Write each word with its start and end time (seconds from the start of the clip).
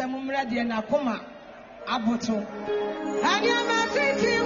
asɛm 0.00 0.12
mmra 0.20 0.40
deɛ 0.50 0.62
n'akoma 0.68 1.14
aboto. 1.94 2.36
Adeɛ 3.32 3.58
ma 3.68 3.78
tete. 3.94 4.39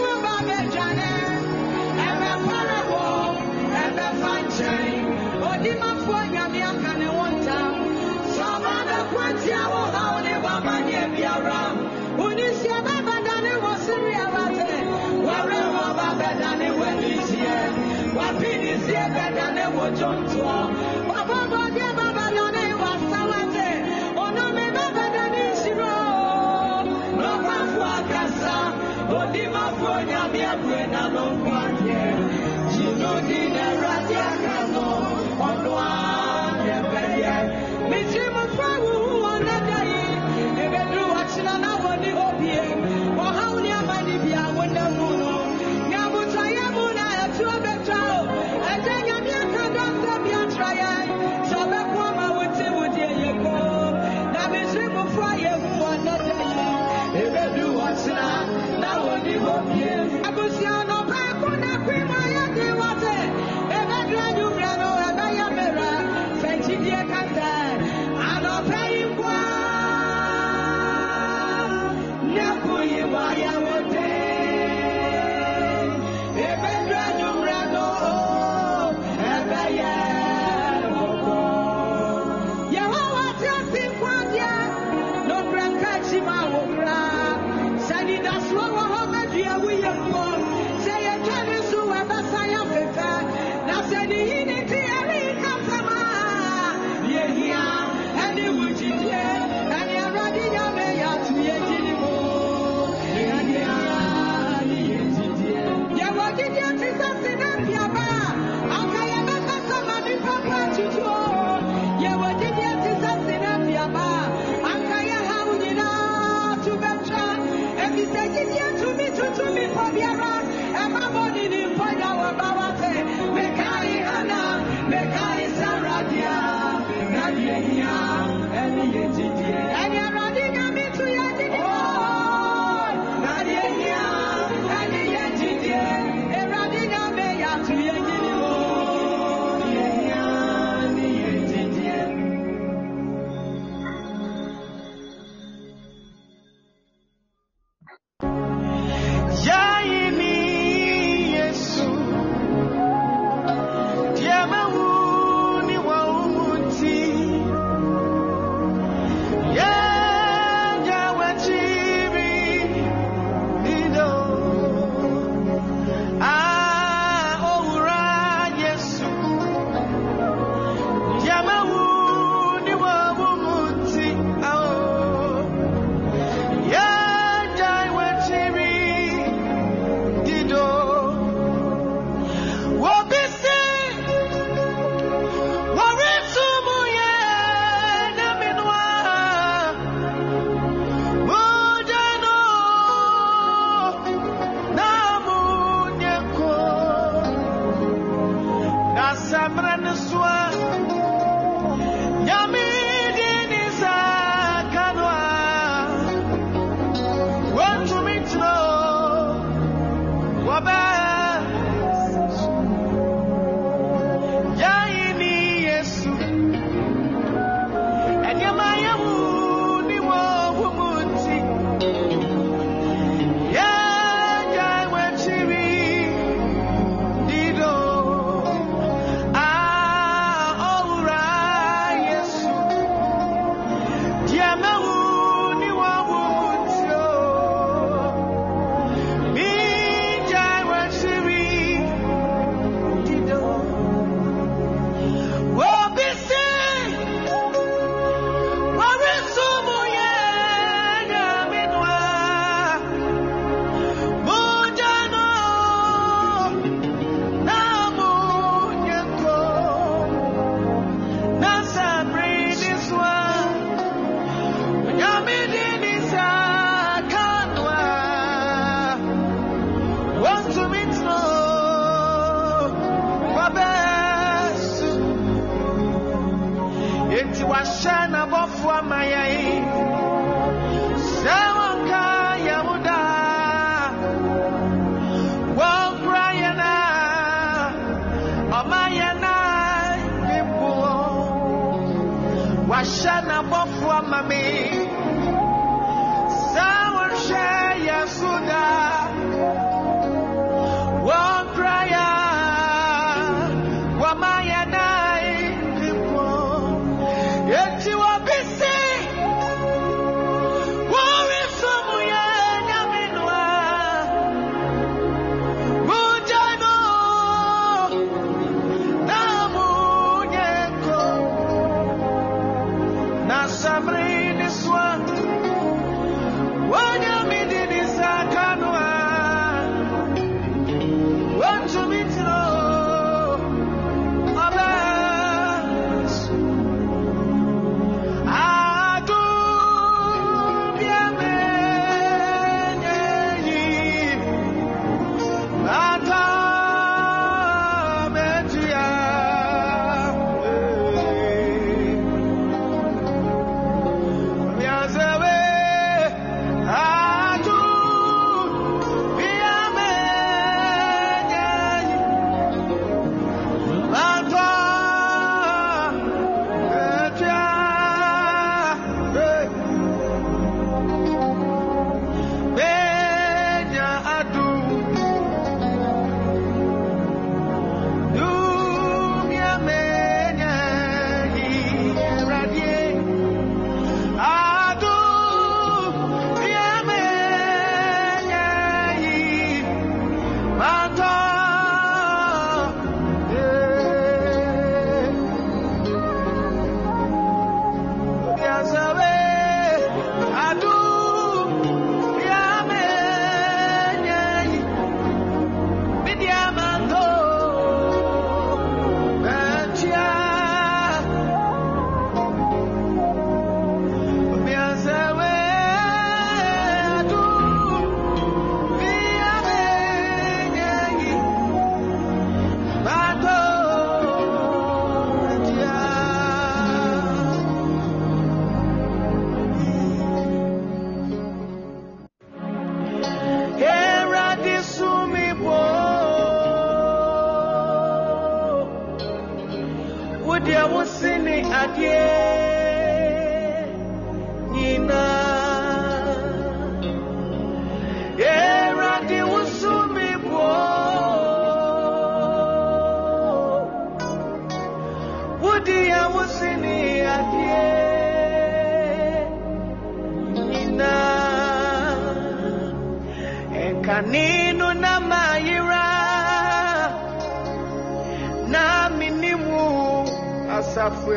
asafo 470.75 471.13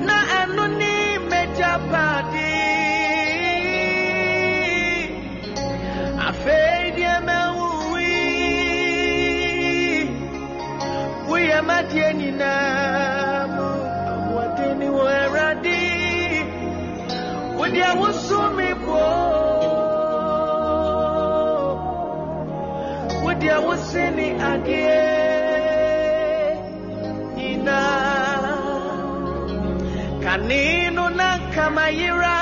na 0.06 0.16
ɛno 0.40 0.64
ne 0.78 0.92
mmagya 1.22 1.72
baade 1.90 2.50
afei 6.26 6.84
deɛ 6.96 7.14
mawuwi 7.28 8.10
woyɛ 11.28 11.58
madeɛ 11.68 12.08
nyinaa 12.20 13.46
mu 13.54 13.66
ahoɔden 14.12 14.72
ne 14.80 14.86
wɔ 14.96 15.04
awurade 15.22 15.78
I 23.54 23.58
was 23.60 23.80
sinning 23.92 24.40
again. 24.40 25.38
Ina 27.38 27.82
kanino 30.24 31.04
na 31.18 31.38
kamayira 31.54 32.36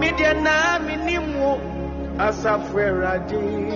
media 0.00 0.32
na 0.34 0.78
minimu 0.78 1.50
asafwe 2.18 2.84
radii. 2.90 3.75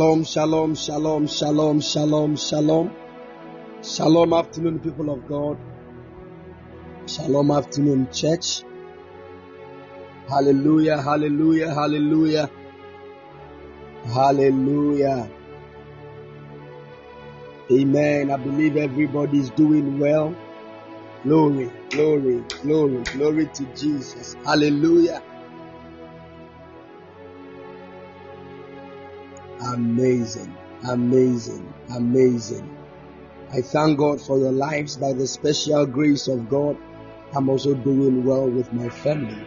Shalom, 0.00 0.24
shalom, 0.24 0.74
shalom, 0.74 1.26
shalom, 1.26 1.80
shalom, 1.82 2.34
shalom. 2.34 2.90
Shalom 3.82 4.32
afternoon, 4.32 4.78
people 4.80 5.10
of 5.10 5.28
God. 5.28 5.58
Shalom 7.06 7.50
afternoon, 7.50 8.08
church. 8.10 8.62
Hallelujah, 10.26 11.02
hallelujah, 11.02 11.74
hallelujah, 11.74 12.48
hallelujah. 14.06 15.30
Amen. 17.70 18.30
I 18.30 18.36
believe 18.38 18.78
everybody 18.78 19.40
is 19.40 19.50
doing 19.50 19.98
well. 19.98 20.34
Glory, 21.24 21.70
glory, 21.90 22.42
glory, 22.62 23.02
glory 23.12 23.46
to 23.48 23.64
Jesus. 23.76 24.34
Hallelujah. 24.46 25.22
Amazing, 29.60 30.56
amazing, 30.88 31.72
amazing. 31.94 32.76
I 33.52 33.60
thank 33.60 33.98
God 33.98 34.20
for 34.20 34.38
your 34.38 34.52
lives 34.52 34.96
by 34.96 35.12
the 35.12 35.26
special 35.26 35.84
grace 35.84 36.28
of 36.28 36.48
God. 36.48 36.78
I'm 37.34 37.48
also 37.48 37.74
doing 37.74 38.24
well 38.24 38.48
with 38.48 38.72
my 38.72 38.88
family. 38.88 39.46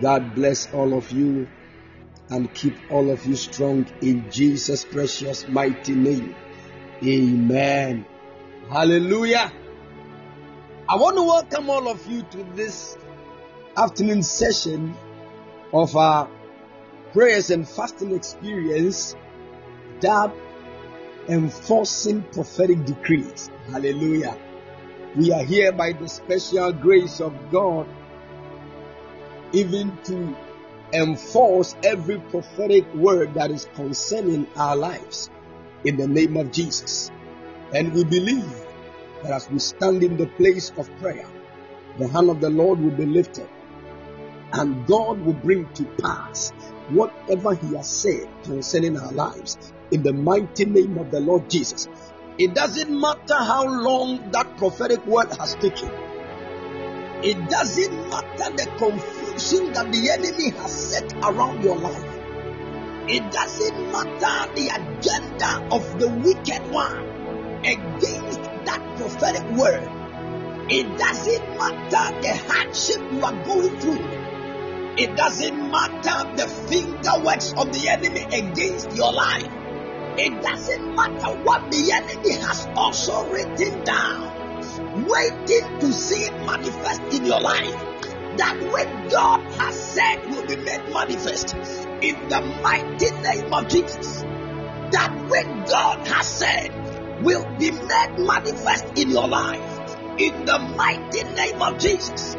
God 0.00 0.34
bless 0.34 0.72
all 0.72 0.94
of 0.96 1.10
you 1.10 1.48
and 2.30 2.52
keep 2.54 2.74
all 2.90 3.10
of 3.10 3.24
you 3.26 3.36
strong 3.36 3.86
in 4.00 4.30
Jesus' 4.30 4.84
precious 4.84 5.46
mighty 5.46 5.94
name. 5.94 6.34
Amen. 7.04 8.06
Hallelujah. 8.70 9.52
I 10.88 10.96
want 10.96 11.16
to 11.16 11.22
welcome 11.22 11.68
all 11.68 11.88
of 11.88 12.06
you 12.06 12.22
to 12.22 12.44
this 12.54 12.96
afternoon 13.76 14.22
session 14.22 14.94
of 15.72 15.96
our 15.96 16.30
prayers 17.12 17.50
and 17.50 17.68
fasting 17.68 18.14
experience 18.14 19.14
that 20.04 20.32
enforcing 21.28 22.22
prophetic 22.32 22.84
decrees. 22.84 23.50
Hallelujah. 23.70 24.36
We 25.16 25.32
are 25.32 25.44
here 25.44 25.72
by 25.72 25.92
the 25.92 26.08
special 26.08 26.72
grace 26.72 27.20
of 27.20 27.32
God, 27.50 27.86
even 29.52 29.96
to 30.04 30.36
enforce 30.92 31.74
every 31.82 32.18
prophetic 32.18 32.92
word 32.94 33.34
that 33.34 33.50
is 33.50 33.66
concerning 33.74 34.46
our 34.56 34.76
lives 34.76 35.30
in 35.84 35.96
the 35.96 36.06
name 36.06 36.36
of 36.36 36.52
Jesus. 36.52 37.10
And 37.72 37.94
we 37.94 38.04
believe 38.04 38.66
that 39.22 39.32
as 39.32 39.50
we 39.50 39.58
stand 39.58 40.02
in 40.02 40.16
the 40.16 40.26
place 40.26 40.70
of 40.76 40.90
prayer, 40.98 41.26
the 41.98 42.08
hand 42.08 42.28
of 42.28 42.40
the 42.40 42.50
Lord 42.50 42.80
will 42.80 42.90
be 42.90 43.06
lifted 43.06 43.48
and 44.52 44.86
God 44.86 45.20
will 45.20 45.32
bring 45.32 45.66
to 45.74 45.84
pass 46.00 46.50
whatever 46.90 47.54
He 47.54 47.74
has 47.74 47.90
said 47.90 48.28
concerning 48.44 48.96
our 48.96 49.12
lives 49.12 49.72
in 49.90 50.02
the 50.02 50.12
mighty 50.12 50.64
name 50.64 50.98
of 50.98 51.10
the 51.10 51.20
Lord 51.20 51.48
Jesus. 51.50 51.88
It 52.38 52.54
doesn't 52.54 52.90
matter 52.90 53.36
how 53.36 53.64
long 53.66 54.30
that 54.32 54.56
prophetic 54.56 55.06
word 55.06 55.32
has 55.38 55.54
taken. 55.54 55.90
It 57.22 57.48
doesn't 57.48 58.08
matter 58.10 58.50
the 58.56 58.66
confusion 58.76 59.72
that 59.72 59.92
the 59.92 60.10
enemy 60.10 60.50
has 60.50 60.72
set 60.72 61.12
around 61.24 61.62
your 61.62 61.76
life. 61.76 62.20
It 63.08 63.30
doesn't 63.30 63.92
matter 63.92 64.52
the 64.54 64.68
agenda 64.68 65.68
of 65.74 65.98
the 66.00 66.08
wicked 66.08 66.70
one 66.72 67.60
against 67.64 68.42
that 68.66 68.96
prophetic 68.96 69.48
word. 69.52 69.88
It 70.70 70.98
doesn't 70.98 71.58
matter 71.58 72.20
the 72.20 72.36
hardship 72.48 73.00
you 73.12 73.24
are 73.24 73.44
going 73.44 73.78
through. 73.78 74.24
It 74.96 75.16
doesn't 75.16 75.70
matter 75.70 76.36
the 76.36 76.48
finger 76.48 77.24
works 77.24 77.52
of 77.56 77.72
the 77.72 77.88
enemy 77.88 78.24
against 78.24 78.96
your 78.96 79.12
life. 79.12 79.63
It 80.16 80.42
doesn't 80.42 80.94
matter 80.94 81.36
what 81.42 81.70
the 81.72 81.90
enemy 81.92 82.34
has 82.34 82.68
also 82.76 83.28
written 83.30 83.82
down, 83.82 85.04
waiting 85.06 85.78
to 85.80 85.92
see 85.92 86.24
it 86.24 86.32
manifest 86.46 87.02
in 87.12 87.26
your 87.26 87.40
life. 87.40 87.74
That 88.36 88.58
which 88.60 89.12
God 89.12 89.40
has 89.60 89.74
said 89.74 90.26
will 90.30 90.46
be 90.46 90.56
made 90.56 90.88
manifest 90.92 91.54
in 92.00 92.28
the 92.28 92.40
mighty 92.62 93.10
name 93.10 93.52
of 93.52 93.68
Jesus. 93.68 94.22
That 94.92 95.12
which 95.28 95.70
God 95.70 96.06
has 96.06 96.26
said 96.26 97.24
will 97.24 97.44
be 97.58 97.72
made 97.72 98.18
manifest 98.18 98.96
in 98.96 99.10
your 99.10 99.26
life 99.26 99.96
in 100.18 100.44
the 100.44 100.58
mighty 100.76 101.24
name 101.24 101.60
of 101.60 101.78
Jesus. 101.78 102.36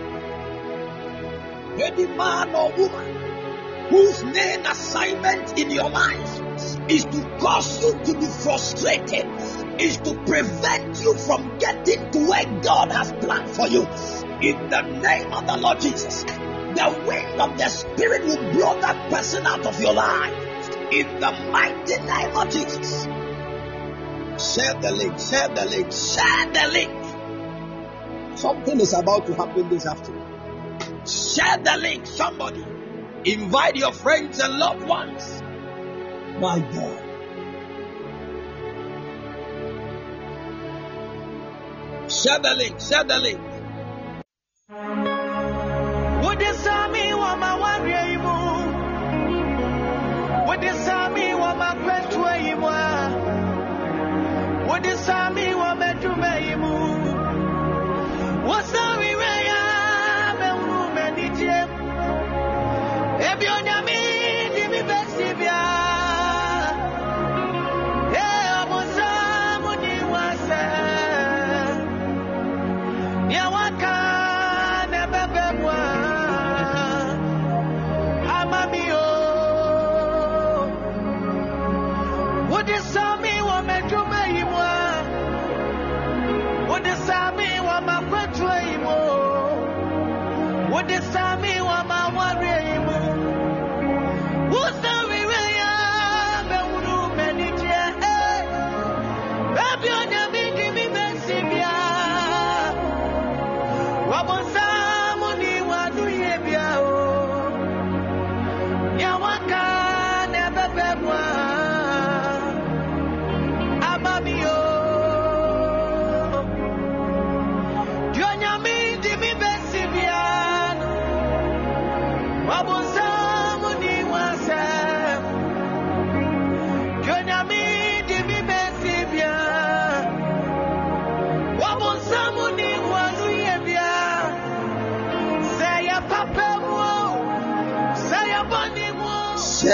Any 1.78 2.08
man 2.08 2.56
or 2.56 2.72
woman 2.72 3.90
whose 3.90 4.24
main 4.24 4.66
assignment 4.66 5.60
in 5.60 5.70
your 5.72 5.90
life 5.90 6.42
is 6.90 7.06
to 7.06 7.38
cause 7.40 7.82
you 7.82 7.94
to 8.06 8.20
be 8.20 8.26
frustrated, 8.26 9.26
is 9.80 9.98
to 9.98 10.14
prevent 10.26 11.02
you 11.02 11.16
from 11.18 11.58
getting 11.58 12.12
to 12.12 12.28
where 12.28 12.46
God 12.62 12.92
has 12.92 13.12
planned 13.14 13.50
for 13.50 13.68
you. 13.68 13.82
In 14.42 14.70
the 14.70 14.82
name 14.82 15.34
of 15.34 15.48
the 15.48 15.58
Lord 15.58 15.80
Jesus, 15.80 16.24
the 16.24 17.04
wind 17.08 17.42
of 17.42 17.58
the 17.58 17.70
Spirit 17.70 18.26
will 18.26 18.52
blow 18.54 18.80
that 18.82 19.10
person 19.10 19.46
out 19.46 19.66
of 19.66 19.80
your 19.82 19.94
life. 19.94 20.34
In 20.92 21.20
the 21.20 21.32
mighty 21.52 21.98
name 21.98 22.36
of 22.38 22.50
Jesus. 22.52 23.06
Share 24.38 24.74
the 24.82 24.92
link, 24.92 25.18
share 25.18 25.48
the 25.48 25.66
link, 25.66 25.92
share 25.92 26.52
the 26.52 26.68
link. 26.72 28.38
Something 28.38 28.80
is 28.82 28.94
about 28.94 29.26
to 29.28 29.34
happen 29.34 29.70
this 29.70 29.86
afternoon. 29.86 30.22
Share 31.08 31.58
the 31.64 31.78
link, 31.80 32.06
somebody. 32.06 32.66
Invite 33.24 33.78
your 33.78 33.94
friends 33.94 34.40
and 34.40 34.60
loved 34.60 34.86
ones. 34.86 35.42
My 36.40 36.60
God. 36.60 37.02
Share 42.12 42.40
the 42.40 42.54
link, 42.56 42.80
share 42.82 43.04
the 43.06 43.20
link. 43.20 43.40
Would 46.26 46.42
you 46.42 46.54
saw 46.56 46.88
me 46.90 47.14
what 47.14 47.40
my 47.40 47.56
one 47.58 47.86
day 47.86 48.18
move? 48.18 48.76
Would 50.48 50.64
you 50.64 50.74
saw 50.84 51.10
me 51.10 51.34
what 51.36 51.58
my 51.58 51.74
quest 51.84 52.18
way 52.18 52.50
you 52.50 52.58
Would 54.70 54.86
you 54.86 54.98
saw 54.98 55.30
me 55.30 55.56
what 55.56 55.78
my 55.80 55.94
to 55.94 56.10
me 56.10 56.56
move? 56.56 57.16
What's 58.46 58.72
the 58.72 58.78
way 59.16 59.48
I 59.48 60.32
am? 60.32 60.42
And 60.42 60.64
room 60.68 60.98
and. 60.98 61.16
Who's 90.88 91.06
the 94.82 94.98
way 95.10 95.26
I 95.60 95.66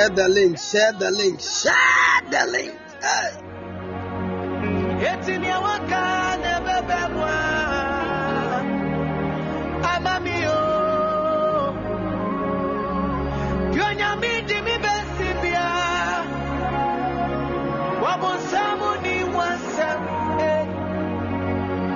Share 0.01 0.09
the 0.09 0.29
link, 0.29 0.57
share 0.57 0.93
the 0.93 1.11
link, 1.11 1.39
share 1.39 2.21
the 2.31 2.51
link. 2.51 2.73
Hey. 3.01 3.37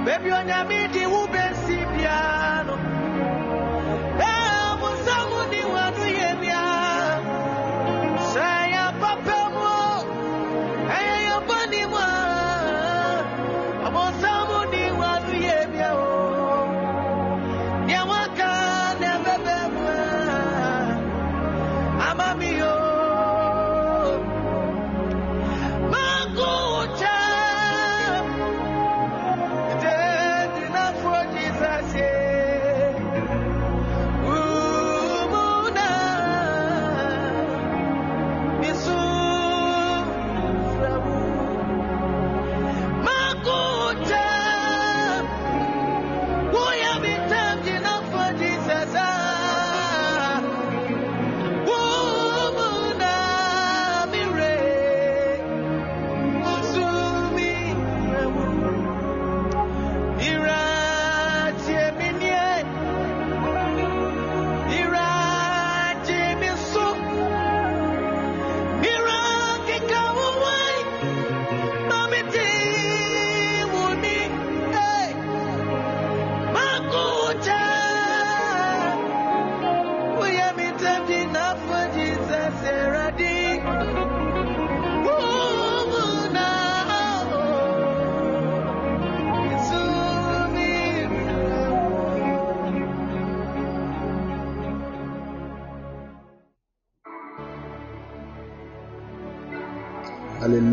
Baby, 0.06 0.30
on 0.30 0.48
your 0.48 0.66
meeting, 0.66 1.10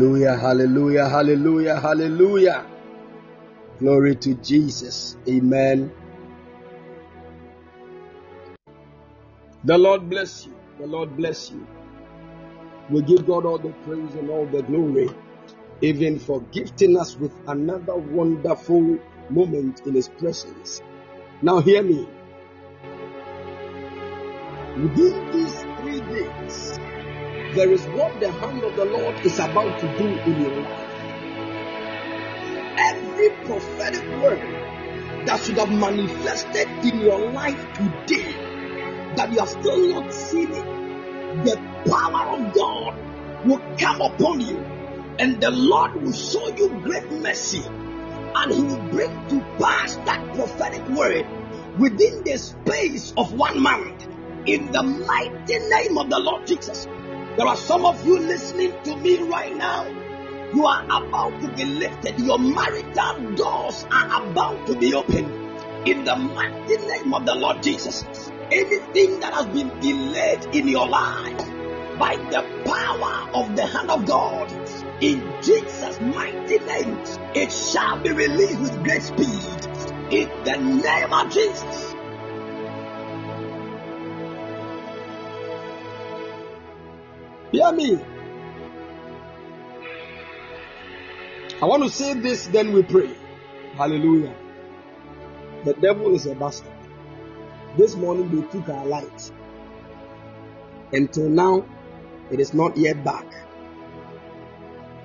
Hallelujah, 0.03 0.35
hallelujah, 0.35 1.07
hallelujah, 1.07 1.79
hallelujah. 1.79 2.65
Glory 3.79 4.17
to 4.17 4.33
Jesus. 4.35 5.15
Amen. 5.29 5.93
The 9.63 9.77
Lord 9.77 10.09
bless 10.09 10.45
you. 10.45 10.53
The 10.77 10.87
Lord 10.87 11.15
bless 11.15 11.51
you. 11.51 11.65
We 12.89 13.01
give 13.03 13.25
God 13.25 13.45
all 13.45 13.57
the 13.57 13.69
praise 13.85 14.13
and 14.15 14.29
all 14.29 14.45
the 14.45 14.61
glory, 14.63 15.09
even 15.79 16.19
for 16.19 16.41
gifting 16.51 16.99
us 16.99 17.15
with 17.15 17.31
another 17.47 17.95
wonderful 17.95 18.99
moment 19.29 19.83
in 19.85 19.93
His 19.93 20.09
presence. 20.09 20.81
Now, 21.41 21.61
hear 21.61 21.81
me. 21.81 22.05
Within 24.75 25.31
these 25.31 25.61
three 25.79 26.01
days, 26.01 26.77
there 27.55 27.71
is 27.71 27.85
what 27.87 28.19
the 28.19 28.31
hand 28.31 28.63
of 28.63 28.75
the 28.75 28.85
Lord 28.85 29.15
is 29.23 29.37
about 29.37 29.79
to 29.79 29.97
do 29.97 30.07
in 30.07 30.41
your 30.41 30.61
life. 30.63 30.89
Every 32.79 33.29
prophetic 33.45 34.03
word 34.21 34.39
that 35.27 35.39
should 35.43 35.57
have 35.57 35.71
manifested 35.71 36.67
in 36.83 36.99
your 36.99 37.31
life 37.31 37.61
today, 37.73 38.33
that 39.15 39.31
you 39.31 39.39
are 39.39 39.47
still 39.47 39.87
not 39.89 40.11
seeing 40.11 40.51
it, 40.51 41.45
the 41.45 41.57
power 41.89 42.37
of 42.37 42.53
God 42.53 43.45
will 43.45 43.61
come 43.77 44.01
upon 44.01 44.41
you, 44.41 44.57
and 45.19 45.39
the 45.39 45.51
Lord 45.51 46.01
will 46.01 46.11
show 46.11 46.47
you 46.55 46.69
great 46.81 47.11
mercy, 47.11 47.63
and 47.63 48.51
He 48.51 48.63
will 48.63 48.89
bring 48.89 49.27
to 49.29 49.39
pass 49.59 49.95
that 50.07 50.33
prophetic 50.33 50.87
word 50.89 51.27
within 51.77 52.23
the 52.23 52.37
space 52.37 53.13
of 53.15 53.33
one 53.33 53.61
month 53.61 54.07
in 54.47 54.71
the 54.71 54.81
mighty 54.81 55.59
name 55.59 55.99
of 55.99 56.09
the 56.09 56.19
Lord 56.19 56.47
Jesus. 56.47 56.87
There 57.35 57.47
are 57.47 57.57
some 57.57 57.83
of 57.83 58.05
you 58.05 58.19
listening 58.19 58.73
to 58.83 58.95
me 58.95 59.17
right 59.23 59.55
now. 59.55 59.87
You 60.53 60.67
are 60.67 60.83
about 60.85 61.41
to 61.41 61.47
be 61.55 61.65
lifted. 61.65 62.19
Your 62.19 62.37
marital 62.37 63.33
doors 63.33 63.87
are 63.91 64.29
about 64.29 64.67
to 64.67 64.77
be 64.77 64.93
opened. 64.93 65.31
In 65.87 66.05
the 66.05 66.15
mighty 66.15 66.77
name 66.77 67.11
of 67.11 67.25
the 67.25 67.33
Lord 67.33 67.63
Jesus. 67.63 68.05
Anything 68.51 69.19
that 69.21 69.33
has 69.33 69.47
been 69.47 69.69
delayed 69.79 70.45
in 70.53 70.67
your 70.67 70.87
life 70.87 71.39
by 71.97 72.17
the 72.29 72.45
power 72.65 73.27
of 73.33 73.55
the 73.55 73.65
hand 73.65 73.89
of 73.89 74.05
God, 74.05 74.51
in 75.01 75.19
Jesus' 75.41 75.99
mighty 76.01 76.59
name, 76.59 76.99
it 77.33 77.51
shall 77.51 77.99
be 77.99 78.11
released 78.11 78.59
with 78.59 78.83
great 78.83 79.01
speed. 79.01 80.13
In 80.13 80.29
the 80.43 80.57
name 80.83 81.11
of 81.11 81.33
Jesus. 81.33 81.92
Hear 87.53 87.71
me. 87.71 87.99
I 91.61 91.65
want 91.65 91.83
to 91.83 91.89
say 91.89 92.15
this, 92.15 92.47
then 92.47 92.73
we 92.73 92.81
pray. 92.81 93.15
Hallelujah. 93.75 94.33
The 95.63 95.73
devil 95.75 96.15
is 96.15 96.25
a 96.25 96.33
bastard. 96.33 96.73
This 97.77 97.95
morning 97.95 98.35
they 98.35 98.47
took 98.47 98.67
our 98.69 98.83
light. 98.87 99.31
Until 100.93 101.29
now, 101.29 101.63
it 102.31 102.39
is 102.39 102.55
not 102.55 102.75
yet 102.75 103.03
back. 103.03 103.27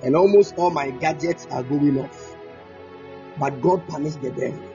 And 0.02 0.16
almost 0.16 0.54
all 0.56 0.70
my 0.70 0.88
gadgets 0.88 1.46
are 1.50 1.62
going 1.62 1.98
off. 2.00 2.34
But 3.38 3.60
God 3.60 3.86
punished 3.88 4.22
the 4.22 4.30
devil. 4.30 4.72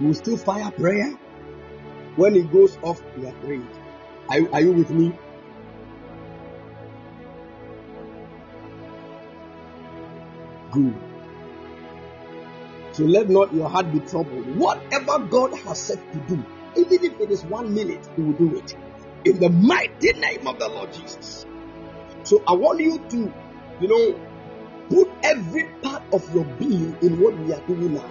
We 0.00 0.06
will 0.06 0.14
still 0.14 0.38
fire 0.38 0.70
prayer. 0.70 1.10
When 2.16 2.34
it 2.34 2.50
goes 2.50 2.78
off, 2.82 3.02
we 3.18 3.26
are 3.26 3.34
praying. 3.44 3.68
Are, 4.30 4.54
are 4.54 4.60
you 4.62 4.72
with 4.72 4.88
me? 4.88 5.12
Good. 10.72 10.94
So 12.92 13.04
let 13.04 13.28
not 13.28 13.54
your 13.54 13.68
heart 13.68 13.92
be 13.92 14.00
troubled. 14.00 14.56
Whatever 14.56 15.20
God 15.20 15.56
has 15.60 15.80
said 15.80 16.00
to 16.12 16.18
do, 16.20 16.44
even 16.76 17.04
if 17.04 17.20
it 17.20 17.30
is 17.30 17.44
one 17.44 17.72
minute, 17.72 18.08
He 18.16 18.22
will 18.22 18.32
do 18.32 18.56
it. 18.56 18.76
In 19.24 19.38
the 19.38 19.50
mighty 19.50 20.12
name 20.14 20.46
of 20.46 20.58
the 20.58 20.68
Lord 20.68 20.92
Jesus. 20.92 21.46
So 22.24 22.42
I 22.46 22.52
want 22.52 22.80
you 22.80 22.98
to, 22.98 23.32
you 23.80 23.88
know, 23.88 24.20
put 24.88 25.10
every 25.22 25.68
part 25.82 26.02
of 26.12 26.34
your 26.34 26.44
being 26.44 26.96
in 27.02 27.20
what 27.20 27.38
we 27.38 27.52
are 27.52 27.60
doing 27.66 27.94
now. 27.94 28.10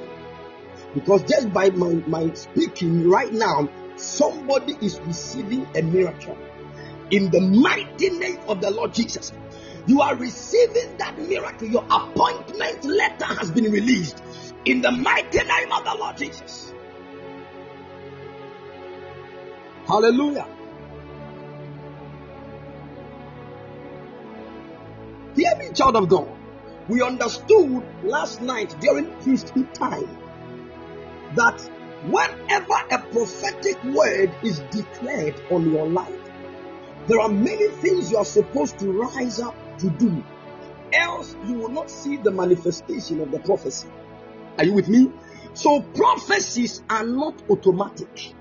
Because 0.94 1.24
just 1.24 1.52
by 1.52 1.70
my, 1.72 1.94
my 2.08 2.34
speaking 2.34 3.10
right 3.10 3.32
now, 3.32 3.70
somebody 3.98 4.78
is 4.82 5.00
receiving 5.02 5.68
a 5.76 5.82
miracle. 5.82 6.38
In 7.12 7.30
the 7.30 7.42
mighty 7.42 8.10
name 8.10 8.40
of 8.48 8.62
the 8.62 8.72
Lord 8.72 8.94
Jesus. 8.94 9.32
You 9.88 10.02
are 10.02 10.16
receiving 10.16 10.98
that 10.98 11.18
miracle. 11.18 11.68
Your 11.68 11.86
appointment 11.90 12.84
letter 12.84 13.26
has 13.26 13.50
been 13.50 13.72
released 13.72 14.22
in 14.66 14.82
the 14.82 14.92
mighty 14.92 15.38
name 15.38 15.72
of 15.72 15.86
the 15.86 15.96
Lord 15.98 16.18
Jesus. 16.18 16.74
Hallelujah. 19.88 20.46
Hear 25.38 25.56
me, 25.56 25.72
child 25.74 25.96
of 25.96 26.10
God. 26.10 26.28
We 26.90 27.02
understood 27.02 27.84
last 28.04 28.42
night 28.42 28.76
during 28.82 29.06
priesthood 29.22 29.74
time 29.74 30.18
that 31.36 31.62
whenever 32.08 32.74
a 32.92 33.00
prophetic 33.12 33.82
word 33.86 34.34
is 34.44 34.60
declared 34.72 35.40
on 35.50 35.72
your 35.72 35.88
life, 35.88 36.14
there 37.08 37.22
are 37.22 37.30
many 37.30 37.70
things 37.70 38.12
you 38.12 38.18
are 38.18 38.26
supposed 38.26 38.80
to 38.80 38.92
rise 38.92 39.40
up 39.40 39.56
to 39.80 39.90
do. 39.92 40.24
Else, 40.94 41.36
you 41.46 41.54
will 41.54 41.70
not 41.70 41.90
see 41.90 42.18
the 42.18 42.32
manifestation 42.32 43.22
of 43.22 43.32
the 43.32 43.40
prophecy. 43.40 43.90
Are 44.58 44.66
you 44.66 44.74
with 44.74 44.88
me? 44.88 45.12
So, 45.54 45.82
prophecies 45.82 46.82
are 46.90 47.06
not 47.06 47.42
automatic. 47.50 48.34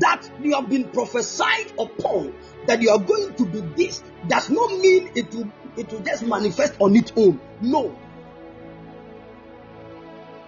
That 0.00 0.28
you 0.42 0.54
have 0.54 0.68
been 0.68 0.88
prophesied 0.90 1.72
upon 1.78 2.34
that 2.66 2.80
you 2.80 2.90
are 2.90 2.98
going 2.98 3.34
to 3.34 3.46
be 3.46 3.60
this 3.76 4.02
does 4.28 4.48
not 4.50 4.70
mean 4.78 5.10
it 5.16 5.34
will 5.34 5.50
it 5.76 5.90
will 5.90 6.00
just 6.00 6.24
manifest 6.24 6.74
on 6.80 6.94
its 6.94 7.12
own. 7.16 7.40
No. 7.60 7.96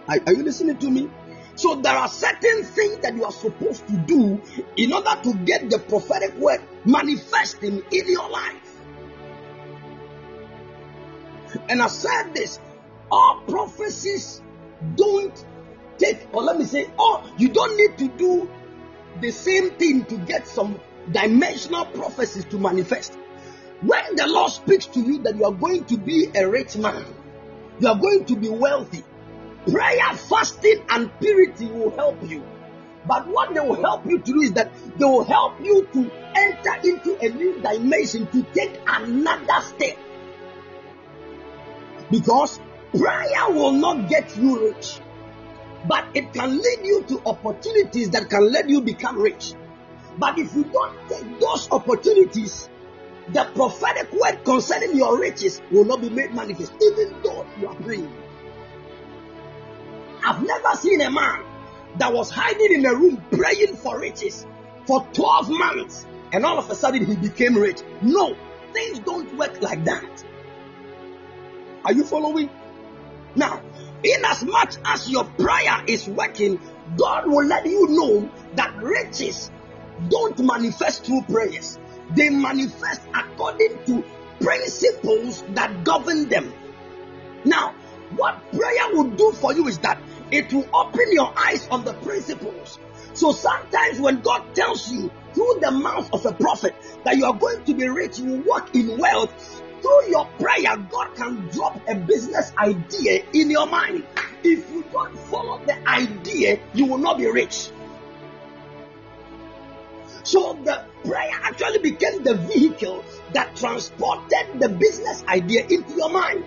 Are, 0.08 0.18
are 0.26 0.32
you 0.32 0.42
listening 0.42 0.78
to 0.78 0.90
me? 0.90 1.10
So 1.56 1.74
there 1.74 1.96
are 1.96 2.08
certain 2.08 2.62
things 2.62 2.98
that 2.98 3.14
you 3.16 3.24
are 3.24 3.32
supposed 3.32 3.86
to 3.88 3.96
do 3.96 4.40
in 4.76 4.92
order 4.92 5.18
to 5.24 5.34
get 5.44 5.68
the 5.68 5.80
prophetic 5.80 6.34
word 6.36 6.60
manifesting 6.88 7.82
in 7.92 8.08
your 8.08 8.28
life. 8.30 8.80
And 11.68 11.82
I 11.82 11.86
said 11.86 12.34
this 12.34 12.58
all 13.10 13.42
prophecies 13.46 14.42
don't 14.96 15.44
take, 15.98 16.26
or 16.32 16.42
let 16.42 16.58
me 16.58 16.64
say, 16.64 16.90
oh, 16.98 17.30
you 17.36 17.48
don't 17.48 17.76
need 17.76 17.98
to 17.98 18.08
do 18.16 18.50
the 19.20 19.30
same 19.30 19.70
thing 19.72 20.04
to 20.06 20.16
get 20.16 20.46
some 20.46 20.80
dimensional 21.12 21.86
prophecies 21.86 22.44
to 22.46 22.58
manifest. 22.58 23.16
When 23.80 24.16
the 24.16 24.26
Lord 24.26 24.50
speaks 24.50 24.86
to 24.86 25.00
you 25.00 25.18
that 25.22 25.36
you 25.36 25.44
are 25.44 25.52
going 25.52 25.84
to 25.86 25.96
be 25.96 26.28
a 26.34 26.48
rich 26.48 26.76
man, 26.76 27.04
you 27.80 27.88
are 27.88 27.98
going 27.98 28.24
to 28.26 28.36
be 28.36 28.48
wealthy, 28.48 29.04
prayer, 29.70 30.14
fasting, 30.14 30.84
and 30.90 31.10
purity 31.20 31.66
will 31.66 31.90
help 31.90 32.16
you. 32.28 32.44
But 33.08 33.26
what 33.26 33.54
they 33.54 33.60
will 33.60 33.80
help 33.80 34.04
you 34.04 34.18
to 34.18 34.32
do 34.32 34.40
is 34.42 34.52
that 34.52 34.70
they 34.98 35.04
will 35.06 35.24
help 35.24 35.54
you 35.64 35.88
to 35.94 36.10
enter 36.34 36.74
into 36.84 37.18
a 37.18 37.30
new 37.30 37.58
dimension 37.60 38.26
to 38.26 38.42
take 38.52 38.78
another 38.86 39.62
step. 39.62 39.98
Because 42.10 42.60
prayer 42.94 43.48
will 43.48 43.72
not 43.72 44.10
get 44.10 44.36
you 44.36 44.68
rich, 44.68 45.00
but 45.88 46.06
it 46.12 46.34
can 46.34 46.58
lead 46.58 46.80
you 46.84 47.02
to 47.08 47.22
opportunities 47.24 48.10
that 48.10 48.28
can 48.28 48.52
let 48.52 48.68
you 48.68 48.82
become 48.82 49.18
rich. 49.18 49.54
But 50.18 50.38
if 50.38 50.54
you 50.54 50.64
don't 50.64 51.08
take 51.08 51.40
those 51.40 51.70
opportunities, 51.70 52.68
the 53.28 53.44
prophetic 53.54 54.12
word 54.12 54.44
concerning 54.44 54.96
your 54.96 55.18
riches 55.18 55.62
will 55.70 55.86
not 55.86 56.02
be 56.02 56.10
made 56.10 56.34
manifest, 56.34 56.72
even 56.82 57.22
though 57.22 57.46
you 57.58 57.68
are 57.68 57.74
praying. 57.76 58.12
I've 60.24 60.42
never 60.44 60.74
seen 60.76 61.00
a 61.00 61.10
man 61.10 61.47
that 61.96 62.12
was 62.12 62.30
hiding 62.30 62.72
in 62.72 62.86
a 62.86 62.94
room 62.94 63.22
praying 63.30 63.76
for 63.76 63.98
riches 63.98 64.46
for 64.86 65.06
12 65.12 65.50
months 65.50 66.06
and 66.32 66.44
all 66.44 66.58
of 66.58 66.70
a 66.70 66.74
sudden 66.74 67.04
he 67.06 67.16
became 67.16 67.56
rich. 67.56 67.80
No, 68.02 68.36
things 68.72 68.98
don't 69.00 69.36
work 69.36 69.60
like 69.62 69.84
that. 69.84 70.24
Are 71.84 71.92
you 71.92 72.04
following? 72.04 72.50
Now, 73.34 73.62
in 74.02 74.24
as 74.24 74.44
much 74.44 74.76
as 74.84 75.08
your 75.10 75.24
prayer 75.24 75.82
is 75.86 76.06
working, 76.08 76.60
God 76.96 77.26
will 77.26 77.46
let 77.46 77.66
you 77.66 77.88
know 77.88 78.30
that 78.54 78.76
riches 78.76 79.50
don't 80.08 80.38
manifest 80.38 81.04
through 81.04 81.22
prayers, 81.22 81.78
they 82.14 82.30
manifest 82.30 83.00
according 83.14 83.84
to 83.86 84.04
principles 84.40 85.42
that 85.54 85.84
govern 85.84 86.28
them. 86.28 86.52
Now, 87.44 87.74
what 88.16 88.40
prayer 88.52 88.92
will 88.92 89.10
do 89.10 89.32
for 89.32 89.52
you 89.52 89.66
is 89.68 89.78
that 89.78 90.00
it 90.30 90.52
will 90.52 90.68
open 90.74 91.12
your 91.12 91.32
eyes 91.36 91.66
on 91.68 91.84
the 91.84 91.94
principles 91.94 92.78
So 93.18 93.32
sometimes 93.32 93.98
when 93.98 94.20
God 94.20 94.54
tells 94.54 94.92
you 94.92 95.10
through 95.34 95.58
the 95.60 95.72
mouth 95.72 96.08
of 96.12 96.24
a 96.24 96.32
prophet 96.32 96.74
that 97.04 97.16
you 97.16 97.24
are 97.24 97.34
going 97.34 97.64
to 97.64 97.74
be 97.74 97.88
rich, 97.88 98.20
you 98.20 98.44
walk 98.46 98.74
in 98.76 98.96
wealth, 98.96 99.62
through 99.82 100.10
your 100.10 100.26
prayer, 100.38 100.76
God 100.76 101.16
can 101.16 101.48
drop 101.48 101.80
a 101.88 101.96
business 101.96 102.52
idea 102.56 103.24
in 103.32 103.50
your 103.50 103.66
mind. 103.66 104.06
If 104.44 104.70
you 104.70 104.84
don't 104.92 105.18
follow 105.18 105.60
the 105.66 105.88
idea, 105.88 106.60
you 106.74 106.86
will 106.86 106.98
not 106.98 107.18
be 107.18 107.26
rich. 107.26 107.70
So 110.22 110.58
the 110.62 110.84
prayer 111.04 111.30
actually 111.42 111.78
became 111.78 112.22
the 112.22 112.34
vehicle 112.34 113.04
that 113.32 113.56
transported 113.56 114.60
the 114.60 114.68
business 114.68 115.24
idea 115.26 115.62
into 115.62 115.94
your 115.94 116.10
mind. 116.10 116.44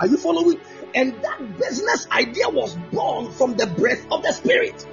Are 0.00 0.06
you 0.06 0.16
following? 0.16 0.60
And 0.94 1.12
that 1.22 1.58
business 1.58 2.06
idea 2.10 2.48
was 2.48 2.76
born 2.92 3.32
from 3.32 3.56
the 3.56 3.66
breath 3.66 4.06
of 4.12 4.22
the 4.22 4.32
Spirit. 4.32 4.86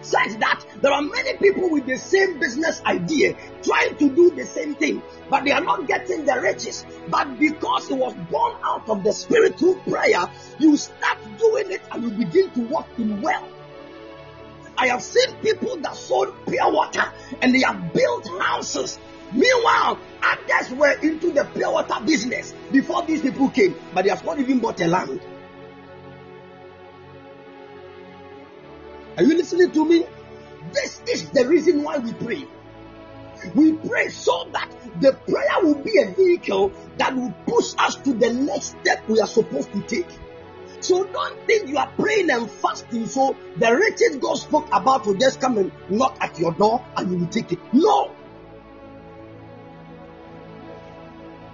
Such 0.00 0.38
that 0.40 0.64
there 0.80 0.92
are 0.92 1.02
many 1.02 1.36
people 1.36 1.70
with 1.70 1.86
the 1.86 1.96
same 1.96 2.40
business 2.40 2.82
idea 2.84 3.36
trying 3.62 3.96
to 3.98 4.10
do 4.10 4.30
the 4.30 4.44
same 4.44 4.74
thing, 4.74 5.00
but 5.30 5.44
they 5.44 5.52
are 5.52 5.60
not 5.60 5.86
getting 5.86 6.24
the 6.24 6.40
riches. 6.40 6.84
But 7.08 7.38
because 7.38 7.90
it 7.90 7.94
was 7.94 8.14
born 8.30 8.56
out 8.64 8.88
of 8.88 9.04
the 9.04 9.12
Spirit 9.12 9.58
through 9.58 9.80
prayer, 9.88 10.24
you 10.58 10.76
start 10.76 11.18
doing 11.38 11.70
it 11.70 11.82
and 11.92 12.02
you 12.02 12.10
begin 12.10 12.50
to 12.50 12.60
walk 12.62 12.88
in 12.98 13.20
wealth. 13.20 13.48
I 14.76 14.88
have 14.88 15.02
seen 15.02 15.36
people 15.36 15.76
that 15.76 15.94
sold 15.94 16.34
pure 16.46 16.72
water 16.72 17.04
and 17.40 17.54
they 17.54 17.60
have 17.60 17.92
built 17.92 18.26
houses. 18.40 18.98
Meanwhile, 19.32 19.98
others 20.22 20.72
were 20.72 20.98
into 21.00 21.30
the 21.30 21.44
pure 21.54 21.70
water 21.70 22.04
business 22.04 22.52
before 22.72 23.06
these 23.06 23.22
people 23.22 23.50
came, 23.50 23.76
but 23.94 24.02
they 24.02 24.10
have 24.10 24.24
not 24.24 24.40
even 24.40 24.58
bought 24.58 24.80
a 24.80 24.88
land. 24.88 25.20
Are 29.22 29.24
you 29.24 29.36
listening 29.36 29.70
to 29.70 29.84
me? 29.84 30.04
This 30.72 31.00
is 31.06 31.30
the 31.30 31.46
reason 31.46 31.84
why 31.84 31.98
we 31.98 32.12
pray. 32.12 32.44
We 33.54 33.74
pray 33.74 34.08
so 34.08 34.48
that 34.52 34.68
the 35.00 35.12
prayer 35.12 35.62
will 35.62 35.76
be 35.76 35.96
a 36.00 36.10
vehicle 36.10 36.72
that 36.96 37.14
will 37.14 37.32
push 37.46 37.72
us 37.78 37.94
to 37.98 38.14
the 38.14 38.32
next 38.32 38.74
step 38.80 39.08
we 39.08 39.20
are 39.20 39.28
supposed 39.28 39.72
to 39.74 39.82
take. 39.82 40.08
So 40.80 41.04
don't 41.04 41.46
think 41.46 41.68
you 41.68 41.76
are 41.76 41.86
praying 41.96 42.30
and 42.30 42.50
fasting 42.50 43.06
so 43.06 43.36
the 43.58 43.72
riches 43.72 44.16
God 44.16 44.38
spoke 44.38 44.66
about 44.72 45.06
will 45.06 45.14
just 45.14 45.40
come 45.40 45.56
and 45.56 45.70
knock 45.88 46.16
at 46.20 46.36
your 46.40 46.50
door 46.54 46.84
and 46.96 47.12
you 47.12 47.18
will 47.18 47.28
take 47.28 47.52
it. 47.52 47.60
No. 47.72 48.10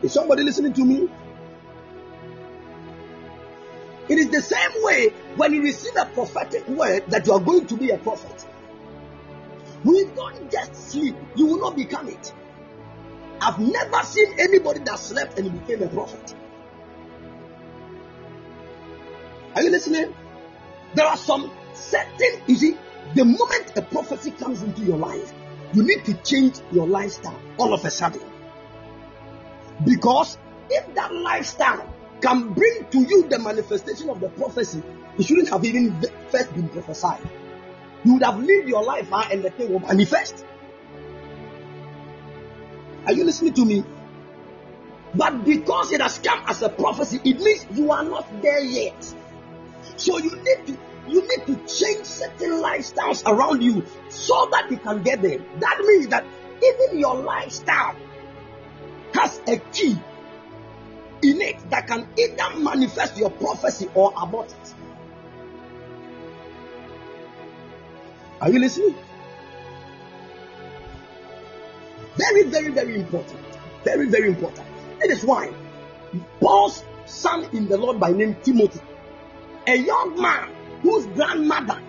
Is 0.03 0.15
somebody 0.15 0.43
listening 0.43 0.73
to 0.73 0.87
me? 0.87 1.11
It 4.09 4.19
is 4.19 4.31
the 4.31 4.41
same 4.41 4.83
way 4.83 5.09
when 5.37 5.53
you 5.53 5.63
receive 5.63 5.95
a 5.97 6.07
prophetic 6.07 6.67
word 6.69 7.05
that 7.09 7.27
you 7.27 7.33
are 7.35 7.41
going 7.41 7.67
to 7.67 7.77
be 7.77 7.91
a 7.91 7.99
prophet. 7.99 8.47
We 9.85 10.05
don't 10.17 10.51
just 10.51 10.91
sleep, 10.91 11.15
you 11.37 11.47
will 11.47 11.61
not 11.61 11.77
become 11.77 12.09
it. 12.09 12.33
I've 13.41 13.59
never 13.59 14.03
seen 14.03 14.35
anybody 14.39 14.81
that 14.81 14.99
slept 14.99 15.39
and 15.39 15.61
became 15.61 15.83
a 15.83 15.89
prophet. 15.89 16.35
Are 19.55 19.63
you 19.63 19.71
listening? 19.71 20.15
There 20.95 21.07
are 21.07 21.17
some 21.17 21.51
certain, 21.75 22.43
you 22.47 22.57
see, 22.57 22.77
the 23.15 23.25
moment 23.25 23.73
a 23.77 23.83
prophecy 23.83 24.31
comes 24.33 24.63
into 24.63 24.83
your 24.83 24.97
life, 24.97 25.33
you 25.75 25.83
need 25.83 26.05
to 26.07 26.15
change 26.15 26.59
your 26.73 26.87
lifestyle 26.87 27.39
all 27.59 27.75
of 27.75 27.85
a 27.85 27.91
sudden. 27.91 28.23
Because 29.85 30.39
if 30.71 30.95
that 30.95 31.15
lifestyle 31.15 31.95
can 32.21 32.53
bring 32.53 32.87
to 32.91 33.01
you 33.01 33.29
the 33.29 33.39
manifestation 33.39 34.09
of 34.11 34.21
the 34.21 34.29
prophecy, 34.29 34.83
it 35.19 35.25
shouldn't 35.25 35.49
have 35.49 35.65
even 35.65 36.01
first 36.31 36.53
been 36.55 36.69
prophesied. 36.69 37.23
You 38.05 38.15
would 38.15 38.23
have 38.23 38.39
lived 38.39 38.69
your 38.69 38.85
life 38.85 39.09
huh, 39.11 39.29
and 39.33 39.43
the 39.43 39.51
thing 39.51 39.73
will 39.73 39.81
manifest. 39.81 40.45
Are 43.07 43.13
you 43.13 43.25
listening 43.25 43.55
to 43.55 43.65
me? 43.65 43.85
But 45.15 45.45
because 45.45 45.93
it 45.93 46.01
has 46.03 46.19
come 46.19 46.43
as 46.47 46.63
a 46.63 46.69
prophecy, 46.69 47.21
it 47.25 47.41
means 47.41 47.67
you 47.73 47.91
are 47.91 48.05
not 48.05 48.43
there 48.43 48.63
yet. 48.63 49.15
So 49.97 50.19
you 50.19 50.37
need 50.37 50.67
to 50.67 50.79
you 51.09 51.23
need 51.23 51.47
to 51.47 51.57
change 51.67 52.05
certain 52.05 52.63
lifestyles 52.63 53.27
around 53.27 53.63
you 53.63 53.85
so 54.11 54.49
that 54.53 54.71
you 54.71 54.77
can 54.77 55.03
get 55.03 55.23
there. 55.23 55.39
That 55.61 55.79
means 55.81 56.09
that 56.09 56.25
even 56.63 56.99
your 56.99 57.17
lifestyle 57.17 57.97
has 59.15 59.41
a 59.49 59.57
key 59.73 59.99
in 61.23 61.41
it 61.41 61.71
that 61.71 61.87
can 61.87 62.07
either 62.17 62.59
manifest 62.59 63.17
your 63.17 63.31
prophecy 63.31 63.89
or 63.95 64.13
abort 64.21 64.53
it. 64.53 64.75
Are 68.41 68.51
you 68.51 68.61
listening? 68.61 68.95
Very, 72.17 72.45
very, 72.45 72.71
very 72.71 72.95
important. 72.97 73.41
Very, 73.85 74.09
very 74.09 74.29
important. 74.29 74.67
That 75.01 75.11
is 75.11 75.25
why 75.25 75.53
Paul's 76.41 76.85
son 77.07 77.49
in 77.53 77.69
the 77.69 77.77
Lord 77.77 77.99
by 77.99 78.13
name 78.13 78.37
Timothy, 78.43 78.81
a 79.67 79.77
young 79.77 80.21
man 80.21 80.51
whose 80.83 81.07
grandmother 81.07 81.81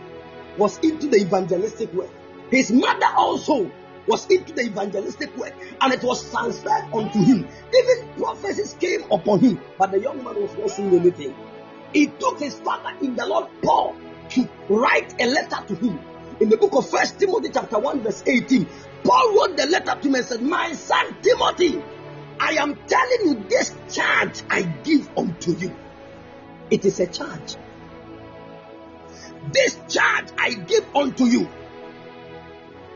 was 0.58 0.78
into 0.80 1.08
the 1.08 1.18
evangelistic 1.18 1.94
work. 1.94 2.10
His 2.52 2.72
mother 2.72 3.08
also 3.16 3.72
was 4.10 4.26
into 4.26 4.52
the 4.54 4.64
evangelistic 4.64 5.36
work 5.38 5.54
and 5.80 5.94
it 5.94 6.04
was 6.04 6.30
transferred 6.32 6.90
unto 6.94 7.20
him. 7.20 7.48
Even 7.74 8.14
prophecies 8.18 8.76
came 8.80 9.04
upon 9.12 9.40
him, 9.40 9.62
but 9.78 9.92
the 9.92 10.00
young 10.00 10.24
man 10.24 10.36
was 10.42 10.54
not 10.58 10.72
seeing 10.72 10.94
anything. 11.00 11.36
He 11.94 12.08
took 12.08 12.40
his 12.40 12.60
father 12.60 12.92
in 13.02 13.16
the 13.16 13.26
Lord 13.26 13.48
Paul 13.64 13.96
to 14.32 14.50
write 14.68 15.22
a 15.22 15.28
letter 15.28 15.64
to 15.68 15.76
him. 15.76 16.00
In 16.40 16.50
the 16.50 16.58
book 16.58 16.74
of 16.74 16.90
First 16.90 17.20
Timothy, 17.20 17.50
chapter 17.54 17.78
1, 17.78 18.02
verse 18.02 18.24
18, 18.26 18.68
Paul 19.04 19.36
wrote 19.36 19.58
the 19.58 19.68
letter 19.68 20.00
to 20.02 20.08
him 20.08 20.16
and 20.16 20.26
said, 20.26 20.42
My 20.42 20.74
son 20.74 21.16
Timothy, 21.22 21.82
I 22.40 22.54
am 22.54 22.80
telling 22.88 23.20
you 23.26 23.44
this 23.48 23.76
charge 23.92 24.42
I 24.50 24.64
give 24.84 25.10
unto 25.18 25.52
you. 25.52 25.76
It 26.72 26.84
is 26.86 27.00
a 27.00 27.08
charge. 27.08 27.56
This 29.52 29.78
charge 29.88 30.30
I 30.38 30.54
give 30.54 30.86
unto 30.96 31.26
you 31.26 31.50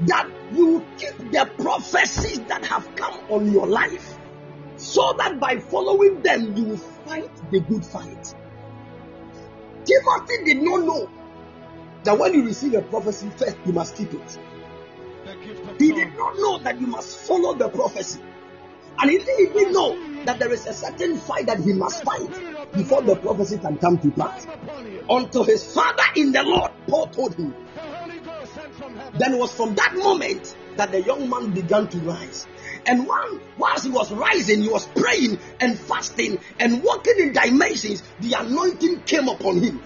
that 0.01 0.29
you 0.53 0.85
keep 0.97 1.31
the 1.31 1.49
prophecies 1.57 2.39
that 2.41 2.65
have 2.65 2.95
come 2.95 3.19
on 3.29 3.51
your 3.51 3.67
life 3.67 4.17
so 4.77 5.13
that 5.17 5.39
by 5.39 5.59
following 5.59 6.21
them 6.21 6.55
you 6.57 6.63
will 6.63 6.77
fight 6.77 7.29
the 7.51 7.59
good 7.61 7.85
fight. 7.85 8.35
Timothy 9.85 10.43
did 10.45 10.63
not 10.63 10.85
know 10.85 11.09
that 12.03 12.17
when 12.17 12.33
you 12.33 12.45
receive 12.45 12.73
a 12.73 12.81
prophecy, 12.81 13.29
first 13.37 13.57
you 13.65 13.73
must 13.73 13.95
keep 13.95 14.13
it. 14.13 14.39
He 15.77 15.91
did 15.91 16.15
not 16.17 16.35
know 16.37 16.57
that 16.59 16.79
you 16.79 16.87
must 16.87 17.17
follow 17.19 17.53
the 17.53 17.69
prophecy. 17.69 18.21
And 18.99 19.09
he 19.11 19.17
didn't 19.17 19.49
even 19.49 19.71
know 19.71 20.25
that 20.25 20.39
there 20.39 20.51
is 20.51 20.65
a 20.65 20.73
certain 20.73 21.17
fight 21.17 21.45
that 21.47 21.59
he 21.59 21.73
must 21.73 22.03
fight 22.03 22.29
before 22.73 23.01
the 23.01 23.15
prophecy 23.15 23.57
can 23.57 23.77
come 23.77 23.97
to 23.99 24.11
pass. 24.11 24.47
Until 25.09 25.43
his 25.43 25.73
father 25.73 26.03
in 26.15 26.31
the 26.31 26.43
Lord, 26.43 26.71
Paul 26.87 27.07
told 27.07 27.35
him, 27.35 27.53
then 29.17 29.33
it 29.33 29.39
was 29.39 29.53
from 29.53 29.75
that 29.75 29.95
moment 29.95 30.55
that 30.77 30.91
the 30.91 31.01
young 31.01 31.29
man 31.29 31.51
began 31.51 31.87
to 31.87 31.97
rise. 31.99 32.47
And 32.85 33.07
one, 33.07 33.39
whilst 33.57 33.85
he 33.85 33.91
was 33.91 34.11
rising, 34.11 34.61
he 34.61 34.67
was 34.67 34.85
praying 34.87 35.39
and 35.59 35.77
fasting 35.77 36.39
and 36.59 36.83
walking 36.83 37.15
in 37.19 37.33
dimensions, 37.33 38.03
the 38.19 38.33
anointing 38.33 39.03
came 39.03 39.27
upon 39.27 39.61
him. 39.61 39.81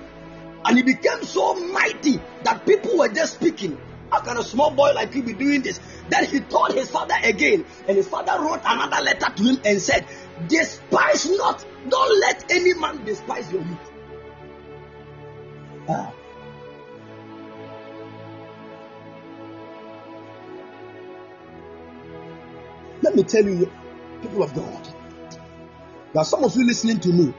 And 0.66 0.78
he 0.78 0.84
became 0.84 1.24
so 1.24 1.54
mighty 1.56 2.20
that 2.44 2.66
people 2.66 2.98
were 2.98 3.10
just 3.10 3.36
speaking. 3.36 3.78
How 4.12 4.22
can 4.22 4.38
a 4.38 4.44
small 4.44 4.72
boy 4.72 4.94
like 4.94 5.14
you 5.14 5.24
be 5.24 5.34
doing 5.34 5.62
this? 5.62 5.80
Then 6.10 6.26
he 6.26 6.40
told 6.40 6.74
his 6.74 6.90
father 6.90 7.16
again, 7.24 7.66
and 7.88 7.98
his 7.98 8.08
father 8.08 8.42
wrote 8.42 8.62
another 8.66 9.04
letter 9.04 9.34
to 9.36 9.44
him 9.44 9.62
and 9.66 9.82
said, 9.82 10.06
Despise 10.48 11.30
not, 11.30 11.66
don't 11.90 12.20
let 12.22 12.50
any 12.52 12.74
man 12.74 13.04
despise 13.04 13.52
your 13.52 13.62
youth. 13.62 13.92
Ah. 15.90 16.14
Let 23.02 23.16
me 23.16 23.24
tell 23.24 23.44
you, 23.44 23.72
people 24.22 24.44
of 24.44 24.54
God, 24.54 24.88
there 26.14 26.22
are 26.22 26.26
some 26.26 26.44
of 26.44 26.56
you 26.56 26.66
listening 26.66 27.00
to 27.02 27.10
me. 27.10 27.34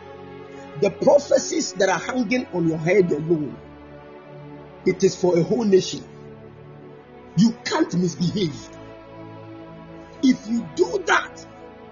The 0.80 0.90
prophecies 0.90 1.72
that 1.74 1.88
are 1.88 1.98
hanging 1.98 2.46
on 2.52 2.68
your 2.68 2.78
head 2.78 3.10
alone, 3.10 3.56
it 4.86 5.02
is 5.02 5.16
for 5.16 5.36
a 5.36 5.42
whole 5.42 5.64
nation. 5.64 6.04
You 7.36 7.56
can't 7.64 7.92
misbehave. 7.94 8.68
If 10.22 10.46
you 10.48 10.68
do 10.76 11.02
that, 11.06 11.46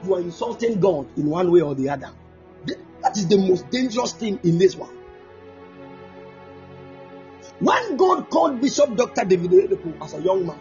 you 0.04 0.14
are 0.14 0.20
insulting 0.20 0.78
God 0.80 1.06
in 1.16 1.26
one 1.26 1.50
way 1.50 1.60
or 1.60 1.74
the 1.74 1.88
other. 1.88 2.10
That 3.02 3.16
is 3.16 3.26
the 3.28 3.38
most 3.38 3.70
dangerous 3.70 4.12
thing 4.12 4.40
in 4.42 4.58
this 4.58 4.76
one. 4.76 4.96
When 7.60 7.96
God 7.96 8.28
called 8.28 8.60
Bishop 8.60 8.96
Dr. 8.96 9.24
David 9.24 9.50
Oyedepo 9.50 10.04
as 10.04 10.14
a 10.14 10.20
young 10.20 10.46
man, 10.46 10.58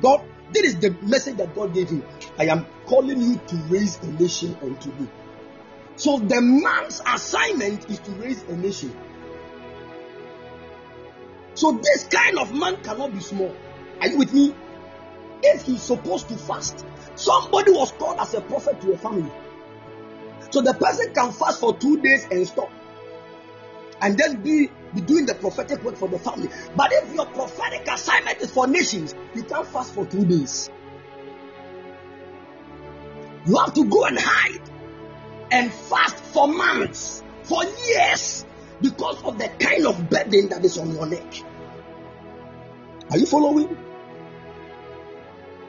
God, 0.00 0.22
this 0.52 0.74
is 0.74 0.80
the 0.80 0.90
message 1.02 1.36
that 1.36 1.54
God 1.54 1.74
gave 1.74 1.90
you. 1.90 2.04
I 2.38 2.46
am 2.46 2.66
calling 2.86 3.20
you 3.20 3.40
to 3.46 3.56
raise 3.68 3.98
a 3.98 4.06
nation 4.12 4.56
unto 4.62 4.90
me. 4.92 5.08
So 5.96 6.18
the 6.18 6.40
man's 6.40 7.02
assignment 7.06 7.90
is 7.90 7.98
to 8.00 8.10
raise 8.12 8.42
a 8.44 8.56
nation. 8.56 8.96
So 11.54 11.72
this 11.72 12.04
kind 12.04 12.38
of 12.38 12.54
man 12.54 12.76
cannot 12.82 13.12
be 13.12 13.20
small. 13.20 13.54
Are 14.00 14.06
you 14.06 14.18
with 14.18 14.32
me? 14.32 14.54
If 15.42 15.62
he's 15.62 15.82
supposed 15.82 16.28
to 16.28 16.36
fast, 16.36 16.84
somebody 17.16 17.72
was 17.72 17.92
called 17.92 18.18
as 18.20 18.34
a 18.34 18.40
prophet 18.40 18.80
to 18.80 18.92
a 18.92 18.98
family. 18.98 19.30
So 20.50 20.62
the 20.62 20.74
person 20.74 21.12
can 21.12 21.32
fast 21.32 21.60
for 21.60 21.76
two 21.76 22.00
days 22.00 22.26
and 22.30 22.46
stop. 22.46 22.70
And 24.00 24.16
then 24.16 24.40
be, 24.42 24.70
be 24.94 25.00
doing 25.00 25.26
the 25.26 25.34
prophetic 25.34 25.82
work 25.84 25.96
for 25.96 26.08
the 26.08 26.18
family. 26.18 26.48
But 26.76 26.92
if 26.92 27.14
your 27.14 27.26
prophetic 27.26 27.86
assignment 27.88 28.38
is 28.38 28.50
for 28.50 28.66
nations, 28.66 29.14
you 29.34 29.42
can't 29.42 29.66
fast 29.66 29.94
for 29.94 30.06
two 30.06 30.24
days. 30.24 30.70
You 33.46 33.56
have 33.58 33.74
to 33.74 33.84
go 33.84 34.04
and 34.04 34.18
hide 34.18 34.70
and 35.50 35.72
fast 35.72 36.16
for 36.16 36.48
months, 36.48 37.22
for 37.42 37.64
years, 37.64 38.44
because 38.80 39.22
of 39.24 39.38
the 39.38 39.48
kind 39.48 39.86
of 39.86 40.10
burden 40.10 40.48
that 40.50 40.64
is 40.64 40.78
on 40.78 40.92
your 40.92 41.06
neck. 41.06 41.42
Are 43.10 43.18
you 43.18 43.26
following? 43.26 43.76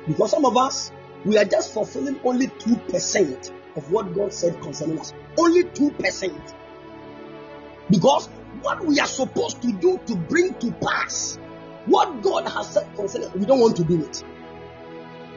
Because 0.08 0.32
some 0.32 0.46
of 0.46 0.58
us, 0.58 0.92
we 1.24 1.38
are 1.38 1.46
just 1.46 1.74
fulfilling 1.74 2.20
only 2.24 2.48
2% 2.48 3.52
of 3.76 3.92
what 3.92 4.14
God 4.14 4.34
said 4.34 4.60
concerning 4.62 5.00
us. 5.00 5.14
Only 5.38 5.64
2%. 5.64 6.54
Because 7.90 8.30
what 8.62 8.86
we 8.86 9.00
are 9.00 9.08
supposed 9.08 9.62
to 9.62 9.72
do 9.72 10.00
to 10.06 10.16
bring 10.16 10.54
to 10.56 10.72
pass 10.72 11.38
what 11.86 12.22
God 12.22 12.48
has 12.48 12.74
said 12.74 12.94
concerning 12.96 13.32
we 13.34 13.46
don't 13.46 13.60
want 13.60 13.78
to 13.78 13.84
do 13.84 14.04
it. 14.04 14.24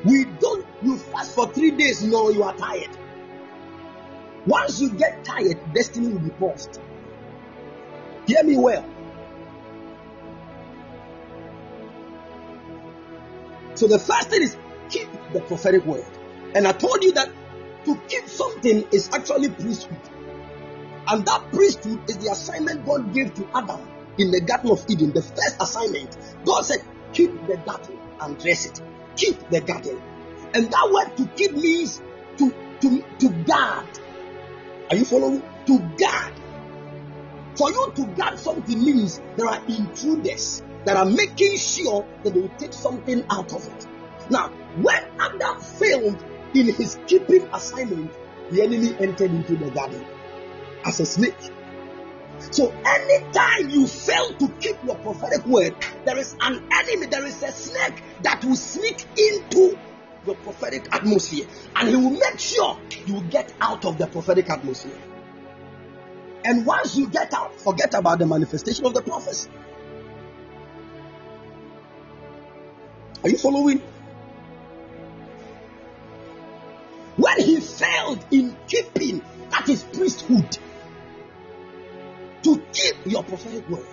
We 0.05 0.25
don't, 0.25 0.67
you 0.83 0.97
fast 0.99 1.35
for 1.35 1.49
three 1.53 1.71
days, 1.71 2.03
no, 2.03 2.31
you 2.31 2.43
are 2.43 2.55
tired. 2.57 2.91
Once 4.47 4.81
you 4.81 4.91
get 4.91 5.25
tired, 5.25 5.59
destiny 5.73 6.09
will 6.09 6.19
be 6.19 6.31
paused. 6.31 6.81
Hear 8.27 8.43
me 8.43 8.57
well. 8.57 8.85
So 13.75 13.87
the 13.87 13.99
first 13.99 14.31
thing 14.31 14.43
is 14.43 14.57
keep 14.91 15.09
the 15.33 15.41
prophetic 15.41 15.85
word. 15.85 16.05
And 16.55 16.67
I 16.67 16.73
told 16.73 17.03
you 17.03 17.13
that 17.13 17.31
to 17.85 17.97
keep 18.09 18.29
something 18.29 18.85
is 18.93 19.09
actually 19.13 19.49
priesthood. 19.51 19.99
And 21.09 21.27
that 21.27 21.51
priesthood 21.53 22.09
is 22.09 22.19
the 22.19 22.31
assignment 22.31 22.87
God 22.87 23.13
gave 23.13 23.35
to 23.35 23.49
Adam 23.55 23.81
in 24.19 24.31
the 24.31 24.41
Garden 24.41 24.71
of 24.71 24.85
Eden. 24.89 25.13
The 25.13 25.23
first 25.23 25.57
assignment, 25.61 26.17
God 26.45 26.63
said, 26.63 26.81
keep 27.13 27.31
the 27.47 27.57
garden 27.57 27.99
and 28.21 28.39
dress 28.39 28.67
it. 28.67 28.81
Keep 29.17 29.51
the 29.51 29.61
garden. 29.61 30.01
And 30.55 30.71
that 30.71 30.91
word 30.93 31.17
to 31.17 31.27
keep 31.35 31.53
means 31.53 32.01
to, 32.39 32.55
to, 32.81 33.05
to 33.19 33.29
guard. 33.45 33.87
Are 34.91 34.97
you 34.97 35.05
following? 35.05 35.43
To 35.67 35.79
guard. 35.99 36.35
For 37.57 37.71
you 37.71 37.93
to 37.97 38.07
guard 38.17 38.39
something 38.39 38.83
means 38.83 39.21
there 39.37 39.47
are 39.47 39.63
intruders 39.67 40.63
that 40.85 40.97
are 40.97 41.05
making 41.05 41.57
sure 41.57 42.07
that 42.23 42.35
they 42.35 42.41
will 42.41 42.49
take 42.59 42.73
something 42.73 43.25
out 43.31 43.53
of 43.53 43.67
it. 43.67 43.87
Now, 44.31 44.49
when 44.81 45.03
Adam 45.19 45.61
failed 45.61 46.25
in 46.55 46.73
his 46.75 46.99
keeping 47.07 47.43
assignment, 47.53 48.13
the 48.51 48.63
enemy 48.63 48.95
entered 48.99 49.31
into 49.31 49.57
the 49.57 49.71
garden 49.71 50.05
as 50.85 51.01
a 51.01 51.07
snake. 51.07 51.35
So, 52.51 52.73
anytime 52.85 53.71
you 53.71 53.87
fail 53.87 54.35
to 54.35 54.49
keep 54.61 54.77
your 54.85 54.97
prophetic 54.97 55.47
word, 55.47 55.75
there 56.05 56.19
is 56.19 56.35
an 56.41 56.67
enemy, 56.73 57.07
there 57.07 57.25
is 57.25 57.43
a 57.43 57.53
snake 57.53 58.03
that 58.23 58.45
will 58.45 58.57
sneak 58.57 59.05
into 59.17 59.79
your 60.27 60.35
prophetic 60.37 60.93
atmosphere 60.93 61.47
and 61.77 61.89
he 61.89 61.97
will 61.97 62.11
make 62.11 62.39
sure 62.39 62.79
you 63.07 63.21
get 63.23 63.53
out 63.61 63.85
of 63.85 63.99
the 63.99 64.07
prophetic 64.07 64.51
atmosphere. 64.51 64.99
And 66.45 66.67
once 66.67 66.97
you 66.97 67.09
get 67.09 67.33
out, 67.33 67.61
forget 67.61 67.95
about 67.95 68.19
the 68.19 68.27
manifestation 68.27 68.85
of 68.87 68.95
the 68.95 69.03
prophecy. 69.03 69.49
Are 73.23 73.29
you 73.29 73.39
following? 73.39 73.81
When 77.17 77.41
he 77.41 77.61
failed 77.61 78.25
in 78.33 78.57
keeping, 78.67 79.23
that 79.51 79.69
is 79.69 79.85
priesthood, 79.85 80.59
to 82.43 82.63
keep 82.73 82.97
your 83.07 83.23
prophetic 83.23 83.69
word. 83.69 83.87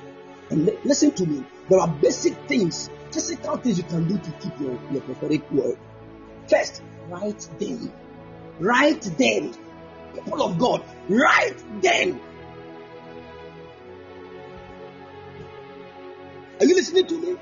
And 0.50 0.66
listen 0.84 1.12
to 1.12 1.26
me, 1.26 1.46
there 1.70 1.80
are 1.80 1.88
basic 1.88 2.36
things, 2.48 2.90
physical 3.12 3.58
things 3.58 3.78
you 3.78 3.84
can 3.84 4.08
do 4.08 4.18
to 4.18 4.32
keep 4.40 4.60
your, 4.60 4.80
your 4.92 5.02
prophetic 5.02 5.50
word. 5.52 5.78
First, 6.48 6.82
write 7.08 7.48
them. 7.60 7.94
Write 8.60 9.02
them. 9.02 9.54
People 10.14 10.42
of 10.42 10.58
God, 10.58 10.84
write 11.08 11.82
them. 11.82 12.20
Are 16.60 16.66
you 16.66 16.76
listening 16.76 17.08
to 17.08 17.22
me? 17.22 17.38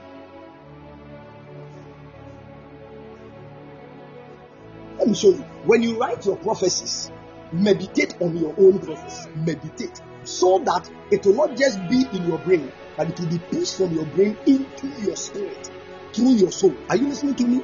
Let 5.00 5.08
me 5.08 5.16
show 5.16 5.30
you. 5.30 5.46
When 5.66 5.82
you 5.82 5.98
write 6.00 6.26
your 6.26 6.36
prophecies, 6.36 7.12
meditate 7.52 8.20
on 8.22 8.36
your 8.36 8.54
own 8.58 8.80
prophecy. 8.80 9.30
Meditate. 9.36 10.02
So 10.28 10.60
that 10.60 10.92
it 11.10 11.26
will 11.26 11.36
not 11.36 11.56
just 11.56 11.80
be 11.88 12.06
in 12.12 12.28
your 12.28 12.38
brain, 12.40 12.70
but 12.98 13.08
it 13.08 13.18
will 13.18 13.30
be 13.30 13.40
pushed 13.40 13.78
from 13.78 13.96
your 13.96 14.06
brain 14.08 14.38
into 14.46 14.88
your 15.02 15.16
spirit, 15.16 15.72
through 16.12 16.34
your 16.34 16.52
soul. 16.52 16.76
Are 16.90 16.98
you 16.98 17.08
listening 17.08 17.36
to 17.36 17.48
me? 17.48 17.64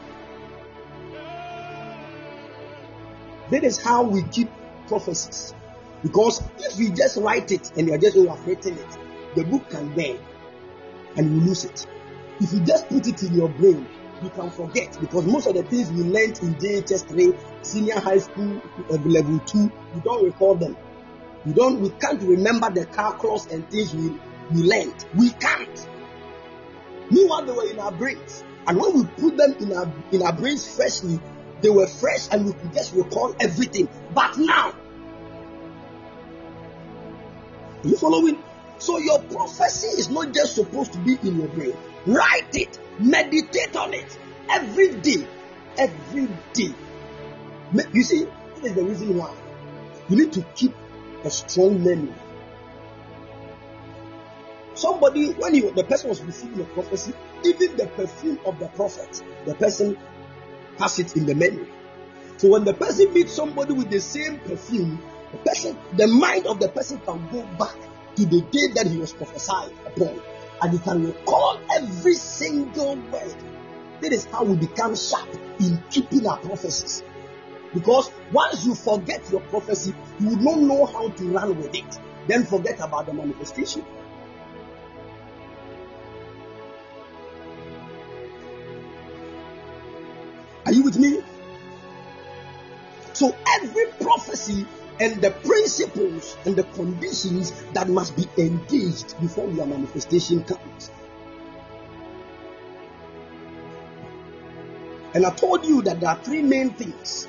That 3.52 3.66
is 3.66 3.82
how 3.82 4.04
we 4.04 4.24
keep 4.24 4.50
prophecies. 4.88 5.54
Because 6.04 6.42
if 6.58 6.80
you 6.80 6.94
just 6.94 7.18
write 7.18 7.52
it 7.52 7.70
and 7.76 7.90
you 7.90 7.96
are 7.96 7.98
just 7.98 8.16
overwritten 8.16 8.78
it, 8.78 8.98
the 9.36 9.44
book 9.44 9.70
can 9.70 9.94
burn 9.94 10.18
and 11.18 11.36
you 11.36 11.42
lose 11.46 11.66
it. 11.66 11.86
If 12.40 12.54
you 12.54 12.62
just 12.62 12.88
put 12.88 13.06
it 13.08 13.22
in 13.24 13.34
your 13.34 13.50
brain, 13.50 13.86
you 14.22 14.30
can 14.30 14.50
forget 14.52 14.98
because 15.02 15.26
most 15.26 15.48
of 15.48 15.56
the 15.56 15.64
things 15.64 15.92
we 15.92 16.04
learned 16.04 16.40
in 16.40 16.56
JHS 16.56 17.10
3, 17.10 17.34
senior 17.62 18.00
high 18.00 18.20
school, 18.20 18.62
uh, 18.90 18.96
level 19.04 19.38
2, 19.40 19.58
you 19.58 20.02
don't 20.02 20.24
recall 20.24 20.56
them. 20.56 20.78
You 21.46 21.54
don't, 21.54 21.82
we 21.82 21.90
can't 21.90 22.22
remember 22.22 22.70
the 22.70 22.86
car 22.86 23.12
calculus 23.12 23.48
and 23.48 23.70
things 23.70 23.94
we, 23.94 24.10
we 24.52 24.64
learned. 24.64 25.06
We 25.16 25.30
can't. 25.32 25.88
Meanwhile, 27.12 27.46
they 27.46 27.52
were 27.52 27.70
in 27.70 27.80
our 27.80 27.92
brains. 27.92 28.44
And 28.66 28.80
when 28.80 28.96
we 28.96 29.04
put 29.04 29.36
them 29.36 29.54
in 29.60 29.74
our 29.74 29.92
in 30.14 30.22
our 30.24 30.32
brains 30.32 30.74
freshly, 30.74 31.20
they 31.62 31.70
were 31.70 31.88
fresh 31.88 32.30
and 32.32 32.46
we 32.46 32.54
could 32.54 32.74
just 32.74 32.94
recall 32.94 33.36
everything. 33.40 33.90
But 34.14 34.38
now, 34.38 34.74
you 37.84 37.98
following? 37.98 38.42
So 38.80 38.98
your 39.00 39.20
prophecy 39.20 39.88
is 39.88 40.10
not 40.10 40.34
just 40.34 40.56
supposed 40.56 40.94
to 40.94 41.00
be 41.00 41.18
in 41.24 41.40
your 41.40 41.50
brain. 41.50 41.74
Write 42.06 42.54
it, 42.54 42.80
meditate 43.00 43.76
on 43.76 43.94
it 43.94 44.18
every 44.50 44.96
day. 44.96 45.28
Every 45.78 46.28
day. 46.54 46.74
You 47.94 48.04
see, 48.04 48.28
this 48.56 48.72
is 48.72 48.74
the 48.76 48.84
reason 48.84 49.18
why 49.18 49.34
you 50.10 50.18
need 50.18 50.34
to 50.34 50.42
keep 50.56 50.74
a 51.24 51.30
strong 51.30 51.84
memory. 51.84 52.14
Somebody, 54.76 55.32
when 55.34 55.54
the 55.54 55.84
person 55.84 56.10
was 56.10 56.22
receiving 56.22 56.62
a 56.62 56.66
prophecy, 56.66 57.14
even 57.44 57.78
the 57.78 57.88
perfume 57.88 58.40
of 58.46 58.60
the 58.60 58.68
prophet, 58.70 59.24
the 59.46 59.56
person 59.56 59.98
has 60.80 61.00
it 61.00 61.16
in 61.16 61.26
the 61.26 61.36
memory. 61.36 61.68
So 62.38 62.50
when 62.50 62.64
the 62.66 62.74
person 62.74 63.14
meets 63.14 63.34
somebody 63.34 63.74
with 63.74 63.90
the 63.90 64.02
same 64.02 64.40
perfume, 64.40 65.00
the 65.32 65.38
person, 65.38 65.78
the 65.96 66.08
mind 66.08 66.48
of 66.48 66.60
the 66.60 66.70
person 66.70 67.00
can 67.06 67.28
go 67.32 67.44
back 67.58 67.76
to 68.16 68.26
the 68.26 68.42
day 68.42 68.68
that 68.74 68.88
he 68.88 68.98
was 68.98 69.14
prophesied 69.14 69.72
upon, 69.86 70.20
and 70.62 70.74
he 70.74 70.80
can 70.80 71.06
recall 71.06 71.60
every 71.76 72.16
single 72.16 72.96
word. 72.96 73.36
That 74.02 74.12
is 74.12 74.26
how 74.26 74.44
we 74.44 74.56
become 74.56 74.96
sharp 74.96 75.30
in 75.60 75.82
keeping 75.90 76.28
our 76.28 76.38
prophecies. 76.38 77.04
Because 77.74 78.12
once 78.32 78.66
you 78.66 78.76
forget 78.76 79.30
your 79.32 79.42
prophecy, 79.42 79.94
you 80.20 80.36
not 80.38 80.60
know 80.60 80.86
how 80.86 81.10
to 81.10 81.24
run 81.30 81.58
with 81.58 81.74
it. 81.74 82.00
Then 82.28 82.46
forget 82.46 82.80
about 82.80 83.08
the 83.08 83.14
manifestation. 83.14 83.84
Are 90.66 90.72
you 90.72 90.84
with 90.84 90.98
me? 90.98 91.22
So 93.14 93.36
every 93.62 93.86
prophecy 94.02 94.66
and 95.00 95.22
the 95.22 95.32
principles 95.32 96.38
and 96.46 96.56
the 96.56 96.64
conditions 96.64 97.52
that 97.74 97.90
must 97.90 98.16
be 98.16 98.28
engaged 98.38 99.20
before 99.20 99.50
your 99.52 99.66
manifestation 99.66 100.44
comes. 100.44 100.92
And 105.14 105.26
I 105.26 105.32
told 105.32 105.66
you 105.66 105.82
that 105.84 106.00
there 106.00 106.10
are 106.10 106.24
three 106.24 106.42
main 106.42 106.72
things 106.72 107.28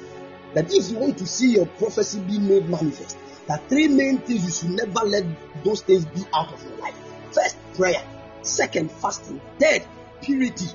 that 0.55 0.73
if 0.73 0.91
you 0.91 0.99
want 0.99 1.19
to 1.19 1.27
see 1.27 1.53
your 1.53 1.67
prophecy 1.67 2.21
be 2.21 2.39
made 2.39 2.69
manifest, 2.69 3.19
are 3.49 3.59
three 3.69 3.89
main 3.89 4.19
things 4.19 4.45
you 4.45 4.51
should 4.51 4.77
never 4.77 5.07
let 5.07 5.25
those 5.65 5.83
things 5.83 6.05
be 6.07 6.23
out 6.35 6.53
of 6.53 6.63
your 6.65 6.79
life. 6.79 6.97
First, 7.33 7.57
prayer. 7.75 8.03
Second, 8.43 8.91
fasting. 8.91 9.41
Third, 9.59 9.83
purity. 10.23 10.67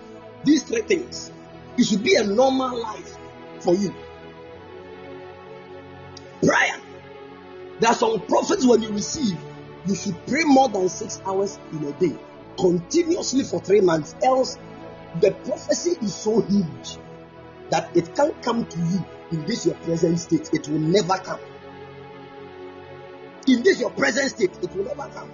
These 0.44 0.64
three 0.64 0.82
things. 0.82 1.32
It 1.78 1.86
should 1.86 2.04
be 2.04 2.16
a 2.16 2.24
normal 2.24 2.80
life 2.82 3.18
for 3.62 3.74
you. 3.74 3.94
Prayer. 6.44 6.78
There 7.80 7.90
are 7.90 7.96
some 7.96 8.22
prophets 8.22 8.66
when 8.66 8.82
you 8.82 8.90
receive, 8.90 9.38
you 9.86 9.96
should 9.96 10.26
pray 10.28 10.44
more 10.44 10.70
than 10.70 10.90
six 10.90 11.22
hours 11.26 11.58
in 11.72 11.86
a 11.86 11.92
day. 11.94 12.18
continuously 12.60 13.44
for 13.44 13.60
three 13.60 13.82
months. 13.82 14.16
Else, 14.24 14.58
the 15.22 15.32
prophecy 15.32 15.98
is 16.02 16.14
so 16.14 16.42
huge 16.42 16.98
that 17.70 17.96
it 17.96 18.16
can't 18.16 18.40
come 18.42 18.66
to 18.66 18.78
you 18.78 19.06
in 19.32 19.46
this 19.46 19.66
your 19.66 19.76
present 19.76 20.20
state. 20.20 20.50
It 20.54 20.68
will 20.68 20.80
never 20.80 21.18
come. 21.18 21.40
In 23.48 23.64
this 23.64 23.80
your 23.80 23.92
present 23.92 24.32
state, 24.32 24.52
it 24.62 24.76
will 24.76 24.86
never 24.86 25.08
come. 25.10 25.32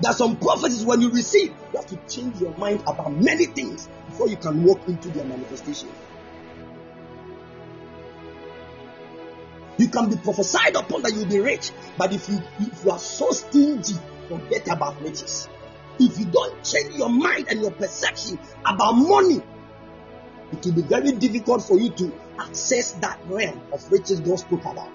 There 0.00 0.10
are 0.10 0.14
some 0.14 0.36
prophecies 0.36 0.84
when 0.84 1.00
you 1.00 1.10
receive, 1.10 1.48
you 1.48 1.76
have 1.78 1.86
to 1.86 1.96
change 2.08 2.38
your 2.40 2.54
mind 2.58 2.82
about 2.86 3.12
many 3.14 3.46
things 3.46 3.88
before 4.08 4.28
you 4.28 4.36
can 4.36 4.62
walk 4.62 4.86
into 4.88 5.08
their 5.08 5.24
manifestation. 5.24 5.88
You 9.78 9.88
can 9.88 10.10
be 10.10 10.16
prophesied 10.16 10.74
upon 10.74 11.02
that 11.02 11.12
you'll 11.14 11.26
be 11.26 11.40
rich, 11.40 11.70
but 11.98 12.12
if 12.12 12.28
you 12.28 12.40
if 12.60 12.84
you 12.84 12.90
are 12.90 12.98
so 12.98 13.30
stingy, 13.30 13.94
forget 14.28 14.68
about 14.68 15.00
riches. 15.02 15.48
If 15.98 16.18
you 16.18 16.26
don't 16.26 16.62
change 16.62 16.94
your 16.94 17.08
mind 17.08 17.46
and 17.50 17.60
your 17.60 17.70
perception 17.70 18.38
about 18.64 18.92
money, 18.92 19.40
it 20.52 20.64
will 20.64 20.72
be 20.72 20.82
very 20.82 21.12
difficult 21.12 21.62
for 21.62 21.78
you 21.78 21.90
to 21.90 22.12
access 22.38 22.92
that 22.92 23.18
realm 23.26 23.60
of 23.72 23.90
riches 23.90 24.20
God 24.20 24.38
spoke 24.38 24.64
about. 24.64 24.90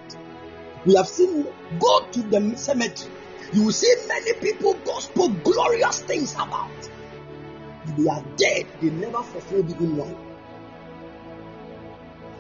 We 0.86 0.96
have 0.96 1.08
seen 1.08 1.46
go 1.80 2.06
to 2.12 2.22
the 2.24 2.56
cemetery. 2.58 3.12
You 3.54 3.66
will 3.66 3.72
see 3.72 3.94
many 4.08 4.34
people 4.34 4.74
God 4.86 5.02
spoke 5.02 5.44
glorious 5.44 6.02
things 6.02 6.34
about. 6.34 6.70
They 7.98 8.08
are 8.08 8.24
dead, 8.38 8.68
they 8.82 8.90
never 8.90 9.22
fulfilled 9.24 9.70
even 9.70 9.98
one. 9.98 10.16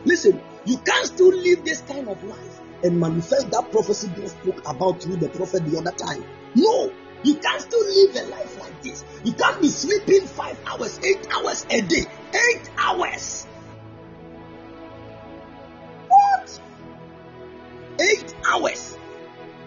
Listen, 0.05 0.41
you 0.65 0.77
can't 0.77 1.05
still 1.05 1.35
live 1.35 1.65
this 1.65 1.81
kind 1.81 2.07
of 2.07 2.23
life 2.23 2.61
and 2.83 2.99
manifest 2.99 3.51
that 3.51 3.71
prophecy 3.71 4.07
God 4.15 4.29
spoke 4.29 4.69
about 4.69 5.01
through 5.01 5.17
the 5.17 5.29
prophet 5.29 5.65
the 5.65 5.77
other 5.77 5.91
time. 5.91 6.23
No, 6.55 6.91
you 7.23 7.35
can't 7.35 7.61
still 7.61 7.83
live 7.85 8.15
a 8.15 8.29
life 8.29 8.59
like 8.59 8.81
this. 8.81 9.05
You 9.23 9.33
can't 9.33 9.61
be 9.61 9.69
sleeping 9.69 10.27
five 10.27 10.57
hours, 10.65 10.99
eight 11.03 11.27
hours 11.31 11.65
a 11.69 11.81
day. 11.81 12.05
Eight 12.33 12.69
hours. 12.77 13.45
What? 16.07 16.61
Eight 17.99 18.35
hours. 18.49 18.97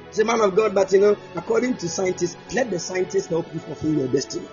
It's 0.08 0.18
a 0.18 0.24
man 0.24 0.40
of 0.40 0.54
God, 0.56 0.74
but 0.74 0.92
you 0.92 1.00
know, 1.00 1.16
according 1.36 1.76
to 1.78 1.88
scientists, 1.88 2.36
let 2.54 2.70
the 2.70 2.78
scientists 2.78 3.26
help 3.26 3.52
you 3.52 3.60
fulfill 3.60 3.94
your 3.94 4.08
destiny. 4.08 4.48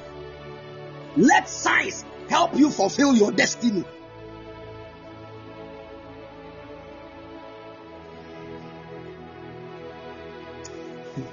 Let 1.17 1.49
science 1.49 2.05
help 2.29 2.55
you 2.55 2.69
fulfill 2.69 3.15
your 3.15 3.31
destiny. 3.31 3.81
Hmm. 11.15 11.23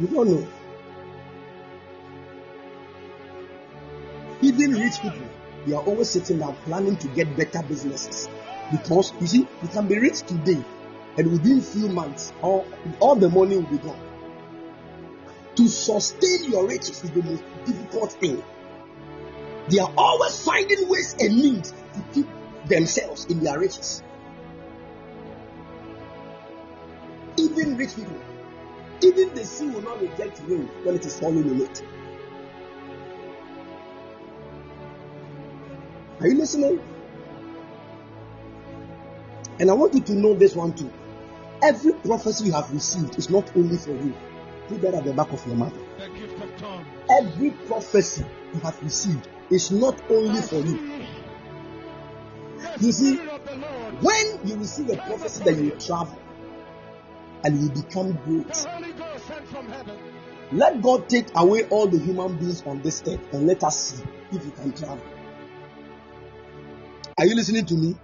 You 0.00 0.06
don't 0.08 0.28
know. 0.28 0.48
Even 4.40 4.72
rich 4.72 5.00
people, 5.00 5.26
they 5.66 5.74
are 5.74 5.82
always 5.82 6.10
sitting 6.10 6.38
down 6.38 6.54
planning 6.64 6.96
to 6.96 7.08
get 7.08 7.36
better 7.36 7.62
businesses. 7.62 8.28
Because 8.70 9.12
you 9.20 9.26
see, 9.26 9.38
you 9.38 9.68
can 9.72 9.88
be 9.88 9.98
rich 9.98 10.20
today, 10.22 10.62
and 11.16 11.32
within 11.32 11.60
few 11.60 11.88
months, 11.88 12.32
all, 12.42 12.66
all 13.00 13.16
the 13.16 13.28
money 13.28 13.56
will 13.56 13.70
be 13.70 13.78
gone. 13.78 14.00
To 15.56 15.68
sustain 15.68 16.52
your 16.52 16.68
riches 16.68 17.02
is 17.02 17.10
the 17.10 17.22
most 17.22 17.42
difficult 17.64 18.12
thing. 18.12 18.42
They 19.68 19.80
are 19.80 19.92
always 19.96 20.44
finding 20.44 20.88
ways 20.88 21.16
and 21.18 21.34
means 21.34 21.72
to 21.72 22.04
keep 22.14 22.28
themselves 22.66 23.24
in 23.26 23.40
their 23.40 23.58
riches. 23.58 24.02
Even 27.36 27.76
rich 27.76 27.96
people, 27.96 28.20
even 29.02 29.34
the 29.34 29.44
sea 29.44 29.66
will 29.66 29.82
not 29.82 30.00
reject 30.00 30.40
rain 30.46 30.68
when 30.84 30.94
it 30.94 31.04
is 31.04 31.18
falling 31.18 31.48
in 31.48 31.62
it. 31.62 31.82
Are 36.20 36.26
you 36.26 36.36
listening? 36.36 36.80
And 39.60 39.70
I 39.70 39.74
want 39.74 39.94
you 39.94 40.00
to 40.00 40.14
know 40.14 40.34
this 40.34 40.54
one 40.54 40.72
too. 40.74 40.90
Every 41.62 41.92
prophecy 41.92 42.46
you 42.46 42.52
have 42.52 42.70
received 42.72 43.18
is 43.18 43.30
not 43.30 43.50
only 43.56 43.76
for 43.76 43.90
you. 43.90 44.14
Put 44.68 44.82
that 44.82 44.94
at 44.94 45.04
the 45.04 45.12
back 45.12 45.32
of 45.32 45.44
your 45.46 45.56
mind. 45.56 45.72
The 45.98 46.08
gift 46.10 46.40
of 46.40 46.56
tongue. 46.56 46.84
Every 47.20 47.50
prophecy 47.66 48.24
you 48.54 48.60
have 48.60 48.80
received 48.82 49.28
is 49.50 49.70
not 49.70 50.00
only 50.10 50.40
for 50.42 50.56
you. 50.56 51.04
You 52.80 52.92
see, 52.92 53.14
Spirit 53.14 53.30
of 53.30 53.44
the 53.46 53.56
Lord. 53.56 54.02
when 54.02 54.46
you 54.46 54.56
receive 54.56 54.90
a 54.90 54.96
prophecy 54.96 55.44
that 55.44 55.56
you 55.56 55.70
travel 55.72 56.18
and 57.44 57.60
you 57.60 57.70
become 57.70 58.12
great, 58.24 58.52
The 58.52 58.68
Holy 58.68 58.92
Ghost 58.92 59.26
sent 59.26 59.48
from 59.48 59.68
heaven. 59.68 59.96
let 60.52 60.82
God 60.82 61.08
take 61.08 61.26
away 61.36 61.64
all 61.68 61.86
the 61.88 61.98
human 61.98 62.36
beings 62.36 62.62
on 62.66 62.82
this 62.82 63.02
earth 63.06 63.20
and 63.32 63.46
let 63.46 63.62
us 63.64 63.94
see 63.94 64.04
if 64.32 64.44
you 64.44 64.50
can 64.52 64.72
travel. 64.72 65.00
Are 67.18 67.26
you 67.26 67.34
listening 67.34 67.66
to 67.66 67.74
me? 67.74 67.96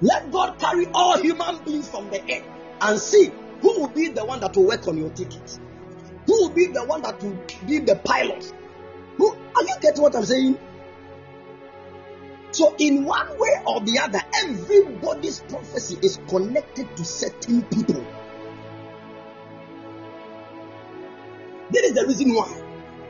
Let 0.00 0.32
God 0.32 0.58
carry 0.58 0.86
all 0.94 1.18
human 1.18 1.62
beings 1.62 1.88
from 1.88 2.08
the 2.08 2.20
earth 2.22 2.44
and 2.80 2.98
see 2.98 3.30
who 3.60 3.80
will 3.80 3.88
be 3.88 4.08
the 4.08 4.24
one 4.24 4.40
that 4.40 4.56
will 4.56 4.66
work 4.66 4.88
on 4.88 4.96
your 4.96 5.10
ticket. 5.10 5.58
Who 6.26 6.32
will 6.32 6.50
be 6.50 6.66
the 6.66 6.82
one 6.84 7.02
that 7.02 7.22
will 7.22 7.38
be 7.66 7.78
the 7.80 7.96
pilot? 7.96 8.50
Who 9.18 9.30
are 9.32 9.62
you 9.62 9.74
getting 9.82 10.02
what 10.02 10.16
I'm 10.16 10.24
saying? 10.24 10.58
So, 12.52 12.74
in 12.78 13.04
one 13.04 13.38
way 13.38 13.62
or 13.66 13.80
the 13.80 13.98
other, 13.98 14.20
everybody's 14.42 15.40
prophecy 15.40 15.98
is 16.00 16.18
connected 16.28 16.96
to 16.96 17.04
certain 17.04 17.62
people. 17.62 18.04
That 21.70 21.84
is 21.84 21.94
the 21.94 22.06
reason 22.06 22.32
why, 22.34 22.48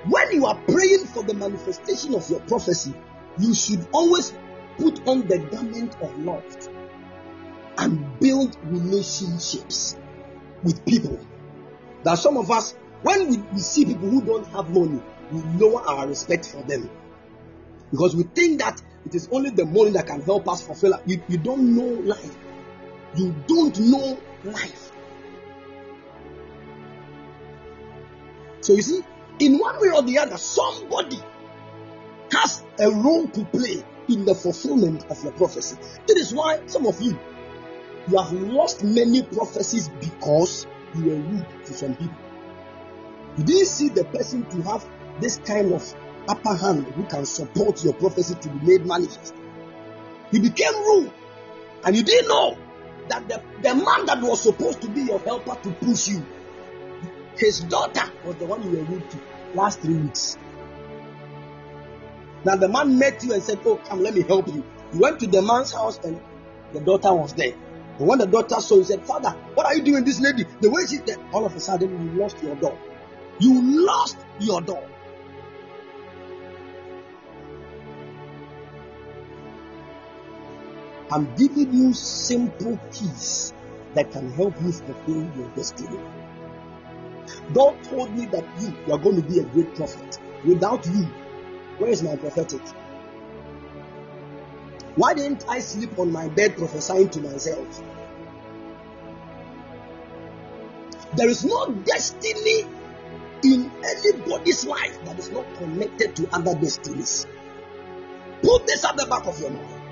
when 0.09 0.33
you 0.33 0.47
are 0.47 0.61
praying 0.67 1.07
for 1.07 1.23
the 1.23 1.35
manifestation 1.35 2.15
of 2.15 2.29
your 2.29 2.41
prophecy, 2.41 2.95
you 3.39 3.55
should 3.55 3.87
always 3.93 4.33
put 4.79 5.07
on 5.07 5.27
the 5.27 5.39
garment 5.39 5.97
of 6.01 6.19
love 6.19 6.45
and 7.79 8.19
build 8.21 8.57
relationships 8.65 9.97
with 10.63 10.85
people. 10.85 11.19
That 12.05 12.19
some 12.19 12.37
of 12.37 12.51
us, 12.51 12.75
when 13.03 13.29
we, 13.29 13.39
we 13.39 13.59
see 13.59 13.85
people 13.85 14.09
who 14.09 14.23
don't 14.23 14.47
have 14.49 14.71
money, 14.71 15.03
we 15.33 15.41
lower 15.59 15.83
our 15.83 16.07
respect 16.07 16.47
for 16.47 16.63
them 16.63 16.91
because 17.91 18.15
we 18.15 18.25
think 18.25 18.61
that 18.61 18.81
it 19.07 19.15
is 19.15 19.29
only 19.31 19.51
the 19.51 19.65
money 19.65 19.91
that 19.91 20.07
can 20.07 20.21
help 20.23 20.49
us 20.49 20.63
fulfill. 20.63 21.01
You, 21.07 21.23
you 21.29 21.39
don't 21.39 21.75
know 21.77 21.85
life. 21.85 22.37
You 23.17 23.35
don't 23.47 23.79
know 23.79 24.19
life. 24.45 24.91
So 28.61 28.73
you 28.73 28.83
see, 28.83 29.03
in 29.41 29.59
one 29.59 29.81
way 29.81 29.91
or 29.91 30.03
the 30.03 30.19
other, 30.19 30.39
somebody 30.39 31.19
has 32.35 32.65
a 32.81 32.91
role 32.91 33.27
to 33.29 33.45
play 33.47 33.83
in 34.09 34.25
the 34.25 34.35
fulfillment 34.35 35.07
of 35.11 35.23
your 35.23 35.33
prophecy. 35.33 35.77
That 36.07 36.17
is 36.17 36.33
why 36.35 36.61
some 36.67 36.87
of 36.87 37.01
you 37.01 37.19
you 38.09 38.19
have 38.19 38.33
lost 38.33 38.85
many 38.85 39.23
prophecies 39.23 39.89
because 39.89 40.67
you 40.95 41.05
were 41.05 41.17
rude 41.17 41.47
to 41.65 41.73
some 41.73 41.95
people. 41.95 42.17
You 43.39 43.45
didn't 43.45 43.67
see 43.67 43.89
the 43.89 44.05
person 44.05 44.45
to 44.51 44.63
have 44.63 44.87
this 45.21 45.39
kind 45.39 45.73
of 45.73 45.95
upper 46.29 46.55
hand 46.55 46.87
who 46.89 47.05
can 47.05 47.25
support 47.25 47.83
your 47.83 47.95
prophecy 47.95 48.35
to 48.35 48.49
be 48.51 48.67
made 48.67 48.87
manifest. 48.87 49.35
You 50.33 50.41
became 50.43 50.75
rude, 50.75 51.13
and 51.85 51.97
you 51.97 52.03
didn't 52.03 52.29
know 52.29 52.59
that 53.09 53.29
the, 53.29 53.43
the 53.63 53.75
man 53.75 54.07
that 54.07 54.21
was 54.21 54.43
supposed 54.43 54.83
to 54.83 54.89
be 54.89 55.03
your 55.03 55.19
helper 55.21 55.57
to 55.63 55.71
push 55.73 56.09
you, 56.09 56.25
his 57.37 57.61
daughter 57.61 58.11
was 58.25 58.37
the 58.37 58.47
one 58.47 58.63
you 58.63 58.79
were 58.79 58.85
rude 58.85 59.11
to 59.11 59.19
last 59.55 59.81
three 59.81 59.97
weeks. 59.97 60.37
Now 62.45 62.57
the 62.57 62.69
man 62.69 62.99
met 62.99 63.25
you 63.25 63.33
and 63.33 63.43
said, 63.43 63.61
Oh, 63.65 63.77
come, 63.77 64.03
let 64.03 64.15
me 64.15 64.23
help 64.23 64.49
you. 64.49 64.65
You 64.93 65.01
went 65.01 65.21
to 65.21 65.27
the 65.27 65.41
man's 65.41 65.73
house 65.73 65.99
and 66.05 66.21
the 66.73 66.81
daughter 66.81 67.13
was 67.15 67.33
there. 67.35 67.55
And 67.99 68.09
when 68.09 68.19
the 68.19 68.27
daughter 68.27 68.61
saw 68.61 68.77
you, 68.77 68.85
said, 68.85 69.05
Father, 69.07 69.31
what 69.55 69.67
are 69.67 69.75
you 69.75 69.83
doing, 69.83 70.05
this 70.05 70.21
lady? 70.21 70.45
The 70.61 70.69
way 70.69 70.83
she's 70.83 71.03
there, 71.03 71.17
all 71.33 71.47
of 71.47 71.55
a 71.55 71.61
sudden 71.61 71.91
you 71.91 72.21
lost 72.21 72.43
your 72.43 72.57
door. 72.57 72.79
You 73.39 73.87
lost 73.87 74.19
your 74.41 74.61
door. 74.61 74.89
I'm 81.11 81.35
giving 81.37 81.73
you 81.73 81.95
simple 81.95 82.79
keys 82.93 83.53
that 83.95 84.11
can 84.11 84.33
help 84.33 84.61
you 84.61 84.73
fulfill 84.73 85.31
your 85.37 85.49
destiny. 85.55 85.99
God 87.53 87.83
told 87.85 88.15
me 88.17 88.27
that 88.27 88.45
you, 88.61 88.75
you 88.87 88.93
are 88.93 88.99
going 88.99 89.17
to 89.17 89.29
be 89.29 89.39
a 89.39 89.45
great 89.45 89.75
prophet. 89.77 90.19
Without 90.45 90.85
you, 90.87 91.09
where 91.79 91.91
is 91.91 92.03
my 92.03 92.17
prophetic? 92.17 92.61
Why 94.97 95.15
didn't 95.15 95.45
I 95.49 95.59
sleep 95.59 95.99
on 95.99 96.13
my 96.13 96.29
bed 96.29 96.57
prophesying 96.57 97.09
to 97.11 97.21
myself? 97.21 97.83
There 101.17 101.29
is 101.29 101.45
no 101.45 101.71
destiny 101.71 102.67
in 103.43 103.71
anybody's 103.85 104.65
life 104.65 105.05
that 105.05 105.19
is 105.19 105.31
not 105.31 105.45
connected 105.57 106.17
to 106.17 106.29
other 106.33 106.55
destinies. 106.55 107.27
Put 108.43 108.67
this 108.67 108.85
at 108.85 108.97
the 108.97 109.07
back 109.07 109.27
of 109.27 109.41
your 109.41 109.51
mind. 109.51 109.83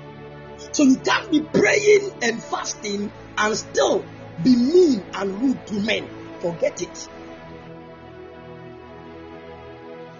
So 0.71 0.83
you 0.83 0.97
can't 0.97 1.29
be 1.31 1.41
praying 1.41 2.11
and 2.21 2.41
fasting 2.41 3.11
and 3.37 3.57
still 3.57 4.05
be 4.43 4.55
mean 4.55 5.03
and 5.13 5.41
rude 5.41 5.67
to 5.67 5.73
men. 5.81 6.07
Forget 6.39 6.81
it. 6.81 7.09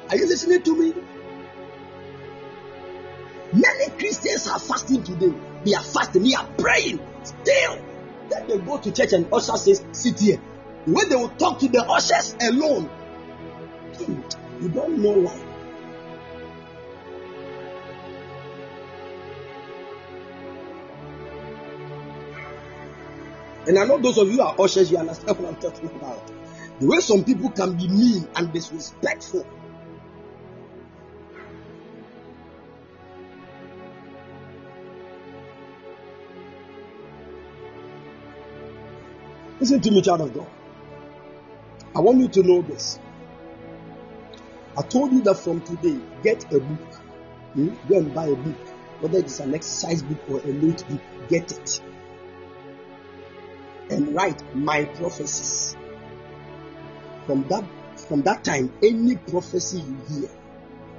Are 0.10 0.18
you 0.18 0.28
listening 0.28 0.62
to 0.64 0.78
me? 0.78 0.94
Many 3.54 3.90
Christians 4.00 4.48
are 4.48 4.60
fasting 4.60 5.04
today. 5.04 5.34
They 5.64 5.74
are 5.74 5.84
fasting, 5.84 6.24
they 6.24 6.34
are 6.34 6.48
praying. 6.58 7.00
Still, 7.24 7.86
then 8.30 8.48
they 8.48 8.58
go 8.58 8.80
to 8.80 8.92
church 8.92 9.14
and 9.14 9.32
usher 9.32 9.58
says, 9.58 9.84
Sit 9.92 10.20
here. 10.20 10.38
When 10.86 11.08
they 11.08 11.16
will 11.16 11.30
talk 11.30 11.60
to 11.60 11.68
the 11.70 11.84
ushers 11.84 12.36
alone, 12.42 12.90
you 14.62 14.70
don't 14.70 14.98
know 14.98 15.12
why. 15.12 15.54
And 23.66 23.80
I 23.80 23.86
know 23.86 23.98
those 23.98 24.18
of 24.18 24.30
you 24.30 24.42
are 24.42 24.56
ushers, 24.60 24.92
you 24.92 24.98
understand 24.98 25.40
what 25.40 25.54
I'm 25.54 25.62
talking 25.62 25.90
about. 25.90 26.32
The 26.80 26.88
way 26.88 27.00
some 27.00 27.24
people 27.24 27.50
can 27.52 27.78
be 27.78 27.88
mean 27.88 28.28
and 28.36 28.52
disrespectful. 28.52 29.46
Listen 39.64 39.80
to 39.80 39.92
me, 39.92 40.02
child 40.02 40.20
of 40.20 40.34
God. 40.34 40.48
I 41.96 42.02
want 42.02 42.20
you 42.20 42.28
to 42.28 42.44
know 42.44 42.62
this. 42.64 43.00
I 44.78 44.82
told 44.82 45.14
you 45.14 45.22
that 45.22 45.36
from 45.36 45.62
today, 45.62 46.02
get 46.22 46.52
a 46.52 46.60
book. 46.60 46.96
Hmm? 47.54 47.70
Go 47.88 48.00
and 48.00 48.14
buy 48.14 48.26
a 48.26 48.36
book, 48.36 48.58
whether 49.00 49.20
it's 49.20 49.40
an 49.40 49.56
exercise 49.56 50.04
book 50.04 50.20
or 50.30 50.42
a 50.42 50.52
note 50.52 50.86
book, 50.90 51.00
get 51.30 51.50
it. 51.54 51.82
And 53.90 54.14
write 54.14 54.44
my 54.54 54.84
prophecies. 54.84 55.78
From 57.26 57.48
that 57.48 57.64
from 57.96 58.22
that 58.24 58.44
time, 58.44 58.74
any 58.84 59.16
prophecy 59.16 59.80
you 59.80 59.98
hear, 60.10 60.30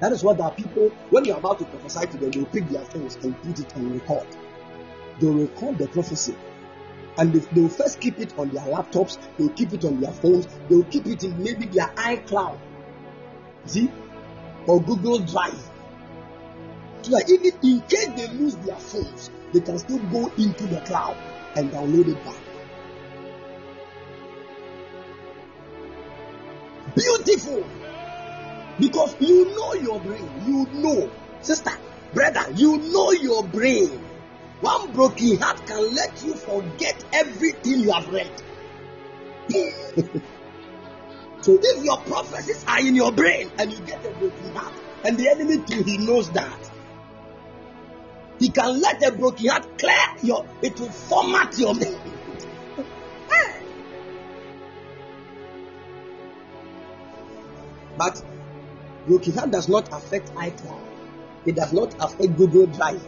that 0.01 0.11
is 0.11 0.25
what 0.25 0.41
our 0.41 0.53
people, 0.53 0.89
when 1.11 1.27
you're 1.27 1.37
about 1.37 1.59
to 1.59 1.67
prophesy 1.67 2.07
to 2.07 2.17
them, 2.17 2.31
they'll 2.31 2.47
pick 2.47 2.67
their 2.71 2.87
phones 2.87 3.17
and 3.17 3.39
put 3.43 3.61
it 3.61 3.77
on 3.77 3.93
record. 3.93 4.27
They'll 5.21 5.35
record 5.35 5.77
the 5.77 5.87
prophecy 5.89 6.35
and 7.19 7.33
they, 7.33 7.39
they 7.39 7.61
will 7.61 7.69
first 7.69 8.01
keep 8.01 8.19
it 8.19 8.37
on 8.39 8.51
their 8.51 8.65
laptops, 8.65 9.19
they'll 9.37 9.51
keep 9.51 9.73
it 9.73 9.85
on 9.85 10.01
their 10.01 10.13
phones, 10.13 10.47
they'll 10.69 10.85
keep 10.85 11.07
it 11.07 11.25
in 11.25 11.43
maybe 11.43 11.67
their 11.67 11.89
iCloud, 11.89 12.59
see, 13.67 13.91
or 14.67 14.83
Google 14.83 15.19
Drive. 15.19 15.71
So 17.03 17.11
that 17.11 17.29
even 17.29 17.53
in 17.63 17.81
case 17.83 18.09
they 18.17 18.29
lose 18.29 18.57
their 18.57 18.77
phones, 18.77 19.31
they 19.53 19.61
can 19.61 19.79
still 19.79 19.99
go 20.11 20.33
into 20.39 20.67
the 20.67 20.81
cloud 20.81 21.17
and 21.55 21.71
download 21.71 22.09
it 22.09 22.25
back. 22.25 22.37
Beautiful. 26.95 27.65
Because 28.79 29.17
you 29.21 29.45
know 29.55 29.75
your 29.75 30.01
brain. 30.01 30.29
You 30.47 30.67
know. 30.81 31.11
Sister, 31.41 31.73
brother, 32.13 32.47
you 32.55 32.79
know 32.79 33.11
your 33.13 33.45
brain. 33.45 34.04
One 34.65 34.93
broken 34.93 35.37
heart 35.37 35.67
can 35.67 35.95
let 35.95 36.25
you 36.25 36.33
forget 36.33 37.05
everything 37.13 37.81
you 37.81 37.93
have 37.93 38.09
read. 38.09 38.31
so 41.43 41.59
if 41.63 41.85
your 41.85 41.99
prophecies 41.99 42.65
are 42.67 42.81
in 42.81 42.95
your 42.95 43.13
brain 43.13 43.51
and 43.59 43.71
you 43.71 43.79
get 43.81 44.03
a 44.07 44.11
broken 44.13 44.55
heart, 44.55 44.73
and 45.05 45.19
the 45.19 45.29
enemy 45.29 45.59
too, 45.67 45.83
he 45.83 45.99
knows 45.99 46.31
that. 46.31 46.71
He 48.39 48.49
can 48.49 48.81
let 48.81 49.07
a 49.07 49.13
broken 49.13 49.49
heart 49.49 49.79
clear 49.79 50.07
your, 50.23 50.47
it 50.63 50.81
will 50.81 50.89
format 50.89 51.59
your 51.59 51.75
mind. 51.75 52.01
but 57.99 58.25
broken 59.07 59.35
heart 59.35 59.51
does 59.51 59.69
not 59.69 59.93
affect 59.93 60.35
iCloud. 60.37 60.81
It 61.45 61.55
does 61.55 61.75
not 61.75 61.95
affect 62.03 62.39
Google 62.39 62.65
Drive. 62.69 63.07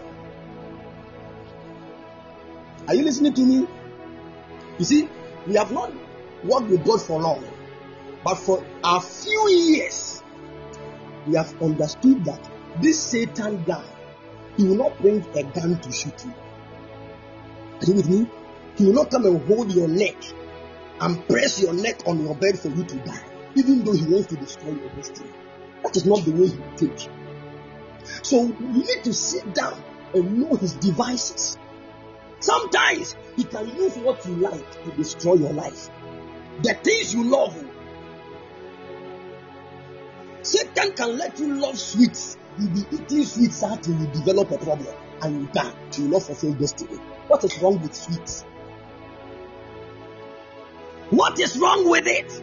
Are 2.88 2.94
you 2.94 3.04
listening 3.04 3.34
to 3.34 3.44
me? 3.44 3.66
You 4.78 4.84
see, 4.84 5.08
we 5.46 5.54
have 5.54 5.72
not 5.72 5.92
worked 6.44 6.68
with 6.68 6.84
God 6.84 7.02
for 7.02 7.20
long, 7.20 7.44
but 8.22 8.36
for 8.36 8.64
a 8.84 9.00
few 9.00 9.48
years, 9.48 10.22
we 11.26 11.34
have 11.34 11.60
understood 11.60 12.24
that 12.26 12.48
this 12.80 13.02
Satan 13.02 13.64
guy, 13.64 13.84
he 14.56 14.64
will 14.64 14.76
not 14.76 15.00
bring 15.00 15.24
a 15.34 15.42
gun 15.42 15.80
to 15.80 15.92
shoot 15.92 16.24
you. 16.24 16.34
Are 17.80 17.86
you 17.86 17.94
with 17.94 18.08
me? 18.08 18.30
He 18.76 18.86
will 18.86 18.92
not 18.92 19.10
come 19.10 19.26
and 19.26 19.42
hold 19.48 19.72
your 19.72 19.88
neck 19.88 20.16
and 21.00 21.26
press 21.28 21.60
your 21.60 21.74
neck 21.74 22.06
on 22.06 22.24
your 22.24 22.34
bed 22.36 22.58
for 22.58 22.68
you 22.68 22.84
to 22.84 22.96
die, 22.96 23.24
even 23.56 23.84
though 23.84 23.92
he 23.92 24.04
wants 24.04 24.28
to 24.28 24.36
destroy 24.36 24.70
your 24.70 24.90
destiny. 24.90 25.30
That 25.82 25.96
is 25.96 26.06
not 26.06 26.24
the 26.24 26.30
way 26.30 26.48
he 26.48 26.56
will 26.56 26.76
take. 26.76 27.08
So 28.22 28.44
you 28.44 28.84
need 28.84 29.04
to 29.04 29.12
sit 29.12 29.54
down 29.54 29.82
and 30.14 30.38
know 30.38 30.54
his 30.56 30.74
devices. 30.74 31.58
Sometimes 32.40 33.16
he 33.36 33.44
can 33.44 33.68
use 33.76 33.96
what 33.96 34.24
you 34.26 34.34
like 34.36 34.84
to 34.84 34.90
destroy 34.92 35.34
your 35.34 35.52
life. 35.52 35.90
The 36.62 36.74
things 36.74 37.14
you 37.14 37.24
love. 37.24 37.56
Satan 40.42 40.92
can 40.92 41.18
let 41.18 41.38
you 41.38 41.54
love 41.60 41.78
sweets. 41.78 42.36
You'll 42.58 42.70
be 42.70 42.84
eating 42.92 43.24
sweets 43.24 43.62
until 43.62 43.98
you 43.98 44.06
develop 44.08 44.50
a 44.50 44.58
problem 44.58 44.94
and 45.22 45.42
you 45.42 45.48
die. 45.52 45.72
Will 45.98 46.08
not 46.08 46.22
fulfill 46.22 46.54
destiny. 46.54 46.96
What 47.26 47.42
is 47.44 47.60
wrong 47.60 47.80
with 47.80 47.94
sweets? 47.94 48.44
What 51.10 51.38
is 51.40 51.56
wrong 51.58 51.88
with 51.88 52.06
it? 52.06 52.42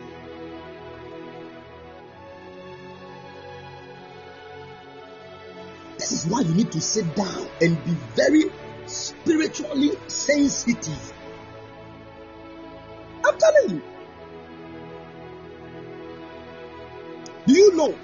This 5.97 6.11
is 6.11 6.25
why 6.25 6.41
you 6.41 6.53
need 6.53 6.71
to 6.71 6.81
sit 6.81 7.15
down 7.15 7.47
and 7.61 7.83
be 7.85 7.91
very 8.15 8.51
spiritually 8.85 9.91
sensitive. 10.07 11.13
I'm 13.25 13.37
telling 13.37 13.69
you. 13.69 13.81
Do 17.45 17.53
you 17.53 17.75
know 17.75 17.97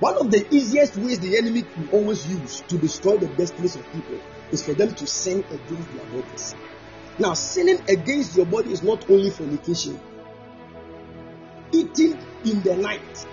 one 0.00 0.18
of 0.18 0.30
the 0.30 0.46
easiest 0.54 0.96
ways 0.96 1.20
the 1.20 1.38
enemy 1.38 1.62
can 1.62 1.88
always 1.90 2.26
use 2.26 2.62
to 2.68 2.76
destroy 2.76 3.16
the 3.16 3.28
best 3.28 3.56
destinies 3.56 3.76
of 3.76 3.92
people 3.92 4.20
is 4.50 4.62
for 4.62 4.74
them 4.74 4.94
to 4.94 5.06
sin 5.06 5.44
against 5.50 5.94
their 5.94 6.06
bodies. 6.06 6.54
Now, 7.18 7.34
sinning 7.34 7.80
against 7.88 8.36
your 8.36 8.44
body 8.44 8.72
is 8.72 8.82
not 8.82 9.08
only 9.08 9.30
fornication, 9.30 10.00
eating 11.70 12.18
in 12.44 12.60
the 12.62 12.76
night, 12.76 13.26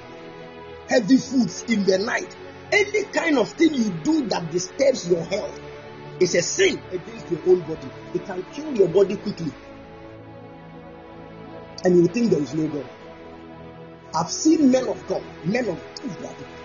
heavy 0.87 1.17
foods 1.17 1.63
in 1.63 1.83
the 1.83 1.97
night, 1.97 2.35
any 2.71 3.03
kind 3.05 3.37
of 3.37 3.49
thing 3.49 3.73
you 3.73 3.89
do 4.03 4.27
that 4.27 4.51
disturbs 4.51 5.09
your 5.09 5.23
health 5.25 5.59
is 6.21 6.35
a 6.35 6.41
sin 6.41 6.79
against 6.91 7.29
your 7.31 7.41
own 7.47 7.61
body. 7.61 7.89
It 8.13 8.25
can 8.25 8.45
kill 8.53 8.75
your 8.75 8.87
body 8.87 9.17
quickly. 9.17 9.51
And 11.83 11.97
you 11.97 12.07
think 12.07 12.29
there 12.29 12.41
is 12.41 12.53
no 12.53 12.67
God. 12.67 12.87
I've 14.13 14.29
seen 14.29 14.69
men 14.69 14.87
of 14.87 15.07
God, 15.07 15.23
men 15.45 15.67
of 15.67 15.81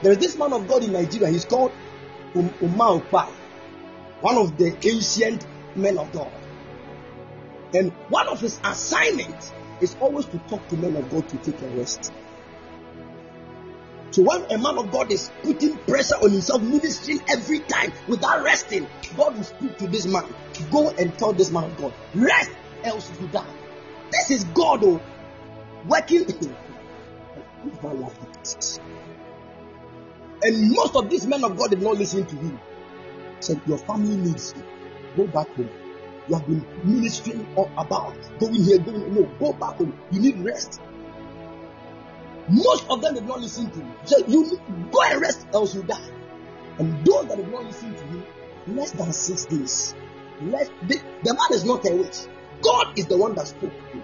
there 0.03 0.13
is 0.13 0.19
this 0.19 0.37
man 0.37 0.53
of 0.53 0.69
God 0.69 0.85
in 0.85 0.93
Nigeria. 0.93 1.31
He's 1.31 1.45
called 1.45 1.73
um, 2.35 2.53
Umar 2.63 2.99
one 4.21 4.37
of 4.37 4.57
the 4.59 4.77
ancient 4.87 5.47
men 5.75 5.97
of 5.99 6.13
God. 6.13 6.33
And 7.73 7.93
one 8.09 8.29
of 8.29 8.41
his 8.41 8.61
assignments 8.65 9.53
is 9.81 9.97
always 10.01 10.27
to 10.27 10.39
talk 10.51 10.67
to 10.69 10.77
men 10.77 10.97
of 10.97 11.09
God 11.11 11.29
to 11.29 11.37
take 11.39 11.61
a 11.63 11.69
rest. 11.69 12.13
So 14.11 14.23
when 14.23 14.43
a 14.51 14.59
man 14.59 14.79
of 14.79 14.91
God 14.91 15.13
is 15.13 15.31
putting 15.43 15.77
pressure 15.79 16.15
on 16.17 16.31
himself, 16.31 16.63
ministering 16.63 17.21
every 17.29 17.61
time 17.61 17.93
without 18.09 18.43
resting, 18.43 18.87
God 19.17 19.37
will 19.37 19.45
speak 19.45 19.77
to 19.79 19.87
this 19.89 20.07
man. 20.07 20.25
Go 20.71 20.91
and 20.91 21.17
tell 21.19 21.33
this 21.33 21.51
man 21.51 21.65
of 21.65 21.77
God, 21.77 21.93
rest, 22.15 22.51
else 22.85 23.11
you 23.21 23.27
die. 23.29 23.47
This 24.11 24.31
is 24.31 24.45
God 24.45 24.85
oh, 24.85 25.01
working. 25.87 26.25
and 30.43 30.73
most 30.73 30.95
of 30.95 31.11
these 31.11 31.27
men 31.27 31.45
of 31.45 31.57
God 31.57 31.71
did 31.71 31.83
not 31.83 31.97
listen 31.97 32.25
to 32.25 32.37
him. 32.37 32.61
Said, 33.41 33.61
Your 33.67 33.79
family 33.79 34.17
needs 34.17 34.55
you. 34.57 34.63
Go 35.17 35.27
back 35.27 35.49
home. 35.57 35.71
You 36.29 36.35
have 36.35 36.47
been 36.47 36.67
ministering 36.85 37.47
all 37.57 37.71
about 37.77 38.17
going 38.39 38.55
here, 38.55 38.79
going 38.79 39.15
no, 39.15 39.25
go 39.39 39.53
back 39.53 39.77
home. 39.77 39.97
You 40.11 40.21
need 40.21 40.39
rest. 40.39 40.81
Most 42.49 42.87
of 42.89 43.03
them 43.03 43.15
did 43.15 43.27
not 43.27 43.41
listen 43.41 43.71
to 43.71 43.79
him. 43.81 43.93
So 44.05 44.19
you 44.27 44.61
go 44.93 45.03
and 45.03 45.21
rest, 45.21 45.47
else 45.53 45.75
you 45.75 45.83
die. 45.83 46.09
And 46.79 47.05
those 47.05 47.27
that 47.27 47.37
did 47.37 47.51
not 47.51 47.65
listen 47.65 47.95
to 47.95 48.05
you, 48.13 48.23
less 48.69 48.93
than 48.93 49.13
six 49.13 49.47
days. 49.47 49.95
Less, 50.43 50.69
the, 50.83 51.01
the 51.23 51.35
man 51.35 51.53
is 51.53 51.65
not 51.65 51.85
a 51.87 51.95
witch. 51.95 52.17
God 52.63 52.99
is 52.99 53.07
the 53.07 53.17
one 53.17 53.35
that 53.35 53.49
spoke 53.49 53.73
to 53.73 53.97
you. 53.97 54.03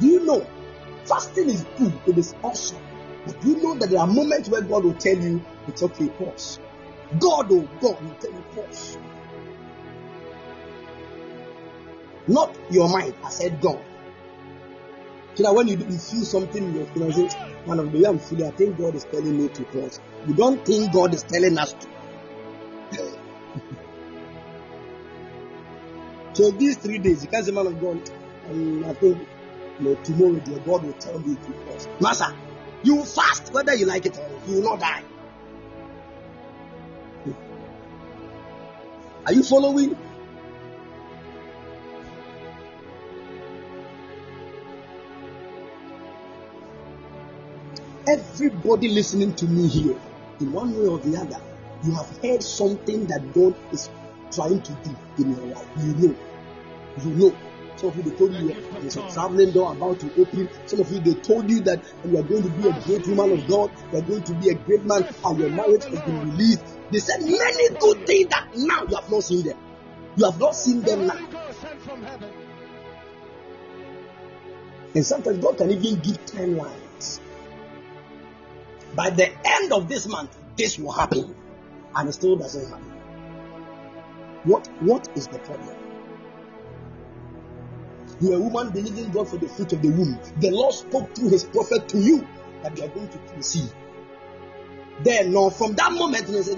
Do 0.00 0.06
you 0.08 0.24
know? 0.24 0.46
Fasting 1.04 1.50
is 1.50 1.64
good, 1.78 1.92
it 2.06 2.18
is 2.18 2.34
awesome. 2.42 2.82
But 3.26 3.42
you 3.44 3.62
know 3.62 3.74
that 3.76 3.90
there 3.90 4.00
are 4.00 4.06
moments 4.06 4.48
where 4.48 4.60
God 4.60 4.84
will 4.84 4.94
tell 4.94 5.16
you, 5.16 5.42
it's 5.66 5.82
okay, 5.82 6.08
pause. 6.08 6.60
God, 7.18 7.50
oh 7.50 7.68
God, 7.80 8.02
will 8.02 8.14
tell 8.20 8.32
you 8.32 8.44
pause. 8.54 8.98
Not 12.26 12.56
your 12.70 12.88
mind. 12.88 13.14
I 13.22 13.30
said 13.30 13.60
God. 13.60 13.80
So 15.34 15.42
that 15.42 15.54
when 15.54 15.68
you, 15.68 15.76
you 15.76 15.98
feel 15.98 16.24
something, 16.24 16.74
you 16.74 16.88
know, 16.96 17.10
say, 17.10 17.28
man 17.66 17.78
of 17.80 17.92
the 17.92 17.98
way 17.98 18.04
I'm 18.04 18.18
feeling, 18.18 18.46
I 18.46 18.50
think 18.50 18.78
God 18.78 18.94
is 18.94 19.04
telling 19.04 19.36
me 19.36 19.48
to 19.48 19.62
pause. 19.64 20.00
You 20.26 20.34
don't 20.34 20.64
think 20.64 20.92
God 20.92 21.12
is 21.14 21.22
telling 21.22 21.58
us 21.58 21.72
to. 21.72 21.88
so 26.34 26.50
these 26.52 26.76
three 26.76 26.98
days, 26.98 27.24
you 27.24 27.30
can't 27.30 27.44
say, 27.44 27.52
man 27.52 27.66
of 27.66 27.80
God, 27.80 28.10
um, 28.50 28.84
I 28.84 28.94
think 28.94 29.18
you 29.80 29.84
know, 29.84 29.94
tomorrow 30.04 30.34
dear 30.34 30.58
God 30.60 30.84
will 30.84 30.92
tell 30.94 31.18
me 31.18 31.34
to 31.34 31.52
pause. 31.66 31.88
Master, 32.00 32.32
you 32.84 33.04
fast 33.04 33.52
whether 33.52 33.74
you 33.74 33.86
like 33.86 34.06
it 34.06 34.18
or 34.18 34.40
you 34.46 34.56
will 34.56 34.62
not 34.62 34.80
die. 34.80 35.02
Hmm. 37.24 37.32
Are 39.26 39.32
you 39.32 39.42
following? 39.42 39.96
Everybody 48.06 48.88
listening 48.88 49.34
to 49.36 49.46
me 49.46 49.66
here, 49.66 49.96
in 50.40 50.52
one 50.52 50.78
way 50.78 50.86
or 50.86 50.98
the 50.98 51.16
other, 51.18 51.40
you 51.84 51.92
have 51.94 52.18
heard 52.18 52.42
something 52.42 53.06
that 53.06 53.32
God 53.32 53.54
is 53.72 53.88
trying 54.30 54.60
to 54.60 54.72
do 54.84 54.96
in 55.18 55.34
your 55.34 55.46
life. 55.54 55.66
You 55.78 55.94
know. 55.94 56.16
You 57.02 57.10
know. 57.14 57.36
Some 57.76 57.88
of 57.88 57.96
you 57.96 58.02
they 58.02 58.16
told 58.16 58.34
you 58.34 58.54
there's 58.80 58.96
a 58.96 59.10
traveling 59.10 59.50
door 59.52 59.72
about 59.72 60.00
to 60.00 60.20
open. 60.20 60.48
Some 60.66 60.80
of 60.80 60.90
you 60.92 61.00
they 61.00 61.14
told 61.14 61.50
you 61.50 61.60
that 61.62 61.82
you 62.04 62.18
are 62.18 62.22
going 62.22 62.42
to 62.42 62.50
be 62.50 62.68
a 62.68 62.80
great 62.80 63.06
woman 63.06 63.38
of 63.38 63.48
God, 63.48 63.70
you 63.92 63.98
are 63.98 64.02
going 64.02 64.22
to 64.22 64.34
be 64.34 64.50
a 64.50 64.54
great 64.54 64.84
man, 64.84 65.06
and 65.24 65.38
your 65.38 65.50
marriage 65.50 65.84
has 65.84 66.00
been 66.00 66.30
released. 66.30 66.64
They 66.90 66.98
said 67.00 67.22
many 67.22 67.68
good 67.78 68.06
things 68.06 68.28
that 68.30 68.48
now 68.56 68.84
you 68.88 68.96
have 68.96 69.10
not 69.10 69.24
seen 69.24 69.44
them. 69.46 69.58
You 70.16 70.24
have 70.26 70.38
not 70.38 70.54
seen 70.54 70.82
them 70.82 71.06
now. 71.06 71.18
And 74.94 75.04
sometimes 75.04 75.38
God 75.38 75.58
can 75.58 75.70
even 75.72 75.98
give 76.00 76.24
timelines. 76.26 77.18
By 78.94 79.10
the 79.10 79.32
end 79.44 79.72
of 79.72 79.88
this 79.88 80.06
month, 80.06 80.36
this 80.56 80.78
will 80.78 80.92
happen. 80.92 81.34
And 81.96 82.08
it 82.08 82.12
still 82.12 82.36
doesn't 82.36 82.68
happen. 82.68 82.92
What 84.44 84.68
what 84.80 85.08
is 85.16 85.26
the 85.26 85.38
problem? 85.40 85.83
You 88.20 88.32
are 88.32 88.36
a 88.36 88.40
woman 88.40 88.70
believing 88.70 89.10
God 89.10 89.28
for 89.28 89.36
the 89.36 89.48
fruit 89.48 89.72
of 89.72 89.82
the 89.82 89.88
womb. 89.88 90.18
The 90.38 90.50
Lord 90.50 90.74
spoke 90.74 91.14
through 91.14 91.30
his 91.30 91.44
prophet 91.44 91.88
to 91.88 91.98
you 91.98 92.26
that 92.62 92.76
you 92.78 92.84
are 92.84 92.88
going 92.88 93.08
to 93.08 93.18
conceive. 93.18 93.72
Then, 95.02 95.32
no, 95.32 95.50
from 95.50 95.74
that 95.74 95.92
moment, 95.92 96.28
you 96.28 96.42
say, 96.42 96.54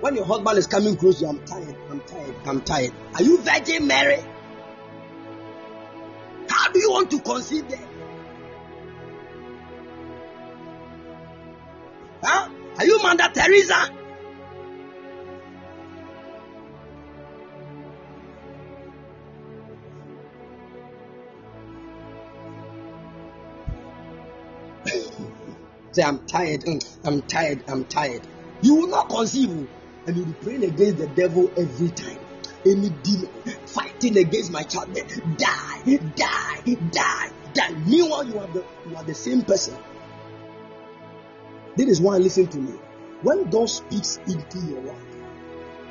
when 0.00 0.14
your 0.14 0.26
husband 0.26 0.58
is 0.58 0.66
coming 0.66 0.96
close, 0.96 1.22
I'm 1.22 1.44
tired, 1.46 1.76
I'm 1.90 2.00
tired, 2.00 2.34
I'm 2.46 2.60
tired. 2.60 2.92
Are 3.14 3.22
you 3.22 3.38
Virgin 3.38 3.86
Mary? 3.86 4.22
How 6.48 6.70
do 6.70 6.78
you 6.78 6.90
want 6.90 7.10
to 7.10 7.20
conceive 7.20 7.68
them? 7.68 7.88
Huh? 12.22 12.50
Are 12.78 12.84
you 12.84 13.02
Mother 13.02 13.30
Teresa? 13.32 13.90
Say, 25.98 26.04
I'm 26.04 26.24
tired, 26.26 26.60
mm, 26.60 26.98
I'm 27.04 27.22
tired, 27.22 27.64
I'm 27.66 27.84
tired. 27.84 28.20
You 28.62 28.76
will 28.76 28.86
not 28.86 29.08
conceive, 29.08 29.50
oh, 29.50 29.66
and 30.06 30.16
you'll 30.16 30.26
be 30.26 30.32
praying 30.34 30.62
against 30.62 30.98
the 30.98 31.08
devil 31.08 31.50
every 31.56 31.88
time. 31.88 32.20
Any 32.64 32.90
demon 32.90 33.28
fighting 33.66 34.16
against 34.16 34.52
my 34.52 34.62
child, 34.62 34.94
die, 34.94 35.98
die, 36.14 36.76
die, 36.92 37.32
die. 37.52 37.70
Meanwhile, 37.84 38.26
you 38.28 38.38
are 38.38 38.46
the 38.46 38.64
you 38.88 38.94
are 38.94 39.02
the 39.02 39.14
same 39.14 39.42
person. 39.42 39.76
This 41.74 41.88
is 41.88 42.00
why 42.00 42.18
listen 42.18 42.46
to 42.46 42.58
me. 42.58 42.78
When 43.22 43.50
God 43.50 43.68
speaks 43.68 44.20
into 44.28 44.58
your 44.70 44.82
life 44.82 45.16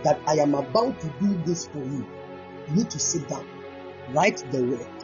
that 0.03 0.21
I 0.25 0.35
am 0.35 0.53
about 0.53 1.01
to 1.01 1.07
do 1.19 1.37
this 1.45 1.67
for 1.67 1.79
you, 1.79 2.07
you 2.69 2.75
need 2.75 2.89
to 2.91 2.99
sit 2.99 3.27
down, 3.27 3.45
write 4.13 4.37
the 4.53 4.63
word, 4.63 5.03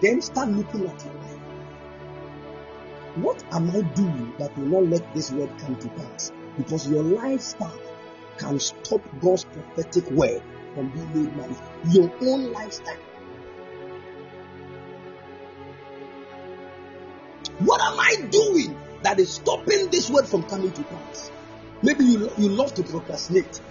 then 0.00 0.22
start 0.22 0.50
looking 0.50 0.86
at 0.86 1.04
your 1.04 1.14
life. 1.14 1.35
What 3.16 3.42
am 3.50 3.70
I 3.70 3.80
doing 3.80 4.34
that 4.38 4.56
will 4.58 4.66
not 4.66 4.90
let 4.90 5.14
this 5.14 5.32
word 5.32 5.50
come 5.58 5.76
to 5.76 5.88
pass? 5.88 6.32
Because 6.58 6.86
your 6.86 7.02
lifestyle 7.02 7.80
can 8.36 8.60
stop 8.60 9.00
God's 9.20 9.44
prophetic 9.44 10.10
word 10.10 10.42
from 10.74 10.90
being 10.90 11.24
made 11.24 11.36
manifest. 11.36 11.62
Your 11.88 12.12
own 12.20 12.52
lifestyle. 12.52 12.98
What 17.60 17.80
am 17.80 17.98
I 17.98 18.28
doing 18.30 18.78
that 19.02 19.18
is 19.18 19.32
stopping 19.32 19.88
this 19.88 20.10
word 20.10 20.26
from 20.26 20.42
coming 20.42 20.72
to 20.72 20.82
pass? 20.82 21.30
Maybe 21.82 22.04
you, 22.04 22.30
you 22.36 22.50
love 22.50 22.74
to 22.74 22.82
procrastinate. 22.82 23.62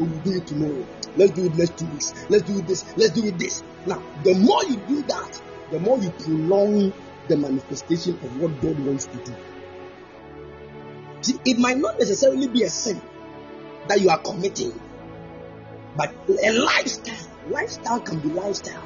Oh, 0.00 0.04
we 0.04 0.06
will 0.06 0.20
do 0.20 0.32
it 0.32 0.46
tomorrow. 0.46 0.86
Let's 1.16 1.32
do 1.32 1.44
it 1.44 1.54
next 1.56 1.76
two 1.76 1.86
weeks. 1.86 2.14
Let's 2.30 2.44
do 2.44 2.62
this. 2.62 2.86
Let's 2.96 3.12
do 3.12 3.26
it 3.26 3.38
this. 3.38 3.62
Now, 3.84 4.02
the 4.22 4.34
more 4.34 4.64
you 4.64 4.76
do 4.88 5.02
that, 5.02 5.42
the 5.70 5.78
more 5.78 5.98
you 5.98 6.08
prolong 6.10 6.94
the 7.28 7.36
manifestation 7.36 8.14
of 8.14 8.40
what 8.40 8.60
God 8.60 8.78
wants 8.80 9.06
to 9.06 9.16
do. 9.18 9.34
See, 11.22 11.38
it 11.44 11.58
might 11.58 11.78
not 11.78 11.98
necessarily 11.98 12.48
be 12.48 12.64
a 12.64 12.70
sin 12.70 13.00
that 13.88 14.00
you 14.00 14.10
are 14.10 14.18
committing, 14.18 14.78
but 15.96 16.14
a 16.28 16.52
lifestyle. 16.52 17.30
Lifestyle 17.48 18.00
can 18.00 18.20
be 18.20 18.28
lifestyle. 18.28 18.82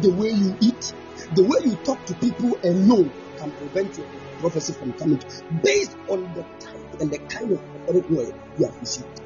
The 0.00 0.10
way 0.10 0.30
you 0.30 0.56
eat, 0.60 0.92
the 1.34 1.42
way 1.42 1.58
you 1.64 1.76
talk 1.84 2.04
to 2.06 2.14
people 2.14 2.58
and 2.62 2.88
know 2.88 3.10
can 3.38 3.50
prevent 3.52 3.98
your 3.98 4.06
prophecy 4.38 4.72
from 4.72 4.92
coming 4.94 5.20
based 5.62 5.96
on 6.08 6.22
the 6.34 6.42
type 6.60 7.00
and 7.00 7.10
the 7.10 7.18
kind 7.18 7.52
of 7.52 7.60
prophetic 7.84 8.10
word 8.10 8.34
you 8.58 8.66
have 8.66 8.78
received. 8.80 9.20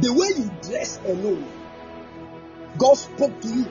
The 0.00 0.12
way 0.12 0.28
you 0.36 0.50
dress 0.62 0.98
alone, 1.06 1.46
God 2.78 2.94
spoke 2.94 3.40
to 3.42 3.48
you 3.48 3.66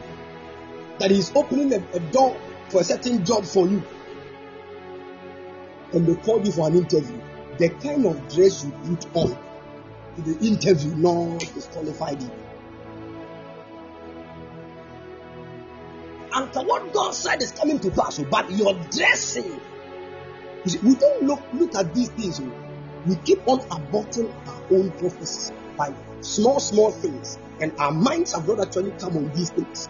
that 1.04 1.12
He's 1.12 1.36
opening 1.36 1.74
a, 1.74 1.84
a 1.96 2.00
door 2.00 2.34
for 2.70 2.80
a 2.80 2.84
certain 2.86 3.26
job 3.26 3.44
for 3.44 3.68
you, 3.68 3.84
and 5.92 6.08
they 6.08 6.16
call 6.16 6.42
you 6.46 6.50
for 6.50 6.70
an 6.70 6.78
interview, 6.78 7.20
the 7.58 7.68
kind 7.68 8.06
of 8.06 8.34
dress 8.34 8.64
you 8.64 8.72
put 8.96 9.06
on 9.14 9.38
to 10.16 10.22
the 10.22 10.48
interview 10.48 10.96
not 10.96 11.40
disqualified 11.40 12.22
you. 12.22 12.32
And 16.36 16.56
what 16.66 16.94
God 16.94 17.14
said 17.14 17.42
is 17.42 17.52
coming 17.52 17.80
to 17.80 17.92
pass, 17.92 18.22
oh, 18.22 18.24
but 18.32 18.50
your 18.52 18.74
dressing. 18.90 19.60
You 20.64 20.72
see, 20.72 20.80
we 20.80 20.96
don't 20.96 21.24
look 21.24 21.42
look 21.54 21.76
at 21.76 21.94
these 21.94 22.10
things. 22.12 22.40
oh. 22.40 22.50
We 23.06 23.18
keep 23.18 23.46
on 23.46 23.60
aborting 23.60 24.34
our 24.48 24.64
own 24.72 24.92
prophecies 24.92 25.52
by 25.76 25.94
small, 26.22 26.62
small 26.62 26.92
things, 26.92 27.38
and 27.60 27.74
our 27.78 27.92
minds 27.92 28.32
have 28.32 28.48
not 28.48 28.66
actually 28.66 28.92
come 28.92 29.18
on 29.18 29.34
these 29.34 29.50
things. 29.50 29.90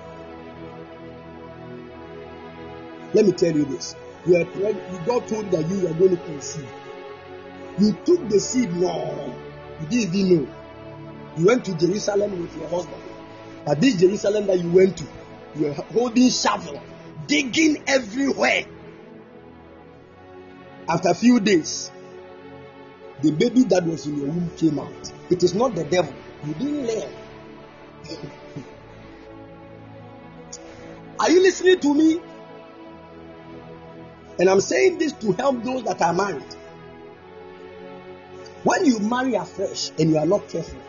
Let 3.13 3.25
me 3.25 3.31
tell 3.31 3.55
you 3.55 3.65
this. 3.65 3.95
You 4.25 4.37
are 4.37 4.45
pregnant, 4.45 5.05
God 5.05 5.27
told 5.27 5.51
that 5.51 5.69
you 5.69 5.87
are 5.87 5.93
going 5.93 6.17
to 6.17 6.23
conceive. 6.23 6.69
You 7.79 7.91
took 8.05 8.29
the 8.29 8.39
seed, 8.39 8.73
no, 8.73 9.35
you 9.81 9.87
didn't 9.87 10.15
even 10.15 10.45
know. 10.45 10.55
You 11.37 11.45
went 11.47 11.65
to 11.65 11.73
Jerusalem 11.75 12.41
with 12.41 12.55
your 12.57 12.69
husband. 12.69 13.01
But 13.65 13.81
this 13.81 13.95
Jerusalem 13.95 14.47
that 14.47 14.59
you 14.59 14.71
went 14.71 14.97
to, 14.97 15.05
you 15.55 15.65
were 15.67 15.73
holding 15.73 16.29
shovel, 16.29 16.81
digging 17.27 17.83
everywhere. 17.87 18.65
After 20.87 21.09
a 21.09 21.13
few 21.13 21.39
days, 21.39 21.91
the 23.21 23.31
baby 23.31 23.63
that 23.63 23.83
was 23.85 24.05
in 24.05 24.17
your 24.17 24.27
womb 24.27 24.51
came 24.57 24.79
out. 24.79 25.11
It 25.29 25.43
is 25.43 25.53
not 25.53 25.75
the 25.75 25.83
devil. 25.85 26.13
You 26.45 26.53
didn't 26.55 26.87
learn. 26.87 27.13
Are 31.19 31.31
you 31.31 31.41
listening 31.41 31.79
to 31.79 31.93
me? 31.93 32.19
And 34.39 34.49
I'm 34.49 34.61
saying 34.61 34.97
this 34.97 35.13
to 35.13 35.31
help 35.33 35.63
those 35.63 35.83
that 35.83 36.01
are 36.01 36.13
married. 36.13 36.55
When 38.63 38.85
you 38.85 38.99
marry 38.99 39.35
afresh 39.35 39.91
and 39.99 40.09
you 40.09 40.17
are 40.17 40.25
not 40.25 40.47
careful, 40.49 40.79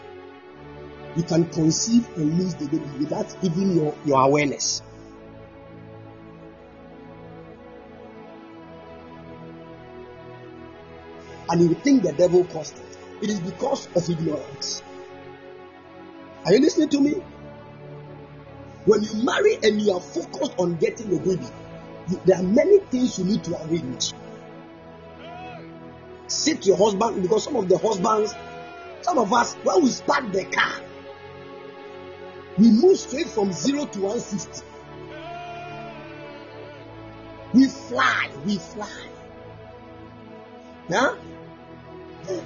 you 1.17 1.23
can 1.23 1.45
conceive 1.51 2.09
and 2.17 2.39
lose 2.39 2.55
the 2.55 2.67
baby 2.67 2.89
without 2.99 3.35
even 3.43 3.77
your, 3.77 3.95
your 4.05 4.23
awareness. 4.23 4.83
And 11.49 11.61
you 11.61 11.75
think 11.75 12.03
the 12.03 12.13
devil 12.13 12.45
caused 12.45 12.79
it. 12.79 12.99
It 13.23 13.31
is 13.31 13.41
because 13.41 13.87
of 13.95 14.09
ignorance. 14.09 14.83
Are 16.47 16.53
you 16.53 16.61
listening 16.61 16.89
to 16.91 17.01
me? 17.01 17.23
When 18.87 19.03
you 19.03 19.25
marry 19.25 19.57
and 19.63 19.81
you 19.81 19.93
are 19.93 20.01
focused 20.01 20.55
on 20.59 20.77
getting 20.77 21.15
a 21.17 21.21
baby, 21.21 21.47
there 22.25 22.39
are 22.39 22.43
many 22.43 22.79
things 22.81 23.19
you 23.19 23.25
need 23.25 23.45
to 23.45 23.63
arrange. 23.65 24.13
sit 26.27 26.67
your 26.67 26.77
husband 26.77 27.23
because 27.23 27.45
some 27.45 27.57
of 27.57 27.69
the 27.69 27.79
husbands, 27.79 28.35
some 29.03 29.19
of 29.19 29.33
us, 29.33 29.55
when 29.63 29.83
we 29.83 29.89
start 29.91 30.33
the 30.33 30.45
car, 30.45 30.81
we 32.59 32.71
move 32.71 32.99
straight 32.99 33.29
from 33.29 33.53
zero 33.53 33.85
to 33.87 34.01
160. 34.01 34.65
We 37.53 37.67
fly, 37.69 38.31
we 38.45 38.59
fly. 38.59 39.07
Huh? 40.89 41.17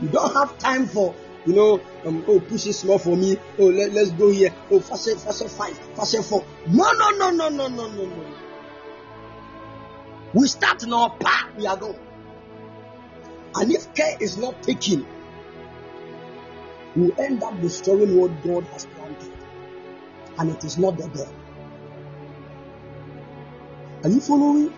you 0.00 0.08
don't 0.10 0.34
have 0.34 0.56
time 0.58 0.86
for 0.86 1.14
you 1.44 1.54
know, 1.54 1.80
um, 2.04 2.24
oh, 2.28 2.40
push 2.40 2.66
it 2.66 2.74
small 2.74 2.98
for 2.98 3.16
me. 3.16 3.36
Oh, 3.58 3.64
let, 3.64 3.92
let's 3.92 4.10
go 4.10 4.30
here. 4.30 4.54
Oh, 4.70 4.80
fast, 4.80 5.18
fast, 5.20 5.48
five, 5.50 5.76
fast, 5.96 6.24
four. 6.24 6.44
No, 6.68 6.92
no, 6.92 7.10
no, 7.10 7.30
no, 7.30 7.48
no, 7.48 7.68
no, 7.68 7.88
no, 7.88 8.04
no. 8.06 8.34
We 10.34 10.46
start 10.46 10.86
our 10.88 11.10
path, 11.16 11.54
we 11.56 11.66
are 11.66 11.76
going. 11.76 11.98
And 13.54 13.70
if 13.70 13.92
care 13.92 14.16
is 14.18 14.38
not 14.38 14.62
taken, 14.62 15.06
we 16.96 17.12
end 17.18 17.42
up 17.42 17.60
destroying 17.60 18.16
what 18.16 18.42
God 18.42 18.64
has 18.72 18.86
planted. 18.86 19.32
And 20.38 20.50
it 20.50 20.64
is 20.64 20.78
not 20.78 20.96
the 20.96 21.08
God. 21.08 21.28
Are 24.04 24.08
you 24.08 24.20
following? 24.20 24.72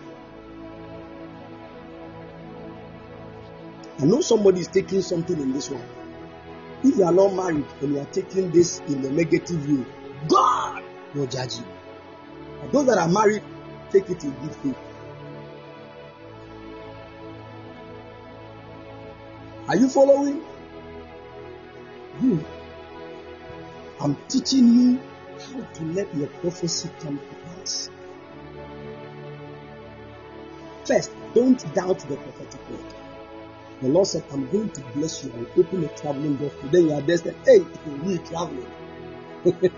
I 3.97 4.03
know 4.05 4.19
somebody 4.19 4.59
is 4.59 4.67
taking 4.67 5.01
something 5.01 5.39
in 5.39 5.53
this 5.53 5.69
one. 5.69 5.83
If 6.83 6.97
you 6.97 7.03
are 7.03 7.13
not 7.13 7.33
married 7.33 7.65
and 7.81 7.93
you 7.93 7.99
are 7.99 8.05
taking 8.05 8.51
this 8.51 8.79
in 8.87 9.03
a 9.05 9.09
negative 9.09 9.57
view, 9.57 9.85
God 10.27 10.83
will 11.13 11.27
judge 11.27 11.57
you. 11.57 11.65
But 12.61 12.71
those 12.71 12.85
that 12.87 12.97
are 12.97 13.07
married, 13.07 13.43
take 13.91 14.09
it 14.09 14.23
in 14.23 14.31
good 14.31 14.55
faith. 14.55 14.77
Are 19.67 19.75
you 19.75 19.89
following? 19.89 20.43
You. 22.21 22.45
I'm 23.99 24.15
teaching 24.27 24.67
you 24.67 24.99
how 25.37 25.63
to 25.63 25.83
let 25.85 26.15
your 26.15 26.27
prophecy 26.27 26.89
come 26.99 27.17
to 27.17 27.35
pass. 27.49 27.89
First, 30.85 31.11
don't 31.33 31.73
doubt 31.73 31.99
the 31.99 32.15
prophetic 32.15 32.69
word. 32.69 33.04
The 33.81 33.89
Lord 33.89 34.07
said, 34.07 34.23
I'm 34.31 34.49
going 34.51 34.69
to 34.69 34.81
bless 34.95 35.23
you 35.23 35.31
and 35.33 35.47
open 35.57 35.83
a 35.83 35.89
traveling 35.97 36.37
door 36.37 36.49
for 36.49 36.65
you. 36.65 36.71
Then 36.71 36.83
you 36.87 36.93
are 36.93 37.17
said, 37.17 37.35
hey, 37.45 37.59
we 38.05 38.17
traveling. 38.19 38.71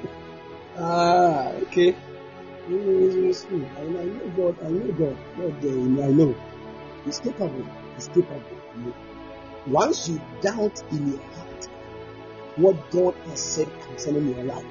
ah, 0.78 1.50
okay. 1.64 1.96
Know, 2.70 3.34
I 3.78 3.84
know 3.84 4.32
God, 4.38 4.56
I 4.64 4.70
know 4.70 4.92
God. 4.92 5.18
God, 5.38 5.66
I 5.66 6.12
know. 6.12 6.36
He's 7.06 7.20
capable. 7.20 7.66
He's 7.96 8.08
capable. 8.10 8.94
Once 9.68 10.08
you 10.10 10.22
doubt 10.42 10.84
in 10.92 11.12
your 11.12 11.22
heart 11.22 11.70
what 12.58 12.92
God 12.92 13.16
has 13.30 13.42
said 13.42 13.70
concerning 13.84 14.30
your 14.30 14.44
life, 14.44 14.66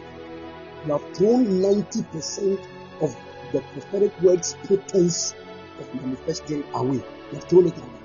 you 0.86 0.92
have 0.92 1.16
thrown 1.16 1.46
90% 1.46 2.64
of 3.00 3.16
the 3.52 3.60
prophetic 3.72 4.20
word's 4.20 4.54
potency 4.64 5.36
of 5.80 5.94
manifesting 5.94 6.62
away. 6.74 6.96
You 6.96 7.34
have 7.34 7.44
thrown 7.44 7.66
it 7.66 7.76
away. 7.76 7.95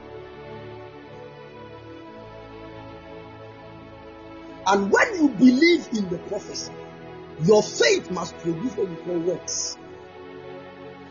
And 4.72 4.90
when 4.90 5.16
you 5.16 5.28
believe 5.28 5.90
in 5.92 6.08
the 6.08 6.18
prophecy, 6.30 6.72
your 7.44 7.62
faith 7.62 8.10
must 8.10 8.38
produce 8.38 8.72
what 8.78 8.88
we 8.88 8.96
call 8.96 9.20
works. 9.20 9.78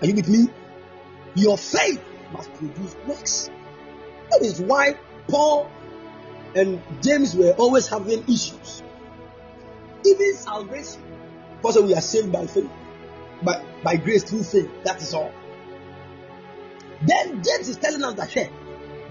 Are 0.00 0.06
you 0.06 0.14
with 0.14 0.30
me? 0.30 0.48
Your 1.34 1.58
faith 1.58 2.02
must 2.32 2.50
produce 2.54 2.96
works. 3.06 3.50
That 4.30 4.40
is 4.40 4.62
why 4.62 4.96
Paul 5.28 5.70
and 6.54 6.80
James 7.02 7.36
were 7.36 7.52
always 7.52 7.86
having 7.86 8.22
issues. 8.22 8.82
Even 10.06 10.36
salvation, 10.36 11.02
because 11.56 11.82
we 11.82 11.94
are 11.94 12.00
saved 12.00 12.32
by 12.32 12.46
faith, 12.46 12.70
by, 13.42 13.62
by 13.84 13.96
grace 13.96 14.24
through 14.24 14.44
faith. 14.44 14.70
That 14.84 15.02
is 15.02 15.12
all. 15.12 15.34
Then 17.02 17.42
James 17.42 17.68
is 17.68 17.76
telling 17.76 18.02
us 18.04 18.14
that, 18.14 18.30
hey, 18.30 18.48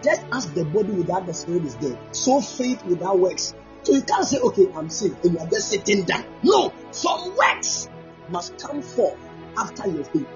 just 0.04 0.24
as 0.32 0.50
the 0.54 0.66
body 0.66 0.93
without 0.93 1.28
the 1.28 1.36
spirit 1.36 1.66
is 1.66 1.76
dead, 1.76 2.00
so 2.16 2.41
faith 2.41 2.84
without 2.86 3.20
works 3.20 3.54
so 3.84 3.94
you 3.94 4.02
can't 4.02 4.26
say, 4.26 4.40
okay, 4.40 4.72
I'm 4.76 4.90
saved, 4.90 5.24
and 5.24 5.34
you 5.34 5.40
are 5.40 5.48
just 5.48 5.70
sitting 5.70 6.04
down. 6.04 6.26
No, 6.44 6.74
some 6.92 7.36
works 7.36 7.90
must 8.30 8.58
come 8.58 8.82
forth 8.82 9.18
after 9.58 9.88
your 9.88 10.04
faith. 10.04 10.28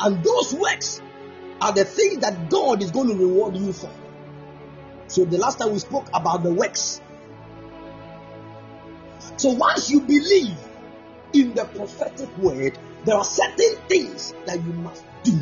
And 0.00 0.22
those 0.22 0.54
works 0.54 1.02
are 1.60 1.72
the 1.72 1.84
things 1.84 2.18
that 2.18 2.50
God 2.50 2.82
is 2.82 2.90
going 2.90 3.08
to 3.08 3.14
reward 3.14 3.56
you 3.56 3.72
for. 3.72 3.90
So 5.08 5.24
the 5.24 5.38
last 5.38 5.58
time 5.58 5.72
we 5.72 5.78
spoke 5.78 6.08
about 6.12 6.42
the 6.42 6.52
works. 6.52 7.00
So 9.36 9.50
once 9.50 9.90
you 9.90 10.00
believe 10.00 10.56
in 11.32 11.54
the 11.54 11.64
prophetic 11.64 12.36
word, 12.38 12.78
there 13.04 13.16
are 13.16 13.24
certain 13.24 13.76
things 13.88 14.34
that 14.46 14.56
you 14.56 14.72
must 14.72 15.04
do 15.22 15.38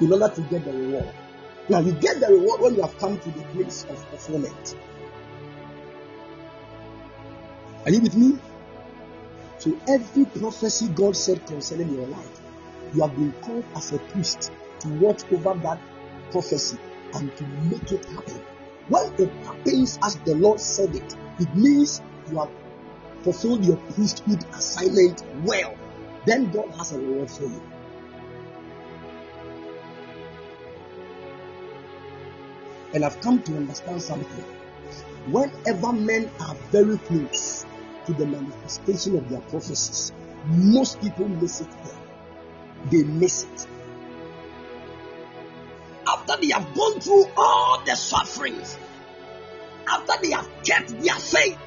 in 0.00 0.12
order 0.12 0.34
to 0.34 0.40
get 0.42 0.64
the 0.64 0.72
reward. 0.72 1.08
Now 1.68 1.80
you 1.80 1.92
get 1.92 2.20
the 2.20 2.26
reward 2.26 2.60
when 2.60 2.74
you 2.74 2.82
have 2.82 2.98
come 2.98 3.18
to 3.18 3.30
the 3.30 3.42
place 3.44 3.86
of 3.88 3.98
fulfillment. 4.08 4.76
Are 7.84 7.90
you 7.90 8.00
with 8.00 8.16
me? 8.16 8.38
So 9.58 9.76
every 9.88 10.24
prophecy 10.24 10.88
God 10.88 11.16
said 11.16 11.44
concerning 11.46 11.92
your 11.94 12.06
life, 12.06 12.40
you 12.94 13.02
have 13.02 13.14
been 13.16 13.32
called 13.42 13.64
as 13.74 13.92
a 13.92 13.98
priest 13.98 14.52
to 14.80 14.88
watch 15.00 15.22
over 15.32 15.54
that 15.62 15.80
prophecy 16.30 16.78
and 17.14 17.36
to 17.36 17.46
make 17.46 17.90
it 17.90 18.04
happen. 18.04 18.40
When 18.88 19.12
it 19.18 19.32
happens 19.44 19.98
as 20.04 20.16
the 20.16 20.34
Lord 20.36 20.60
said 20.60 20.94
it, 20.94 21.16
it 21.40 21.54
means 21.56 22.00
you 22.30 22.38
have 22.38 22.50
fulfilled 23.22 23.64
your 23.64 23.76
priesthood 23.76 24.44
assignment 24.52 25.22
well. 25.44 25.76
Then 26.24 26.50
God 26.50 26.68
has 26.76 26.92
a 26.92 26.98
reward 26.98 27.30
for 27.30 27.44
you. 27.44 27.62
And 32.94 33.04
I've 33.04 33.20
come 33.20 33.42
to 33.42 33.56
understand 33.56 34.02
something. 34.02 34.44
Whenever 35.30 35.92
men 35.92 36.30
are 36.40 36.54
very 36.70 36.98
close, 36.98 37.64
to 38.06 38.12
the 38.12 38.26
manifestation 38.26 39.16
of 39.16 39.28
their 39.28 39.40
prophecies. 39.40 40.12
Most 40.46 41.00
people 41.00 41.28
miss 41.28 41.60
it 41.60 41.70
there. 41.84 41.98
They 42.90 43.04
miss 43.04 43.44
it. 43.44 43.66
After 46.06 46.40
they 46.40 46.48
have 46.48 46.74
gone 46.74 47.00
through 47.00 47.26
all 47.36 47.82
the 47.84 47.94
sufferings, 47.94 48.76
after 49.88 50.14
they 50.22 50.32
have 50.32 50.48
kept 50.64 50.88
their 51.00 51.14
faith, 51.14 51.58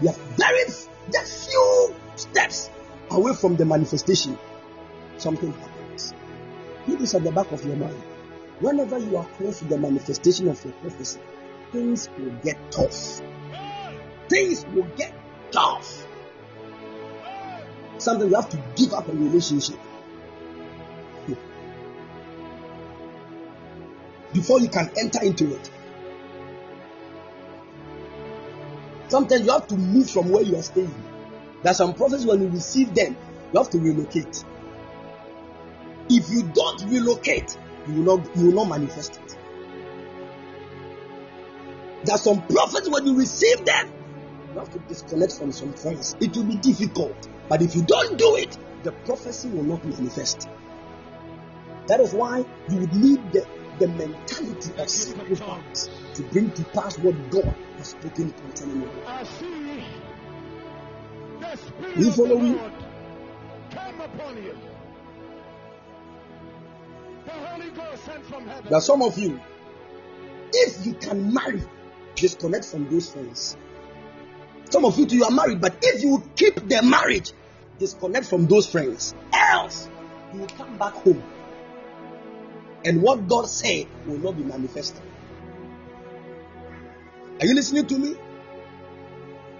they 0.00 0.06
have 0.06 0.16
very 0.36 0.64
just 1.12 1.48
few 1.48 1.94
steps 2.16 2.70
away 3.10 3.34
from 3.34 3.56
the 3.56 3.64
manifestation. 3.64 4.38
Something 5.16 5.52
happens. 5.52 6.14
Keep 6.86 7.00
this 7.00 7.14
at 7.14 7.24
the 7.24 7.32
back 7.32 7.50
of 7.52 7.64
your 7.66 7.76
mind. 7.76 8.00
Whenever 8.60 8.98
you 8.98 9.16
are 9.16 9.26
close 9.36 9.58
to 9.58 9.64
the 9.64 9.78
manifestation 9.78 10.48
of 10.48 10.62
your 10.64 10.74
prophecy, 10.74 11.20
things 11.72 12.08
will 12.18 12.30
get 12.42 12.56
tough 12.70 13.20
things 14.30 14.64
will 14.66 14.88
get 14.96 15.12
tough. 15.50 16.06
Sometimes 17.98 18.30
you 18.30 18.36
have 18.36 18.48
to 18.48 18.62
give 18.76 18.94
up 18.94 19.08
a 19.08 19.12
relationship. 19.12 19.78
Before 24.32 24.60
you 24.60 24.68
can 24.68 24.90
enter 24.96 25.22
into 25.22 25.54
it. 25.54 25.70
Sometimes 29.08 29.44
you 29.44 29.50
have 29.50 29.66
to 29.66 29.76
move 29.76 30.08
from 30.08 30.30
where 30.30 30.42
you 30.42 30.56
are 30.56 30.62
staying. 30.62 30.94
There 31.62 31.72
are 31.72 31.74
some 31.74 31.94
prophets 31.94 32.24
when 32.24 32.40
you 32.40 32.48
receive 32.48 32.94
them, 32.94 33.16
you 33.52 33.58
have 33.58 33.70
to 33.70 33.78
relocate. 33.78 34.44
If 36.08 36.30
you 36.30 36.44
don't 36.44 36.84
relocate, 36.84 37.58
you 37.88 37.94
will 37.94 38.18
not, 38.18 38.36
you 38.36 38.46
will 38.46 38.64
not 38.64 38.68
manifest 38.68 39.16
it. 39.16 39.36
There 42.04 42.14
are 42.14 42.18
some 42.18 42.46
prophets 42.46 42.88
when 42.88 43.06
you 43.06 43.18
receive 43.18 43.64
them, 43.64 43.90
you 44.52 44.58
have 44.58 44.72
to 44.72 44.78
disconnect 44.80 45.32
from 45.34 45.52
some 45.52 45.72
friends. 45.72 46.16
It 46.20 46.36
will 46.36 46.44
be 46.44 46.56
difficult, 46.56 47.28
but 47.48 47.62
if 47.62 47.74
you 47.76 47.82
don't 47.82 48.18
do 48.18 48.36
it, 48.36 48.56
the 48.82 48.92
prophecy 48.92 49.48
will 49.48 49.62
not 49.64 49.84
manifest. 49.84 50.48
That 51.86 52.00
is 52.00 52.12
why 52.12 52.44
you 52.68 52.78
would 52.78 52.94
need 52.94 53.32
the, 53.32 53.46
the 53.78 53.88
mentality 53.88 54.72
of 54.80 54.88
sacrifice 54.88 55.88
to 56.14 56.22
bring 56.24 56.50
to 56.52 56.64
pass 56.64 56.98
what 56.98 57.30
God 57.30 57.54
has 57.78 57.88
spoken 57.88 58.30
concerning 58.32 58.82
you. 58.82 58.90
You 61.96 62.12
follow 62.12 62.38
me? 62.38 62.58
There 68.64 68.74
are 68.74 68.80
some 68.80 69.02
of 69.02 69.18
you, 69.18 69.40
if 70.52 70.86
you 70.86 70.94
can 70.94 71.32
marry, 71.32 71.62
disconnect 72.14 72.64
from 72.64 72.88
those 72.90 73.10
friends. 73.12 73.56
Some 74.70 74.84
of 74.84 74.98
you, 74.98 75.06
you 75.06 75.24
are 75.24 75.30
married, 75.30 75.60
but 75.60 75.76
if 75.82 76.02
you 76.02 76.22
keep 76.36 76.54
the 76.54 76.82
marriage, 76.82 77.32
disconnect 77.78 78.26
from 78.26 78.46
those 78.46 78.66
friends. 78.66 79.14
Else, 79.32 79.88
you 80.32 80.40
will 80.40 80.46
come 80.48 80.78
back 80.78 80.94
home 80.94 81.22
and 82.84 83.02
what 83.02 83.28
God 83.28 83.46
said 83.46 83.86
will 84.06 84.18
not 84.18 84.36
be 84.36 84.44
manifested. 84.44 85.02
Are 87.40 87.46
you 87.46 87.54
listening 87.54 87.86
to 87.86 87.98
me? 87.98 88.16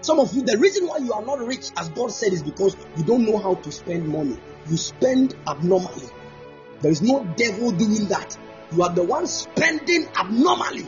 Some 0.01 0.19
of 0.19 0.33
you, 0.33 0.41
the 0.41 0.57
reason 0.57 0.87
why 0.87 0.97
you 0.97 1.13
are 1.13 1.23
not 1.23 1.39
rich, 1.39 1.69
as 1.77 1.89
God 1.89 2.11
said, 2.11 2.33
is 2.33 2.41
because 2.41 2.75
you 2.97 3.03
don't 3.03 3.23
know 3.25 3.37
how 3.37 3.55
to 3.55 3.71
spend 3.71 4.07
money. 4.07 4.37
You 4.67 4.77
spend 4.77 5.35
abnormally. 5.47 6.07
There 6.81 6.91
is 6.91 7.01
no 7.01 7.23
devil 7.35 7.71
doing 7.71 8.05
that. 8.07 8.37
You 8.71 8.83
are 8.83 8.89
the 8.89 9.03
one 9.03 9.27
spending 9.27 10.07
abnormally, 10.15 10.87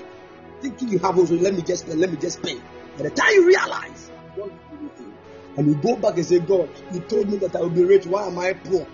thinking 0.61 0.89
you 0.89 0.99
have 0.99 1.17
also. 1.17 1.35
Let 1.35 1.53
me 1.53 1.61
just 1.61 1.87
let 1.87 2.09
me 2.09 2.17
just 2.17 2.41
pay. 2.41 2.55
By 2.97 3.03
the 3.03 3.09
time 3.11 3.31
you 3.33 3.47
realize, 3.47 4.11
anything, 4.41 5.13
and 5.57 5.67
you 5.67 5.75
go 5.75 5.95
back 5.95 6.15
and 6.15 6.25
say, 6.25 6.39
God, 6.39 6.69
you 6.91 6.99
told 7.01 7.29
me 7.29 7.37
that 7.37 7.55
I 7.55 7.61
will 7.61 7.69
be 7.69 7.83
rich. 7.83 8.05
Why 8.05 8.27
am 8.27 8.39
I 8.39 8.53
poor? 8.53 8.87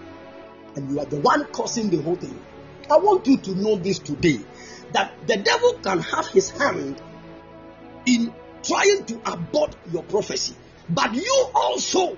And 0.76 0.92
you 0.92 1.00
are 1.00 1.06
the 1.06 1.20
one 1.20 1.46
causing 1.46 1.90
the 1.90 2.02
whole 2.02 2.16
thing. 2.16 2.40
I 2.92 2.98
want 2.98 3.28
you 3.28 3.38
to 3.38 3.56
know 3.56 3.76
this 3.76 4.00
today 4.00 4.40
that 4.94 5.14
the 5.28 5.38
devil 5.38 5.74
can 5.84 6.00
have 6.00 6.28
his 6.28 6.50
hand 6.50 7.02
in 8.06 8.34
trying 8.64 9.06
to 9.06 9.22
abort 9.32 9.76
your 9.92 10.04
prophecy, 10.04 10.56
but 10.90 11.14
you 11.14 11.50
also 11.54 12.18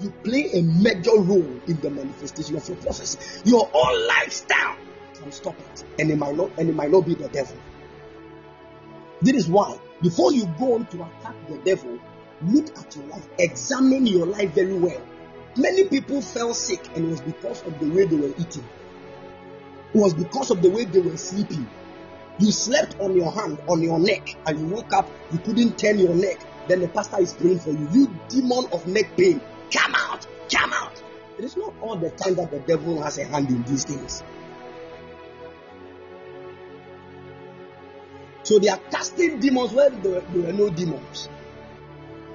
you 0.00 0.10
play 0.24 0.50
a 0.54 0.62
major 0.62 1.16
role 1.16 1.60
in 1.66 1.80
the 1.80 1.90
manifestation 1.90 2.56
of 2.56 2.68
your 2.68 2.76
prophecy. 2.78 3.18
Your 3.44 3.70
own 3.72 4.06
lifestyle 4.08 4.76
can 5.14 5.30
stop 5.30 5.58
it, 5.58 5.84
and 5.98 6.10
it 6.10 6.16
might 6.16 6.36
not, 6.36 6.50
and 6.58 6.68
it 6.68 6.74
might 6.74 6.90
not 6.90 7.06
be 7.06 7.14
the 7.14 7.28
devil. 7.28 7.56
This 9.20 9.36
is 9.36 9.48
why, 9.48 9.78
before 10.00 10.32
you 10.32 10.46
go 10.58 10.74
on 10.74 10.86
to 10.86 10.96
attack 10.96 11.34
the 11.48 11.58
devil, 11.58 11.98
look 12.46 12.76
at 12.78 12.96
your 12.96 13.06
life, 13.06 13.28
examine 13.38 14.06
your 14.06 14.26
life 14.26 14.52
very 14.52 14.74
well. 14.74 15.00
Many 15.56 15.84
people 15.84 16.22
fell 16.22 16.54
sick, 16.54 16.86
and 16.96 17.06
it 17.06 17.10
was 17.10 17.20
because 17.20 17.62
of 17.64 17.78
the 17.78 17.88
way 17.90 18.06
they 18.06 18.16
were 18.16 18.34
eating. 18.38 18.64
It 19.94 19.98
was 19.98 20.14
because 20.14 20.50
of 20.50 20.62
the 20.62 20.70
way 20.70 20.84
they 20.84 21.00
were 21.00 21.16
sleeping. 21.16 21.68
You 22.38 22.50
slept 22.50 22.98
on 22.98 23.14
your 23.14 23.30
hand, 23.30 23.58
on 23.68 23.82
your 23.82 23.98
neck, 23.98 24.36
and 24.46 24.58
you 24.58 24.66
woke 24.74 24.92
up, 24.94 25.08
you 25.30 25.38
couldn't 25.38 25.78
turn 25.78 25.98
your 25.98 26.14
neck. 26.14 26.40
Then 26.68 26.80
the 26.80 26.88
pastor 26.88 27.20
is 27.20 27.34
praying 27.34 27.58
for 27.60 27.70
you. 27.70 27.88
You 27.92 28.16
demon 28.28 28.66
of 28.72 28.86
neck 28.86 29.16
pain, 29.16 29.40
come 29.70 29.94
out, 29.94 30.26
come 30.50 30.72
out. 30.72 31.02
It 31.38 31.44
is 31.44 31.56
not 31.56 31.74
all 31.82 31.96
the 31.96 32.10
time 32.10 32.36
that 32.36 32.50
the 32.50 32.60
devil 32.60 33.02
has 33.02 33.18
a 33.18 33.24
hand 33.24 33.48
in 33.48 33.62
these 33.64 33.84
things. 33.84 34.22
So 38.44 38.58
they 38.58 38.68
are 38.68 38.80
casting 38.90 39.38
demons 39.40 39.72
where 39.72 39.90
there 39.90 40.12
were, 40.12 40.20
there 40.20 40.42
were 40.42 40.52
no 40.52 40.70
demons. 40.70 41.28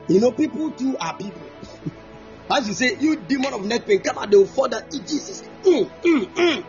You 0.08 0.22
know, 0.22 0.32
people 0.32 0.72
too 0.72 0.98
are 0.98 1.16
people. 1.18 1.42
As 2.52 2.68
you 2.68 2.74
say, 2.74 2.96
you 2.98 3.18
demon 3.18 3.54
of 3.54 3.66
neck 3.66 3.86
pain, 3.86 4.00
come 4.00 4.18
out, 4.18 4.32
they 4.32 4.38
will 4.38 4.46
fall 4.46 4.70
down. 4.70 4.84
Eat 4.94 5.06
Jesus. 5.06 5.44
Mm, 5.64 5.90
mm, 6.02 6.34
mm. 6.34 6.64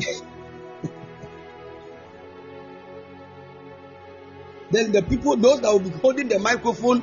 then 4.70 4.92
the 4.92 5.02
people, 5.02 5.36
those 5.36 5.60
that 5.62 5.72
will 5.72 5.80
be 5.80 5.90
holding 5.90 6.28
the 6.28 6.38
microphone, 6.38 7.02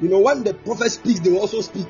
you 0.00 0.08
know, 0.08 0.20
when 0.20 0.44
the 0.44 0.54
prophet 0.54 0.90
speaks, 0.90 1.18
they 1.20 1.30
will 1.30 1.40
also 1.40 1.60
speak. 1.60 1.86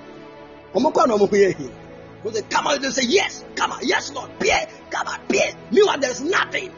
Because 0.72 2.34
they 2.34 2.42
come 2.48 2.66
out 2.66 2.82
and 2.82 2.94
say, 2.94 3.04
Yes, 3.06 3.44
come 3.56 3.72
out, 3.72 3.84
yes, 3.84 4.10
Lord, 4.12 4.30
Pierre, 4.40 4.66
come 4.90 5.06
out, 5.06 5.28
Pierre. 5.28 5.52
Meanwhile, 5.70 5.98
there's 5.98 6.22
nothing. 6.22 6.72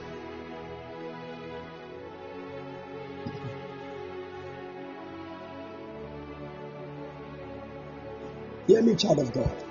Hear 8.67 8.83
me, 8.83 8.95
child 8.95 9.19
of 9.19 9.33
God. 9.33 9.65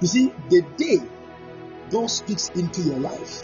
You 0.00 0.08
see, 0.08 0.32
the 0.50 0.62
day 0.76 0.98
God 1.90 2.10
speaks 2.10 2.50
into 2.50 2.82
your 2.82 2.98
life, 2.98 3.42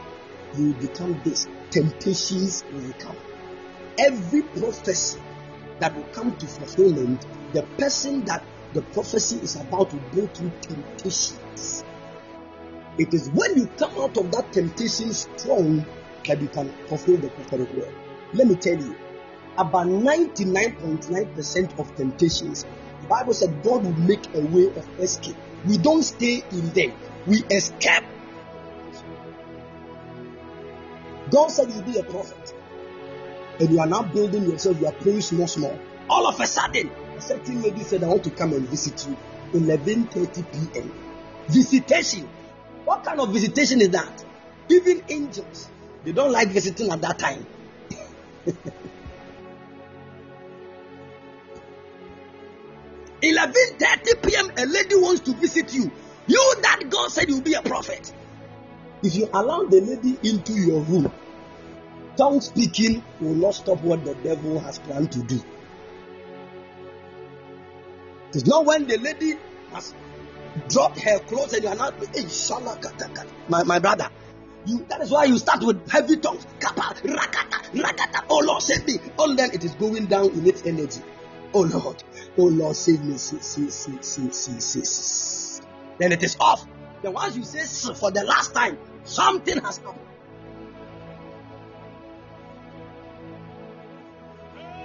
you 0.56 0.66
will 0.66 0.80
become 0.80 1.20
this. 1.24 1.48
Temptations 1.70 2.64
will 2.72 2.92
come. 2.98 3.16
Every 3.98 4.42
prophecy 4.42 5.20
that 5.78 5.94
will 5.96 6.04
come 6.12 6.36
to 6.36 6.46
fulfillment, 6.46 7.26
the 7.52 7.62
person 7.78 8.24
that 8.26 8.44
the 8.72 8.82
prophecy 8.82 9.36
is 9.36 9.56
about 9.56 9.90
to 9.90 9.96
go 10.14 10.26
through 10.26 10.52
temptations. 10.62 11.84
It 12.98 13.12
is 13.14 13.30
when 13.30 13.56
you 13.56 13.66
come 13.78 13.92
out 13.98 14.16
of 14.16 14.30
that 14.32 14.52
temptation 14.52 15.12
strong 15.12 15.84
that 16.26 16.40
you 16.40 16.48
can 16.48 16.70
fulfill 16.86 17.16
the 17.16 17.28
prophetic 17.28 17.72
word. 17.74 17.94
Let 18.34 18.46
me 18.46 18.54
tell 18.54 18.76
you, 18.76 18.94
about 19.58 19.86
99.9% 19.86 21.78
of 21.78 21.96
temptations, 21.96 22.64
the 23.02 23.06
Bible 23.08 23.34
said 23.34 23.62
God 23.62 23.84
will 23.84 23.92
make 23.92 24.34
a 24.34 24.40
way 24.40 24.66
of 24.66 25.00
escape. 25.00 25.36
We 25.66 25.78
don't 25.78 26.02
stay 26.02 26.42
in 26.50 26.70
them, 26.70 26.92
we 27.26 27.42
escape. 27.50 28.04
God 31.30 31.48
said 31.48 31.70
you'll 31.70 31.82
be 31.82 31.98
a 31.98 32.04
prophet, 32.04 32.54
and 33.60 33.70
you 33.70 33.80
are 33.80 33.86
now 33.86 34.02
building 34.02 34.44
yourself, 34.44 34.80
you 34.80 34.86
are 34.86 34.92
praying 34.92 35.20
small, 35.22 35.46
small. 35.46 35.78
All 36.08 36.26
of 36.26 36.40
a 36.40 36.46
sudden, 36.46 36.90
a 37.16 37.20
certain 37.20 37.62
lady 37.62 37.82
said, 37.82 38.02
I 38.04 38.08
want 38.08 38.24
to 38.24 38.30
come 38.30 38.52
and 38.52 38.68
visit 38.68 39.06
you 39.06 39.16
11:30 39.52 40.72
p.m. 40.74 40.92
Visitation. 41.48 42.28
What 42.84 43.04
kind 43.04 43.20
of 43.20 43.32
visitation 43.32 43.80
is 43.80 43.90
that? 43.90 44.24
Even 44.68 45.02
angels, 45.08 45.68
they 46.04 46.12
don't 46.12 46.32
like 46.32 46.48
visiting 46.48 46.90
at 46.90 47.00
that 47.02 47.18
time. 47.18 47.46
11:30 53.22 54.22
p.m. 54.22 54.50
a 54.56 54.66
lady 54.66 54.96
wants 54.96 55.20
to 55.22 55.34
visit 55.34 55.72
you. 55.72 55.90
You 56.26 56.54
that 56.62 56.82
God 56.90 57.10
said 57.10 57.28
you'll 57.28 57.40
be 57.40 57.54
a 57.54 57.62
prophet. 57.62 58.12
If 59.02 59.14
you 59.16 59.28
allow 59.32 59.64
the 59.64 59.80
lady 59.80 60.18
into 60.28 60.52
your 60.52 60.80
room, 60.82 61.12
tongue 62.16 62.40
speaking 62.40 63.02
will 63.20 63.34
not 63.34 63.54
stop 63.54 63.80
what 63.82 64.04
the 64.04 64.14
devil 64.16 64.58
has 64.60 64.78
planned 64.78 65.12
to 65.12 65.22
do. 65.22 65.40
It's 68.32 68.46
not 68.46 68.64
when 68.64 68.86
the 68.86 68.98
lady 68.98 69.38
has 69.72 69.94
dropped 70.68 71.00
her 71.00 71.18
clothes 71.20 71.52
and 71.52 71.62
you 71.62 71.68
are 71.68 71.74
not 71.74 71.94
hey, 72.14 72.26
my, 73.48 73.62
my 73.64 73.78
brother. 73.78 74.08
You, 74.64 74.84
that 74.88 75.00
is 75.00 75.10
why 75.10 75.24
you 75.24 75.38
start 75.38 75.64
with 75.64 75.90
heavy 75.90 76.16
tongues. 76.16 76.46
Kappa, 76.60 76.94
rakata, 77.02 77.70
rakata. 77.72 78.24
Oh 78.30 78.42
Lord, 78.44 78.62
save 78.62 78.86
me. 78.86 78.94
All 79.18 79.34
then 79.34 79.50
it 79.52 79.64
is 79.64 79.74
going 79.74 80.06
down 80.06 80.30
in 80.30 80.46
its 80.46 80.64
energy. 80.64 81.02
Oh 81.52 81.62
Lord, 81.62 82.02
oh 82.38 82.44
Lord, 82.44 82.76
save 82.76 83.02
me. 83.04 83.16
See, 83.18 83.38
see, 83.40 83.70
see, 83.70 84.02
see, 84.02 84.30
see, 84.30 84.84
see. 84.84 85.62
Then 85.98 86.12
it 86.12 86.22
is 86.22 86.36
off. 86.40 86.66
Then 87.02 87.12
once 87.12 87.36
you 87.36 87.44
say 87.44 87.94
for 87.94 88.10
the 88.10 88.24
last 88.24 88.54
time, 88.54 88.78
something 89.04 89.58
has 89.60 89.78
happened. 89.78 89.98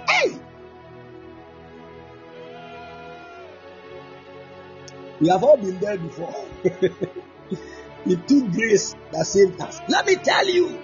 Hey! 0.08 0.38
We 5.20 5.28
have 5.28 5.42
all 5.42 5.56
been 5.56 5.78
there 5.80 5.98
before. 5.98 6.34
it 6.64 8.28
took 8.28 8.52
grace 8.52 8.94
that 9.12 9.26
saved 9.26 9.60
us. 9.60 9.80
Let 9.88 10.06
me 10.06 10.16
tell 10.16 10.46
you, 10.46 10.80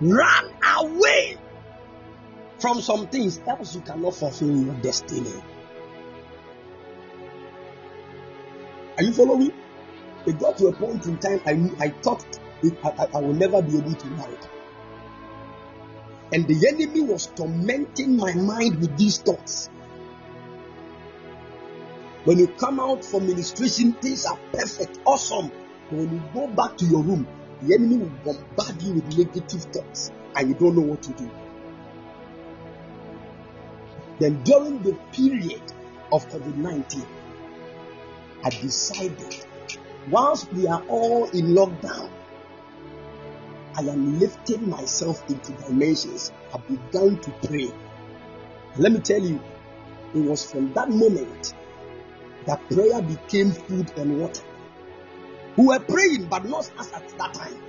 run 0.00 0.52
away 0.78 1.38
from 2.62 2.80
some 2.80 3.08
things, 3.08 3.40
else 3.48 3.74
you 3.74 3.80
cannot 3.80 4.14
fulfill 4.14 4.56
your 4.56 4.74
destiny. 4.76 5.34
Are 8.96 9.02
you 9.02 9.12
following? 9.12 9.52
It 10.26 10.38
got 10.38 10.56
to 10.58 10.68
a 10.68 10.72
point 10.72 11.04
in 11.06 11.18
time 11.18 11.40
I 11.44 11.86
I 11.86 11.88
thought 11.88 12.24
it, 12.62 12.74
I, 12.84 13.08
I 13.12 13.20
will 13.20 13.34
never 13.34 13.60
be 13.60 13.78
able 13.78 13.92
to 13.92 14.06
marry. 14.10 14.36
And 16.32 16.46
the 16.46 16.68
enemy 16.68 17.00
was 17.00 17.26
tormenting 17.34 18.16
my 18.16 18.32
mind 18.34 18.78
with 18.80 18.96
these 18.96 19.18
thoughts. 19.18 19.68
When 22.24 22.38
you 22.38 22.46
come 22.46 22.78
out 22.78 23.04
from 23.04 23.26
ministration, 23.26 23.94
things 23.94 24.24
are 24.24 24.38
perfect, 24.52 25.00
awesome. 25.04 25.50
But 25.90 25.98
when 25.98 26.12
you 26.12 26.22
go 26.32 26.46
back 26.46 26.76
to 26.76 26.84
your 26.84 27.02
room, 27.02 27.26
the 27.60 27.74
enemy 27.74 27.96
will 27.96 28.12
bombard 28.24 28.80
you 28.80 28.94
with 28.94 29.18
negative 29.18 29.64
thoughts 29.64 30.12
and 30.36 30.48
you 30.48 30.54
don't 30.54 30.76
know 30.76 30.82
what 30.82 31.02
to 31.02 31.12
do. 31.14 31.28
Then 34.22 34.40
during 34.44 34.80
the 34.84 34.92
period 35.10 35.72
of 36.12 36.28
COVID 36.28 36.56
19, 36.56 37.04
I 38.44 38.50
decided 38.50 39.44
whilst 40.12 40.52
we 40.52 40.68
are 40.68 40.80
all 40.86 41.28
in 41.30 41.46
lockdown, 41.56 42.08
I 43.74 43.80
am 43.80 44.20
lifting 44.20 44.70
myself 44.70 45.28
into 45.28 45.50
dimensions. 45.64 46.30
I 46.54 46.58
began 46.58 47.18
to 47.18 47.30
pray. 47.48 47.72
Let 48.76 48.92
me 48.92 49.00
tell 49.00 49.20
you, 49.20 49.40
it 50.14 50.20
was 50.20 50.48
from 50.48 50.72
that 50.74 50.88
moment 50.88 51.54
that 52.46 52.64
prayer 52.70 53.02
became 53.02 53.50
food 53.50 53.90
and 53.96 54.20
water. 54.20 54.44
We 55.56 55.66
were 55.66 55.80
praying, 55.80 56.26
but 56.26 56.44
not 56.44 56.70
us 56.78 56.92
at 56.92 57.18
that 57.18 57.34
time. 57.34 57.60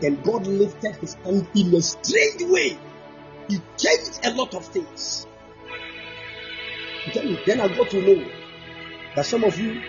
Then 0.00 0.20
God 0.22 0.48
lifted 0.48 0.96
his 0.96 1.14
hand 1.14 1.46
in 1.54 1.72
a 1.72 1.82
strange 1.82 2.42
way 2.42 2.76
he 3.48 3.60
changed 3.76 4.20
a 4.24 4.34
lot 4.34 4.54
of 4.54 4.64
things. 4.66 5.26
Then 7.14 7.60
I 7.60 7.68
got 7.68 7.90
to 7.90 8.02
know 8.02 8.28
that 9.16 9.24
some 9.24 9.44
of 9.44 9.58
you, 9.58 9.80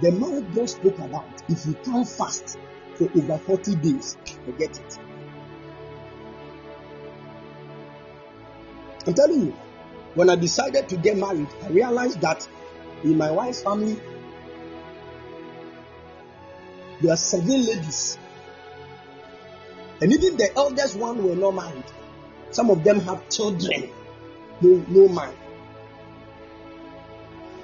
the 0.00 0.12
man 0.12 0.50
God 0.54 0.70
spoke 0.70 0.98
about, 0.98 1.42
if 1.48 1.66
you 1.66 1.74
can't 1.84 2.08
fast 2.08 2.58
for 2.94 3.10
over 3.16 3.38
40 3.38 3.74
days, 3.76 4.16
forget 4.44 4.78
it. 4.78 4.98
I'm 9.06 9.14
telling 9.14 9.46
you, 9.46 9.56
when 10.14 10.30
I 10.30 10.36
decided 10.36 10.88
to 10.88 10.96
get 10.96 11.16
married, 11.16 11.48
I 11.62 11.68
realized 11.68 12.20
that 12.22 12.48
in 13.04 13.16
my 13.16 13.30
wife's 13.30 13.62
family, 13.62 14.00
there 17.00 17.12
are 17.12 17.16
seven 17.16 17.64
ladies. 17.64 18.18
And 20.00 20.12
even 20.12 20.36
the 20.36 20.52
eldest 20.56 20.96
one 20.96 21.22
were 21.22 21.36
not 21.36 21.54
married. 21.54 21.84
Some 22.50 22.70
of 22.70 22.82
them 22.84 23.00
have 23.00 23.28
children, 23.28 23.90
no, 24.60 24.84
no 24.88 25.08
man. 25.08 25.34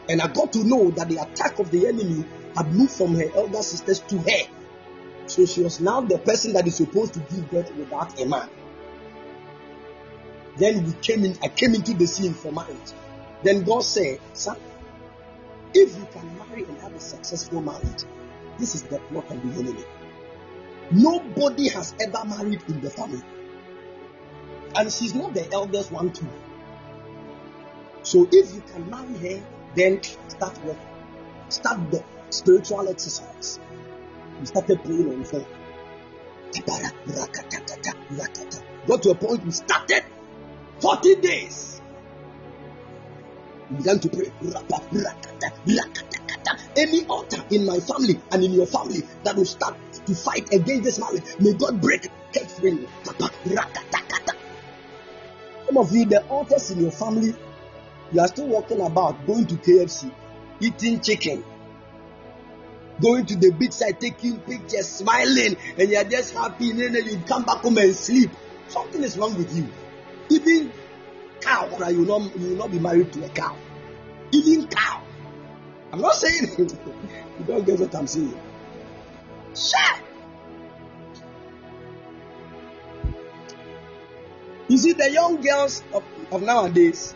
And 0.09 0.21
I 0.21 0.29
got 0.29 0.53
to 0.53 0.65
know 0.65 0.91
that 0.91 1.09
the 1.09 1.17
attack 1.17 1.59
of 1.59 1.71
the 1.71 1.87
enemy 1.87 2.25
had 2.57 2.73
moved 2.73 2.93
from 2.93 3.15
her 3.15 3.25
elder 3.35 3.63
sisters 3.63 4.01
to 4.01 4.19
her. 4.19 4.49
So 5.27 5.47
she 5.47 5.63
was 5.63 5.81
now 5.81 6.03
the 6.03 6.19
person 6.19 6.53
that 6.53 6.67
is 6.67 6.77
supposed 6.77 7.15
to 7.15 7.21
give 7.21 7.51
birth 7.51 7.75
without 7.75 8.21
a 8.21 8.27
man. 8.27 8.49
Then 10.57 10.85
we 10.85 10.93
came 11.01 11.25
in, 11.25 11.37
I 11.43 11.49
came 11.49 11.75
into 11.75 11.95
the 11.95 12.07
scene 12.07 12.35
for 12.35 12.53
marriage. 12.53 12.93
Then 13.43 13.65
God 13.65 13.83
said, 13.83 14.21
Son, 14.35 14.57
if 15.73 15.97
you 15.97 16.07
can 16.13 16.39
marry 16.39 16.65
and 16.65 16.79
have 16.81 16.95
a 16.95 17.01
successful 17.01 17.61
marriage, 17.61 18.05
this 18.59 18.75
is 18.75 18.83
the 18.83 18.99
plot 18.99 19.31
of 19.31 19.43
the 19.43 19.61
enemy. 19.61 19.85
Nobody 20.93 21.69
has 21.71 21.95
ever 22.01 22.25
married 22.27 22.63
in 22.69 22.81
the 22.81 22.91
family. 22.91 23.23
And 24.77 24.93
she's 24.93 25.15
not 25.15 25.35
the 25.35 25.51
eldest 25.53 25.93
one, 25.93 26.13
too. 26.13 26.29
So 28.03 28.29
if 28.31 28.55
you 28.55 28.63
can 28.73 28.91
marry 28.91 29.17
her, 29.17 29.43
then 29.75 30.03
start 30.29 30.63
work. 30.65 30.77
Start 31.49 31.91
the 31.91 32.05
spiritual 32.31 32.89
exercise. 32.89 33.59
We 34.41 34.47
started 34.47 34.83
praying 34.85 35.09
on 35.09 35.25
phone. 35.25 35.47
Got 38.87 39.03
to 39.03 39.11
a 39.11 39.15
point 39.15 39.45
we 39.45 39.51
started 39.51 40.05
40 40.81 41.15
days. 41.17 41.81
We 43.71 43.77
began 43.79 43.99
to 44.01 44.09
pray. 44.09 44.31
Any 46.77 47.07
altar 47.07 47.43
in 47.51 47.65
my 47.65 47.79
family 47.81 48.21
and 48.33 48.45
in 48.45 48.53
your 48.53 48.67
family 48.67 49.03
that 49.23 49.37
will 49.37 49.45
start 49.45 49.77
to 50.07 50.15
fight 50.15 50.53
against 50.53 50.83
this 50.85 50.99
marriage, 50.99 51.23
may 51.41 51.55
God 51.55 51.81
break 51.81 52.05
it 52.35 52.51
free. 52.51 52.87
Some 55.67 55.79
of 55.79 55.95
you, 55.95 56.05
the 56.05 56.25
altars 56.27 56.71
in 56.71 56.81
your 56.81 56.91
family 56.91 57.35
you 58.13 58.21
are 58.21 58.29
still 58.29 58.47
walking 58.47 58.81
about, 58.81 59.27
going 59.27 59.47
to 59.47 59.57
KFC, 59.57 60.11
eating 60.61 61.01
chicken, 61.01 61.45
going 63.01 63.27
to 63.27 63.37
the 63.37 63.51
beach 63.51 63.73
side, 63.73 64.01
taking 64.01 64.39
pictures, 64.39 64.89
smiling, 64.89 65.57
and 65.79 65.91
you 65.91 65.97
are 65.97 66.05
just 66.05 66.33
happy. 66.33 66.71
And 66.71 66.81
then 66.81 66.95
you 66.95 67.21
come 67.27 67.45
back 67.45 67.59
home 67.59 67.77
and 67.79 67.95
sleep. 67.95 68.31
Something 68.69 69.03
is 69.03 69.19
wrong 69.19 69.37
with 69.37 69.55
you. 69.57 69.67
Even 70.31 70.73
cow, 71.41 71.69
you 71.89 72.05
will 72.05 72.21
not, 72.21 72.39
you 72.39 72.57
will 72.57 72.69
be 72.69 72.79
married 72.79 73.13
to 73.15 73.25
a 73.25 73.29
cow. 73.31 73.57
Even 74.31 74.69
cow. 74.69 75.03
I'm 75.93 76.01
not 76.01 76.15
saying 76.15 76.55
you 76.59 77.45
don't 77.47 77.65
get 77.67 77.81
what 77.81 77.95
I'm 77.95 78.07
saying. 78.07 78.39
Sure. 79.55 80.04
You 84.75 84.79
see, 84.79 84.93
the 84.93 85.09
young 85.09 85.41
girls 85.41 85.85
of, 85.95 86.03
of 86.33 86.43
nowadays, 86.43 87.15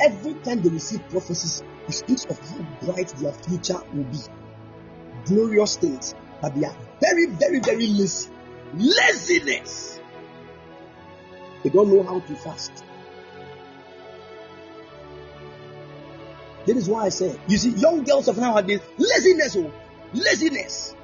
Every 0.00 0.34
time 0.34 0.60
they 0.60 0.68
receive 0.68 1.08
prophecies, 1.10 1.62
it 1.86 1.92
speaks 1.92 2.24
of 2.24 2.36
how 2.40 2.58
bright 2.84 3.06
their 3.18 3.32
future 3.32 3.80
will 3.94 4.02
be. 4.02 4.18
Glorious 5.26 5.76
things, 5.76 6.16
but 6.40 6.56
they 6.56 6.66
are 6.66 6.74
very, 7.00 7.26
very, 7.26 7.60
very 7.60 7.86
lazy. 7.86 8.30
Laziness. 8.74 10.00
They 11.62 11.70
don't 11.70 11.88
know 11.94 12.02
how 12.02 12.18
to 12.18 12.34
fast. 12.34 12.82
That 16.66 16.76
is 16.76 16.88
why 16.88 17.04
I 17.04 17.08
say, 17.10 17.38
you 17.46 17.58
see, 17.58 17.70
young 17.70 18.02
girls 18.02 18.26
of 18.26 18.38
nowadays, 18.38 18.80
laziness, 18.98 19.54
oh, 19.56 19.70
laziness. 20.12 20.96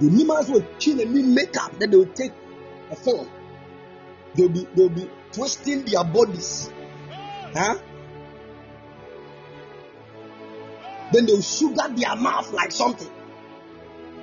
The 0.00 0.06
Nimas 0.06 0.48
will 0.48 0.64
kill 0.78 0.98
and 1.00 1.34
makeup, 1.34 1.78
then 1.78 1.90
they 1.90 1.96
will 1.98 2.06
take 2.06 2.32
a 2.90 2.96
form. 2.96 3.28
They'll 4.34 4.48
be, 4.48 4.66
they'll 4.74 4.88
be 4.88 5.10
twisting 5.32 5.84
their 5.84 6.04
bodies. 6.04 6.70
Huh? 7.52 7.78
Then 11.12 11.26
they'll 11.26 11.42
sugar 11.42 11.88
their 11.94 12.16
mouth 12.16 12.50
like 12.52 12.72
something. 12.72 13.10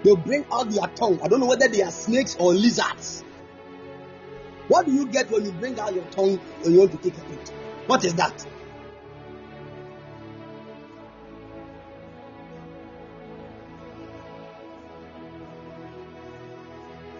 They'll 0.03 0.15
bring 0.15 0.45
out 0.51 0.71
their 0.71 0.87
tongue. 0.87 1.19
I 1.21 1.27
don't 1.27 1.41
know 1.41 1.47
whether 1.47 1.67
they 1.67 1.83
are 1.83 1.91
snakes 1.91 2.35
or 2.39 2.53
lizards. 2.53 3.23
What 4.69 4.85
do 4.87 4.93
you 4.93 5.05
get 5.07 5.29
when 5.29 5.45
you 5.45 5.51
bring 5.51 5.79
out 5.79 5.93
your 5.93 6.05
tongue 6.05 6.37
when 6.61 6.73
you 6.73 6.79
want 6.79 6.91
to 6.91 6.97
take 6.97 7.17
a 7.17 7.29
bit? 7.29 7.51
What 7.85 8.03
is 8.03 8.15
that? 8.15 8.45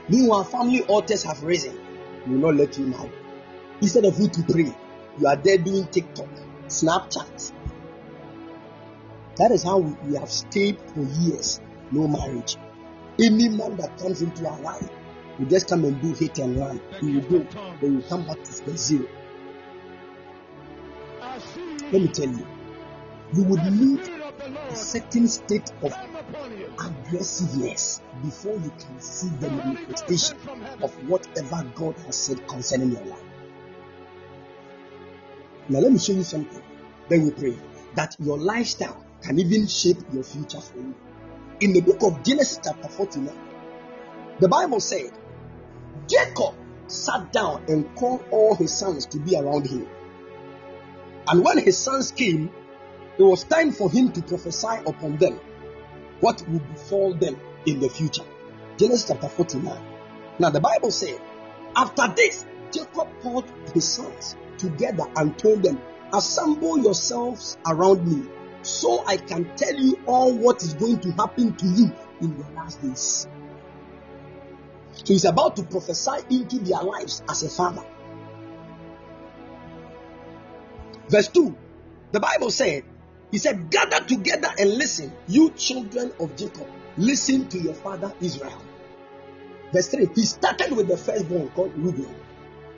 Meanwhile, 0.09 0.45
family 0.45 0.83
altars 0.83 1.23
have 1.23 1.43
risen. 1.43 1.77
We 2.25 2.33
will 2.37 2.51
not 2.51 2.55
let 2.55 2.77
you 2.77 2.85
marry. 2.87 3.11
Instead 3.81 4.05
of 4.05 4.19
you 4.19 4.27
to 4.29 4.43
pray, 4.43 4.73
you 5.19 5.27
are 5.27 5.35
there 5.35 5.57
doing 5.57 5.87
TikTok, 5.87 6.29
Snapchat. 6.67 7.51
That 9.37 9.51
is 9.51 9.63
how 9.63 9.79
we, 9.79 10.15
have 10.15 10.31
stayed 10.31 10.79
for 10.93 11.01
years, 11.01 11.59
no 11.91 12.07
marriage. 12.07 12.57
Any 13.19 13.49
man 13.49 13.77
that 13.77 13.97
comes 13.97 14.21
into 14.21 14.47
our 14.47 14.59
life, 14.61 14.89
we 15.39 15.45
just 15.45 15.67
come 15.67 15.85
and 15.85 16.01
do 16.01 16.13
hit 16.13 16.39
and 16.39 16.57
run. 16.57 16.81
We 17.01 17.17
will 17.17 17.21
go, 17.41 17.47
then 17.81 17.97
we 17.97 18.01
come 18.03 18.25
back 18.25 18.43
to 18.43 18.51
square 18.51 18.77
zero. 18.77 19.07
Let 21.91 22.01
me 22.01 22.07
tell 22.07 22.29
you, 22.29 22.47
you 23.33 23.43
would 23.43 23.63
need 23.71 24.16
a 24.39 24.75
certain 24.75 25.27
state 25.27 25.71
of 25.81 25.93
aggressiveness 26.79 28.01
before 28.23 28.53
you 28.53 28.71
can 28.79 28.99
see 28.99 29.29
the 29.39 29.49
manifestation 29.49 30.37
of 30.81 30.91
whatever 31.09 31.63
God 31.75 31.95
has 32.05 32.15
said 32.15 32.47
concerning 32.47 32.91
your 32.91 33.05
life. 33.05 33.23
Now, 35.69 35.79
let 35.79 35.91
me 35.91 35.99
show 35.99 36.13
you 36.13 36.23
something. 36.23 36.63
Then 37.09 37.25
we 37.25 37.31
pray 37.31 37.57
that 37.95 38.15
your 38.19 38.37
lifestyle 38.37 39.05
can 39.21 39.39
even 39.39 39.67
shape 39.67 39.97
your 40.13 40.23
future 40.23 40.61
for 40.61 40.77
you. 40.77 40.95
In 41.59 41.73
the 41.73 41.81
book 41.81 42.03
of 42.03 42.23
Genesis, 42.23 42.59
chapter 42.63 42.87
49, 42.87 43.35
the 44.39 44.47
Bible 44.47 44.79
said, 44.79 45.11
Jacob 46.07 46.53
sat 46.87 47.31
down 47.33 47.65
and 47.67 47.93
called 47.95 48.23
all 48.31 48.55
his 48.55 48.73
sons 48.73 49.05
to 49.07 49.19
be 49.19 49.35
around 49.35 49.67
him. 49.67 49.87
And 51.27 51.43
when 51.43 51.57
his 51.57 51.77
sons 51.77 52.11
came, 52.11 52.51
it 53.17 53.23
was 53.23 53.43
time 53.43 53.71
for 53.71 53.89
him 53.89 54.11
to 54.11 54.21
prophesy 54.21 54.81
upon 54.85 55.17
them 55.17 55.39
what 56.19 56.43
would 56.47 56.67
befall 56.73 57.13
them 57.13 57.39
in 57.65 57.79
the 57.79 57.89
future. 57.89 58.23
Genesis 58.77 59.05
chapter 59.07 59.27
49. 59.27 59.81
Now, 60.39 60.49
the 60.49 60.59
Bible 60.59 60.91
said, 60.91 61.19
After 61.75 62.07
this, 62.15 62.45
Jacob 62.71 63.07
called 63.21 63.51
his 63.73 63.87
sons 63.87 64.35
together 64.57 65.05
and 65.15 65.37
told 65.37 65.63
them, 65.63 65.79
Assemble 66.13 66.77
yourselves 66.77 67.57
around 67.65 68.07
me 68.07 68.29
so 68.61 69.03
I 69.05 69.17
can 69.17 69.55
tell 69.55 69.75
you 69.75 69.99
all 70.05 70.31
what 70.33 70.61
is 70.63 70.73
going 70.73 70.99
to 71.01 71.11
happen 71.11 71.55
to 71.55 71.65
you 71.65 71.91
in 72.21 72.37
the 72.37 72.49
last 72.55 72.81
days. 72.81 73.27
So 74.93 75.03
he's 75.05 75.25
about 75.25 75.55
to 75.57 75.63
prophesy 75.63 76.21
into 76.29 76.59
their 76.59 76.81
lives 76.81 77.21
as 77.29 77.43
a 77.43 77.49
father. 77.49 77.83
Verse 81.09 81.27
2 81.29 81.55
the 82.11 82.19
Bible 82.19 82.51
said, 82.51 82.83
He 83.31 83.37
said, 83.37 83.69
Gather 83.69 84.05
together 84.05 84.49
and 84.57 84.69
listen, 84.77 85.11
you 85.27 85.51
children 85.51 86.11
of 86.19 86.35
Jacob, 86.35 86.67
listen 86.97 87.47
to 87.49 87.59
your 87.59 87.73
father 87.73 88.13
Israel. 88.21 88.61
Verse 89.73 89.89
3 89.89 90.09
He 90.15 90.23
started 90.23 90.71
with 90.75 90.87
the 90.87 90.97
firstborn 90.97 91.49
called 91.49 91.75
Reuben. 91.75 92.15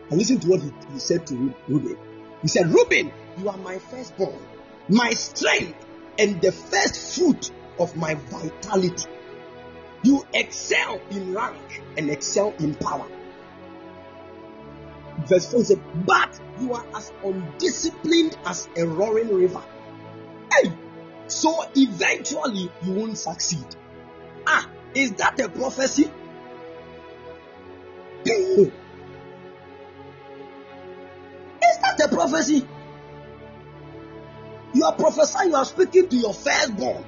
And 0.10 0.18
listen 0.18 0.40
to 0.40 0.48
what 0.48 0.62
he, 0.62 0.72
he 0.92 1.00
said 1.00 1.28
to 1.28 1.54
Reuben. 1.68 1.98
He 2.42 2.48
said, 2.48 2.68
Reuben, 2.68 3.12
you 3.38 3.50
are 3.50 3.58
my 3.58 3.78
firstborn, 3.78 4.40
my 4.88 5.12
strength, 5.12 5.86
and 6.18 6.42
the 6.42 6.52
first 6.52 7.16
fruit 7.16 7.52
of 7.80 7.96
my 7.96 8.16
vitality. 8.16 9.10
You 10.04 10.26
excel 10.34 11.00
in 11.12 11.34
rank 11.34 11.84
and 11.98 12.10
excel 12.10 12.54
in 12.60 12.74
power. 12.76 13.08
Verse 15.26 15.52
4 15.52 15.64
said, 15.64 16.06
But 16.06 16.40
you 16.60 16.74
are 16.74 16.86
as 16.96 17.12
undisciplined 17.24 18.38
as 18.46 18.68
a 18.78 18.86
roaring 18.88 19.34
river. 19.34 19.64
Hey, 20.52 20.72
so 21.28 21.64
eventually 21.76 22.72
you 22.84 22.92
won't 22.92 23.18
succeed. 23.18 23.66
Ah, 24.48 24.70
is 24.94 25.12
that 25.14 25.40
a 25.40 25.50
prophecy? 25.50 26.10
Is 28.26 28.72
that 31.82 32.02
a 32.06 32.08
prophecy. 32.14 32.68
You 34.74 34.86
are 34.86 34.94
prophesying, 34.94 35.50
you 35.50 35.56
are 35.56 35.66
speaking 35.66 36.08
to 36.10 36.16
your 36.16 36.34
firstborn. 36.34 37.04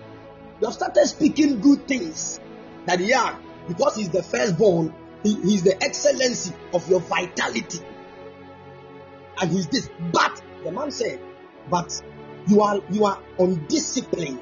You 0.60 0.68
have 0.68 0.74
started 0.74 1.06
speaking 1.06 1.60
good 1.60 1.88
things. 1.88 2.40
That 2.86 3.00
yeah, 3.00 3.36
because 3.68 3.96
he's 3.96 4.10
the 4.10 4.24
firstborn, 4.24 4.94
he, 5.24 5.36
he's 5.42 5.64
the 5.64 5.82
excellency 5.84 6.54
of 6.74 6.90
your 6.90 7.00
vitality. 7.02 7.80
And 9.40 9.52
he's 9.52 9.68
this. 9.68 9.90
But 10.12 10.42
the 10.64 10.72
man 10.72 10.92
said, 10.92 11.20
But 11.70 12.02
you 12.48 12.62
are 12.62 12.80
you 12.92 13.06
are 13.06 13.22
undisciplined. 13.40 14.42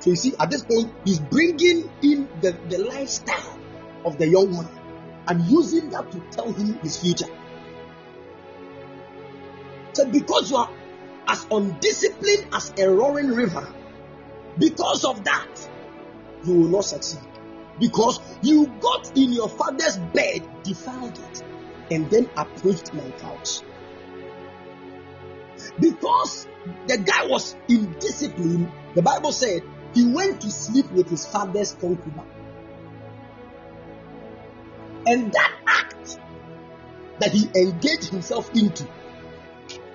So 0.00 0.10
you 0.10 0.16
see, 0.16 0.32
at 0.38 0.50
this 0.50 0.62
point, 0.62 0.92
he's 1.04 1.18
bringing 1.18 1.90
in 2.02 2.28
the, 2.40 2.56
the 2.68 2.78
lifestyle 2.78 3.58
of 4.04 4.16
the 4.16 4.26
young 4.26 4.50
man 4.52 4.68
and 5.28 5.42
using 5.42 5.90
that 5.90 6.10
to 6.12 6.20
tell 6.30 6.50
him 6.52 6.74
his 6.80 6.98
future. 6.98 7.28
So 9.92 10.06
because 10.06 10.50
you 10.50 10.56
are 10.56 10.70
as 11.28 11.46
undisciplined 11.50 12.46
as 12.54 12.72
a 12.78 12.88
roaring 12.88 13.28
river, 13.28 13.72
because 14.58 15.04
of 15.04 15.24
that, 15.24 15.48
you 16.44 16.54
will 16.54 16.68
not 16.68 16.84
succeed. 16.84 17.20
Because 17.78 18.20
you 18.42 18.66
got 18.80 19.16
in 19.16 19.32
your 19.32 19.48
father's 19.48 19.98
bed, 19.98 20.48
defiled 20.62 21.18
it, 21.18 21.42
and 21.90 22.10
then 22.10 22.28
approached 22.36 22.92
my 22.94 23.10
couch. 23.18 23.60
Because 25.80 26.46
the 26.86 26.98
guy 26.98 27.26
was 27.26 27.56
indisciplined, 27.68 28.70
the 28.94 29.02
Bible 29.02 29.32
said 29.32 29.62
he 29.94 30.06
went 30.06 30.40
to 30.42 30.50
sleep 30.50 30.90
with 30.92 31.08
his 31.08 31.26
father's 31.26 31.74
concubine. 31.74 32.26
And 35.06 35.32
that 35.32 35.52
act 35.66 36.18
that 37.20 37.32
he 37.32 37.50
engaged 37.54 38.10
himself 38.10 38.50
into 38.54 38.86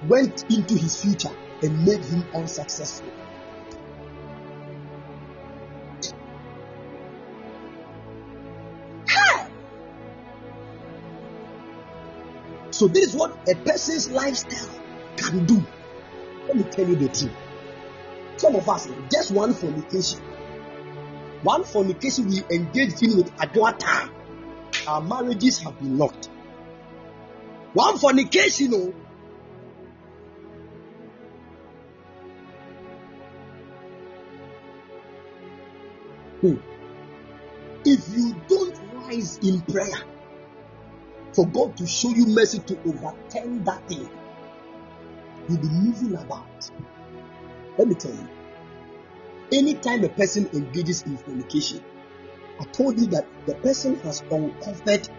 went 0.08 0.44
into 0.52 0.76
his 0.76 1.02
future 1.02 1.36
and 1.62 1.86
made 1.86 2.04
him 2.04 2.24
unsuccessful. 2.34 3.12
So, 12.76 12.90
this 12.90 13.06
is 13.08 13.16
what 13.16 13.32
a 13.48 13.56
person's 13.56 14.12
lifestyle 14.12 14.70
can 15.16 15.46
do. 15.46 15.66
Let 16.48 16.58
me 16.58 16.64
tell 16.64 16.88
you 16.88 16.96
the 16.96 17.10
truth. 17.10 17.32
Some 18.38 18.56
of 18.56 18.68
us, 18.70 18.88
just 19.12 19.32
one 19.32 19.54
fornication, 19.54 20.20
one 21.44 21.64
fornication 21.64 22.28
we 22.28 22.44
engaged 22.50 23.02
in 23.02 23.18
with 23.18 23.32
Adwata, 23.38 24.10
our 24.88 25.02
marriages 25.02 25.60
have 25.60 25.78
been 25.80 25.98
locked. 25.98 26.30
One 27.74 27.98
fornication, 27.98 28.72
oh, 28.74 28.94
Hmm. 36.42 36.56
If 37.86 38.16
you 38.16 38.36
don't 38.48 38.78
rise 38.94 39.40
in 39.40 39.62
prayer 39.62 39.98
for 41.34 41.48
God 41.48 41.78
to 41.78 41.88
show 41.88 42.10
you 42.10 42.28
mercy 42.28 42.60
to 42.60 42.78
overturn 42.86 43.64
that 43.64 43.88
thing, 43.88 44.10
you'll 45.50 45.60
be 45.60 45.68
moving 45.68 46.16
about. 46.16 46.72
Let 47.78 47.88
me 47.88 47.96
tell 47.96 48.14
you, 48.14 48.28
anytime 49.52 50.04
a 50.04 50.10
person 50.10 50.50
engages 50.54 51.04
in 51.04 51.18
fornication, 51.18 51.84
I 52.60 52.64
told 52.66 53.00
you 53.00 53.08
that 53.08 53.28
the 53.46 53.56
person 53.56 53.96
has 54.00 54.22
uncovered 54.32 55.10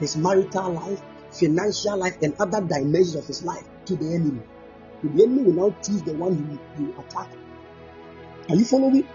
his 0.00 0.16
marital 0.16 0.72
life, 0.72 1.02
financial 1.30 1.96
life, 1.96 2.18
and 2.22 2.34
other 2.38 2.60
dimensions 2.60 3.14
of 3.14 3.26
his 3.26 3.42
life 3.42 3.64
to 3.86 3.96
the 3.96 4.14
enemy. 4.14 4.42
The 5.02 5.22
enemy 5.22 5.42
will 5.42 5.70
now 5.70 5.76
choose 5.82 6.02
the 6.02 6.12
one 6.12 6.58
who 6.76 6.84
will 6.84 7.00
attack. 7.00 7.30
Are 8.48 8.56
you 8.56 8.64
following? 8.64 9.08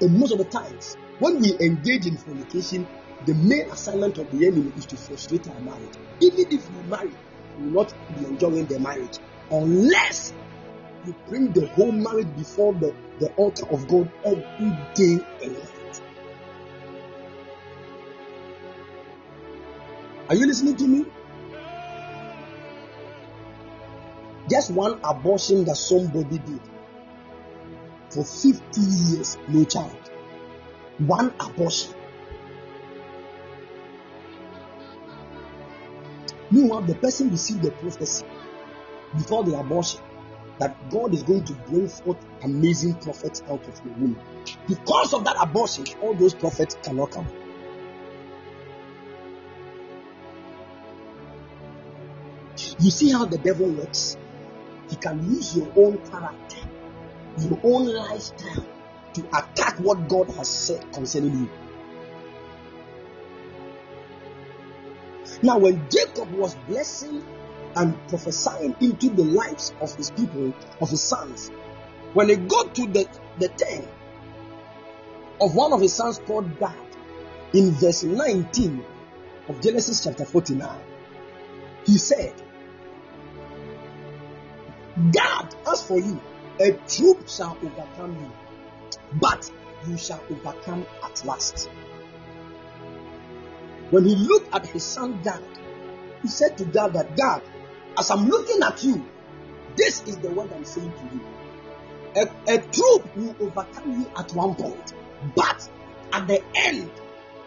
And 0.00 0.18
most 0.18 0.32
of 0.32 0.38
the 0.38 0.44
times, 0.44 0.96
when 1.18 1.40
we 1.40 1.58
engage 1.60 2.06
in 2.06 2.16
fornication, 2.16 2.86
the 3.26 3.34
main 3.34 3.70
assignment 3.70 4.18
of 4.18 4.30
the 4.30 4.46
enemy 4.46 4.72
is 4.76 4.86
to 4.86 4.96
frustrate 4.96 5.48
our 5.48 5.60
marriage. 5.60 5.96
Even 6.20 6.46
if 6.46 6.52
you 6.52 6.82
marry, 6.88 7.12
will 7.60 7.84
not 7.84 7.94
be 8.18 8.26
enjoying 8.26 8.66
the 8.66 8.78
marriage 8.78 9.18
unless 9.50 10.32
you 11.06 11.14
bring 11.28 11.52
the 11.52 11.66
whole 11.68 11.92
marriage 11.92 12.28
before 12.36 12.72
the, 12.74 12.94
the 13.18 13.32
altar 13.34 13.66
of 13.70 13.86
God 13.88 14.10
every 14.24 14.70
day 14.94 15.24
and 15.42 15.52
night. 15.52 16.02
Are 20.28 20.34
you 20.36 20.46
listening 20.46 20.76
to 20.76 20.86
me? 20.86 21.04
Just 24.48 24.70
one 24.70 25.00
abortion 25.04 25.64
that 25.64 25.76
somebody 25.76 26.38
did 26.38 26.60
for 28.10 28.24
50 28.24 28.80
years, 28.80 29.38
no 29.48 29.64
child. 29.64 29.96
One 30.98 31.32
abortion. 31.40 31.94
Meanwhile, 36.50 36.82
the 36.82 36.94
person 36.94 37.30
received 37.30 37.62
the 37.62 37.70
prophecy 37.70 38.24
before 39.16 39.44
the 39.44 39.58
abortion 39.58 40.00
that 40.58 40.90
God 40.90 41.14
is 41.14 41.22
going 41.22 41.44
to 41.44 41.54
bring 41.54 41.88
forth 41.88 42.18
amazing 42.42 42.94
prophets 42.94 43.42
out 43.48 43.66
of 43.66 43.82
the 43.82 43.90
womb. 43.90 44.18
Because 44.68 45.14
of 45.14 45.24
that 45.24 45.36
abortion, 45.40 45.86
all 46.02 46.14
those 46.14 46.34
prophets 46.34 46.76
cannot 46.82 47.10
come. 47.12 47.26
You 52.78 52.90
see 52.90 53.10
how 53.10 53.24
the 53.24 53.38
devil 53.38 53.68
works? 53.70 54.16
He 54.88 54.96
can 54.96 55.24
use 55.24 55.56
your 55.56 55.72
own 55.76 55.98
character 56.10 56.68
your 57.38 57.58
own 57.62 57.86
lifestyle 57.86 58.66
to 59.14 59.20
attack 59.28 59.78
what 59.78 60.08
God 60.08 60.30
has 60.32 60.48
said 60.48 60.92
concerning 60.92 61.32
you. 61.32 61.50
Now, 65.42 65.58
when 65.58 65.88
Jacob 65.88 66.30
was 66.32 66.54
blessing 66.68 67.24
and 67.76 67.96
prophesying 68.08 68.76
into 68.80 69.08
the 69.08 69.24
lives 69.24 69.72
of 69.80 69.94
his 69.94 70.10
people, 70.10 70.52
of 70.80 70.90
his 70.90 71.02
sons, 71.02 71.50
when 72.12 72.28
he 72.28 72.36
got 72.36 72.74
to 72.74 72.86
the, 72.86 73.08
the 73.38 73.48
turn 73.48 73.88
of 75.40 75.54
one 75.54 75.72
of 75.72 75.80
his 75.80 75.94
sons 75.94 76.20
called 76.26 76.58
Gad, 76.58 76.74
in 77.54 77.70
verse 77.72 78.04
19 78.04 78.84
of 79.48 79.60
Genesis 79.60 80.04
chapter 80.04 80.24
49, 80.24 80.78
he 81.86 81.96
said, 81.96 82.34
Gad, 85.12 85.54
as 85.66 85.82
for 85.82 85.98
you, 85.98 86.20
a 86.60 86.72
troop 86.86 87.28
shall 87.28 87.56
overcome 87.62 88.12
you, 88.20 88.30
but 89.18 89.50
you 89.88 89.96
shall 89.96 90.20
overcome 90.30 90.84
at 91.02 91.24
last. 91.24 91.70
When 93.90 94.04
he 94.04 94.14
looked 94.14 94.54
at 94.54 94.66
his 94.66 94.84
son 94.84 95.20
Gad, 95.22 95.42
he 96.22 96.28
said 96.28 96.56
to 96.58 96.64
Gad 96.64 96.92
that 96.94 97.16
Gad, 97.16 97.42
as 97.98 98.10
I'm 98.10 98.28
looking 98.28 98.62
at 98.62 98.82
you, 98.84 99.04
this 99.76 100.02
is 100.04 100.18
the 100.18 100.30
word 100.30 100.52
I'm 100.52 100.64
saying 100.64 100.92
to 100.92 101.14
you. 101.14 101.20
A, 102.16 102.54
a 102.54 102.58
troop 102.58 103.16
will 103.16 103.36
overcome 103.40 104.00
you 104.00 104.10
at 104.16 104.32
one 104.32 104.54
point, 104.54 104.94
but 105.34 105.68
at 106.12 106.26
the 106.26 106.42
end, 106.54 106.90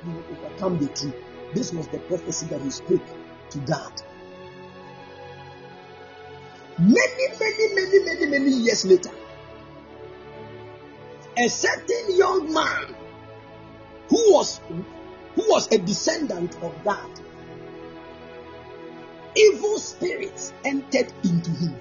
you 0.06 0.12
will 0.12 0.24
overcome 0.32 0.80
the 0.80 0.88
troop. 0.88 1.16
This 1.54 1.72
was 1.74 1.88
the 1.88 2.00
prophecy 2.00 2.48
that 2.48 2.62
he 2.62 2.70
spoke 2.70 3.06
to 3.52 3.58
Gad. 3.60 4.02
Many, 6.80 7.28
many, 7.40 7.76
many, 7.76 8.04
many, 8.04 8.26
many 8.26 8.52
years 8.52 8.86
later, 8.86 9.12
a 11.38 11.48
certain 11.48 12.18
young 12.18 12.52
man 12.52 12.96
who 14.10 14.34
was 14.34 14.60
who 15.36 15.44
was 15.50 15.72
a 15.72 15.78
descendant 15.78 16.56
of 16.62 16.74
that 16.84 17.22
evil 19.36 19.80
spirits 19.80 20.54
entered 20.64 21.12
into 21.24 21.52
him. 21.52 21.76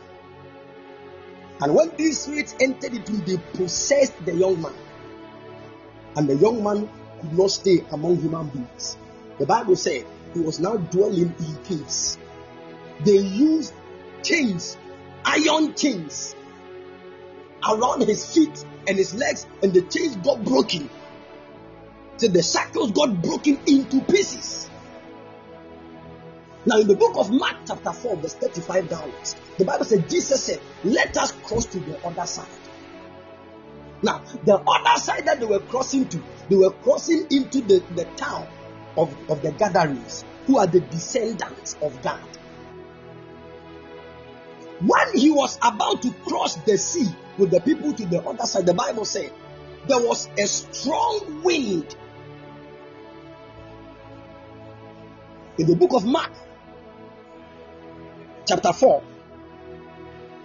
And 1.60 1.74
when 1.74 1.94
these 1.96 2.20
spirits 2.20 2.54
entered 2.60 2.94
into 2.94 3.12
him, 3.12 3.24
they 3.24 3.36
possessed 3.58 4.24
the 4.24 4.34
young 4.34 4.60
man. 4.60 4.74
And 6.16 6.28
the 6.28 6.36
young 6.36 6.62
man 6.62 6.88
could 7.20 7.38
not 7.38 7.50
stay 7.50 7.84
among 7.92 8.20
human 8.20 8.48
beings. 8.48 8.96
The 9.38 9.46
Bible 9.46 9.76
said 9.76 10.06
he 10.34 10.40
was 10.40 10.60
now 10.60 10.76
dwelling 10.76 11.34
in 11.38 11.56
caves. 11.64 12.18
They 13.04 13.18
used 13.18 13.72
chains 14.22 14.76
iron 15.24 15.74
chains 15.74 16.34
around 17.68 18.02
his 18.02 18.34
feet 18.34 18.64
and 18.88 18.98
his 18.98 19.14
legs, 19.14 19.46
and 19.62 19.72
the 19.72 19.82
chains 19.82 20.16
got 20.16 20.42
broken. 20.44 20.90
The 22.28 22.42
shackles 22.42 22.92
got 22.92 23.20
broken 23.22 23.58
into 23.66 24.00
pieces. 24.02 24.70
Now, 26.64 26.78
in 26.78 26.86
the 26.86 26.94
book 26.94 27.16
of 27.16 27.30
Mark, 27.30 27.56
chapter 27.66 27.92
4, 27.92 28.16
verse 28.16 28.34
35 28.34 28.88
downwards, 28.88 29.36
the 29.58 29.64
Bible 29.64 29.84
said, 29.84 30.08
Jesus 30.08 30.44
said, 30.44 30.60
Let 30.84 31.16
us 31.16 31.32
cross 31.44 31.66
to 31.66 31.80
the 31.80 31.98
other 32.06 32.26
side. 32.26 32.46
Now, 34.02 34.22
the 34.44 34.56
other 34.56 35.00
side 35.00 35.26
that 35.26 35.40
they 35.40 35.46
were 35.46 35.60
crossing 35.60 36.08
to, 36.08 36.22
they 36.48 36.56
were 36.56 36.70
crossing 36.70 37.26
into 37.30 37.60
the, 37.60 37.82
the 37.94 38.04
town 38.16 38.46
of, 38.96 39.14
of 39.28 39.42
the 39.42 39.52
Gadarenes, 39.52 40.24
who 40.46 40.58
are 40.58 40.66
the 40.66 40.80
descendants 40.80 41.76
of 41.82 42.00
Gad. 42.02 42.20
When 44.80 45.16
he 45.16 45.30
was 45.30 45.56
about 45.62 46.02
to 46.02 46.12
cross 46.26 46.56
the 46.56 46.76
sea 46.76 47.08
with 47.38 47.50
the 47.50 47.60
people 47.60 47.92
to 47.92 48.06
the 48.06 48.20
other 48.22 48.46
side, 48.46 48.66
the 48.66 48.74
Bible 48.74 49.04
said 49.04 49.32
there 49.86 50.00
was 50.00 50.28
a 50.38 50.46
strong 50.46 51.42
wind. 51.44 51.94
In 55.58 55.66
the 55.66 55.76
book 55.76 55.92
of 55.92 56.06
Mark, 56.06 56.32
chapter 58.46 58.72
4, 58.72 59.02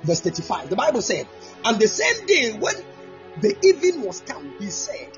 verse 0.03 0.19
35, 0.19 0.69
the 0.69 0.75
Bible 0.75 1.01
said, 1.01 1.27
And 1.63 1.79
the 1.79 1.87
same 1.87 2.25
day 2.25 2.51
when 2.57 2.75
the 3.41 3.55
evening 3.63 4.05
was 4.05 4.21
come, 4.21 4.53
he 4.59 4.69
said, 4.69 5.17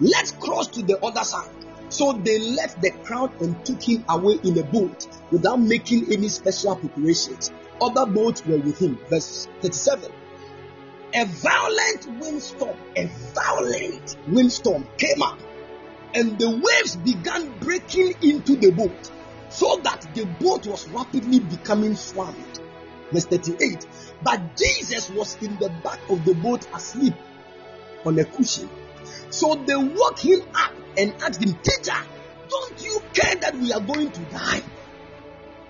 Let's 0.00 0.32
cross 0.32 0.68
to 0.68 0.82
the 0.82 0.98
other 1.04 1.24
side. 1.24 1.50
So 1.90 2.12
they 2.12 2.38
left 2.38 2.80
the 2.80 2.90
crowd 2.90 3.40
and 3.40 3.64
took 3.64 3.82
him 3.82 4.04
away 4.08 4.38
in 4.42 4.58
a 4.58 4.64
boat 4.64 5.06
without 5.30 5.60
making 5.60 6.12
any 6.12 6.28
special 6.28 6.74
preparations. 6.74 7.52
Other 7.80 8.06
boats 8.06 8.44
were 8.46 8.58
with 8.58 8.78
him. 8.78 8.98
Verse 9.08 9.46
37. 9.60 10.10
A 11.14 11.26
violent 11.26 12.20
windstorm, 12.20 12.76
a 12.96 13.06
violent 13.34 14.16
windstorm 14.26 14.86
came 14.98 15.22
up, 15.22 15.38
and 16.14 16.38
the 16.38 16.48
waves 16.48 16.96
began 16.96 17.58
breaking 17.58 18.14
into 18.22 18.56
the 18.56 18.70
boat, 18.70 19.10
so 19.50 19.80
that 19.82 20.06
the 20.14 20.24
boat 20.24 20.66
was 20.66 20.88
rapidly 20.90 21.40
becoming 21.40 21.96
swamped. 21.96 22.60
Verse 23.10 23.26
38. 23.26 23.86
But 24.22 24.56
Jesus 24.56 25.10
was 25.10 25.36
in 25.42 25.56
the 25.58 25.70
back 25.82 26.00
of 26.08 26.24
the 26.24 26.34
boat 26.34 26.66
asleep 26.74 27.14
on 28.04 28.18
a 28.18 28.24
cushion. 28.24 28.68
So 29.30 29.54
they 29.54 29.76
woke 29.76 30.18
him 30.18 30.40
up 30.54 30.72
and 30.96 31.12
asked 31.22 31.42
him, 31.42 31.54
Teacher, 31.62 31.98
don't 32.48 32.84
you 32.84 33.00
care 33.12 33.34
that 33.36 33.56
we 33.56 33.72
are 33.72 33.80
going 33.80 34.10
to 34.10 34.20
die? 34.26 34.62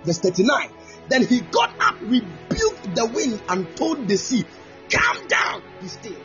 Verse 0.05 0.19
39. 0.19 0.71
Then 1.09 1.27
he 1.27 1.41
got 1.41 1.73
up, 1.81 1.97
rebuked 2.01 2.95
the 2.95 3.11
wind, 3.13 3.43
and 3.49 3.77
told 3.77 4.07
the 4.09 4.17
sea, 4.17 4.45
Calm 4.91 5.27
down, 5.27 5.63
be 5.81 5.89
still. 5.89 6.17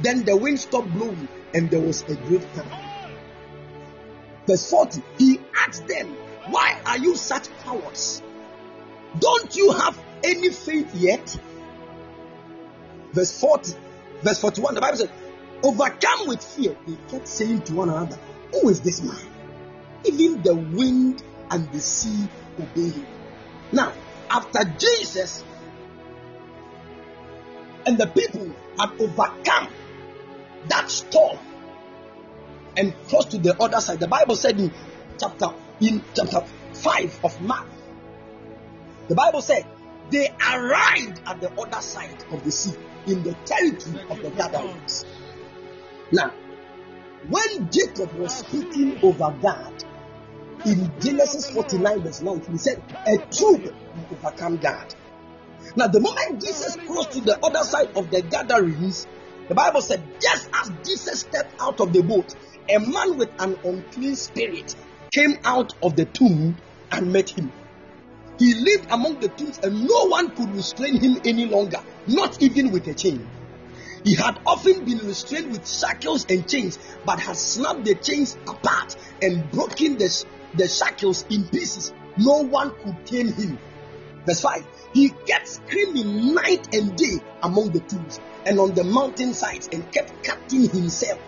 Then 0.00 0.24
the 0.24 0.36
wind 0.36 0.58
stopped 0.58 0.92
blowing, 0.92 1.28
and 1.54 1.70
there 1.70 1.80
was 1.80 2.02
a 2.02 2.14
great 2.14 2.46
calm. 2.54 2.68
Verse 4.46 4.68
40. 4.68 5.02
He 5.18 5.40
asked 5.66 5.86
them, 5.86 6.16
Why 6.48 6.80
are 6.86 6.98
you 6.98 7.16
such 7.16 7.48
cowards? 7.64 8.22
Don't 9.18 9.54
you 9.56 9.72
have 9.72 9.98
any 10.24 10.50
faith 10.50 10.94
yet? 10.94 11.36
Verse 13.12 13.38
40. 13.38 13.74
Verse 14.22 14.40
41. 14.40 14.74
The 14.74 14.80
Bible 14.80 14.96
says, 14.96 15.10
Overcome 15.62 16.26
with 16.26 16.42
fear, 16.42 16.76
they 16.86 16.96
kept 17.08 17.28
saying 17.28 17.62
to 17.62 17.74
one 17.74 17.88
another, 17.88 18.18
Who 18.52 18.68
is 18.68 18.80
this 18.80 19.00
man? 19.00 19.16
Even 20.04 20.42
the 20.42 20.54
wind 20.54 21.22
and 21.50 21.70
the 21.70 21.80
sea 21.80 22.28
obey 22.60 22.90
him. 22.90 23.06
Now, 23.70 23.92
after 24.28 24.64
Jesus 24.64 25.44
and 27.86 27.98
the 27.98 28.06
people 28.06 28.50
had 28.78 28.90
overcome 29.00 29.68
that 30.68 30.90
storm 30.90 31.38
and 32.76 32.94
cross 33.08 33.26
to 33.26 33.38
the 33.38 33.60
other 33.60 33.80
side, 33.80 34.00
the 34.00 34.08
Bible 34.08 34.36
said 34.36 34.58
in 34.58 34.72
chapter 35.18 35.46
in 35.80 36.02
chapter 36.14 36.44
5 36.72 37.24
of 37.24 37.40
Mark, 37.42 37.66
the 39.08 39.14
Bible 39.14 39.42
said 39.42 39.66
they 40.10 40.28
arrived 40.28 41.20
at 41.26 41.40
the 41.40 41.50
other 41.60 41.80
side 41.80 42.24
of 42.30 42.44
the 42.44 42.50
sea 42.50 42.74
in 43.06 43.22
the 43.22 43.34
territory 43.44 44.00
of 44.10 44.22
the 44.22 44.30
Gadarenes. 44.30 45.04
Now, 46.12 46.32
when 47.28 47.70
Jacob 47.70 48.12
was 48.14 48.34
speaking 48.34 48.98
over 49.02 49.34
Gad 49.40 49.84
in 50.66 50.92
Genesis 51.00 51.50
49, 51.50 52.00
verse 52.02 52.20
9, 52.20 52.42
he 52.50 52.58
said, 52.58 52.82
A 53.06 53.18
troop 53.32 53.64
will 53.64 54.06
overcome 54.12 54.58
Gad. 54.58 54.94
Now, 55.76 55.86
the 55.86 56.00
moment 56.00 56.42
Jesus 56.42 56.76
crossed 56.76 57.12
to 57.12 57.20
the 57.20 57.38
other 57.44 57.64
side 57.64 57.96
of 57.96 58.10
the 58.10 58.22
Gadarenes, 58.22 59.06
the 59.48 59.54
Bible 59.54 59.80
said, 59.82 60.02
just 60.20 60.48
as 60.54 60.70
Jesus 60.86 61.20
stepped 61.20 61.60
out 61.60 61.80
of 61.80 61.92
the 61.92 62.02
boat, 62.02 62.34
a 62.68 62.78
man 62.78 63.16
with 63.16 63.30
an 63.38 63.58
unclean 63.64 64.16
spirit 64.16 64.74
came 65.10 65.38
out 65.44 65.72
of 65.82 65.96
the 65.96 66.04
tomb 66.06 66.56
and 66.90 67.12
met 67.12 67.30
him. 67.30 67.52
He 68.38 68.54
lived 68.54 68.90
among 68.90 69.20
the 69.20 69.28
tombs, 69.28 69.58
and 69.62 69.86
no 69.86 70.06
one 70.06 70.30
could 70.30 70.54
restrain 70.54 70.98
him 71.00 71.20
any 71.24 71.46
longer, 71.46 71.80
not 72.06 72.40
even 72.42 72.72
with 72.72 72.86
a 72.88 72.94
chain. 72.94 73.28
He 74.04 74.14
had 74.14 74.40
often 74.46 74.84
been 74.84 74.98
restrained 74.98 75.52
with 75.52 75.68
shackles 75.68 76.26
and 76.28 76.48
chains, 76.48 76.78
but 77.04 77.20
had 77.20 77.36
snapped 77.36 77.84
the 77.84 77.94
chains 77.94 78.36
apart 78.48 78.96
and 79.20 79.48
broken 79.50 79.96
the, 79.96 80.24
the 80.54 80.66
shackles 80.66 81.24
in 81.30 81.44
pieces. 81.48 81.92
No 82.16 82.38
one 82.38 82.72
could 82.82 83.06
tame 83.06 83.32
him. 83.32 83.58
Verse 84.26 84.40
5 84.40 84.66
He 84.92 85.10
kept 85.26 85.48
screaming 85.48 86.34
night 86.34 86.74
and 86.74 86.96
day 86.96 87.20
among 87.42 87.70
the 87.70 87.80
tombs 87.80 88.18
and 88.44 88.58
on 88.58 88.74
the 88.74 88.84
mountain 88.84 89.34
sides 89.34 89.68
and 89.72 89.90
kept 89.92 90.24
cutting 90.24 90.68
himself 90.68 91.18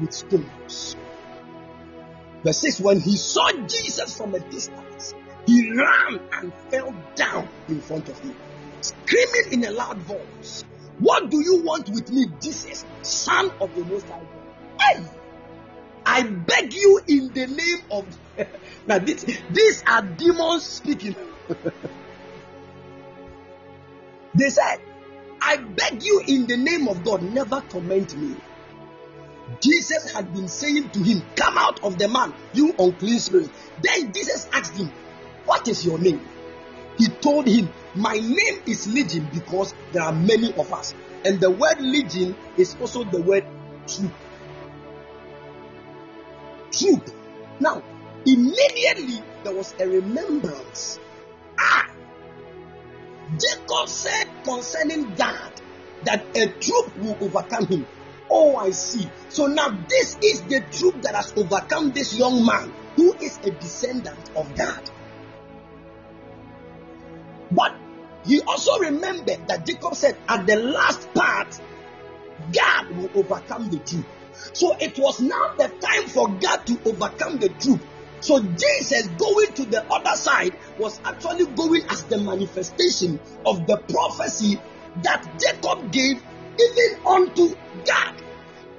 with 0.00 0.12
stones. 0.12 0.96
Verse 2.42 2.58
6 2.58 2.80
When 2.80 3.00
he 3.00 3.16
saw 3.16 3.50
Jesus 3.66 4.16
from 4.16 4.34
a 4.34 4.40
distance, 4.40 5.14
he 5.46 5.70
ran 5.70 6.20
and 6.32 6.52
fell 6.70 6.94
down 7.14 7.48
in 7.68 7.80
front 7.80 8.08
of 8.08 8.18
him, 8.20 8.34
screaming 8.80 9.52
in 9.52 9.64
a 9.64 9.70
loud 9.70 9.98
voice. 9.98 10.64
What 10.98 11.30
do 11.30 11.40
you 11.42 11.62
want 11.62 11.88
with 11.88 12.10
me, 12.12 12.26
Jesus, 12.40 12.84
Son 13.02 13.50
of 13.60 13.74
the 13.74 13.84
Most 13.84 14.08
High 14.08 14.20
God? 14.20 14.28
Hey, 14.80 15.04
I 16.04 16.22
beg 16.22 16.72
you 16.74 17.00
in 17.08 17.32
the 17.32 17.46
name 17.46 17.78
of. 17.90 18.06
now, 18.86 18.98
this, 18.98 19.24
these 19.50 19.82
are 19.86 20.02
demons 20.02 20.64
speaking. 20.64 21.16
they 24.34 24.48
said, 24.48 24.80
I 25.40 25.56
beg 25.56 26.02
you 26.02 26.22
in 26.26 26.46
the 26.46 26.56
name 26.56 26.88
of 26.88 27.04
God, 27.04 27.22
never 27.22 27.60
torment 27.68 28.16
me. 28.16 28.36
Jesus 29.60 30.12
had 30.12 30.32
been 30.32 30.48
saying 30.48 30.90
to 30.90 31.00
him, 31.00 31.22
Come 31.36 31.58
out 31.58 31.82
of 31.82 31.98
the 31.98 32.08
man, 32.08 32.32
you 32.52 32.74
unclean 32.78 33.18
spirit. 33.18 33.50
Then 33.82 34.12
Jesus 34.12 34.48
asked 34.52 34.76
him, 34.76 34.90
What 35.44 35.68
is 35.68 35.84
your 35.84 35.98
name? 35.98 36.20
He 36.98 37.08
told 37.08 37.46
him, 37.46 37.68
My 37.94 38.14
name 38.14 38.62
is 38.66 38.86
Legion 38.86 39.28
because 39.32 39.74
there 39.92 40.02
are 40.02 40.12
many 40.12 40.52
of 40.54 40.72
us. 40.72 40.94
And 41.24 41.40
the 41.40 41.50
word 41.50 41.80
legion 41.80 42.34
is 42.56 42.76
also 42.80 43.04
the 43.04 43.20
word 43.22 43.46
troop. 43.86 44.12
Troop. 46.72 47.10
Now, 47.60 47.82
immediately 48.26 49.22
there 49.44 49.54
was 49.54 49.74
a 49.78 49.86
remembrance. 49.86 50.98
Ah! 51.58 51.88
Jacob 53.38 53.88
said 53.88 54.26
concerning 54.44 55.14
Gad 55.14 55.52
that 56.04 56.24
a 56.36 56.48
troop 56.48 56.96
will 56.98 57.16
overcome 57.20 57.66
him. 57.66 57.86
Oh, 58.34 58.56
I 58.56 58.70
see. 58.70 59.10
So 59.28 59.46
now 59.46 59.78
this 59.90 60.16
is 60.22 60.40
the 60.44 60.64
troop 60.72 61.02
that 61.02 61.14
has 61.14 61.34
overcome 61.36 61.90
this 61.90 62.18
young 62.18 62.46
man 62.46 62.72
who 62.96 63.12
is 63.20 63.38
a 63.44 63.50
descendant 63.50 64.30
of 64.34 64.54
Gad. 64.54 64.90
But 67.50 67.74
he 68.24 68.40
also 68.40 68.78
remembered 68.78 69.46
that 69.48 69.66
Jacob 69.66 69.94
said 69.94 70.16
at 70.26 70.46
the 70.46 70.56
last 70.56 71.12
part, 71.12 71.60
Gad 72.52 72.96
will 72.96 73.10
overcome 73.14 73.68
the 73.68 73.78
troop. 73.80 74.06
So 74.54 74.74
it 74.80 74.98
was 74.98 75.20
now 75.20 75.54
the 75.58 75.68
time 75.68 76.08
for 76.08 76.30
Gad 76.38 76.66
to 76.68 76.80
overcome 76.86 77.36
the 77.36 77.50
troop. 77.50 77.82
So 78.20 78.40
Jesus 78.40 79.08
going 79.18 79.52
to 79.54 79.66
the 79.66 79.84
other 79.92 80.16
side 80.16 80.56
was 80.78 80.98
actually 81.04 81.46
going 81.54 81.82
as 81.90 82.04
the 82.04 82.16
manifestation 82.16 83.20
of 83.44 83.66
the 83.66 83.76
prophecy 83.76 84.58
that 85.02 85.38
Jacob 85.38 85.92
gave 85.92 86.22
even 86.58 87.06
unto 87.06 87.54
Gad. 87.84 88.21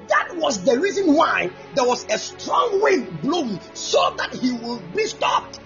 That 0.08 0.36
was 0.36 0.64
the 0.64 0.80
reason 0.80 1.14
why 1.14 1.50
there 1.76 1.86
was 1.86 2.06
a 2.10 2.18
strong 2.18 2.82
wind 2.82 3.22
blowing 3.22 3.60
so 3.74 4.14
that 4.18 4.34
he 4.34 4.52
will 4.52 4.82
be 4.96 5.06
stopped. 5.06 5.60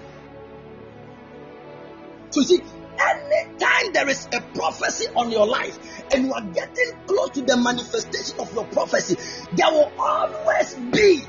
So 2.29 2.41
see, 2.41 2.61
anytime 2.99 3.93
there 3.93 4.07
is 4.09 4.27
a 4.33 4.41
prophecy 4.41 5.07
on 5.15 5.31
your 5.31 5.47
life 5.47 5.79
and 6.13 6.25
you 6.25 6.33
are 6.33 6.41
getting 6.41 6.91
close 7.07 7.31
to 7.31 7.41
the 7.41 7.57
manifestation 7.57 8.39
of 8.39 8.53
your 8.53 8.65
prophecy, 8.65 9.17
there 9.53 9.71
will 9.71 9.91
always 9.97 10.75
be 10.91 11.23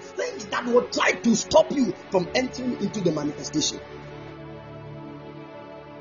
things 0.00 0.44
that 0.46 0.64
will 0.66 0.86
try 0.88 1.12
to 1.12 1.36
stop 1.36 1.72
you 1.72 1.94
from 2.10 2.28
entering 2.34 2.80
into 2.80 3.00
the 3.00 3.12
manifestation. 3.12 3.80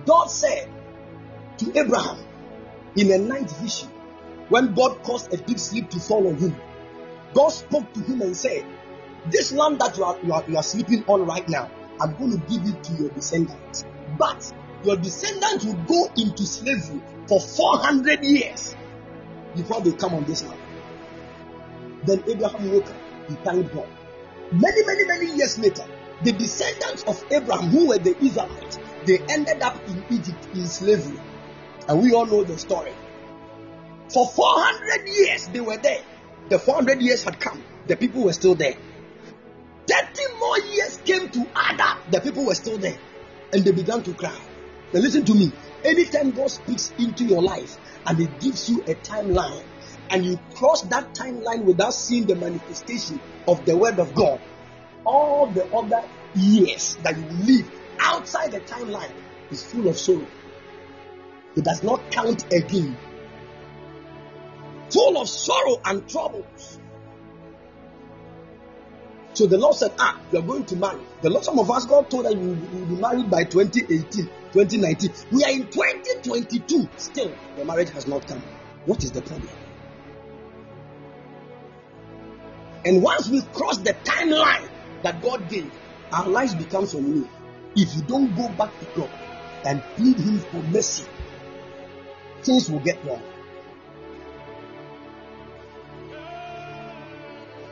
God 0.06 0.28
said 0.28 0.70
to 1.60 1.80
Abraham 1.80 2.18
in 2.96 3.12
a 3.12 3.18
night 3.18 3.50
vision, 3.52 3.90
when 4.52 4.74
God 4.74 5.02
caused 5.04 5.34
a 5.34 5.38
deep 5.38 5.58
sleep 5.58 5.90
to 5.92 6.00
fall 6.00 6.28
on 6.28 6.36
him, 6.36 6.56
God 7.34 7.50
spoke 7.50 7.92
to 7.94 8.02
him 8.02 8.22
and 8.22 8.36
said, 8.36 8.66
This 9.32 9.54
land 9.54 9.80
that 9.80 9.98
you 9.98 10.04
are, 10.04 10.20
you 10.22 10.34
are, 10.34 10.44
you 10.46 10.58
are 10.58 10.64
sleeping 10.64 11.06
on 11.08 11.26
right 11.26 11.48
now, 11.48 11.72
I'm 12.02 12.18
going 12.18 12.32
to 12.32 12.38
give 12.50 12.66
it 12.68 12.84
to 12.84 12.94
your 13.02 13.10
descendants. 13.12 13.86
But 14.20 14.54
your 14.84 14.98
descendants 14.98 15.64
will 15.64 15.82
go 15.86 16.12
into 16.18 16.46
slavery 16.46 17.02
for 17.28 17.40
400 17.40 18.26
years 18.26 18.76
before 19.56 19.80
they 19.80 19.94
come 19.94 20.16
on 20.16 20.26
this 20.26 20.44
land. 20.44 20.60
Then 22.04 22.22
Abraham 22.28 22.74
woke 22.74 22.88
up. 22.88 22.96
He 23.30 23.36
thanked 23.36 23.74
God. 23.74 23.88
Many, 24.52 24.86
many, 24.86 25.06
many 25.06 25.38
years 25.38 25.58
later, 25.60 25.86
the 26.24 26.34
descendants 26.34 27.04
of 27.04 27.24
Abraham, 27.32 27.70
who 27.70 27.88
were 27.88 28.00
the 28.00 28.18
Israelites, 28.22 28.80
they 29.06 29.20
ended 29.30 29.62
up 29.62 29.78
in 29.88 30.04
Egypt 30.10 30.46
in 30.54 30.66
slavery. 30.66 31.20
And 31.88 32.02
we 32.02 32.12
all 32.14 32.26
know 32.26 32.44
the 32.44 32.58
story. 32.58 32.92
For 34.14 34.28
400 34.28 35.08
years, 35.08 35.48
they 35.48 35.62
were 35.62 35.78
there. 35.78 36.02
The 36.50 36.60
400 36.60 37.02
years 37.02 37.24
had 37.24 37.40
come, 37.40 37.64
the 37.88 37.96
people 37.96 38.24
were 38.24 38.34
still 38.34 38.56
there. 38.56 38.76
30 39.88 40.34
more 40.40 40.60
years 40.60 40.98
came 41.06 41.30
to 41.30 41.48
up, 41.56 42.12
the 42.12 42.20
people 42.20 42.46
were 42.46 42.56
still 42.56 42.78
there. 42.78 42.98
And 43.54 43.64
they 43.64 43.72
began 43.72 44.04
to 44.04 44.14
cry. 44.14 44.38
Now, 44.94 45.00
listen 45.00 45.24
to 45.26 45.34
me. 45.34 45.52
Anytime 45.84 46.32
God 46.32 46.52
speaks 46.52 46.94
into 47.00 47.24
your 47.24 47.42
life 47.42 47.78
and 48.06 48.18
He 48.18 48.28
gives 48.40 48.70
you 48.70 48.82
a 48.82 48.96
timeline, 48.96 49.64
and 50.10 50.26
you 50.26 50.38
cross 50.56 50.82
that 50.84 51.14
timeline 51.14 51.64
without 51.64 51.94
seeing 51.94 52.26
the 52.26 52.36
manifestation 52.36 53.20
of 53.48 53.66
the 53.66 53.76
word 53.78 53.98
of 53.98 54.14
God, 54.14 54.42
all 55.06 55.48
the 55.48 55.66
other 55.74 56.04
years 56.36 56.96
that 57.04 57.18
you 57.18 57.26
live 57.26 57.72
outside 58.00 58.52
the 58.52 58.60
timeline 58.60 59.14
is 59.52 59.64
full 59.64 59.88
of 59.88 59.98
sorrow. 59.98 60.28
It 61.56 61.64
does 61.64 61.82
not 61.82 62.12
count 62.12 62.52
again. 62.54 62.98
Full 64.92 65.22
of 65.22 65.30
sorrow 65.30 65.82
and 65.86 66.08
troubles. 66.08 66.80
So 69.34 69.48
the 69.48 69.58
Lord 69.58 69.76
said, 69.76 69.94
Ah, 69.98 70.20
you 70.32 70.40
are 70.40 70.42
going 70.42 70.66
to 70.66 70.76
marry. 70.76 71.00
The 71.22 71.30
Lord, 71.30 71.46
some 71.46 71.58
of 71.58 71.72
us, 71.72 71.86
God 71.86 72.10
told 72.10 72.26
us 72.26 72.34
you 72.34 72.40
will 72.40 72.86
be 72.86 72.96
married 72.96 73.30
by 73.30 73.46
2018, 73.46 74.26
2019. 74.52 75.12
We 75.32 75.44
are 75.46 75.52
in 75.52 75.68
2022. 75.68 76.90
Still, 76.98 77.34
the 77.56 77.66
marriage 77.66 77.92
has 77.92 78.08
not 78.08 78.28
come. 78.28 78.44
What 78.86 79.04
is 79.04 79.12
the 79.12 79.22
problem? 79.22 79.50
And 82.84 83.02
once 83.02 83.30
we 83.30 83.42
cross 83.54 83.78
the 83.78 83.94
timeline 84.04 84.68
that 85.04 85.22
God 85.22 85.48
gave, 85.50 85.72
our 86.12 86.28
lives 86.28 86.56
become 86.56 86.86
so 86.86 87.00
new. 87.00 87.28
If 87.76 87.96
you 87.96 88.02
don't 88.02 88.36
go 88.36 88.50
back 88.50 88.78
to 88.80 88.86
God 88.96 89.10
and 89.66 89.82
plead 89.96 90.18
Him 90.18 90.40
for 90.40 90.62
mercy, 90.64 91.06
things 92.44 92.70
will 92.70 92.80
get 92.80 93.04
wrong. 93.06 93.22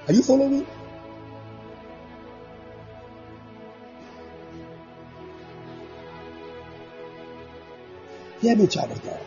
Are 0.10 0.14
you 0.14 0.23
following? 0.23 0.61
me? 0.61 0.65
Hear 8.41 8.56
me, 8.56 8.65
child 8.65 8.91
of 8.91 9.03
God. 9.03 9.19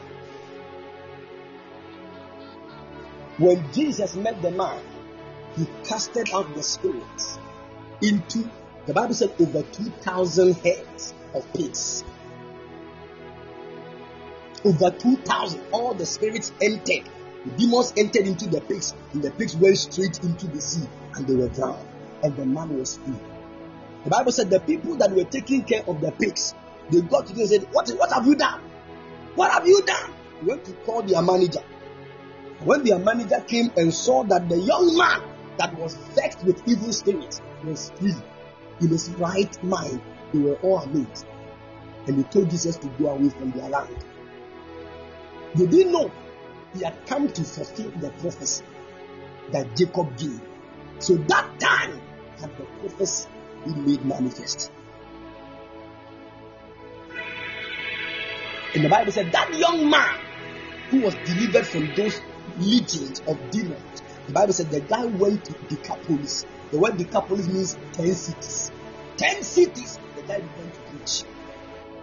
When 3.39 3.73
Jesus 3.73 4.17
met 4.17 4.43
the 4.43 4.51
man, 4.51 4.83
he 5.57 5.69
casted 5.85 6.31
out 6.35 6.53
the 6.57 6.65
spirits 6.65 7.39
into 8.03 8.51
the 8.87 8.93
Bible 8.93 9.15
said 9.15 9.31
over 9.39 9.63
2,000 9.63 10.55
heads 10.55 11.15
of 11.33 11.53
pigs. 11.53 12.03
Over 14.65 14.91
2,000, 14.91 15.61
all 15.71 15.95
the 15.95 16.07
spirits 16.07 16.51
entered. 16.61 17.09
The 17.45 17.51
demons 17.53 17.93
entered 17.97 18.27
into 18.27 18.49
the 18.49 18.61
pigs, 18.61 18.95
and 19.13 19.23
the 19.23 19.31
pigs 19.33 19.57
went 19.57 19.77
straight 19.77 20.23
into 20.23 20.47
the 20.47 20.61
sea, 20.61 20.87
and 21.15 21.27
they 21.27 21.35
were 21.35 21.49
drowned. 21.49 21.89
And 22.23 22.37
the 22.37 22.47
man 22.47 22.79
was 22.79 22.99
free. 22.99 23.17
The 24.05 24.11
Bible 24.11 24.33
said 24.33 24.51
the 24.51 24.61
people 24.61 24.95
that 24.97 25.11
were 25.11 25.25
taking 25.25 25.63
care 25.65 25.83
of 25.89 26.01
the 26.01 26.13
pigs, 26.13 26.55
they 26.91 27.01
got 27.01 27.27
to 27.27 27.33
them 27.33 27.41
and 27.41 27.49
said, 27.49 27.63
What, 27.73 27.89
what 27.91 28.13
have 28.13 28.27
you 28.27 28.37
done? 28.37 28.61
What 29.35 29.51
have 29.51 29.67
you 29.67 29.83
done? 29.83 30.13
They 30.41 30.49
went 30.49 30.65
to 30.67 30.73
call 30.85 31.03
their 31.03 31.23
manager. 31.23 31.63
When 32.65 32.85
their 32.85 32.99
manager 32.99 33.41
came 33.41 33.73
and 33.77 33.93
saw 33.93 34.23
that 34.25 34.49
the 34.49 34.59
young 34.59 34.97
man 34.97 35.23
that 35.59 35.77
was 35.79 35.97
vexed 36.15 36.45
with 36.45 36.63
evil 36.69 36.93
spirits 36.93 37.41
was 37.65 37.91
free 37.99 38.15
in 38.81 38.89
his 38.89 39.11
right 39.11 39.65
mind, 39.65 40.01
they 40.33 40.39
were 40.39 40.57
all 40.63 40.79
amazed. 40.79 41.27
And 42.07 42.19
they 42.19 42.29
told 42.31 42.51
Jesus 42.51 42.77
to 42.77 42.87
go 42.99 43.09
away 43.09 43.31
from 43.31 43.51
their 43.53 43.69
land. 43.69 44.05
They 45.55 45.67
didn't 45.67 45.93
know 45.93 46.11
he 46.75 46.85
had 46.85 47.07
come 47.07 47.29
to 47.29 47.45
fulfill 47.45 47.91
the 48.01 48.11
prophecy 48.11 48.65
that 49.51 49.77
Jacob 49.77 50.17
gave. 50.17 50.41
So 50.99 51.17
that 51.17 51.61
time 51.61 52.01
had 52.41 52.57
the 52.57 52.65
prophecy 52.81 53.29
been 53.65 53.87
made 53.87 54.05
manifest. 54.05 54.71
And 58.75 58.85
the 58.85 58.89
Bible 58.89 59.13
said 59.13 59.33
that 59.33 59.53
young 59.59 59.91
man 59.91 60.19
who 60.91 61.01
was 61.01 61.15
delivered 61.27 61.67
from 61.67 61.95
those 61.95 62.21
legions 62.59 63.21
of 63.27 63.39
demons, 63.51 64.03
the 64.27 64.33
Bible 64.33 64.53
said 64.53 64.71
the 64.71 64.81
guy 64.81 65.05
went 65.05 65.45
to 65.45 65.53
Decapolis. 65.69 66.47
The 66.71 66.79
word 66.79 66.97
Decapolis 66.97 67.49
means 67.49 67.77
10 67.93 68.15
cities. 68.15 68.73
10 69.19 69.43
cities, 69.43 69.99
the 70.17 70.23
guy 70.23 70.41
began 70.41 70.71
to 70.71 70.81
preach. 70.91 71.23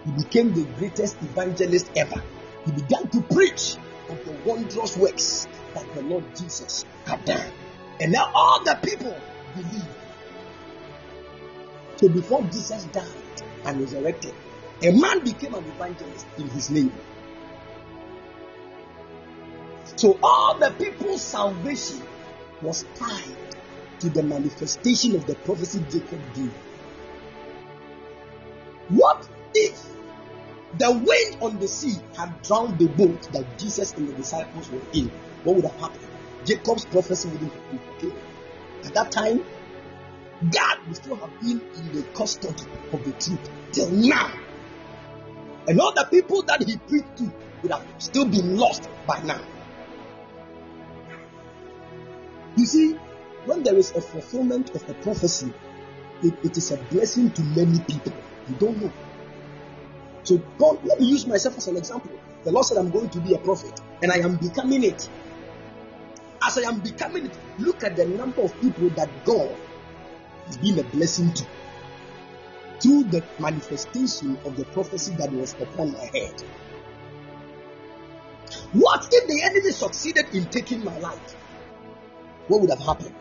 He 0.06 0.12
became 0.12 0.54
the 0.54 0.64
greatest 0.78 1.18
evangelist 1.24 1.90
ever. 1.96 2.22
He 2.66 2.72
began 2.72 3.08
to 3.10 3.22
preach 3.22 3.76
of 4.10 4.26
the 4.26 4.32
wondrous 4.46 4.98
works 4.98 5.48
that 5.74 5.94
the 5.94 6.02
Lord 6.02 6.24
Jesus 6.36 6.86
had 7.06 7.24
done. 7.26 7.52
And 8.00 8.12
now 8.12 8.32
all 8.34 8.64
the 8.64 8.78
people 8.82 9.16
believe. 9.56 9.88
So 11.98 12.10
before 12.10 12.44
Jesus 12.44 12.86
died 12.86 13.06
and 13.66 13.82
resurrected, 13.82 14.34
a 14.82 14.92
man 14.92 15.24
became 15.24 15.54
an 15.54 15.66
evangelist 15.66 16.26
in 16.38 16.50
his 16.50 16.70
name. 16.70 16.94
So 19.98 20.18
all 20.24 20.58
the 20.58 20.72
people's 20.72 21.22
salvation 21.22 22.02
was 22.62 22.86
tied 22.96 23.38
to 24.00 24.10
the 24.10 24.24
manifestation 24.24 25.16
of 25.16 25.26
the 25.26 25.36
prophecy 25.36 25.84
Jacob 25.90 26.22
gave. 26.34 26.54
What 28.90 29.28
if 29.54 29.89
the 30.80 30.92
wind 30.92 31.38
on 31.42 31.60
the 31.60 31.68
sea 31.68 31.96
had 32.18 32.42
drowned 32.42 32.80
the 32.80 32.88
boat 32.88 33.22
that 33.34 33.58
Jesus 33.58 33.94
and 33.94 34.08
the 34.08 34.14
disciples 34.14 34.72
were 34.72 34.82
in? 34.94 35.12
What 35.44 35.58
would 35.58 35.66
have 35.66 35.80
happened? 35.80 36.08
Jacob's 36.46 36.86
prophecy 36.86 37.28
wouldn't 37.30 37.52
have 37.52 37.70
been 37.70 37.80
fulfilled. 37.80 38.22
At 38.86 38.94
that 38.94 39.12
time, 39.12 39.44
Gad 40.52 40.80
would 40.88 40.96
still 40.96 41.18
have 41.18 41.40
been 41.42 41.62
in 41.76 41.92
the 41.92 42.04
custody 42.14 42.64
of 42.94 43.04
the 43.04 43.12
truth 43.12 43.50
till 43.74 43.92
now. 43.92 44.32
And 45.68 45.80
all 45.82 45.94
the 45.94 46.08
people 46.10 46.44
that 46.44 46.64
he 46.64 46.78
preached 46.78 47.18
to 47.18 47.32
would 47.62 47.72
have 47.72 47.86
still 47.98 48.26
been 48.26 48.58
lost 48.58 48.90
by 49.06 49.22
now. 49.24 49.42
You 52.56 52.66
see, 52.66 52.94
when 53.46 53.64
there 53.64 53.76
is 53.76 53.92
a 53.92 54.02
fulfillment 54.02 54.74
of 54.76 54.90
a 54.90 54.94
prophecy, 54.96 55.54
it, 56.24 56.34
it 56.44 56.58
is 56.58 56.72
a 56.72 56.78
blessing 56.78 57.32
to 57.32 57.42
many 57.42 57.80
people. 57.80 58.14
You 58.48 58.56
don't 58.56 58.82
know. 58.82 58.92
So 60.30 60.38
God, 60.60 60.78
let 60.86 61.00
me 61.00 61.08
use 61.08 61.26
myself 61.26 61.58
as 61.58 61.68
an 61.70 61.76
example. 61.76 62.12
The 62.44 62.52
Lord 62.52 62.64
said 62.64 62.78
I'm 62.78 62.92
going 62.92 63.10
to 63.10 63.20
be 63.20 63.34
a 63.34 63.40
prophet, 63.40 63.82
and 64.04 64.12
I 64.12 64.18
am 64.18 64.36
becoming 64.36 64.84
it. 64.84 65.10
As 66.44 66.56
I 66.56 66.70
am 66.70 66.82
becoming 66.82 67.26
it, 67.26 67.32
look 67.58 67.84
at 67.84 67.96
the 67.96 68.06
number 68.06 68.44
of 68.44 68.62
people 68.62 68.90
that 68.92 69.10
God 69.26 69.58
has 70.46 70.58
been 70.58 70.78
a 70.78 70.84
blessing 70.84 71.34
to 71.34 71.48
through 72.80 73.06
the 73.06 73.24
manifestation 73.40 74.38
of 74.46 74.56
the 74.56 74.66
prophecy 74.66 75.16
that 75.16 75.32
was 75.34 75.54
upon 75.54 75.94
my 75.94 76.06
head. 76.14 76.44
What 78.74 79.10
if 79.12 79.28
the 79.28 79.42
enemy 79.42 79.72
succeeded 79.72 80.28
in 80.36 80.46
taking 80.46 80.84
my 80.84 80.96
life? 81.00 81.36
What 82.50 82.62
would 82.62 82.70
have 82.70 82.82
happened? 82.82 83.16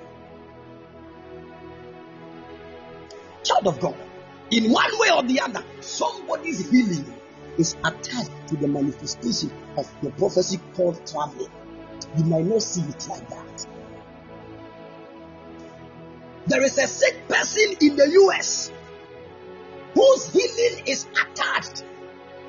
Child 3.44 3.66
of 3.66 3.80
God, 3.80 3.96
in 4.50 4.70
one 4.70 4.90
way 4.98 5.08
or 5.14 5.22
the 5.22 5.40
other, 5.40 5.62
somebody's 5.80 6.70
healing 6.70 7.04
is 7.58 7.74
attached 7.84 8.48
to 8.48 8.56
the 8.56 8.68
manifestation 8.68 9.50
of 9.76 9.90
the 10.02 10.10
prophecy 10.10 10.58
called 10.74 11.04
traveling. 11.06 11.50
You 12.16 12.24
might 12.24 12.44
not 12.44 12.62
see 12.62 12.80
it 12.82 13.08
like 13.08 13.28
that. 13.28 13.66
There 16.46 16.62
is 16.62 16.78
a 16.78 16.86
sick 16.86 17.28
person 17.28 17.74
in 17.80 17.96
the 17.96 18.10
US 18.22 18.72
whose 19.94 20.32
healing 20.32 20.86
is 20.86 21.06
attached 21.06 21.84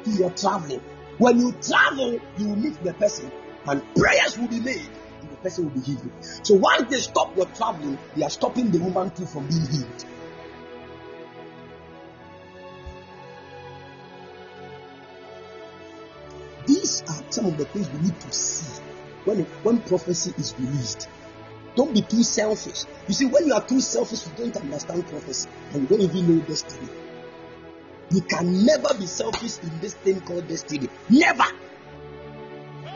to 0.05 0.11
your 0.11 0.29
traveling. 0.31 0.81
When 1.17 1.39
you 1.39 1.51
travel, 1.61 2.13
you 2.37 2.47
will 2.47 2.55
meet 2.55 2.81
the 2.81 2.93
person 2.93 3.29
and 3.65 3.83
prayers 3.95 4.37
will 4.37 4.47
be 4.47 4.61
made 4.61 4.87
and 5.21 5.31
the 5.31 5.35
person 5.37 5.65
will 5.65 5.71
be 5.71 5.81
healed. 5.81 6.11
So 6.43 6.55
once 6.55 6.89
they 6.89 6.99
stop 6.99 7.35
your 7.35 7.47
traveling, 7.47 7.97
they 8.15 8.23
are 8.23 8.29
stopping 8.29 8.71
the 8.71 8.79
woman 8.79 9.09
too 9.11 9.25
from 9.25 9.47
being 9.47 9.65
healed. 9.65 10.05
Are 17.09 17.23
some 17.29 17.45
of 17.47 17.57
the 17.57 17.65
things 17.65 17.89
we 17.89 17.99
need 18.01 18.19
to 18.19 18.31
see 18.31 18.81
when, 19.25 19.39
when 19.63 19.79
prophecy 19.81 20.33
is 20.37 20.55
released. 20.59 21.09
Don't 21.75 21.93
be 21.93 22.01
too 22.01 22.23
selfish. 22.23 22.83
You 23.07 23.13
see, 23.13 23.25
when 23.25 23.47
you 23.47 23.53
are 23.53 23.65
too 23.65 23.79
selfish, 23.79 24.25
you 24.25 24.31
don't 24.37 24.57
understand 24.57 25.07
prophecy 25.07 25.49
and 25.73 25.83
you 25.83 25.87
don't 25.87 26.01
even 26.01 26.37
know 26.37 26.45
destiny. 26.45 26.89
You 28.11 28.21
can 28.21 28.65
never 28.65 28.93
be 28.95 29.05
selfish 29.05 29.59
in 29.59 29.79
this 29.79 29.93
thing 29.93 30.19
called 30.21 30.47
destiny. 30.47 30.89
Never. 31.09 31.45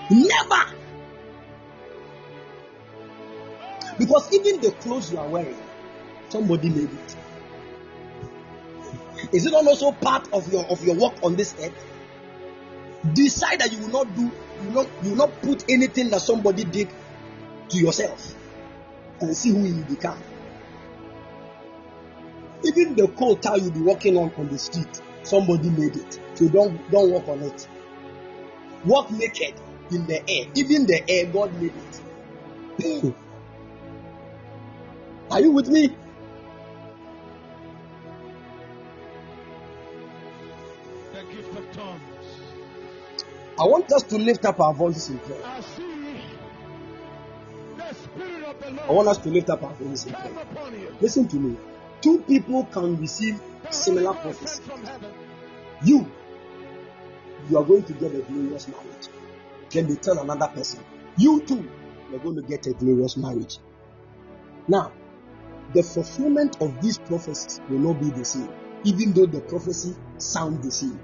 Never. 0.10 0.74
Because 3.98 4.34
even 4.34 4.60
the 4.60 4.72
clothes 4.72 5.12
you 5.12 5.20
are 5.20 5.28
wearing, 5.28 5.58
somebody 6.30 6.70
made 6.70 6.90
it. 6.90 7.16
Is 9.32 9.46
it 9.46 9.52
not 9.52 9.66
also 9.68 9.92
part 9.92 10.32
of 10.34 10.52
your 10.52 10.66
of 10.66 10.84
your 10.84 10.96
work 10.96 11.14
on 11.24 11.36
this 11.36 11.56
earth? 11.62 11.74
Decide 13.12 13.60
that 13.60 13.72
you 13.72 13.80
will 13.80 13.90
not 13.90 14.16
do, 14.16 14.22
you 14.22 14.68
will 14.68 14.84
not, 14.84 14.90
you 15.04 15.10
will 15.10 15.18
not 15.18 15.42
put 15.42 15.70
anything 15.70 16.10
that 16.12 16.22
somebody 16.22 16.64
did 16.64 16.88
to 17.70 17.78
yourself, 17.78 18.34
and 19.20 19.36
see 19.36 19.50
who 19.50 19.66
you 19.66 19.84
become. 19.84 20.18
Even 22.66 22.96
the 22.96 23.08
cold 23.10 23.42
towel 23.42 23.58
you'll 23.58 23.72
be 23.72 23.82
walking 23.82 24.16
on 24.16 24.32
on 24.38 24.48
the 24.48 24.58
street, 24.58 25.02
somebody 25.24 25.70
made 25.70 25.98
it. 25.98 26.20
So 26.36 26.48
don't 26.48 26.90
don't 26.92 27.12
walk 27.12 27.28
on 27.28 27.42
it. 27.42 27.68
Walk 28.86 29.12
naked 29.12 29.56
in 29.92 30.08
the 30.08 30.22
air. 30.30 30.48
Even 30.56 30.86
the 30.86 31.04
air, 31.10 31.26
God 31.26 31.54
made 31.62 31.74
it. 32.80 33.14
Are 35.32 35.42
you 35.42 35.52
with 35.52 35.68
me? 35.68 35.94
I 43.60 43.66
want 43.66 43.92
us 43.92 44.04
to 44.04 44.18
lift 44.18 44.46
up 44.46 44.60
our 44.60 44.74
voices 44.74 45.10
in 45.10 45.20
prayer. 45.20 45.42
I 45.46 45.62
see 45.62 46.22
the 47.78 47.94
Spirit 47.94 48.44
of 48.46 48.60
the 48.60 48.72
Lord 48.72 48.90
I 48.90 48.92
want 48.92 49.08
us 49.10 49.18
to 49.20 49.30
lift 49.30 49.50
up 49.50 49.62
our 49.64 49.74
voices 49.74 50.08
in 50.08 50.14
prayer. 50.14 50.92
Listen 51.00 51.28
to 51.28 51.36
me. 51.36 51.58
Two 52.02 52.20
people 52.22 52.66
can 52.66 53.00
receive 53.00 53.40
similar 53.70 54.14
prophecy. 54.14 54.48
Sent 54.48 54.68
from 54.68 54.84
heaven. 54.84 55.14
You, 55.86 56.12
you 57.50 57.58
are 57.58 57.64
going 57.64 57.84
to 57.84 57.94
get 57.94 58.16
a 58.16 58.22
glorious 58.22 58.68
marriage. 58.68 59.08
Then 59.70 59.88
they 59.88 59.96
tell 59.96 60.20
another 60.20 60.48
person, 60.48 60.84
you 61.18 61.42
too, 61.42 61.70
you're 62.10 62.20
going 62.20 62.36
to 62.36 62.42
get 62.42 62.66
a 62.68 62.74
glorious 62.74 63.18
marriage. 63.18 63.58
Now, 64.68 64.92
the 65.74 65.84
fulfillment 65.84 66.62
of 66.62 66.82
these 66.82 66.98
prophecies 66.98 67.62
will 67.70 67.80
not 67.80 68.00
be 68.00 68.10
the 68.10 68.26
same, 68.26 68.50
even 68.84 69.14
though 69.14 69.26
the 69.26 69.42
prophecy 69.42 69.96
sounds 70.18 70.66
the 70.66 70.72
same. 70.72 71.00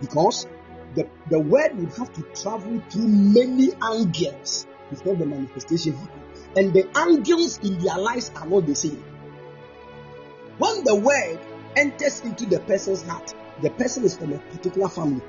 Because 0.00 0.46
the, 0.94 1.08
the 1.30 1.38
word 1.38 1.76
would 1.76 1.92
have 1.94 2.12
to 2.14 2.22
travel 2.40 2.82
through 2.90 3.08
many 3.08 3.70
angels 3.92 4.66
before 4.90 5.14
the 5.14 5.26
manifestation 5.26 5.94
happens. 5.94 6.48
And 6.56 6.72
the 6.72 6.88
angels 6.98 7.58
in 7.58 7.78
their 7.78 7.98
lives 7.98 8.30
are 8.34 8.46
not 8.46 8.66
the 8.66 8.74
same. 8.74 9.02
When 10.58 10.84
the 10.84 10.96
word 10.96 11.38
enters 11.76 12.20
into 12.22 12.46
the 12.46 12.60
person's 12.60 13.02
heart, 13.02 13.34
the 13.62 13.70
person 13.70 14.04
is 14.04 14.16
from 14.16 14.32
a 14.32 14.38
particular 14.38 14.88
family. 14.88 15.22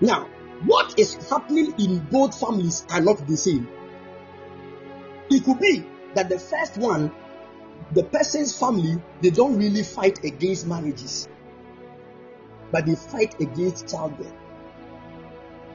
Now, 0.00 0.28
what 0.64 0.98
is 0.98 1.14
happening 1.28 1.74
in 1.78 1.98
both 2.10 2.38
families 2.38 2.86
are 2.90 3.00
not 3.00 3.26
the 3.26 3.36
same. 3.36 3.68
It 5.28 5.44
could 5.44 5.58
be 5.58 5.84
that 6.14 6.28
the 6.28 6.38
first 6.38 6.76
one, 6.78 7.12
the 7.92 8.04
person's 8.04 8.56
family, 8.56 9.00
they 9.20 9.30
don't 9.30 9.56
really 9.58 9.82
fight 9.82 10.24
against 10.24 10.66
marriages, 10.66 11.28
but 12.72 12.86
they 12.86 12.94
fight 12.94 13.40
against 13.40 13.88
childbirth. 13.88 14.32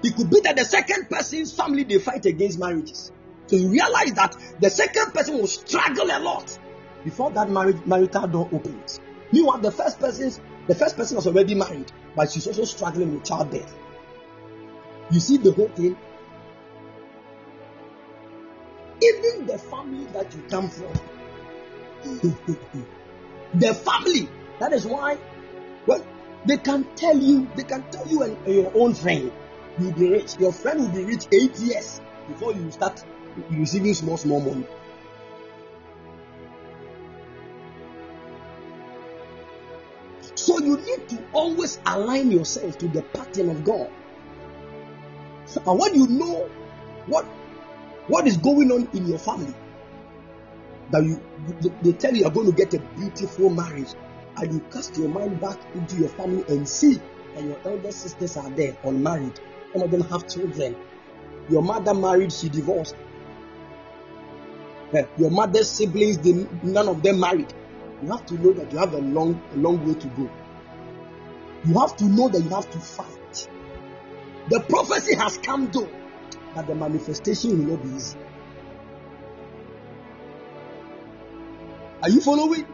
It 0.03 0.15
could 0.15 0.29
be 0.29 0.41
that 0.41 0.57
the 0.57 0.65
second 0.65 1.09
person's 1.09 1.53
family 1.53 1.83
they 1.83 1.99
fight 1.99 2.25
against 2.25 2.59
marriages. 2.59 3.11
So 3.47 3.55
you 3.55 3.69
realize 3.69 4.11
that 4.13 4.35
the 4.59 4.69
second 4.69 5.13
person 5.13 5.37
will 5.37 5.47
struggle 5.47 6.05
a 6.11 6.19
lot 6.19 6.57
before 7.03 7.31
that 7.31 7.49
marriage 7.49 7.77
marital 7.85 8.27
door 8.27 8.49
opens. 8.51 8.99
Meanwhile, 9.31 9.59
the 9.59 9.71
first 9.71 9.99
person's 9.99 10.41
the 10.67 10.75
first 10.75 10.97
person 10.97 11.15
was 11.15 11.27
already 11.27 11.55
married, 11.55 11.91
but 12.15 12.29
she's 12.29 12.45
also 12.45 12.65
struggling 12.65 13.13
with 13.13 13.23
childbirth. 13.23 13.73
You 15.09 15.19
see 15.21 15.37
the 15.37 15.53
whole 15.53 15.69
thing. 15.69 15.95
Even 19.01 19.45
the 19.45 19.57
family 19.57 20.05
that 20.07 20.33
you 20.33 20.41
come 20.49 20.69
from, 20.69 20.91
the 23.53 23.73
family. 23.73 24.27
That 24.59 24.73
is 24.73 24.85
why, 24.85 25.17
well, 25.85 26.03
they 26.47 26.57
can 26.57 26.85
tell 26.95 27.17
you, 27.17 27.47
they 27.55 27.63
can 27.63 27.83
tell 27.91 28.07
you 28.07 28.23
and, 28.23 28.37
and 28.45 28.55
your 28.55 28.71
own 28.75 28.93
friend, 28.93 29.31
you'll 29.79 29.91
be 29.93 30.09
rich. 30.09 30.37
Your 30.39 30.53
friend 30.53 30.79
will 30.79 30.89
be 30.89 31.03
rich 31.03 31.25
eight 31.31 31.57
years 31.59 32.01
before 32.27 32.53
you 32.53 32.71
start 32.71 33.03
receiving 33.49 33.93
small, 33.93 34.17
small 34.17 34.39
money. 34.39 34.65
So 40.35 40.59
you 40.59 40.77
need 40.77 41.09
to 41.09 41.23
always 41.33 41.79
align 41.85 42.31
yourself 42.31 42.77
to 42.77 42.87
the 42.87 43.01
pattern 43.01 43.49
of 43.49 43.63
God. 43.63 43.89
And 45.65 45.79
when 45.79 45.95
you 45.95 46.07
know 46.07 46.49
what 47.07 47.25
what 48.07 48.27
is 48.27 48.37
going 48.37 48.71
on 48.71 48.87
in 48.93 49.07
your 49.07 49.17
family, 49.17 49.53
that 50.91 51.03
you 51.03 51.21
they 51.81 51.91
tell 51.93 52.13
you 52.13 52.21
you're 52.21 52.31
going 52.31 52.49
to 52.49 52.55
get 52.55 52.73
a 52.73 52.79
beautiful 52.79 53.49
marriage, 53.49 53.89
and 54.37 54.53
you 54.53 54.59
cast 54.71 54.97
your 54.97 55.09
mind 55.09 55.41
back 55.41 55.57
into 55.73 55.97
your 55.97 56.09
family 56.09 56.43
and 56.47 56.67
see, 56.67 56.99
that 57.35 57.43
your 57.43 57.57
elder 57.65 57.91
sisters 57.91 58.37
are 58.37 58.49
there 58.51 58.77
unmarried. 58.83 59.39
Some 59.73 59.81
of 59.83 59.91
them 59.91 60.01
have 60.01 60.27
children. 60.27 60.75
Your 61.49 61.61
mother 61.61 61.93
married, 61.93 62.31
she 62.31 62.49
divorced. 62.49 62.95
Eh, 64.93 65.03
Your 65.17 65.31
mother's 65.31 65.69
siblings, 65.69 66.17
they, 66.19 66.33
none 66.63 66.87
of 66.87 67.01
them 67.03 67.19
married. 67.19 67.53
You 68.01 68.11
have 68.11 68.25
to 68.27 68.35
know 68.35 68.53
that 68.53 68.71
you 68.71 68.77
have 68.77 68.93
a 68.93 68.99
long, 68.99 69.41
a 69.53 69.57
long 69.57 69.85
way 69.85 69.95
to 69.99 70.07
go. 70.09 70.29
You 71.65 71.79
have 71.79 71.95
to 71.97 72.05
know 72.05 72.29
that 72.29 72.41
you 72.41 72.49
have 72.49 72.69
to 72.69 72.79
fight. 72.79 73.49
The 74.49 74.61
prophecy 74.61 75.15
has 75.15 75.37
come 75.39 75.69
though, 75.71 75.89
but 76.55 76.67
the 76.67 76.75
manifestation 76.75 77.57
will 77.65 77.75
not 77.77 77.83
be 77.83 77.95
easy. 77.95 78.17
Are 82.03 82.09
you 82.09 82.21
following? 82.21 82.65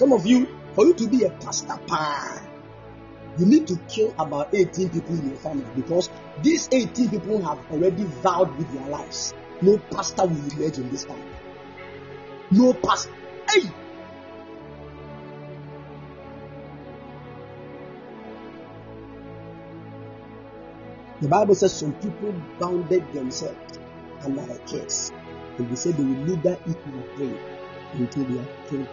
Some 0.00 0.14
of 0.14 0.26
you, 0.26 0.48
for 0.72 0.86
you 0.86 0.94
to 0.94 1.08
be 1.08 1.24
a 1.24 1.30
pastor, 1.30 1.78
pa, 1.86 2.40
you 3.36 3.44
need 3.44 3.66
to 3.66 3.76
kill 3.86 4.14
about 4.18 4.54
18 4.54 4.88
people 4.88 5.14
in 5.14 5.28
your 5.28 5.36
family 5.36 5.66
because 5.76 6.08
these 6.42 6.70
18 6.72 7.10
people 7.10 7.42
have 7.42 7.58
already 7.70 8.04
vowed 8.04 8.56
with 8.56 8.72
their 8.72 8.88
lives. 8.88 9.34
No 9.60 9.76
pastor 9.90 10.24
will 10.24 10.52
emerge 10.52 10.78
in 10.78 10.88
this 10.88 11.04
family. 11.04 11.22
No 12.50 12.72
pastor. 12.72 13.12
Hey! 13.50 13.70
The 21.20 21.28
Bible 21.28 21.54
says 21.54 21.74
some 21.74 21.92
people 21.92 22.32
bounded 22.58 23.12
themselves 23.12 23.78
under 24.24 24.50
a 24.50 24.58
curse. 24.60 25.12
And 25.58 25.70
they 25.70 25.76
said 25.76 25.98
they 25.98 26.04
will 26.04 26.24
neither 26.24 26.58
eat 26.66 26.86
nor 26.86 27.02
drink 27.16 27.38
until 27.92 28.24
they 28.24 28.38
are 28.38 28.48
killed. 28.66 28.88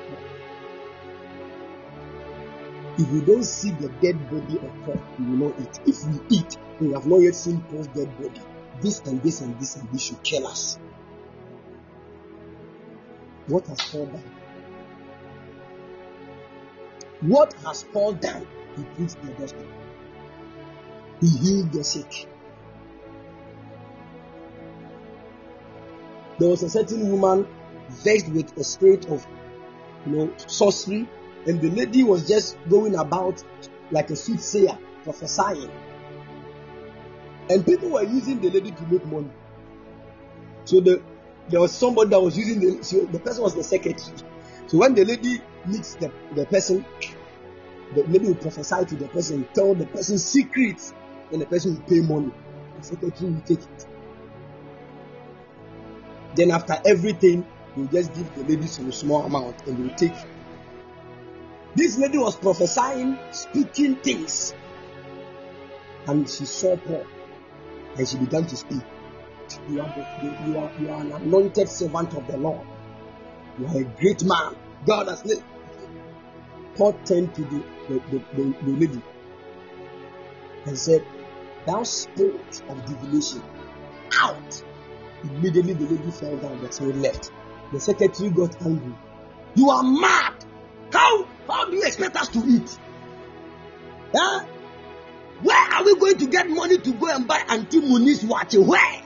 If 2.98 3.07
we 3.11 3.22
don't 3.22 3.44
see 3.44 3.72
the 3.72 3.90
dead 4.02 4.18
body 4.32 4.57
of 4.57 4.72
Paul, 4.84 5.02
we 5.19 5.26
will 5.26 5.49
not 5.49 5.60
eat. 5.60 5.80
If 5.86 6.03
we 6.06 6.38
eat, 6.38 6.57
we 6.80 6.94
have 6.94 7.06
not 7.06 7.18
yet 7.18 7.36
seen 7.36 7.61
Paul's 7.61 7.88
dead 7.88 8.15
body. 8.18 8.41
This 8.82 8.99
and 9.02 9.22
this 9.22 9.41
and 9.41 9.60
this 9.60 9.76
and 9.76 9.88
this 9.91 10.02
should 10.02 10.24
kill 10.24 10.48
us. 10.48 10.80
What 13.48 13.68
has 13.68 13.80
Paul 13.82 14.07
done? 14.07 14.24
What 17.22 17.53
has 17.65 17.84
Paul 17.84 18.14
done? 18.14 18.48
He 18.76 18.84
preached 18.84 19.22
the 19.22 19.32
gospel. 19.34 19.65
He 21.22 21.28
healed 21.28 21.72
the 21.72 21.84
sick. 21.84 22.28
There 26.40 26.49
was 26.49 26.61
a 26.64 26.69
certain 26.69 27.11
woman 27.11 27.48
vexed 27.90 28.30
with 28.30 28.56
a 28.57 28.64
spirit 28.64 29.06
of 29.07 29.26
you 30.06 30.11
know 30.11 30.34
sorcery, 30.45 31.07
and 31.48 31.61
the 31.61 31.69
lady 31.69 32.03
was 32.03 32.28
just 32.28 32.57
going 32.69 32.95
about 32.95 33.41
like 33.91 34.10
a 34.10 34.15
soothsayer, 34.15 34.78
prophesying. 35.03 35.72
And 37.49 37.65
people 37.65 37.90
were 37.90 38.03
using 38.03 38.41
the 38.41 38.49
lady 38.49 38.72
to 38.72 38.84
make 38.88 39.06
money. 39.06 39.32
So 40.65 40.82
the 40.82 41.02
there 41.48 41.61
was 41.61 41.72
somebody 41.72 42.10
that 42.10 42.22
was 42.22 42.38
using 42.38 42.60
the 42.60 42.84
so 42.84 43.06
the 43.06 43.19
person 43.19 43.44
was 43.44 43.56
the 43.56 43.64
secretary. 43.64 44.18
So 44.68 44.78
when 44.80 44.94
the 44.94 45.06
lady 45.06 45.41
meets 45.65 45.95
the, 45.95 46.11
the 46.36 46.45
person, 46.45 46.86
the 47.95 48.03
lady 48.03 48.28
will 48.28 48.36
prophesy 48.36 48.84
to 48.86 48.95
the 48.95 49.07
person, 49.07 49.48
tell 49.53 49.74
the 49.74 49.86
person 49.86 50.18
secrets, 50.18 50.94
and 51.32 51.41
the 51.41 51.45
person 51.45 51.76
will 51.76 51.84
pay 51.84 52.02
money. 52.02 52.34
The 52.78 52.84
secretary 52.84 53.32
will 53.32 53.41
take 53.41 53.61
it. 53.61 53.86
Then 56.36 56.52
after 56.52 56.76
everything, 56.86 57.48
we'll 57.78 57.88
just 57.88 58.14
give 58.14 58.36
the 58.36 58.44
lady 58.44 58.68
some 58.68 58.91
small 58.91 59.24
amount 59.24 59.65
and 59.68 59.80
we'll 59.80 59.95
take. 59.95 60.14
This 61.78 61.95
lady 61.99 62.18
was 62.18 62.36
prophesying, 62.36 63.20
speaking 63.30 63.98
things. 63.98 64.56
And 66.08 66.28
she 66.28 66.45
saw 66.45 66.76
Paul 66.76 67.06
and 67.95 68.08
she 68.08 68.18
began 68.18 68.48
to 68.48 68.56
speak. 68.56 68.82
You 69.70 69.82
are, 69.82 69.95
you, 70.24 70.58
are, 70.58 70.72
you 70.80 70.90
are 70.90 71.02
an 71.02 71.12
anointed 71.12 71.70
servant 71.70 72.16
of 72.16 72.26
the 72.26 72.36
Lord. 72.38 72.66
You 73.60 73.68
are 73.68 73.78
a 73.78 73.84
great 73.84 74.24
man. 74.24 74.56
God 74.88 75.08
has 75.08 75.24
made. 75.24 75.44
Paul 76.76 76.94
turned 77.06 77.36
to 77.36 77.41
the, 77.41 77.64
the, 77.90 78.02
the, 78.10 78.24
the, 78.34 78.56
the 78.64 78.72
lady 78.72 79.02
and 80.66 80.76
said, 80.76 81.06
Thou 81.68 81.84
spirit 81.84 82.64
of 82.70 82.86
divination, 82.88 83.44
out. 84.20 84.64
Immediately 85.24 85.74
the 85.74 85.86
lady 85.86 86.10
fell 86.10 86.38
down, 86.38 86.60
the 86.60 86.72
spirit 86.72 86.95
left. 86.95 87.32
The 87.72 87.80
secretary 87.80 88.32
got 88.32 88.60
angry. 88.64 88.95
You 89.54 89.70
are 89.70 89.84
mad. 89.84 90.44
How 90.91 91.28
how 91.48 91.69
do 91.69 91.76
you 91.76 91.84
expect 91.84 92.15
us 92.15 92.30
to 92.30 92.44
eat? 92.45 92.78
Huh? 94.14 94.45
Where 95.41 95.74
are 95.74 95.84
we 95.84 95.95
going 95.99 96.18
to 96.18 96.28
get 96.28 96.49
money 96.49 96.78
to 96.78 96.94
go 96.94 97.07
and 97.14 97.28
buy 97.28 97.44
Auntie 97.49 97.82
Muni's 97.82 98.24
watch? 98.24 98.56
Where? 98.56 99.02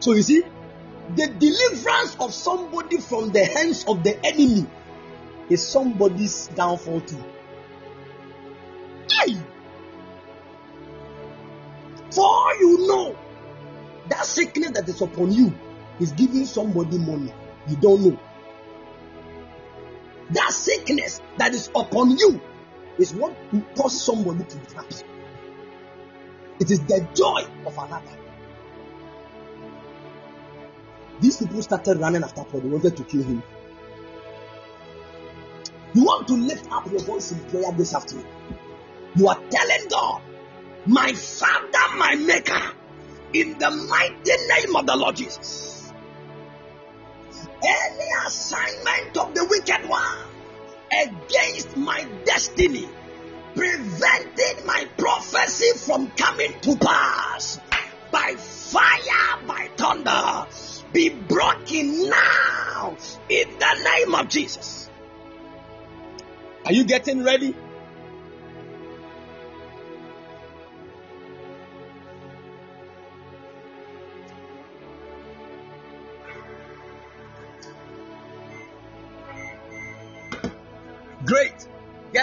So 0.00 0.12
you 0.12 0.22
see, 0.22 0.42
the 1.14 1.26
deliverance 1.28 2.16
of 2.20 2.34
somebody 2.34 2.98
from 2.98 3.30
the 3.30 3.44
hands 3.44 3.84
of 3.86 4.02
the 4.02 4.18
enemy 4.24 4.66
is 5.48 5.66
somebody's 5.66 6.48
downfall 6.48 7.00
too. 7.02 7.22
Hey! 9.10 9.36
For 12.10 12.24
all 12.24 12.58
you 12.58 12.86
know, 12.86 13.16
that 14.08 14.26
sickness 14.26 14.72
that 14.72 14.88
is 14.88 15.00
upon 15.00 15.32
you 15.32 15.54
is 16.00 16.12
giving 16.12 16.44
somebody 16.44 16.98
money. 16.98 17.32
You 17.68 17.76
don't 17.76 18.04
know. 18.04 18.20
That 20.30 20.50
sickness 20.50 21.20
that 21.36 21.54
is 21.54 21.68
upon 21.68 22.16
you 22.16 22.40
is 22.98 23.14
what 23.14 23.34
causes 23.76 24.02
somebody 24.02 24.44
to 24.44 24.56
be 24.56 24.74
happy. 24.74 24.96
It 26.60 26.70
is 26.70 26.80
the 26.80 27.06
joy 27.14 27.44
of 27.66 27.76
another. 27.78 28.18
These 31.20 31.38
people 31.38 31.62
started 31.62 31.98
running 31.98 32.22
after 32.22 32.44
Paul. 32.44 32.60
They 32.60 32.68
wanted 32.68 32.96
to 32.96 33.04
kill 33.04 33.22
him. 33.22 33.42
You 35.94 36.04
want 36.04 36.26
to 36.28 36.34
lift 36.34 36.70
up 36.72 36.90
your 36.90 37.00
voice 37.00 37.32
in 37.32 37.40
prayer 37.50 37.70
this 37.72 37.94
afternoon. 37.94 38.26
You 39.14 39.28
are 39.28 39.40
telling 39.48 39.88
God, 39.88 40.22
my 40.86 41.12
Father, 41.12 41.96
my 41.96 42.16
Maker, 42.16 42.72
in 43.32 43.58
the 43.58 43.70
mighty 43.70 44.32
name 44.48 44.76
of 44.76 44.86
the 44.86 44.96
Lord 44.96 45.16
Jesus. 45.16 45.73
Any 47.66 48.08
assignment 48.26 49.16
of 49.16 49.34
the 49.34 49.46
wicked 49.48 49.88
one 49.88 50.18
against 50.92 51.76
my 51.76 52.06
destiny, 52.24 52.88
preventing 53.54 54.66
my 54.66 54.86
prophecy 54.98 55.78
from 55.78 56.10
coming 56.10 56.52
to 56.60 56.76
pass 56.76 57.60
by 58.10 58.34
fire, 58.36 59.46
by 59.46 59.68
thunder, 59.76 60.46
be 60.92 61.08
broken 61.08 62.08
now 62.10 62.96
in 63.28 63.58
the 63.58 63.90
name 63.96 64.14
of 64.14 64.28
Jesus. 64.28 64.90
Are 66.66 66.72
you 66.72 66.84
getting 66.84 67.24
ready? 67.24 67.54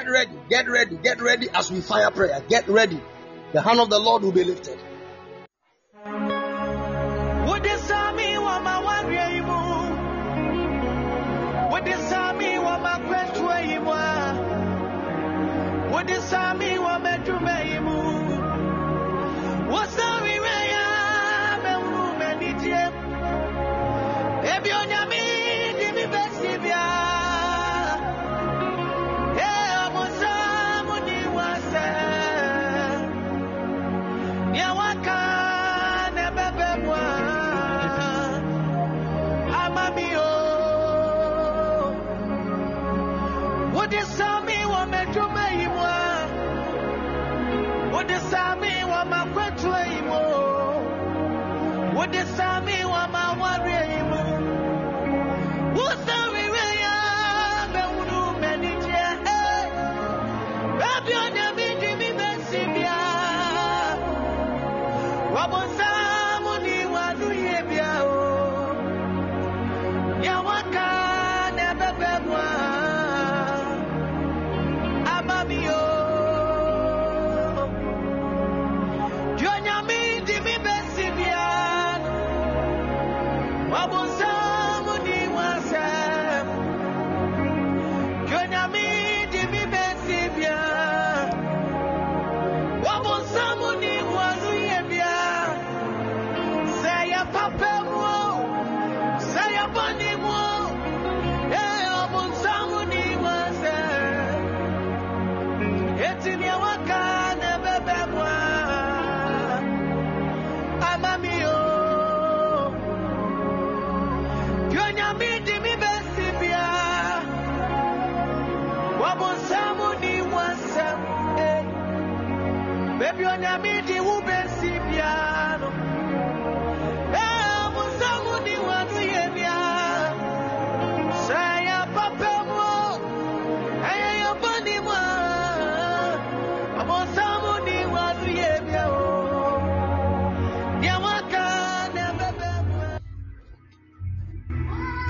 Get 0.02 0.10
ready, 0.10 0.32
get 0.50 0.68
ready, 0.68 0.98
get 0.98 1.22
ready 1.22 1.48
as 1.54 1.70
we 1.70 1.80
fire 1.80 2.10
prayer. 2.10 2.42
Get 2.50 2.68
ready. 2.68 3.00
The 3.54 3.62
hand 3.62 3.80
of 3.80 3.92
the 3.92 4.00
Lord 4.00 4.24
will 4.24 4.32
be 4.32 4.44
lifted. 4.44 4.80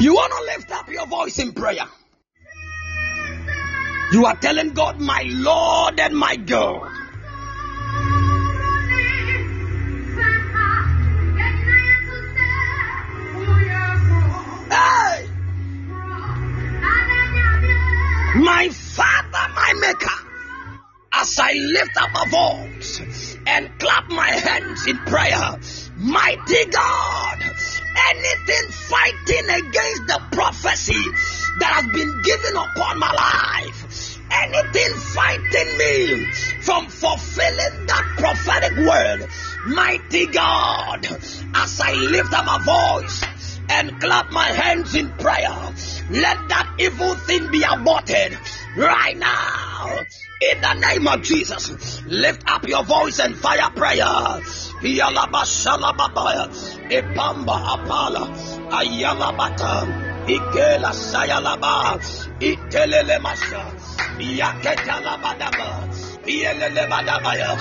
You 0.02 0.16
want 0.16 0.34
to 0.34 0.44
lift 0.58 0.72
up 0.72 0.90
your 0.90 1.06
voice 1.06 1.40
in 1.40 1.54
prayer. 1.54 1.86
You 4.12 4.26
are 4.26 4.36
telling 4.36 4.74
God, 4.74 5.00
my 5.00 5.24
Lord 5.28 6.00
and 6.00 6.18
my 6.18 6.36
God. 6.36 6.91
My 18.42 18.70
Father, 18.70 19.54
my 19.54 19.74
Maker, 19.82 20.10
as 21.14 21.38
I 21.40 21.54
lift 21.54 21.96
up 21.96 22.10
my 22.12 22.26
voice 22.26 23.38
and 23.46 23.70
clap 23.78 24.10
my 24.10 24.32
hands 24.32 24.88
in 24.88 24.98
prayer, 24.98 25.60
mighty 25.96 26.66
God, 26.66 27.38
anything 28.10 28.72
fighting 28.90 29.46
against 29.46 30.08
the 30.08 30.20
prophecy 30.32 31.04
that 31.60 31.72
has 31.72 31.86
been 31.94 32.22
given 32.24 32.58
upon 32.58 32.98
my 32.98 33.14
life, 33.14 34.18
anything 34.32 34.94
fighting 34.96 35.78
me 35.78 36.26
from 36.64 36.88
fulfilling 36.88 37.86
that 37.86 38.16
prophetic 38.18 38.76
word, 38.88 39.30
mighty 39.68 40.26
God, 40.26 41.06
as 41.54 41.80
I 41.80 41.94
lift 41.94 42.34
up 42.34 42.46
my 42.48 42.58
voice 43.04 43.24
and 43.70 44.02
clap 44.02 44.32
my 44.32 44.48
hands 44.48 44.96
in 44.96 45.10
prayer, 45.12 45.74
Let 46.12 46.50
that 46.50 46.76
evil 46.78 47.16
thing 47.16 47.50
be 47.52 47.64
aborted 47.64 48.38
right 48.76 49.18
now. 49.18 49.98
In 50.42 50.62
the 50.62 50.74
name 50.74 51.08
of 51.08 51.22
Jesus, 51.22 52.04
lift 52.06 52.44
up 52.52 52.68
your 52.68 52.84
voice 52.84 53.20
and 53.20 53.34
fire 53.36 53.70
prayer. 53.72 54.04
Ikela 60.28 60.92
Sayalaba, 60.94 61.98
Itelele 62.40 63.20
Masha, 63.22 63.74
Yelele 66.26 66.88
Badabaya, 66.88 67.58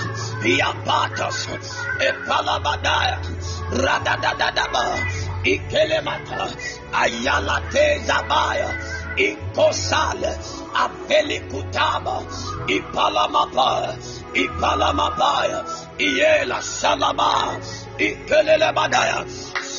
Radadadadaba, 3.71 5.30
Ikelemata, 5.43 6.55
Ayala 6.93 7.61
Tezabaya, 7.71 8.69
Inkosale, 9.17 10.31
Aveli 10.73 11.39
Kutaba, 11.49 12.25
Ipalamapa, 12.67 13.97
Ipalamapaya, 14.33 15.65
Iela 15.99 16.61
Salama, 16.61 17.59
Ikelele 17.97 18.73
Badaya. 18.73 19.27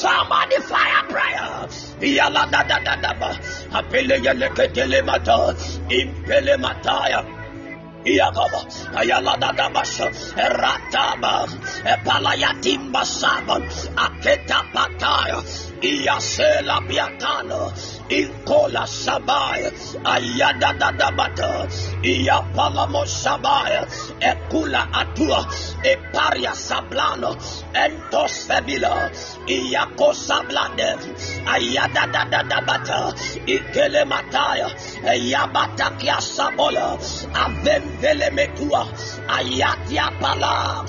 Somebody 0.03 0.57
fire 0.63 1.05
prayer. 1.09 1.69
Yala 2.01 2.51
da 2.51 2.63
da 2.65 2.79
da 2.85 2.97
da. 2.97 3.31
Apele 3.71 4.19
yele 4.19 4.49
ketele 4.51 5.03
Yababa, 8.05 8.61
Ayalada 8.95 9.53
Damasha, 9.57 10.11
Ratama, 10.37 11.47
Palayatimba 12.05 13.03
Saban, 13.07 13.63
Aketa 13.95 14.63
Pataya, 14.73 15.72
Iyasela 15.83 16.81
Biatano, 16.87 17.73
Inkola 18.09 18.87
Sabaya, 18.87 19.71
Ayada 20.05 20.73
Dadabata, 20.79 21.67
Iyapalamo 22.03 23.05
Sabaya, 23.07 23.83
Ekula 24.21 24.87
Atua, 24.93 25.43
Eparia 25.83 26.55
Sablano, 26.55 27.35
Entos 27.75 28.47
Fabila, 28.47 29.11
Iyako 29.47 30.15
Sablade, 30.15 31.03
Ayada 31.47 32.07
Dadabata, 32.13 33.13
Ikele 33.47 34.05
Mataya, 34.07 34.69
Eyabata 35.03 35.99
Kia 35.99 36.17
Sabola, 36.21 36.97
Avem 37.35 37.83
vele 38.01 38.31
metua 38.31 38.87
ayatia 39.29 40.11
pala 40.21 40.85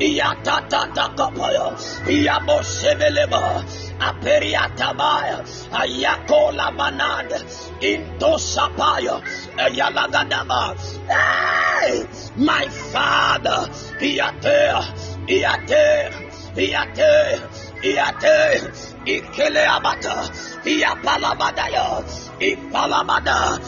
Yatatatakapoyo, 0.00 1.76
Yabosebeleba, 2.06 3.64
Aperiatabaya, 4.00 5.38
Ayakola 5.70 6.70
Banad, 6.76 7.30
Intosapayo, 7.80 9.22
Yalagadaba. 9.56 10.74
Hey, 11.08 12.04
my 12.36 12.66
father, 12.68 13.70
Yate, 14.00 14.82
Yate, 15.28 16.10
Yate, 16.56 17.14
Iate, 17.84 18.38
Ikeleabata, 19.06 20.16
Iapalabadaya, 20.64 22.02
Ipalabada, 22.40 23.60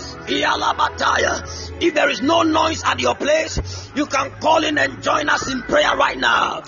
if 1.81 1.95
there 1.95 2.09
is 2.09 2.23
no 2.23 2.43
noise 2.43 2.83
at 2.85 3.01
your 3.01 3.15
place, 3.15 3.91
you 3.95 4.07
can 4.07 4.31
call 4.41 4.65
in 4.65 4.79
and 4.79 5.03
join 5.03 5.29
us 5.29 5.51
in 5.51 5.63
prayer 5.63 5.97
right 5.97 6.19
now. 6.19 6.63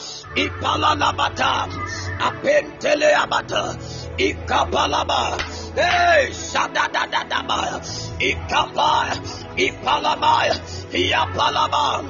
Hey, 5.78 6.28
shadadadadaba, 6.30 7.80
ikapa, 8.20 9.14
ipalabaya, 9.56 10.56
iapalaba, 10.92 12.02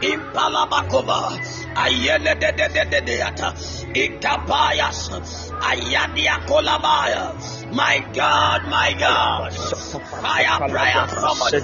impalabakova, 0.00 1.38
ayele 1.74 2.34
de 2.40 2.52
de 2.52 2.68
de 2.68 2.84
de 2.90 3.00
de 3.00 3.16
ikapayas, 3.94 5.10
ayadia 5.60 6.36
kolabaya. 6.46 7.24
My 7.72 7.98
God, 8.14 8.62
my 8.70 8.94
God. 8.98 9.52
Fire, 9.52 10.68
prayer, 10.68 11.08
somebody. 11.08 11.60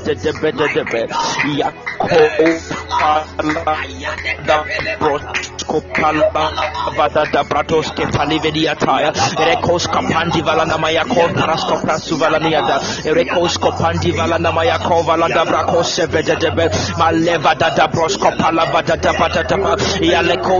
Da 7.32 7.42
bratos 7.44 7.88
ke 7.96 8.04
falivedia 8.12 8.74
taya 8.74 9.12
rekos 9.46 9.86
kapandi 9.88 10.42
valana 10.42 10.76
maya 10.78 11.04
ko 11.04 11.28
parasko 11.32 11.80
prasu 11.80 12.16
valania 12.18 12.60
da 12.66 12.78
rekos 13.16 13.56
kapandi 13.58 14.12
valana 14.12 14.52
maya 14.52 14.78
ko 14.78 15.02
valanda 15.02 15.44
brakos 15.46 15.94
sevede 15.96 16.36
de 16.40 16.50
maleva 16.98 17.54
da 17.58 17.70
da 17.76 17.86
brosko 17.88 18.36
pala 18.38 18.66
vada 18.72 18.96
da 18.96 19.12
vada 19.12 19.42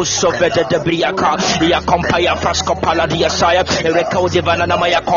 sovede 0.05 0.65
de 0.71 0.79
briaka 0.79 1.37
ya 1.69 1.81
kompaya 1.81 2.37
frasko 2.37 2.75
pala 2.81 3.07
dia 3.07 3.29
saya 3.29 3.65
reko 3.65 4.29
de 4.33 4.41
valana 4.41 4.77
maya 4.79 5.01
ko 5.01 5.17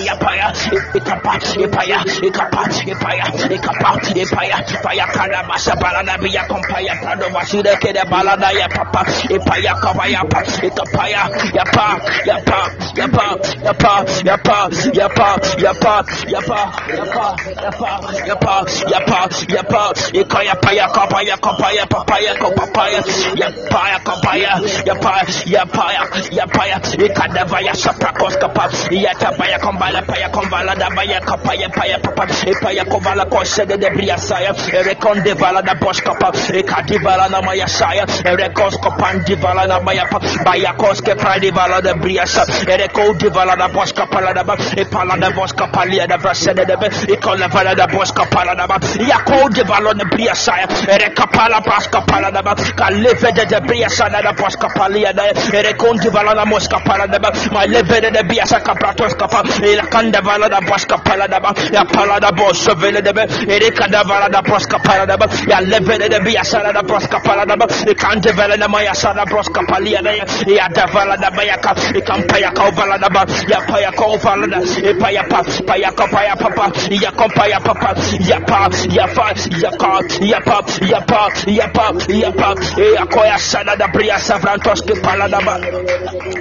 yapa, 0.06 0.30
yapa, 0.36 0.52
ikapa, 0.94 1.32
ipaya, 1.58 1.98
ikapa, 2.22 2.62
ipaya, 2.86 3.26
ikapa, 3.50 3.90
ipaya, 4.14 4.56
ipaya, 4.72 5.06
kana 5.12 5.42
masa 5.48 5.74
balana 5.76 6.14
biya 6.18 6.44
kompaya 6.48 6.94
prado 7.02 7.28
masida 7.30 7.74
kede 7.80 8.04
balana 8.10 8.50
ya 8.52 8.68
papa, 8.68 9.02
ipaya 9.30 9.74
kapa 9.82 10.04
yapa, 10.08 10.40
ikapa 10.62 11.04
ya, 11.10 11.22
yapa, 11.54 11.86
yapa, 12.26 12.60
yapa, 12.96 13.26
yapa, 13.64 14.04
yapa, 14.24 14.58
yapa, 14.92 15.28
yapa, 15.58 15.94
yapa, 16.28 16.60
yapa, 16.88 17.36
yapa, 17.56 17.94
yapa, 18.26 18.56
yapa, 18.88 19.20
yapa, 19.48 19.82
ikaya 20.12 20.54
paya 20.62 20.86
kapaya 20.88 21.36
kapaya 21.36 21.84
papaya 21.86 22.32
kapaya 22.34 23.00
ya 23.36 23.48
paya 23.70 23.98
kapaya 24.04 24.52
ya 24.86 24.94
paya 24.94 25.24
ya 25.46 25.64
paya 25.66 26.02
ya 26.30 26.46
paya 26.46 26.76
ikadava 26.98 27.60
ya 27.60 27.74
saprakos 27.74 28.36
kapa 28.36 28.68
ya 28.90 29.14
tabaya 29.14 29.58
kombala 29.58 30.02
paya 30.02 30.28
kombala 30.28 30.74
dabaya 30.74 31.20
kapaya 31.20 31.68
paya 31.68 31.98
papa 31.98 32.26
ipaya 32.46 32.84
kovala 32.84 33.24
kose 33.26 33.66
de 33.66 33.76
debria 33.76 34.18
saya 34.18 34.52
rekonde 34.84 35.34
vala 35.34 35.62
da 35.62 35.74
bosh 35.74 36.00
kapa 36.00 36.32
ikadivala 36.52 37.28
na 37.30 37.40
maya 37.42 37.66
saya 37.68 38.06
rekos 38.36 38.76
kopandi 38.78 39.34
vala 39.40 39.66
na 39.66 39.80
maya 39.80 40.04
pa 40.10 40.18
baya 40.44 40.72
koske 40.76 41.14
pradi 41.16 41.50
vala 41.50 41.80
da 41.82 41.94
bria 41.94 42.26
sa 42.26 42.44
reko 42.66 43.14
palada 43.42 43.68
bosca 43.68 44.06
palada 44.06 44.44
ba. 44.44 44.54
E 44.76 44.84
palada 44.84 45.30
bosca 45.34 45.66
palia 45.66 46.06
da 46.06 46.16
vasede 46.16 46.64
de 46.64 46.76
be. 46.76 46.86
E 47.12 47.16
cola 47.16 47.48
valada 47.48 47.86
bosca 47.88 48.24
palada 48.26 48.66
ba. 48.66 48.78
Ya 49.00 49.18
code 49.24 49.64
valon 49.64 49.98
bria 50.10 50.34
saia 50.34 50.66
ere 50.88 51.10
capala 51.14 51.60
pasca 51.60 52.00
palada 52.06 52.42
ba. 52.42 52.54
Ka 52.54 52.88
leve 52.90 53.32
de 53.34 53.44
de 53.46 53.60
bria 53.66 53.88
sana 53.88 54.22
da 54.22 54.32
bosca 54.32 54.68
palia 54.68 55.12
da 55.12 55.24
ere 55.52 55.74
conde 55.74 56.08
valada 56.10 56.44
mosca 56.46 56.78
palada 56.86 57.18
ba. 57.18 57.32
Ma 57.52 57.64
leve 57.66 58.00
de 58.00 58.10
de 58.10 58.22
bria 58.22 58.46
sa 58.46 58.60
caprato 58.60 59.08
scapa 59.08 59.42
e 59.62 59.74
la 59.74 59.86
canda 59.86 60.20
valada 60.20 60.60
bosca 60.60 60.98
palada 60.98 61.40
ba. 61.40 61.52
Ya 61.72 61.84
palada 61.84 62.30
bosca 62.32 62.74
vele 62.74 63.02
de 63.02 63.12
be. 63.12 63.22
Ere 63.48 63.72
cada 63.72 64.04
valada 64.04 64.40
bosca 64.42 64.78
palada 64.78 65.16
ba. 65.16 65.26
Ya 65.48 65.60
leve 65.60 65.98
de 65.98 66.08
de 66.08 66.20
bria 66.20 66.44
sana 66.44 66.72
da 66.72 66.82
bosca 66.82 67.18
palada 67.20 67.56
ba. 67.56 67.66
E 67.86 67.94
cande 67.94 68.30
vele 68.32 68.56
na 68.56 68.68
maya 68.68 68.94
sana 68.94 69.24
bosca 69.26 69.62
palia 69.66 70.00
da 70.00 70.12
ya. 70.12 70.68
Da 70.68 70.86
valada 70.86 71.30
ba 71.30 71.42
ya 71.44 71.56
ka. 71.58 71.74
E 71.94 72.00
campaya 72.02 72.52
ka 72.52 72.70
valada 72.70 73.08
ba. 73.10 73.26
yapa 73.48 73.80
yako 73.80 74.04
ovalada 74.14 74.60
epa 74.90 75.10
yapa 75.12 75.42
pa 75.66 75.76
yako 75.76 76.06
pa 76.12 76.22
yapa 76.24 76.48
e 76.48 76.54
pa 76.56 76.66
yako 77.04 77.28
pa 77.34 77.46
yapa 77.48 77.74
pa 77.74 77.90
yapa 78.28 78.70
yapa 78.90 79.26
yaka 79.60 79.92
yapa 80.20 80.58
yapa 80.86 81.22
yapa 81.46 81.92
yapa 82.08 82.54
e 82.78 82.94
yako 82.94 83.24
ya 83.24 83.38
sada 83.38 83.76
da 83.76 83.88
bria 83.88 84.18
savrantos 84.18 84.82
ke 84.82 84.94
palada 85.02 85.40
ba. 85.44 85.58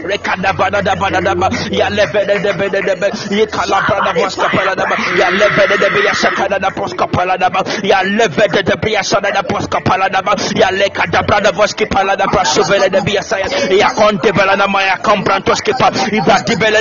Rekada 0.06 0.54
bada 0.54 0.82
da 0.82 0.96
bada 0.96 1.22
da 1.22 1.36
ba 1.36 1.50
ya 1.72 1.90
lebede 1.90 2.42
de 2.44 2.54
bede 2.54 2.82
de 2.82 2.96
be. 2.96 3.08
Ye 3.36 3.46
kala 3.48 3.82
bada 3.88 4.14
bos 4.14 4.36
kapalada 4.36 4.86
ba. 4.90 4.96
Ya 5.18 5.30
lebede 5.30 5.78
de 5.80 5.90
be 5.90 6.04
ya 6.04 6.14
sakada 6.14 6.60
da 6.60 6.70
bos 6.70 6.94
kapalada 6.94 7.50
ba. 7.50 7.64
Ya 7.84 8.02
lebede 8.04 8.64
de 8.64 8.76
bria 8.82 9.04
sada 9.04 9.32
da 9.32 9.42
bos 9.42 9.68
kapalada 9.68 10.22
ba. 10.22 10.36
Ya 10.56 10.70
lekada 10.72 11.24
bada 11.28 11.52
bos 11.52 11.74
kapalada 11.74 12.26
ba 12.28 12.44
shovele 12.46 12.90
de 12.90 13.02
bia 13.02 13.22
saya 13.22 13.48
ya 13.70 13.90
konte 13.94 14.32
balana 14.32 14.68
maya 14.68 14.98
komprantos 14.98 15.62
ke 15.62 15.74
pa. 15.78 15.90
Ibra 15.92 16.44
dibele 16.46 16.81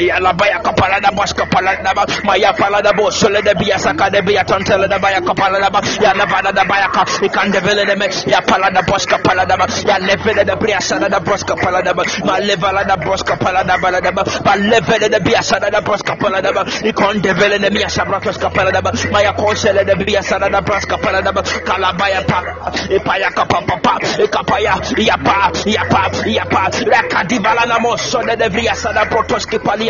ya 0.00 0.18
la 0.20 0.32
baya 0.32 0.58
kapala 0.62 1.00
da 1.00 1.10
bos 1.10 1.32
kapala 1.32 1.76
da 1.82 1.92
ba 1.94 2.04
maya 2.24 2.52
pala 2.52 2.82
da 2.82 2.92
bos 2.92 3.14
sole 3.20 3.40
de 3.42 3.54
biya 3.54 3.78
saka 3.78 4.10
de 4.10 4.20
biya 4.22 4.44
tontele 4.44 4.88
da 4.88 4.98
baya 4.98 5.20
kapala 5.20 5.60
da 5.60 5.70
ba 5.70 5.80
ya 6.00 6.12
la 6.14 6.26
bada 6.26 6.52
da 6.52 6.64
baya 6.64 6.88
ka 6.88 7.04
ikan 7.26 7.50
de 7.52 7.60
vele 7.60 7.84
de 7.86 7.96
me 7.96 8.06
ya 8.26 8.40
pala 8.40 8.70
da 8.70 8.82
bos 8.82 9.04
kapala 9.06 9.44
da 9.46 9.56
ba 9.56 9.66
ya 9.86 9.98
levele 9.98 10.44
de 10.44 10.54
biya 10.56 10.80
sada 10.80 11.08
da 11.08 11.20
bos 11.20 11.42
kapala 11.44 11.82
da 11.82 11.92
ba 11.92 12.02
ma 12.24 12.38
levala 12.40 12.84
da 12.84 12.96
bos 12.96 13.22
kapala 13.22 13.64
da 13.64 13.76
bala 13.78 14.00
da 14.00 14.10
ba 14.12 14.22
ba 14.44 14.54
levele 14.56 15.08
de 15.10 15.20
biya 15.20 15.42
sada 15.42 15.70
da 15.70 15.80
bos 15.80 16.02
kapala 16.02 16.40
da 16.42 16.52
ba 16.52 16.64
ikon 16.84 17.20
de 17.20 17.32
vele 17.34 17.58
de 17.58 17.70
biya 17.70 17.88
sabra 17.90 18.20
bos 18.20 18.36
kapala 18.38 18.70
da 18.72 18.80
ba 18.80 18.90
maya 19.12 19.32
konsele 19.32 19.84
de 19.84 19.94
biya 20.04 20.22
sada 20.22 20.48
da 20.48 20.60
bos 20.60 20.84
kapala 20.86 21.22
da 21.22 21.32
ba 21.32 21.42
kala 21.42 21.92
pa 21.98 22.06
ipaya 22.90 23.30
kapa 23.30 23.60
pa 23.66 23.76
pa 23.82 23.94
ikapaya 24.24 24.74
ya 24.98 25.16
pa 25.16 25.50
ya 25.66 25.84
pa 25.90 26.10
ya 26.26 26.44
pa. 26.44 26.70
Rakadi 26.70 27.38
vala 27.42 27.66
na 27.66 27.78
mo 27.78 27.96
sole 27.96 28.36
de 28.36 28.48
biya 28.48 28.74
sada 28.74 29.04
protos 29.06 29.46
kipali 29.46 29.89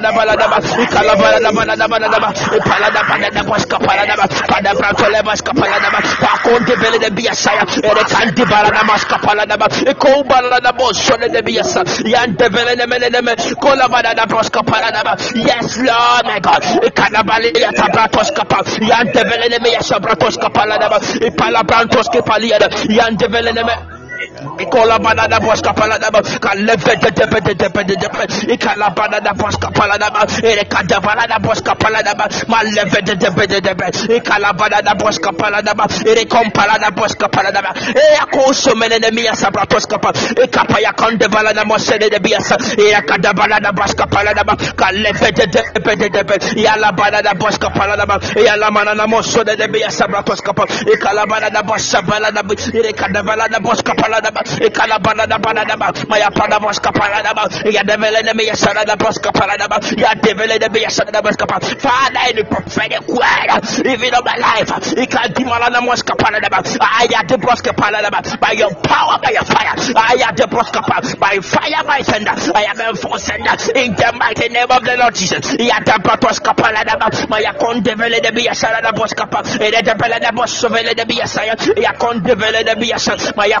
vele 0.00 0.10
de 0.10 0.12
mele 0.12 0.36
de 0.36 0.36
me 0.36 0.36
ipala 0.36 0.36
da 0.36 0.36
bala 0.36 0.36
da 0.36 0.48
ba 0.48 0.58
ikala 0.82 1.16
bala 1.16 1.38
da 1.40 1.88
bala 1.88 2.08
da 2.08 2.18
ba 2.20 2.30
ipala 2.56 2.90
da 2.90 3.02
bala 3.08 3.30
da 3.30 3.42
bos 3.42 3.64
kapa 3.66 3.94
la 3.96 4.04
da 4.06 4.16
ba 4.16 4.26
pada 4.48 4.74
branto 4.74 5.08
le 5.10 5.22
bos 5.22 5.40
kapa 5.42 5.66
la 5.68 5.78
da 5.78 5.90
ba 5.90 6.00
pa 6.20 6.38
konte 6.44 6.74
de 7.00 7.10
biya 7.10 7.32
ere 7.90 8.04
kandi 8.04 8.44
bala 8.44 8.70
da 8.70 8.82
mas 8.84 9.04
kapa 9.04 9.34
ba 9.56 9.66
iko 9.90 10.22
bala 10.28 10.60
da 10.60 10.72
bos 10.72 10.98
de 11.32 11.42
biya 11.42 11.62
yante 12.04 12.48
vele 12.48 12.76
de 12.76 12.86
mele 12.86 13.10
de 13.10 13.22
me 13.22 13.34
kola 13.60 13.88
bala 13.88 14.14
da 14.14 14.26
bos 14.26 14.48
kapa 14.50 14.80
ba 15.04 15.16
yes 15.34 15.78
lord 15.78 16.26
my 16.26 16.40
god 16.40 16.62
Ikola 24.58 24.98
bana 24.98 25.28
da 25.28 25.38
boska 25.40 25.72
pala 25.74 25.98
da 25.98 26.10
ba 26.10 26.20
kaleve 26.22 26.96
de 27.00 27.10
de 27.10 27.26
de 27.26 27.40
de 27.54 27.68
de 27.70 27.94
de 27.94 28.52
ikala 28.54 28.90
bana 28.94 29.20
da 29.20 29.32
boska 29.34 29.70
pala 29.72 29.98
da 29.98 30.10
ba 30.10 30.26
ere 30.42 30.64
kada 30.64 31.00
bana 31.00 31.26
da 31.26 31.38
boska 31.38 31.74
pala 31.78 32.02
da 32.02 32.14
ba 32.14 32.26
maleve 32.48 33.00
de 33.04 33.14
de 33.14 33.30
de 33.30 33.46
de 33.46 33.60
de 33.60 34.14
ikala 34.16 34.52
bana 34.52 34.80
da 34.82 34.94
boska 34.94 35.32
pala 35.36 35.62
da 35.62 35.74
ba 35.74 35.84
ere 36.06 36.24
kompala 36.26 36.78
da 36.78 36.90
boska 36.90 37.28
pala 37.28 37.50
da 37.52 37.60
ba 37.62 37.72
e 37.94 38.16
akoso 38.20 38.74
mene 38.74 38.98
ne 38.98 39.10
miya 39.10 39.34
sabra 39.36 39.66
toska 39.66 39.98
pa 39.98 40.10
ikapa 40.44 40.80
ya 40.80 40.92
konde 40.92 41.28
bala 41.28 41.52
da 41.52 41.64
mosede 41.64 42.08
de 42.10 42.18
biasa 42.18 42.56
ere 42.78 43.02
kada 43.06 43.32
bana 43.34 43.60
da 43.60 43.72
boska 43.72 44.06
pala 44.06 44.32
da 44.34 44.42
ba 44.44 44.56
kaleve 44.56 45.32
de 45.32 45.46
de 45.46 45.62
de 45.96 46.08
de 46.08 46.22
de 46.24 46.60
yala 46.60 46.92
bana 46.92 47.22
da 47.22 47.34
boska 47.34 47.70
pala 47.70 47.96
da 47.96 48.06
ba 48.06 48.18
yala 48.36 48.70
mana 48.70 48.94
na 48.94 49.06
mosode 49.06 49.56
de 49.56 49.66
biasa 49.68 49.96
sabra 50.06 50.22
toska 50.22 50.52
pa 50.52 50.64
ikala 50.92 51.26
bana 51.26 51.50
da 51.50 51.62
boska 51.62 52.02
pala 52.02 52.30
da 52.32 52.42
ba 52.42 52.54
ere 52.74 52.92
kada 52.92 53.22
bana 53.22 53.48
da 54.20 54.30
boska 54.30 54.30
pala 54.30 54.30
da 54.30 54.30
ba 54.30 54.42
ikala 54.66 54.98
bana 55.02 55.26
da 55.26 55.38
bana 55.38 55.64
da 55.64 55.76
ba 55.76 55.92
maya 56.08 56.30
pada 56.30 56.58
boska 56.60 56.92
pala 56.92 57.22
da 57.22 57.32
ba 57.34 57.48
ya 57.70 57.82
devele 57.82 58.22
de 58.22 58.34
me 58.34 58.44
sara 58.54 58.84
da 58.84 58.96
boska 58.96 59.32
pala 59.32 59.56
da 59.56 59.66
ya 59.96 60.14
devele 60.14 60.58
de 60.58 60.68
me 60.68 60.84
sara 60.88 61.10
da 61.10 61.20
boska 61.22 61.46
pala 61.46 61.60
father 61.60 62.44
prophetic 62.44 63.06
word 63.08 63.86
even 63.86 64.14
of 64.14 64.24
my 64.24 64.36
life 64.36 64.70
ikala 64.96 65.28
dimala 65.34 65.70
na 65.70 65.80
boska 65.80 66.16
pala 66.16 66.40
da 66.40 66.48
ba 66.48 66.62
I 66.80 67.08
am 67.16 67.26
the 67.26 67.36
boska 67.38 67.76
pala 67.76 68.00
da 68.02 68.10
ba 68.10 68.22
by 68.40 68.52
your 68.52 68.70
power 68.82 69.18
by 69.22 69.30
your 69.30 69.44
fire 69.44 69.74
the 69.76 70.46
boska 70.48 70.82
pala 70.82 71.16
by 71.16 71.38
fire 71.40 71.84
by 71.84 72.00
thunder 72.02 72.32
I 72.54 72.64
am 72.70 72.76
that 72.76 73.72
in 73.76 73.92
the 73.94 74.12
mighty 74.18 74.48
name 74.48 74.70
of 74.70 74.82
the 74.84 74.96
Lord 74.96 75.14
Jesus 75.14 75.54
ya 75.58 75.80
da 75.80 75.98
boska 75.98 76.56
pala 76.56 76.84
da 76.84 76.96
ba 76.96 77.10
maya 77.28 77.52
kon 77.58 77.80
devele 77.82 78.20
de 78.22 78.32
me 78.32 78.48
sara 78.54 78.80
da 78.82 78.92
boska 78.92 79.28
pala 79.30 79.44
ere 79.60 79.82
de 79.82 79.92
boska 80.32 80.68
vele 80.70 80.94
de 80.94 81.04
me 81.04 81.26
sara 81.26 81.56
ya 81.76 81.92
kon 81.92 82.20
devele 82.20 82.64
de 82.64 82.74
me 82.76 82.92
sara 82.98 83.32
maya 83.36 83.60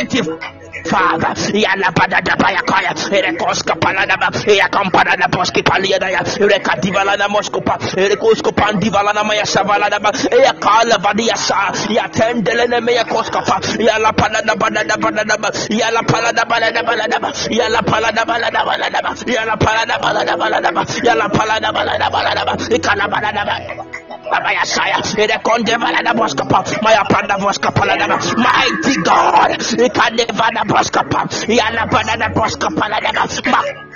mighty 0.00 0.22
Father, 0.84 1.34
ya 1.52 1.74
la 1.76 1.90
pada 1.92 2.20
da 2.24 2.34
baya 2.36 2.62
kaya, 2.62 2.94
ere 3.12 3.36
koska 3.36 3.76
pala 3.78 4.06
da 4.06 4.16
ba, 4.16 4.30
ya 4.48 4.66
kampana 4.68 5.14
da 5.16 5.28
boski 5.28 5.62
palia 5.62 5.98
da 6.00 6.08
ya, 6.08 6.20
ere 6.40 6.58
kadivala 6.60 7.18
na 7.18 7.28
moskopa, 7.28 7.76
ere 7.98 8.16
kosko 8.16 8.50
pandivala 8.52 9.12
na 9.14 9.22
maya 9.22 9.44
savala 9.44 9.90
da 9.90 9.98
ba, 9.98 10.10
ya 10.32 10.52
kala 10.54 10.96
vadia 10.98 11.36
sa, 11.36 11.70
ya 11.92 12.08
tendele 12.08 12.66
ne 12.68 12.80
me 12.80 12.94
ya 12.94 13.04
koska 13.04 13.42
pa, 13.44 13.60
ya 13.78 13.98
la 13.98 14.12
pada 14.12 14.40
da 14.42 14.54
bada 14.56 14.82
da 14.88 14.96
bada 14.96 15.22
da 15.24 15.36
ba, 15.36 15.50
ya 15.68 15.90
la 15.90 16.02
pala 16.02 16.32
da 16.32 16.44
bala 16.46 16.72
da 16.72 16.82
bala 16.82 17.06
da 17.08 17.18
ba, 17.20 17.30
ya 17.50 17.68
la 17.68 17.82
pala 17.82 18.10
da 18.12 18.24
bala 18.24 18.50
da 18.50 18.64
bala 18.64 18.88
da 18.90 19.00
ba, 19.02 19.14
ya 19.26 19.44
la 19.44 19.56
pala 19.58 19.84
da 19.84 20.00
bala 20.00 20.24
da 20.24 20.36
bala 20.36 20.60
da 20.60 20.70
ba, 20.72 20.84
ya 21.04 21.14
la 21.14 21.28
pala 21.28 21.60
da 21.60 21.72
bala 21.72 21.98
da 21.98 22.08
bala 22.10 22.34
da 22.34 22.44
ba, 22.44 22.52
ikala 22.74 23.06
bala 23.08 23.32
da 23.32 23.44
ba. 23.44 24.09
Baba 24.30 24.52
ya 24.52 24.64
saya, 24.64 24.98
ere 25.18 25.38
konde 25.42 25.76
vala 25.76 26.02
da 26.02 26.12
boska 26.14 26.44
pa, 26.48 26.62
maya 26.82 27.04
panda 27.10 27.36
boska 27.38 27.70
pala 27.74 27.96
da 27.98 28.06
ba, 28.06 28.16
mighty 28.38 28.94
God, 29.02 29.50
ikande 29.86 30.24
vada 30.38 30.62
boska 30.64 31.02
pa, 31.10 31.26
ya 31.48 31.70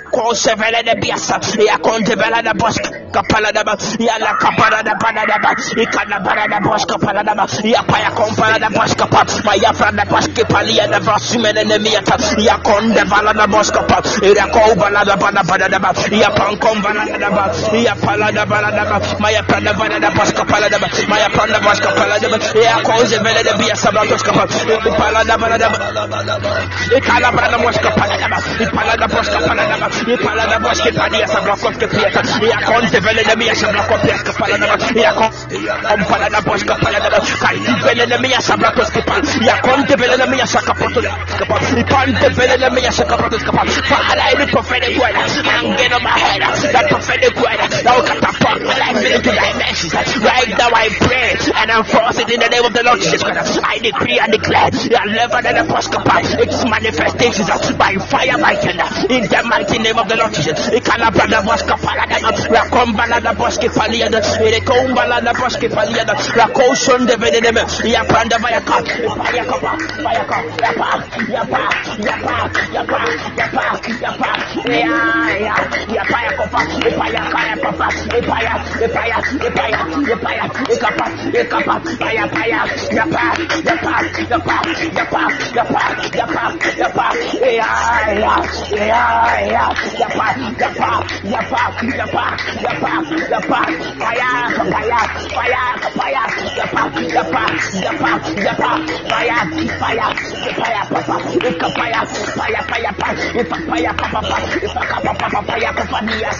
la 0.05 0.21
pada 0.25 0.41
da 0.41 0.43
boska 0.43 0.51
pala 0.51 0.51
da 0.51 0.53
ba, 0.53 0.55
ma 0.55 0.55
kose 0.55 0.55
vele 0.55 0.83
de 0.83 0.95
biasa, 1.01 1.39
ya 1.65 1.77
konde 1.77 2.15
da 2.41 2.53
boska 2.53 2.89
kapala 3.11 3.51
da 3.51 3.63
ba, 3.63 3.75
ya 3.99 4.17
la 4.19 4.33
kapala 4.37 4.83
da 4.83 4.95
pada 4.99 5.25
da 5.25 5.37
ba, 5.41 5.51
ikana 5.81 6.19
pada 6.23 6.47
da 6.47 6.59
boska 6.59 6.97
pala 6.99 7.23
da 7.23 7.33
ba, 7.35 7.45
ya 7.63 7.81
pa 7.83 7.99
ya 7.99 8.11
kompala 8.11 8.59
da 8.59 8.69
boska 8.69 9.07
pa, 9.07 9.23
maya 9.45 9.73
franda 9.73 10.05
boska 10.05 10.45
pali 10.49 10.75
ya 10.77 10.87
ne 10.87 11.77
miata, 11.79 12.17
konde 12.63 13.03
vala 13.09 13.33
da 13.33 13.47
boska 13.47 13.81
pa, 13.87 14.01
ya 14.21 14.47
ko 14.47 14.75
da 15.05 15.15
pada 15.17 15.43
pada 15.43 15.69
da 15.69 15.79
ba, 15.79 15.93
ya 16.11 16.29
pankom 16.29 16.81
vala 16.81 17.05
da 17.05 17.17
da 22.19 22.27
ba, 22.29 22.37
ya 22.61 22.75
koze 22.83 23.17
de 23.19 23.53
biasa 23.57 23.91
E 30.07 30.17
pala 30.17 30.45
na 30.45 30.59
voz 30.59 30.79
que 30.81 30.91
pani 30.91 31.21
essa 31.21 31.41
blacota 31.41 31.87
preta. 31.87 32.21
E 32.41 32.51
a 32.51 32.61
conta 32.61 33.01
velha 33.01 33.35
minha 33.35 33.51
essa 33.51 33.67
blacota 33.71 34.07
que 34.07 34.33
pala 34.33 34.57
na 34.57 34.65
E 34.67 35.05
a 35.05 35.13
conta 35.13 36.05
pala 36.09 36.29
na 36.29 36.39
voz 36.41 36.63
que 36.63 36.75
pala 36.75 36.99
na 36.99 37.09
Cai 37.39 37.57
velha 37.57 38.17
minha 38.17 38.37
essa 38.37 38.57
blacota 38.57 38.91
que 38.91 39.01
pala. 39.01 39.21
E 39.41 39.49
a 39.49 39.57
conta 39.61 39.97
velha 39.97 40.25
minha 40.27 40.43
essa 40.43 40.61
capota 40.61 41.01
que 41.01 41.45
pala. 41.45 41.79
E 41.79 41.83
pante 41.83 42.29
velha 42.29 42.69
minha 42.69 42.89
essa 42.89 43.05
capota 43.05 43.37
que 43.37 43.51
pala. 43.51 43.71
Fala 43.71 44.31
ele 44.31 44.47
prophetic. 44.47 44.95
I'm 44.95 45.75
getting 45.77 46.03
my 46.03 46.09
head. 46.11 46.41
That 46.41 46.89
prophetic 46.89 47.35
word. 47.35 47.59
Now 47.83 48.01
catapult 48.01 48.61
my 48.63 48.77
life 48.77 49.05
into 49.05 49.31
dimensions. 49.31 49.93
Right 49.93 50.49
now 50.57 50.69
I 50.73 50.89
pray 50.99 51.37
and 51.55 51.71
I'm 51.71 51.83
forcing 51.83 52.29
in 52.29 52.39
the 52.39 52.49
name 52.49 52.65
of 52.65 52.73
the 52.73 52.83
Lord 52.83 52.99
Jesus 52.99 53.23
Christ. 53.23 53.59
I 53.63 53.79
decree 53.79 54.19
and 54.19 54.31
declare. 54.31 54.69
You 54.73 54.97
are 54.97 55.07
never 55.07 55.41
than 55.41 55.57
a 55.57 55.65
post 55.65 55.93
It's 55.95 56.65
manifestations 56.65 57.71
by 57.77 57.95
fire 57.97 58.37
by 58.37 58.55
thunder 58.55 58.87
in 59.13 59.23
the 59.23 59.41
mighty 59.45 59.79
name 59.85 59.99
of 59.99 60.07
the 60.09 60.15
Lord 60.17 60.33
Jesus. 60.33 60.57
Ikalabrada 60.73 61.45
boska 61.45 61.77
palada, 61.77 62.17
rakombalada 62.49 63.31
boski 63.37 63.69
paliada, 63.69 64.19
irekombalada 64.41 65.31
boski 65.37 65.69
paliada, 65.69 66.13
rakoshon 66.33 67.05
de 67.05 67.15
veneneme, 67.21 67.61
yapranda 67.93 68.37
vayaka, 68.41 68.81
vayaka, 69.21 69.55
vayaka, 70.05 70.37
yapa, 70.63 70.89
yapa, 71.35 71.61
yapa, 72.01 72.35
yapa, 72.73 72.99
yapa, 73.37 73.65
yapa, 74.01 74.29
ya, 74.65 75.55
yapa, 75.95 76.19
yakopa, 76.25 76.61
ya 77.13 77.23
kaya, 77.33 77.55
papa, 77.61 77.87
ya 78.09 78.17
ipaya, 78.17 79.17
ipaya, 79.45 79.79
ipaya, 80.13 80.45
ikapa, 80.73 81.05
ikapa, 81.41 81.75
paya, 81.99 82.25
paya, 82.33 82.61
yapa, 82.97 83.23
yapa, 83.69 83.93
yapa, 84.29 84.55
yapa, 84.97 85.23
yapa, 85.55 85.83
yapa, 86.17 86.45
yapa, 86.77 87.07
ya, 87.45 87.69
ya, 88.23 88.33
ya, 88.73 89.03
ya. 89.53 89.74
yapa, 89.99 90.27
yapa, 90.59 90.91
yapa, 91.23 91.61
yapa, 91.95 92.25
yapa, 92.63 92.91
yapa, 93.31 93.59
paya, 93.99 94.29
paya, 94.71 94.99
paya, 95.35 95.61
paya, 95.95 96.23
yapa, 96.55 96.83
yapa, 97.15 97.43
yapa, 97.83 98.11
yapa, 98.45 98.71
paya, 99.09 99.37
paya, 99.79 100.07
paya, 100.55 100.81
papa, 100.91 101.15
ya 101.43 101.51
paya, 101.75 102.01
paya, 102.37 102.61
paya, 102.69 102.91
paya, 102.99 103.19
ipa 103.41 103.75
ya 103.79 103.91
papa, 103.93 104.21
paya, 104.21 104.47
ipa 104.63 104.81
ya 104.85 104.97
papa, 105.03 105.39
paya, 105.43 105.69
papa, 105.73 105.99
dia, 106.07 106.31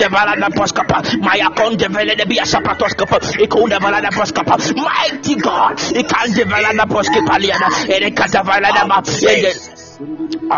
de 0.00 0.08
valada 0.08 0.48
poscapa, 0.50 1.02
maya 1.20 1.50
con 1.54 1.76
de 1.76 1.88
velede 1.88 2.24
bia 2.24 2.46
sapatoscapa, 2.46 3.18
e 3.38 3.46
con 3.46 3.68
de 3.68 3.78
valada 3.78 4.08
poscapa, 4.10 4.56
mighty 4.74 5.34
God, 5.34 5.78
e 5.94 6.02
can 6.04 6.32
de 6.32 6.44
valada 6.44 6.86
poscapa 6.86 7.38
liana, 7.38 7.68
e 7.86 8.00
de 8.00 8.10
casa 8.12 8.42
valada 8.42 8.86
ma, 8.86 9.02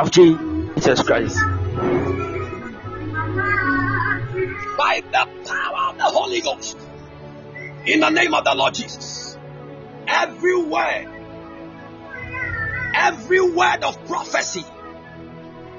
of 0.01 0.11
Jesus 0.11 1.03
Christ. 1.03 1.37
By 4.79 5.03
the 5.11 5.27
power 5.45 5.91
of 5.91 5.99
the 5.99 6.05
Holy 6.05 6.41
Ghost, 6.41 6.79
in 7.85 8.01
the 8.01 8.11
name 8.11 8.33
of 8.35 8.45
the 8.45 8.55
Lord 8.55 8.75
Jesus, 8.75 9.37
every 10.07 10.57
word, 10.63 11.09
every 12.95 13.41
word 13.41 13.83
of 13.83 14.07
prophecy 14.07 14.65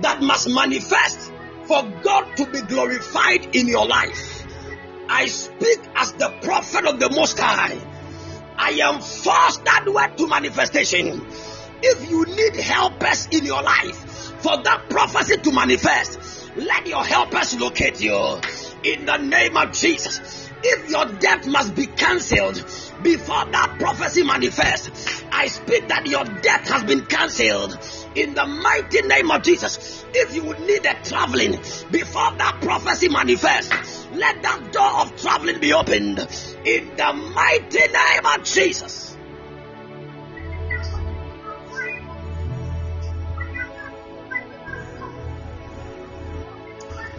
that 0.02 0.22
must 0.22 0.50
manifest 0.50 1.32
for 1.66 1.84
God 2.04 2.38
to 2.38 2.46
be 2.46 2.62
glorified 2.62 3.56
in 3.56 3.68
your 3.68 3.88
life. 3.88 4.46
I 5.10 5.26
speak 5.28 5.80
as 5.96 6.14
the 6.14 6.30
prophet 6.42 6.86
of 6.86 7.00
the 7.00 7.10
Most 7.10 7.40
High. 7.40 7.78
I 8.58 8.72
am 8.84 9.02
forced 9.02 9.66
that 9.66 9.86
word 9.88 10.18
to 10.18 10.28
manifestation. 10.28 11.26
If 11.82 12.10
you 12.10 12.26
need 12.26 12.56
helpers 12.56 13.28
in 13.32 13.46
your 13.46 13.62
life 13.62 14.42
for 14.42 14.62
that 14.64 14.90
prophecy 14.90 15.38
to 15.38 15.52
manifest, 15.52 16.52
let 16.56 16.88
your 16.88 17.04
helpers 17.04 17.60
locate 17.60 18.00
you 18.02 18.40
in 18.84 19.06
the 19.06 19.18
name 19.18 19.58
of 19.58 19.72
Jesus. 19.74 20.50
If 20.64 20.90
your 20.90 21.06
death 21.20 21.46
must 21.46 21.76
be 21.76 21.88
cancelled 21.88 22.56
before 23.02 23.46
that 23.52 23.76
prophecy 23.80 24.24
manifests, 24.24 25.24
I 25.32 25.48
speak 25.48 25.90
that 25.90 26.06
your 26.06 26.24
death 26.24 26.70
has 26.70 26.84
been 26.84 27.06
cancelled 27.06 27.78
in 28.16 28.34
the 28.34 28.46
mighty 28.46 29.02
name 29.02 29.32
of 29.32 29.44
Jesus. 29.44 30.06
If 30.14 30.36
you 30.36 30.44
would 30.46 30.60
need 30.60 30.86
a 30.86 30.94
traveling 31.04 31.52
before 31.92 32.32
that 32.38 32.60
prophecy 32.62 33.10
manifests, 33.10 34.08
let 34.14 34.42
that 34.42 34.72
door 34.72 35.02
of 35.02 35.22
traveling 35.22 35.60
be 35.60 35.74
opened 35.74 36.20
in 36.66 36.96
the 36.96 37.14
mighty 37.14 37.80
name 37.80 38.26
of 38.26 38.44
Jesus. 38.44 39.18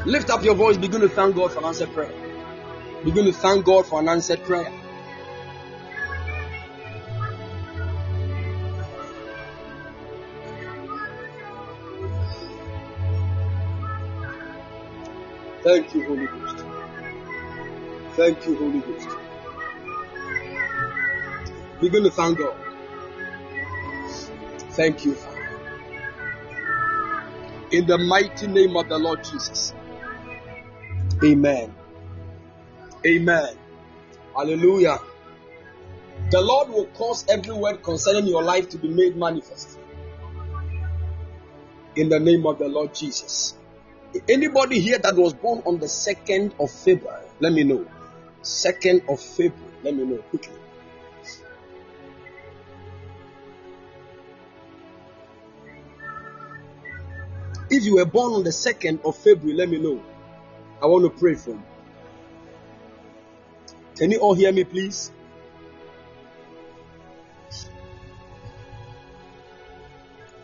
Lift 0.07 0.29
up 0.29 0.45
your 0.45 0.55
voice, 0.55 0.77
begin 0.77 1.01
to 1.01 1.09
thank 1.09 1.35
God 1.35 1.51
for 1.53 1.61
an 1.61 1.65
answered 1.65 1.93
prayer. 1.95 2.13
Begin 3.05 3.25
to 3.25 3.33
thank 3.33 3.65
God 3.65 3.87
for 3.87 4.01
an 4.01 4.09
answered 4.09 4.43
prayer. 4.45 4.71
Thank 15.65 15.95
you, 15.95 16.05
Holy 16.05 16.27
Ghost. 16.27 16.65
Thank 18.17 18.47
you, 18.47 18.55
Holy 18.57 18.81
Ghost. 18.81 19.09
Begin 21.81 22.03
to 22.03 22.11
thank 22.11 22.37
God. 22.37 22.55
Thank 24.73 25.07
you, 25.07 25.15
Father. 25.15 25.39
In 27.71 27.87
the 27.87 27.97
mighty 27.97 28.47
name 28.47 28.77
of 28.77 28.91
the 28.91 28.99
Lord 28.99 29.25
Jesus. 29.25 29.73
Amen. 31.25 31.75
Amen. 33.07 33.57
Hallelujah. 34.37 34.99
The 36.31 36.43
Lord 36.43 36.69
will 36.69 36.87
cause 36.89 37.25
every 37.27 37.55
word 37.55 37.83
concerning 37.83 38.27
your 38.27 38.43
life 38.43 38.69
to 38.69 38.77
be 38.77 38.89
made 38.89 39.17
manifest. 39.17 39.79
In 41.97 42.11
the 42.11 42.21
name 42.21 42.47
of 42.47 42.59
the 42.59 42.69
Lord 42.69 42.95
Jesus. 42.95 43.57
Anybody 44.29 44.81
here 44.81 44.99
that 44.99 45.17
was 45.17 45.35
born 45.35 45.63
on 45.67 45.79
the 45.79 45.87
2nd 45.87 46.59
of 46.61 46.71
February, 46.71 47.27
let 47.41 47.53
me 47.53 47.65
know. 47.65 47.87
2nd 48.43 49.09
of 49.09 49.21
February. 49.21 49.73
Let 49.83 49.95
me 49.97 50.05
know 50.05 50.19
quickly. 50.19 50.55
If 57.71 57.85
you 57.85 57.97
were 57.97 58.05
born 58.05 58.35
on 58.35 58.45
the 58.45 58.51
2nd 58.51 59.05
of 59.05 59.17
February, 59.17 59.57
let 59.57 59.69
me 59.69 59.79
know. 59.79 60.01
I 60.81 60.87
want 60.87 61.05
to 61.05 61.11
pray 61.19 61.35
for 61.35 61.51
you. 61.51 61.63
Can 63.97 64.11
you 64.11 64.19
all 64.19 64.35
hear 64.35 64.53
me, 64.53 64.65
please? 64.65 65.11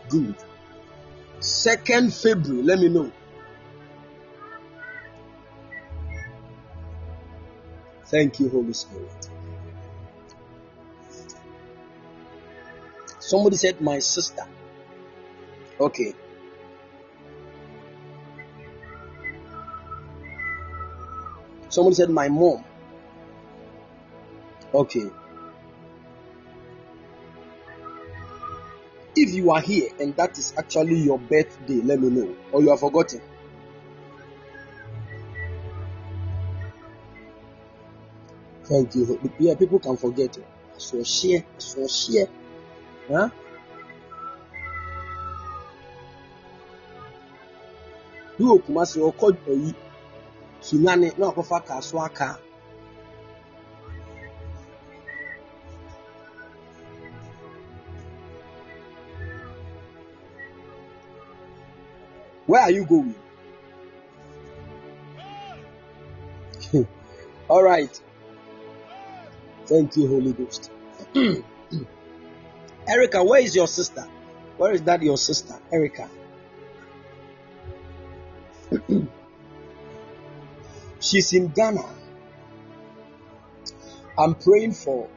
Good. 0.09 0.35
2nd 1.39 2.21
February, 2.21 2.63
let 2.63 2.79
me 2.79 2.89
know. 2.89 3.11
Thank 8.11 8.41
you, 8.41 8.49
Holy 8.49 8.73
Spirit. 8.73 9.29
Somebody 13.19 13.55
said, 13.55 13.79
My 13.79 13.99
sister. 13.99 14.45
Okay. 15.79 16.13
Somebody 21.69 21.95
said, 21.95 22.09
My 22.09 22.27
mom. 22.27 22.65
Okay. 24.73 25.09
If 29.15 29.33
you 29.33 29.51
are 29.51 29.61
here 29.61 29.89
and 30.01 30.13
that 30.17 30.37
is 30.37 30.53
actually 30.57 30.95
your 30.95 31.17
birthday, 31.17 31.75
let 31.75 32.01
me 32.01 32.09
know. 32.09 32.35
Or 32.51 32.61
you 32.61 32.71
have 32.71 32.81
forgotten. 32.81 33.21
You. 38.71 39.19
Yeah, 39.37 39.55
people 39.55 39.79
can 39.79 39.97
forget 39.97 40.37
it. 40.37 40.45
So 40.77 41.03
share, 41.03 41.43
so 41.57 41.85
share. 41.87 42.27
Huh? 43.09 43.29
Bí 48.37 48.45
òkùnmá 48.55 48.83
sí 48.91 48.97
ọkọ 49.09 49.25
èyí 49.51 49.69
sunyane 50.65 51.07
na 51.17 51.25
akɔfa 51.29 51.57
kaa 51.67 51.81
so 51.87 51.97
aka 52.07 52.29
Where 62.47 62.61
are 62.61 62.71
you 62.71 62.85
going? 62.85 63.15
All 67.49 67.63
right. 67.63 67.93
Thank 69.71 69.95
you, 69.95 70.05
Holy 70.05 70.33
Ghost. 70.33 70.69
Erica, 72.89 73.23
where 73.23 73.39
is 73.39 73.55
your 73.55 73.67
sister? 73.67 74.05
Where 74.57 74.73
is 74.73 74.81
that 74.81 75.01
your 75.01 75.17
sister? 75.17 75.57
Erica. 75.71 76.09
She's 80.99 81.31
in 81.31 81.47
Ghana. 81.47 81.85
I'm 84.19 84.35
praying 84.35 84.73
for 84.73 85.07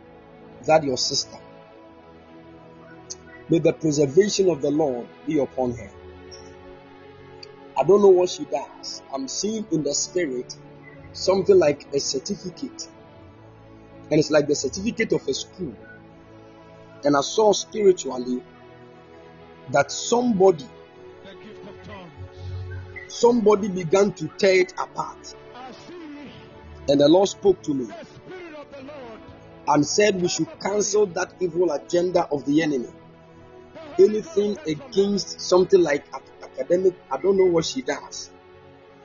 that 0.66 0.84
your 0.84 0.98
sister. 0.98 1.36
May 3.48 3.58
the 3.58 3.72
preservation 3.72 4.48
of 4.50 4.62
the 4.62 4.70
Lord 4.70 5.08
be 5.26 5.40
upon 5.40 5.72
her. 5.72 5.90
I 7.76 7.82
don't 7.82 8.02
know 8.02 8.10
what 8.10 8.28
she 8.28 8.44
does. 8.44 9.02
I'm 9.12 9.26
seeing 9.26 9.66
in 9.72 9.82
the 9.82 9.94
spirit 9.94 10.54
something 11.12 11.58
like 11.58 11.92
a 11.92 11.98
certificate. 11.98 12.88
And 14.10 14.20
it's 14.20 14.30
like 14.30 14.46
the 14.46 14.54
certificate 14.54 15.12
of 15.12 15.26
a 15.26 15.34
school. 15.34 15.74
And 17.04 17.16
I 17.16 17.20
saw 17.20 17.52
spiritually 17.52 18.42
that 19.70 19.90
somebody 19.90 20.64
somebody 23.08 23.68
began 23.68 24.12
to 24.12 24.28
tear 24.38 24.60
it 24.60 24.72
apart. 24.72 25.34
And 26.88 27.00
the 27.00 27.08
Lord 27.08 27.28
spoke 27.28 27.62
to 27.62 27.74
me 27.74 27.88
and 29.66 29.86
said 29.86 30.20
we 30.20 30.28
should 30.28 30.48
cancel 30.60 31.06
that 31.06 31.32
evil 31.40 31.70
agenda 31.72 32.28
of 32.30 32.44
the 32.44 32.62
enemy. 32.62 32.90
Anything 33.98 34.58
against 34.66 35.40
something 35.40 35.80
like 35.80 36.04
academic, 36.42 36.94
I 37.10 37.16
don't 37.16 37.36
know 37.36 37.50
what 37.50 37.64
she 37.64 37.80
does, 37.82 38.30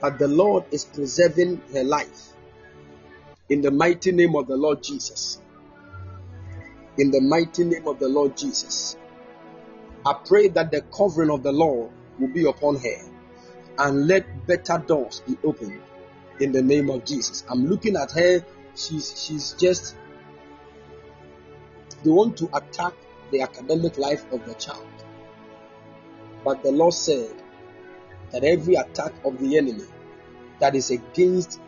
but 0.02 0.20
the 0.20 0.28
Lord 0.28 0.66
is 0.72 0.84
preserving 0.84 1.62
her 1.74 1.84
life. 1.84 2.34
In 3.50 3.62
the 3.62 3.72
mighty 3.72 4.12
name 4.12 4.36
of 4.36 4.48
the 4.48 4.56
Lord 4.56 4.84
Jesus. 4.84 5.42
In 6.98 7.10
the 7.10 7.20
mighty 7.22 7.64
name 7.64 7.88
of 7.88 7.98
the 8.00 8.08
Lord 8.08 8.38
Jesus. 8.38 8.96
I 10.06 10.14
pray 10.26 10.50
that 10.50 10.72
the 10.72 10.82
covering 10.96 11.32
of 11.32 11.42
the 11.42 11.52
Lord 11.52 11.92
will 12.20 12.28
be 12.28 12.48
upon 12.48 12.76
her 12.76 13.12
and 13.80 14.08
let 14.08 14.46
better 14.46 14.78
doors 14.78 15.22
be 15.28 15.38
opened 15.44 15.82
in 16.40 16.52
the 16.52 16.62
name 16.62 16.90
of 16.90 17.06
Jesus. 17.06 17.44
I'm 17.50 17.66
looking 17.66 17.96
at 17.96 18.12
her. 18.12 18.46
She's 18.76 19.20
she's 19.26 19.54
just 19.54 19.96
they 22.04 22.12
want 22.12 22.38
to 22.38 22.50
attack 22.54 22.94
the 23.32 23.42
academic 23.42 23.98
life 23.98 24.32
of 24.32 24.46
the 24.46 24.54
child. 24.54 24.86
But 26.44 26.64
the 26.64 26.72
Lord 26.72 26.94
said 26.94 27.36
that 28.32 28.44
every 28.44 28.76
attack 28.76 29.14
of 29.26 29.40
the 29.40 29.58
enemy 29.58 29.86
that 30.60 30.76
is 30.76 30.92
against 30.92 31.60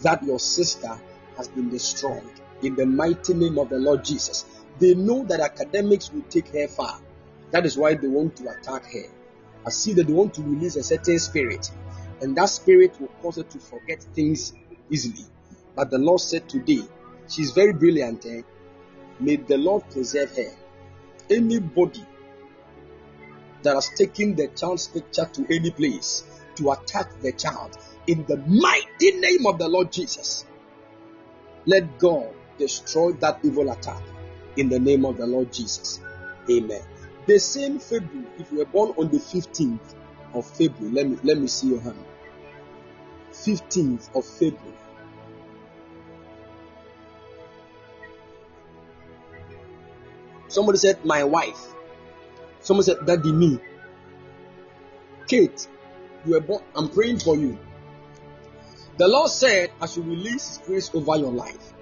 that 0.00 0.22
your 0.22 0.38
sister 0.38 0.98
has 1.36 1.48
been 1.48 1.68
destroyed 1.68 2.40
in 2.62 2.74
the 2.74 2.86
mighty 2.86 3.34
name 3.34 3.58
of 3.58 3.68
the 3.68 3.78
Lord 3.78 4.04
Jesus. 4.04 4.44
They 4.78 4.94
know 4.94 5.24
that 5.24 5.40
academics 5.40 6.12
will 6.12 6.22
take 6.22 6.48
her 6.48 6.68
far. 6.68 7.00
That 7.50 7.66
is 7.66 7.76
why 7.76 7.94
they 7.94 8.08
want 8.08 8.36
to 8.36 8.48
attack 8.48 8.84
her. 8.92 9.06
I 9.64 9.70
see 9.70 9.94
that 9.94 10.06
they 10.06 10.12
want 10.12 10.34
to 10.34 10.42
release 10.42 10.76
a 10.76 10.82
certain 10.82 11.18
spirit, 11.18 11.70
and 12.20 12.36
that 12.36 12.48
spirit 12.48 13.00
will 13.00 13.08
cause 13.22 13.36
her 13.36 13.42
to 13.42 13.58
forget 13.58 14.02
things 14.14 14.52
easily. 14.90 15.24
But 15.74 15.90
the 15.90 15.98
Lord 15.98 16.20
said 16.20 16.48
today, 16.48 16.82
she's 17.28 17.52
very 17.52 17.72
brilliant. 17.72 18.24
Eh? 18.26 18.42
May 19.20 19.36
the 19.36 19.58
Lord 19.58 19.88
preserve 19.90 20.36
her. 20.36 20.52
Anybody 21.28 22.04
that 23.62 23.74
has 23.74 23.90
taken 23.90 24.36
the 24.36 24.48
child's 24.48 24.88
picture 24.88 25.28
to 25.32 25.46
any 25.50 25.70
place 25.70 26.24
to 26.56 26.70
attack 26.70 27.20
the 27.20 27.32
child, 27.32 27.76
in 28.06 28.24
the 28.26 28.36
mighty 28.36 29.12
name 29.12 29.46
of 29.46 29.58
the 29.58 29.68
Lord 29.68 29.92
Jesus, 29.92 30.46
let 31.66 31.98
God 31.98 32.32
destroy 32.58 33.12
that 33.14 33.40
evil 33.42 33.70
attack 33.70 34.02
in 34.56 34.68
the 34.68 34.78
name 34.78 35.04
of 35.04 35.16
the 35.16 35.26
Lord 35.26 35.52
Jesus. 35.52 36.00
Amen. 36.50 36.82
The 37.26 37.38
same 37.38 37.78
February, 37.78 38.26
if 38.38 38.52
you 38.52 38.58
were 38.58 38.66
born 38.66 38.94
on 38.96 39.08
the 39.10 39.18
15th 39.18 39.94
of 40.32 40.46
February, 40.46 40.94
let 40.94 41.08
me 41.08 41.18
let 41.24 41.38
me 41.38 41.48
see 41.48 41.68
your 41.68 41.80
hand. 41.80 42.04
15th 43.32 44.14
of 44.14 44.24
February. 44.24 44.76
Somebody 50.48 50.78
said, 50.78 51.04
My 51.04 51.24
wife. 51.24 51.60
Someone 52.60 52.84
said, 52.84 52.98
Daddy, 53.04 53.32
me. 53.32 53.58
Kate, 55.26 55.66
you 56.24 56.32
were 56.32 56.40
born. 56.40 56.62
I'm 56.74 56.88
praying 56.88 57.18
for 57.18 57.36
you. 57.36 57.58
The 58.98 59.08
Lord 59.08 59.30
said, 59.30 59.70
I 59.80 59.86
should 59.86 60.06
release 60.06 60.56
His 60.56 60.66
grace 60.66 60.90
over 60.94 61.16
your 61.18 61.32
life. 61.32 61.74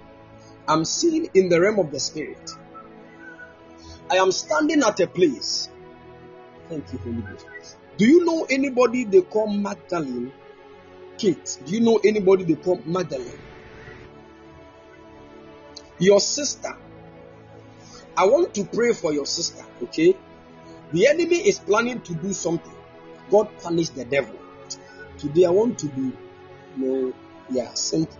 I'm 0.67 0.83
seeing 0.83 1.29
in 1.33 1.49
the 1.49 1.61
realm 1.61 1.79
of 1.79 1.91
the 1.91 1.99
Spirit. 1.99 2.51
I 4.09 4.17
am 4.17 4.31
standing 4.31 4.83
at 4.83 4.99
a 4.99 5.07
place. 5.07 5.69
Thank 6.69 6.91
you, 6.91 6.99
Holy 6.99 7.21
Ghost. 7.21 7.77
Do 7.97 8.05
you 8.05 8.25
know 8.25 8.45
anybody 8.49 9.05
they 9.05 9.21
call 9.21 9.47
Magdalene? 9.47 10.31
Kate, 11.17 11.57
do 11.65 11.73
you 11.73 11.79
know 11.79 11.99
anybody 12.03 12.43
they 12.43 12.55
call 12.55 12.81
Magdalene? 12.85 13.39
Your 15.99 16.19
sister. 16.19 16.75
I 18.17 18.25
want 18.25 18.53
to 18.55 18.65
pray 18.65 18.93
for 18.93 19.13
your 19.13 19.25
sister, 19.25 19.63
okay? 19.83 20.15
The 20.91 21.07
enemy 21.07 21.37
is 21.37 21.59
planning 21.59 22.01
to 22.01 22.13
do 22.15 22.33
something. 22.33 22.73
God 23.29 23.49
punish 23.61 23.89
the 23.89 24.05
devil. 24.05 24.35
Today 25.17 25.45
I 25.45 25.51
want 25.51 25.79
to 25.79 25.87
be, 25.87 26.11
know, 26.77 27.13
yeah, 27.49 27.73
simple. 27.73 28.17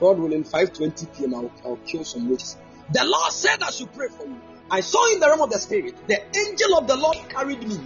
God 0.00 0.18
willing, 0.18 0.44
5:20 0.44 1.16
p.m. 1.16 1.34
I'll, 1.34 1.52
I'll 1.64 1.76
kill 1.76 2.04
some 2.04 2.28
witches. 2.28 2.56
The 2.92 3.04
Lord 3.04 3.32
said 3.32 3.62
I 3.62 3.70
should 3.70 3.92
pray 3.92 4.08
for 4.08 4.26
you. 4.26 4.40
I 4.70 4.80
saw 4.80 5.12
in 5.12 5.20
the 5.20 5.26
realm 5.28 5.42
of 5.42 5.50
the 5.50 5.58
spirit, 5.58 5.94
the 6.06 6.20
angel 6.36 6.78
of 6.78 6.86
the 6.86 6.96
Lord 6.96 7.16
carried 7.28 7.66
me. 7.66 7.78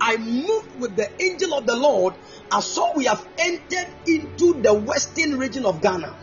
I 0.00 0.16
moved 0.16 0.78
with 0.78 0.96
the 0.96 1.10
angel 1.22 1.54
of 1.54 1.66
the 1.66 1.76
Lord. 1.76 2.14
I 2.52 2.60
saw 2.60 2.96
we 2.96 3.06
have 3.06 3.26
entered 3.38 3.88
into 4.06 4.60
the 4.62 4.74
western 4.74 5.38
region 5.38 5.64
of 5.64 5.80
Ghana. 5.80 6.16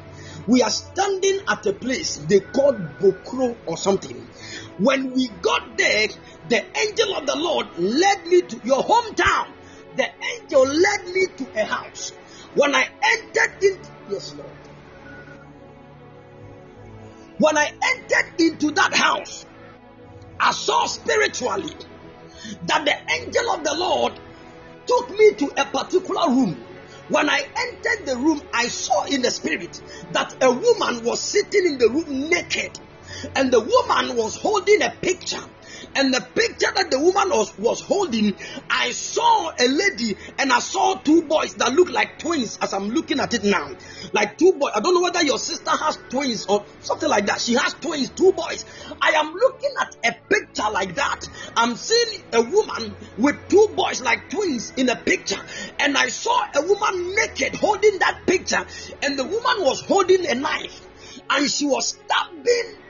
We 0.48 0.62
are 0.62 0.70
standing 0.70 1.40
at 1.48 1.66
a 1.66 1.74
place 1.74 2.18
they 2.18 2.40
called 2.40 2.78
Bokro 3.00 3.58
or 3.66 3.78
something. 3.78 4.28
When 4.78 5.12
we 5.12 5.28
got 5.42 5.78
there, 5.78 6.08
the 6.48 6.64
angel 6.78 7.16
of 7.16 7.26
the 7.26 7.36
Lord 7.36 7.68
led 7.78 8.26
me 8.28 8.42
to 8.44 8.62
your 8.64 8.84
hometown. 8.84 9.55
The 9.96 10.08
angel 10.34 10.66
led 10.66 11.08
me 11.08 11.28
to 11.38 11.62
a 11.62 11.66
house. 11.66 12.12
When 12.56 12.76
I 12.76 12.88
entered 13.04 13.64
in, 13.64 13.80
yes, 14.10 14.34
Lord. 14.36 14.50
When 17.38 17.58
I 17.58 17.72
entered 17.96 18.40
into 18.40 18.72
that 18.72 18.94
house, 18.94 19.46
I 20.40 20.52
saw 20.52 20.86
spiritually 20.86 21.76
that 22.68 22.86
the 22.86 22.96
angel 23.14 23.52
of 23.52 23.64
the 23.64 23.76
Lord 23.78 24.14
took 24.86 25.10
me 25.12 25.34
to 25.34 25.46
a 25.58 25.66
particular 25.66 26.30
room. 26.30 26.64
When 27.10 27.30
I 27.30 27.40
entered 27.40 28.06
the 28.06 28.18
room, 28.18 28.42
I 28.54 28.68
saw 28.68 29.04
in 29.06 29.22
the 29.22 29.32
spirit 29.32 29.82
that 30.12 30.36
a 30.42 30.52
woman 30.52 31.04
was 31.04 31.22
sitting 31.22 31.66
in 31.66 31.78
the 31.78 31.90
room 31.90 32.30
naked, 32.30 32.80
and 33.36 33.52
the 33.52 33.60
woman 33.60 34.18
was 34.18 34.36
holding 34.36 34.82
a 34.82 34.92
picture 35.02 35.44
and 35.96 36.14
the 36.14 36.20
picture 36.20 36.72
that 36.76 36.92
the 36.92 37.00
woman 37.00 37.30
was, 37.30 37.58
was 37.58 37.82
holding, 37.82 38.36
I 38.70 38.92
saw 38.92 39.52
a 39.58 39.68
lady 39.68 40.18
and 40.38 40.52
I 40.52 40.60
saw 40.60 40.96
two 40.96 41.24
boys 41.24 41.56
that 41.56 41.74
look 41.74 41.90
like 41.90 42.20
twins 42.20 42.58
as 42.62 42.74
I'm 42.74 42.90
looking 42.90 43.20
at 43.20 43.34
it 43.34 43.44
now. 43.44 43.72
Like 44.12 44.38
two 44.38 44.54
boys. 44.54 44.72
I 44.76 44.82
don't 44.82 44.94
know 44.94 45.02
whether 45.02 45.24
your 45.24 45.40
sister 45.40 45.72
has 45.72 45.98
twins 46.10 46.46
or 46.48 46.66
something 46.82 47.08
like 47.08 47.28
that. 47.28 47.40
She 47.40 47.54
has 47.54 47.74
twins, 47.76 48.10
two 48.10 48.34
boys. 48.34 48.66
I 49.02 49.12
am 49.12 49.34
looking 49.34 49.72
at 49.80 49.96
a 50.06 50.12
picture 50.30 50.70
like 50.72 50.96
that. 50.96 51.22
I'm 51.56 51.76
seeing 51.76 52.24
a 52.34 52.42
woman 52.42 52.96
with 53.18 53.48
two 53.48 53.70
boys 53.76 54.02
like 54.02 54.30
twins 54.30 54.74
in 54.76 54.90
a 54.90 54.98
picture. 54.98 55.42
And 55.80 55.98
I 55.98 56.10
saw 56.10 56.38
a 56.56 56.62
woman 56.62 57.16
naked 57.16 57.56
holding 57.56 58.00
that 58.00 58.22
picture. 58.28 58.66
And 59.02 59.18
the 59.18 59.24
woman 59.24 59.66
was 59.66 59.82
holding 59.82 60.26
a 60.28 60.36
knife. 60.36 60.82
And 61.30 61.50
she 61.50 61.66
was 61.66 61.90
stabbing 61.90 62.82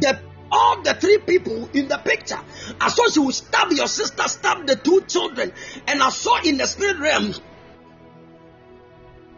the 0.00 0.35
all 0.50 0.82
the 0.82 0.94
three 0.94 1.18
people 1.18 1.68
in 1.72 1.88
the 1.88 1.98
picture. 1.98 2.38
I 2.80 2.88
saw 2.88 3.08
she 3.08 3.20
would 3.20 3.34
stab 3.34 3.72
your 3.72 3.88
sister, 3.88 4.22
stab 4.28 4.66
the 4.66 4.76
two 4.76 5.02
children, 5.02 5.52
and 5.86 6.02
I 6.02 6.10
saw 6.10 6.40
in 6.42 6.58
the 6.58 6.66
spirit 6.66 6.98
realm. 6.98 7.34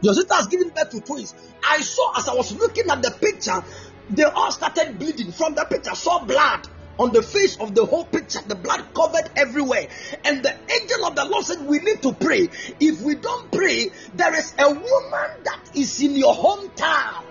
Your 0.00 0.14
sister 0.14 0.34
has 0.34 0.46
given 0.46 0.70
birth 0.70 0.90
to 0.90 1.00
twins. 1.00 1.34
I 1.66 1.80
saw 1.80 2.18
as 2.18 2.28
I 2.28 2.34
was 2.34 2.52
looking 2.52 2.88
at 2.88 3.02
the 3.02 3.10
picture, 3.10 3.64
they 4.10 4.24
all 4.24 4.52
started 4.52 4.98
bleeding 4.98 5.32
from 5.32 5.54
the 5.54 5.64
picture. 5.64 5.90
I 5.90 5.94
saw 5.94 6.24
blood 6.24 6.68
on 6.98 7.12
the 7.12 7.22
face 7.22 7.56
of 7.58 7.74
the 7.74 7.84
whole 7.84 8.04
picture. 8.04 8.40
The 8.46 8.54
blood 8.54 8.94
covered 8.94 9.30
everywhere. 9.36 9.88
And 10.24 10.42
the 10.42 10.52
angel 10.52 11.06
of 11.06 11.16
the 11.16 11.24
Lord 11.24 11.44
said, 11.44 11.66
We 11.66 11.78
need 11.78 12.02
to 12.02 12.12
pray. 12.12 12.48
If 12.80 13.00
we 13.02 13.14
don't 13.16 13.50
pray, 13.50 13.90
there 14.14 14.34
is 14.36 14.54
a 14.58 14.68
woman 14.68 15.42
that 15.44 15.70
is 15.74 16.00
in 16.00 16.16
your 16.16 16.34
hometown 16.34 17.24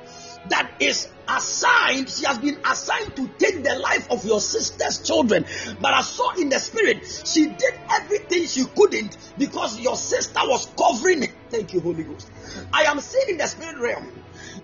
that 0.49 0.71
is 0.79 1.07
assigned, 1.27 2.09
she 2.09 2.25
has 2.25 2.37
been 2.37 2.57
assigned 2.65 3.15
to 3.15 3.27
take 3.39 3.63
the 3.63 3.75
life 3.79 4.09
of 4.11 4.25
your 4.25 4.39
sister's 4.39 5.05
children. 5.05 5.45
But 5.79 5.93
I 5.93 6.01
saw 6.01 6.33
in 6.35 6.49
the 6.49 6.59
spirit, 6.59 7.05
she 7.25 7.45
did 7.47 7.73
everything 7.91 8.47
she 8.47 8.65
couldn't 8.75 9.17
because 9.37 9.79
your 9.79 9.95
sister 9.95 10.39
was 10.43 10.67
covering. 10.77 11.27
Thank 11.49 11.73
you, 11.73 11.81
Holy 11.81 12.03
Ghost. 12.03 12.29
I 12.73 12.83
am 12.83 12.99
seeing 12.99 13.29
in 13.29 13.37
the 13.37 13.47
spirit 13.47 13.77
realm 13.79 14.11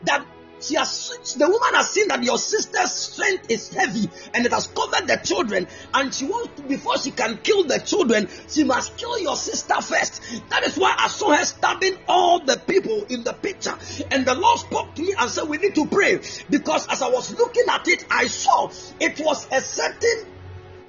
that 0.04 0.26
she 0.64 0.76
has 0.76 1.36
the 1.38 1.48
woman 1.48 1.74
has 1.76 1.90
seen 1.90 2.08
that 2.08 2.24
your 2.24 2.38
sister's 2.38 2.92
strength 2.92 3.50
is 3.50 3.70
heavy 3.70 4.10
and 4.34 4.46
it 4.46 4.52
has 4.52 4.68
covered 4.68 5.08
the 5.08 5.20
children, 5.24 5.68
and 5.94 6.14
she 6.14 6.26
wants 6.26 6.62
to, 6.62 6.68
before 6.68 6.98
she 6.98 7.12
can 7.12 7.38
kill 7.38 7.64
the 7.64 7.80
children, 7.80 8.30
she 8.50 8.64
must 8.64 8.98
kill 8.98 9.20
your 9.20 9.36
sister 9.36 9.76
first. 9.82 10.22
That 10.50 10.64
is 10.64 10.78
why 10.78 10.96
I 10.98 11.08
saw 11.08 11.36
her 11.36 11.46
stabbing 11.46 11.98
all 12.08 12.44
the 12.46 12.58
people 12.58 13.06
in 13.06 13.24
the 13.24 13.34
picture. 13.34 13.78
And 14.12 14.26
the 14.26 14.36
Lord 14.36 14.60
spoke 14.60 14.96
to 14.96 15.02
me 15.02 15.14
and 15.20 15.30
said, 15.30 15.48
We 15.48 15.58
need 15.58 15.76
to 15.76 15.88
pray 15.88 16.20
because 16.50 16.88
as 16.88 17.02
I 17.02 17.10
was 17.10 17.38
looking 17.38 17.66
at 17.70 17.88
it, 17.88 18.06
I 18.10 18.28
saw 18.28 18.70
it 19.00 19.20
was 19.20 19.48
a 19.52 19.62
certain 19.62 20.33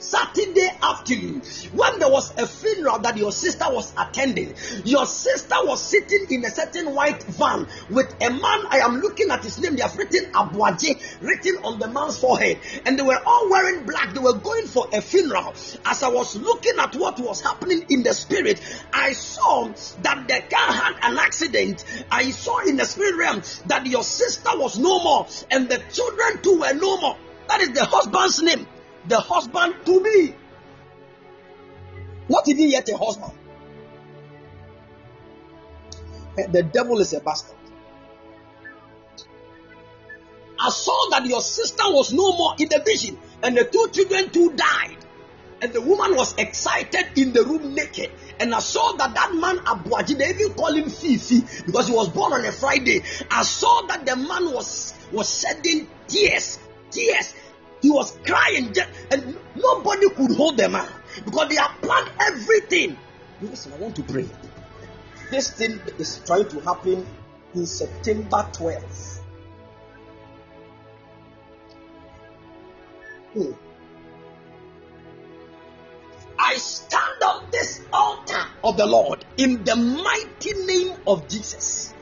Saturday 0.05 0.68
afternoon, 0.82 1.43
when 1.72 1.98
there 1.98 2.10
was 2.10 2.32
a 2.36 2.47
funeral 2.47 2.98
that 3.01 3.16
your 3.16 3.32
sister 3.32 3.64
was 3.70 3.93
attending, 3.97 4.55
your 4.85 5.06
sister 5.06 5.56
was 5.62 5.82
sitting 5.82 6.26
in 6.31 6.44
a 6.44 6.51
certain 6.51 6.94
white 6.94 7.22
van 7.22 7.66
with 7.90 8.14
a 8.20 8.31
man. 8.31 8.66
I 8.70 8.81
am 8.82 9.01
looking 9.01 9.31
at 9.31 9.43
his 9.43 9.59
name. 9.59 9.76
They 9.76 9.82
have 9.82 9.97
written 9.97 10.31
Abuaje 10.32 11.01
written 11.22 11.56
on 11.64 11.78
the 11.78 11.89
man's 11.89 12.18
forehead, 12.18 12.59
and 12.85 12.98
they 12.98 13.02
were 13.02 13.20
all 13.24 13.51
wearing 13.51 13.86
black. 13.86 14.12
They 14.12 14.20
were 14.20 14.39
going 14.39 14.66
for 14.66 14.89
a 14.93 15.01
funeral. 15.01 15.55
As 15.85 16.02
I 16.02 16.09
was 16.09 16.36
looking 16.36 16.78
at 16.78 16.94
what 16.97 17.18
was 17.18 17.40
happening 17.40 17.86
in 17.89 18.02
the 18.02 18.12
spirit, 18.12 18.60
I 18.93 19.12
saw 19.12 19.68
that 20.02 20.28
the 20.28 20.43
car 20.55 20.72
had 20.72 20.97
an 21.02 21.18
accident. 21.18 21.85
I 22.10 22.31
saw 22.31 22.59
in 22.59 22.76
the 22.76 22.85
spirit 22.85 23.16
realm 23.16 23.43
that 23.66 23.86
your 23.86 24.02
sister 24.02 24.51
was 24.55 24.78
no 24.78 25.02
more, 25.02 25.26
and 25.51 25.68
the 25.68 25.78
children 25.93 26.43
too 26.43 26.60
were 26.60 26.74
no 26.74 27.01
more. 27.01 27.16
That 27.48 27.60
is 27.60 27.70
the 27.72 27.85
husband's 27.85 28.43
name 28.43 28.66
the 29.09 29.18
husband 29.18 29.74
to 29.86 30.02
be. 30.02 30.35
Not 32.28 32.48
even 32.48 32.68
yet 32.68 32.89
a 32.89 32.97
husband. 32.97 33.32
Eh, 36.39 36.47
the 36.48 36.62
devil 36.62 36.98
is 37.01 37.12
a 37.12 37.20
bastard. 37.20 37.56
I 40.59 40.70
saw 40.70 41.10
that 41.10 41.26
your 41.26 41.43
sister 41.43 41.82
was 41.86 42.12
no 42.12 42.36
more 42.36 42.55
in 42.59 42.68
the 42.68 42.82
vision, 42.85 43.18
and 43.43 43.56
the 43.56 43.64
two 43.64 43.89
children 43.93 44.31
too 44.31 44.52
died. 44.52 44.97
And 45.60 45.72
the 45.72 45.81
woman 45.81 46.16
was 46.16 46.35
excited 46.36 47.06
in 47.16 47.32
the 47.32 47.43
room 47.43 47.74
naked. 47.74 48.10
And 48.39 48.55
I 48.55 48.59
saw 48.59 48.93
that 48.93 49.14
that 49.14 49.35
man 49.35 49.59
Abuaji, 49.59 50.18
they 50.18 50.31
even 50.31 50.52
call 50.55 50.74
him 50.74 50.90
Fifi 50.90 51.40
because 51.64 51.89
he 51.89 51.94
was 51.94 52.09
born 52.10 52.32
on 52.32 52.44
a 52.44 52.52
Friday. 52.52 53.02
I 53.31 53.43
saw 53.44 53.82
that 53.89 54.05
the 54.05 54.16
man 54.16 54.52
was 54.52 54.93
was 55.12 55.40
shedding 55.40 55.89
tears, 56.09 56.59
tears, 56.90 57.35
he 57.85 57.90
was 57.90 58.16
crying, 58.24 58.74
and 59.11 59.36
nobody 59.55 60.09
could 60.09 60.35
hold 60.35 60.56
them 60.56 60.73
man 60.73 60.89
because 61.23 61.51
they 61.51 61.56
have 61.56 61.73
planned 61.82 62.11
everything. 62.19 62.97
Listen, 63.43 63.74
I 63.74 63.77
want 63.77 63.94
to 63.97 64.02
pray. 64.02 64.27
This 65.31 65.51
thing 65.51 65.78
is 65.98 66.23
trying 66.24 66.48
to 66.48 66.61
happen 66.61 67.06
in 67.55 67.66
September 67.66 68.48
12th. 68.52 69.20
Hmm. 73.35 73.52
I 76.39 76.56
stand 76.56 77.23
on 77.23 77.44
this 77.51 77.82
altar 77.93 78.47
of 78.65 78.78
the 78.78 78.86
Lord 78.86 79.27
in 79.36 79.62
the 79.62 79.77
mighty 79.77 80.55
name 80.65 80.97
of 81.06 81.28
Jesus. 81.28 81.93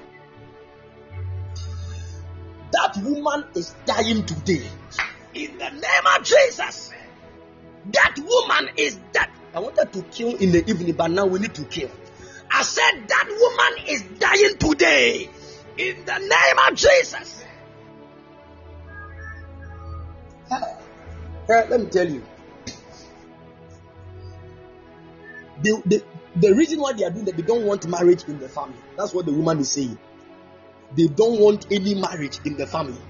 That 2.70 2.96
woman 3.02 3.46
is 3.56 3.74
dying 3.84 4.24
today 4.24 4.62
in 5.34 5.58
the 5.58 5.70
name 5.70 6.06
of 6.16 6.24
Jesus. 6.24 6.92
That 7.92 8.14
woman 8.18 8.74
is 8.76 8.98
dead. 9.12 9.28
I 9.54 9.60
wanted 9.60 9.92
to 9.92 10.02
kill 10.02 10.36
in 10.36 10.52
the 10.52 10.68
evening, 10.68 10.94
but 10.94 11.10
now 11.10 11.26
we 11.26 11.38
need 11.40 11.54
to 11.54 11.64
kill. 11.64 11.90
I 12.50 12.62
said 12.62 13.08
that 13.08 13.26
woman 13.28 13.88
is 13.88 14.02
dying 14.18 14.58
today 14.58 15.28
in 15.78 16.04
the 16.04 16.18
name 16.18 16.58
of 16.68 16.76
Jesus. 16.76 17.44
Uh, 20.50 20.58
let 21.48 21.80
me 21.80 21.86
tell 21.86 22.08
you. 22.08 22.22
The, 25.62 25.82
the, 25.86 26.04
the 26.36 26.54
reason 26.54 26.80
why 26.80 26.92
they 26.92 27.04
are 27.04 27.10
doing 27.10 27.24
that, 27.26 27.36
they 27.36 27.42
don't 27.42 27.64
want 27.64 27.86
marriage 27.86 28.24
in 28.24 28.38
the 28.38 28.48
family. 28.48 28.78
That's 28.96 29.12
what 29.12 29.26
the 29.26 29.32
woman 29.32 29.60
is 29.60 29.70
saying. 29.70 29.98
They 30.96 31.08
don't 31.08 31.40
want 31.40 31.66
any 31.70 31.94
marriage 31.94 32.38
in 32.44 32.56
the 32.56 32.66
family. 32.66 33.00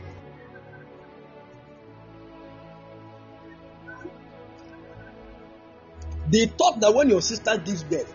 They 6.32 6.46
thought 6.46 6.80
that 6.80 6.94
when 6.94 7.10
your 7.10 7.20
sister 7.20 7.58
gives 7.58 7.84
birth, 7.84 8.10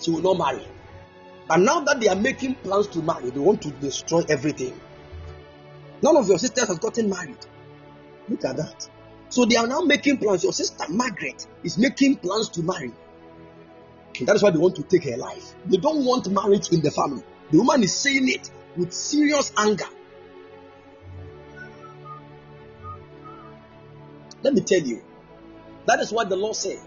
she 0.00 0.10
will 0.10 0.20
not 0.20 0.36
marry. 0.36 0.66
But 1.46 1.58
now 1.58 1.78
that 1.78 2.00
they 2.00 2.08
are 2.08 2.16
making 2.16 2.56
plans 2.56 2.88
to 2.88 2.98
marry, 3.00 3.30
they 3.30 3.38
want 3.38 3.62
to 3.62 3.70
destroy 3.70 4.24
everything. 4.28 4.78
None 6.02 6.16
of 6.16 6.26
your 6.28 6.40
sisters 6.40 6.66
has 6.66 6.80
gotten 6.80 7.08
married. 7.08 7.38
Look 8.28 8.44
at 8.44 8.56
that. 8.56 8.88
So 9.28 9.44
they 9.44 9.54
are 9.54 9.66
now 9.68 9.82
making 9.82 10.18
plans. 10.18 10.42
Your 10.42 10.52
sister 10.52 10.86
Margaret 10.88 11.46
is 11.62 11.78
making 11.78 12.16
plans 12.16 12.48
to 12.50 12.62
marry. 12.62 12.92
And 14.18 14.26
that 14.26 14.34
is 14.34 14.42
why 14.42 14.50
they 14.50 14.58
want 14.58 14.74
to 14.76 14.82
take 14.82 15.04
her 15.04 15.16
life. 15.16 15.54
They 15.66 15.76
don't 15.76 16.04
want 16.04 16.28
marriage 16.28 16.72
in 16.72 16.80
the 16.80 16.90
family. 16.90 17.22
The 17.52 17.58
woman 17.58 17.84
is 17.84 17.94
saying 17.94 18.28
it 18.28 18.50
with 18.76 18.92
serious 18.92 19.52
anger. 19.56 19.86
Let 24.42 24.52
me 24.54 24.62
tell 24.62 24.80
you, 24.80 25.00
that 25.86 26.00
is 26.00 26.12
what 26.12 26.28
the 26.28 26.36
Lord 26.36 26.56
said. 26.56 26.80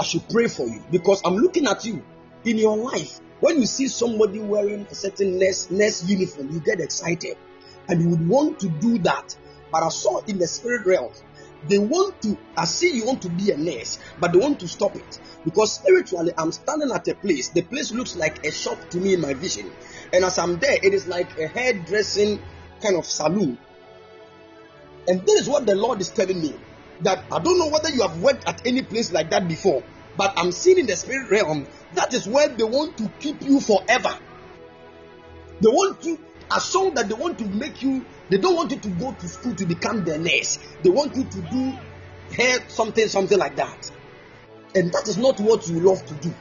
I 0.00 0.02
should 0.02 0.26
pray 0.30 0.48
for 0.48 0.66
you 0.66 0.82
because 0.90 1.20
I'm 1.26 1.36
looking 1.36 1.66
at 1.66 1.84
you 1.84 2.02
in 2.46 2.56
your 2.56 2.74
life. 2.74 3.20
When 3.40 3.60
you 3.60 3.66
see 3.66 3.86
somebody 3.88 4.38
wearing 4.38 4.86
a 4.90 4.94
certain 4.94 5.38
nurse, 5.38 5.70
nurse 5.70 6.08
uniform, 6.08 6.50
you 6.52 6.60
get 6.60 6.80
excited 6.80 7.36
and 7.86 8.00
you 8.00 8.08
would 8.08 8.26
want 8.26 8.60
to 8.60 8.70
do 8.70 8.96
that. 9.00 9.36
But 9.70 9.82
I 9.82 9.90
saw 9.90 10.20
in 10.20 10.38
the 10.38 10.46
spirit 10.46 10.86
realm, 10.86 11.12
they 11.68 11.78
want 11.78 12.22
to, 12.22 12.38
I 12.56 12.64
see 12.64 12.96
you 12.96 13.04
want 13.04 13.20
to 13.22 13.28
be 13.28 13.50
a 13.50 13.58
nurse, 13.58 13.98
but 14.18 14.32
they 14.32 14.38
want 14.38 14.60
to 14.60 14.68
stop 14.68 14.96
it. 14.96 15.20
Because 15.44 15.74
spiritually, 15.74 16.32
I'm 16.38 16.52
standing 16.52 16.90
at 16.92 17.06
a 17.08 17.14
place. 17.14 17.50
The 17.50 17.60
place 17.60 17.92
looks 17.92 18.16
like 18.16 18.46
a 18.46 18.50
shop 18.50 18.78
to 18.90 18.96
me 18.96 19.12
in 19.12 19.20
my 19.20 19.34
vision. 19.34 19.70
And 20.14 20.24
as 20.24 20.38
I'm 20.38 20.58
there, 20.58 20.78
it 20.82 20.94
is 20.94 21.08
like 21.08 21.38
a 21.38 21.46
hairdressing 21.46 22.40
kind 22.80 22.96
of 22.96 23.04
saloon. 23.04 23.58
And 25.06 25.26
this 25.26 25.42
is 25.42 25.48
what 25.48 25.66
the 25.66 25.74
Lord 25.74 26.00
is 26.00 26.08
telling 26.08 26.40
me 26.40 26.54
that 27.02 27.24
I 27.32 27.38
don't 27.38 27.58
know 27.58 27.68
whether 27.68 27.90
you 27.90 28.02
have 28.02 28.20
worked 28.22 28.46
at 28.46 28.66
any 28.66 28.82
place 28.82 29.12
like 29.12 29.30
that 29.30 29.48
before, 29.48 29.82
but 30.16 30.32
I'm 30.36 30.52
seeing 30.52 30.78
in 30.78 30.86
the 30.86 30.96
spirit 30.96 31.30
realm 31.30 31.66
that 31.94 32.14
is 32.14 32.26
where 32.26 32.48
they 32.48 32.64
want 32.64 32.96
to 32.98 33.10
keep 33.20 33.42
you 33.42 33.60
forever. 33.60 34.16
They 35.60 35.68
want 35.68 36.04
you, 36.04 36.18
as 36.50 36.64
song 36.64 36.94
that 36.94 37.08
they 37.08 37.14
want 37.14 37.38
to 37.38 37.46
make 37.46 37.82
you, 37.82 38.04
they 38.28 38.38
don't 38.38 38.54
want 38.54 38.70
you 38.70 38.78
to 38.78 38.88
go 38.88 39.12
to 39.12 39.28
school 39.28 39.54
to 39.54 39.66
become 39.66 40.04
their 40.04 40.18
nurse. 40.18 40.58
They 40.82 40.90
want 40.90 41.16
you 41.16 41.24
to 41.24 41.40
do 41.42 41.78
hair 42.34 42.58
something, 42.68 43.08
something 43.08 43.38
like 43.38 43.56
that. 43.56 43.90
And 44.74 44.92
that 44.92 45.08
is 45.08 45.18
not 45.18 45.40
what 45.40 45.68
you 45.68 45.80
love 45.80 46.04
to 46.06 46.14
do. 46.14 46.32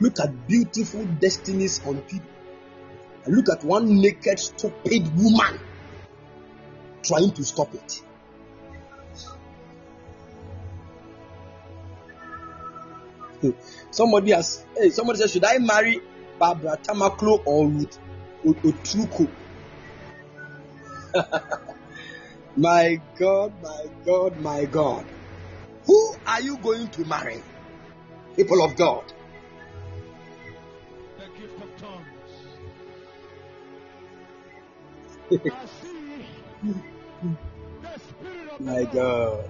Look 0.00 0.18
at 0.18 0.48
beautiful 0.48 1.04
destinies 1.04 1.86
on 1.86 2.00
people. 2.02 2.26
Look 3.30 3.48
at 3.48 3.64
one 3.64 4.00
naked, 4.00 4.40
stupid 4.40 5.16
woman 5.16 5.60
trying 7.02 7.30
to 7.32 7.44
stop 7.44 7.72
it. 7.74 8.02
Somebody 13.90 14.32
has, 14.32 14.64
hey, 14.76 14.90
somebody 14.90 15.20
says, 15.20 15.32
should 15.32 15.44
I 15.44 15.58
marry 15.58 16.00
Barbara 16.38 16.76
Tamaklo 16.82 17.40
or 17.46 17.68
Ruth 17.68 17.98
Otruko? 18.44 19.30
my 22.56 23.00
God, 23.16 23.52
my 23.62 23.86
God, 24.04 24.40
my 24.40 24.64
God. 24.64 25.06
Who 25.86 26.14
are 26.26 26.40
you 26.40 26.58
going 26.58 26.88
to 26.88 27.04
marry? 27.04 27.42
People 28.36 28.62
of 28.64 28.76
God. 28.76 29.04
My 38.58 38.84
God. 38.84 39.48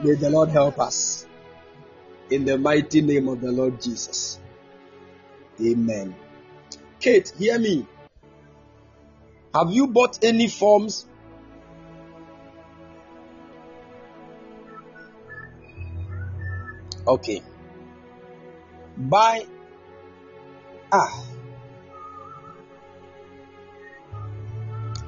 May 0.00 0.14
the 0.14 0.30
Lord 0.30 0.48
help 0.48 0.78
us. 0.78 1.26
In 2.30 2.46
the 2.46 2.56
mighty 2.56 3.02
name 3.02 3.28
of 3.28 3.42
the 3.42 3.52
Lord 3.52 3.82
Jesus. 3.82 4.38
Amen. 5.60 6.14
Kate, 7.00 7.30
hear 7.38 7.58
me. 7.58 7.86
Have 9.54 9.70
you 9.70 9.86
bought 9.88 10.24
any 10.24 10.48
forms? 10.48 11.06
Okay. 17.06 17.42
Buy. 18.96 19.44
Ah. 20.96 21.24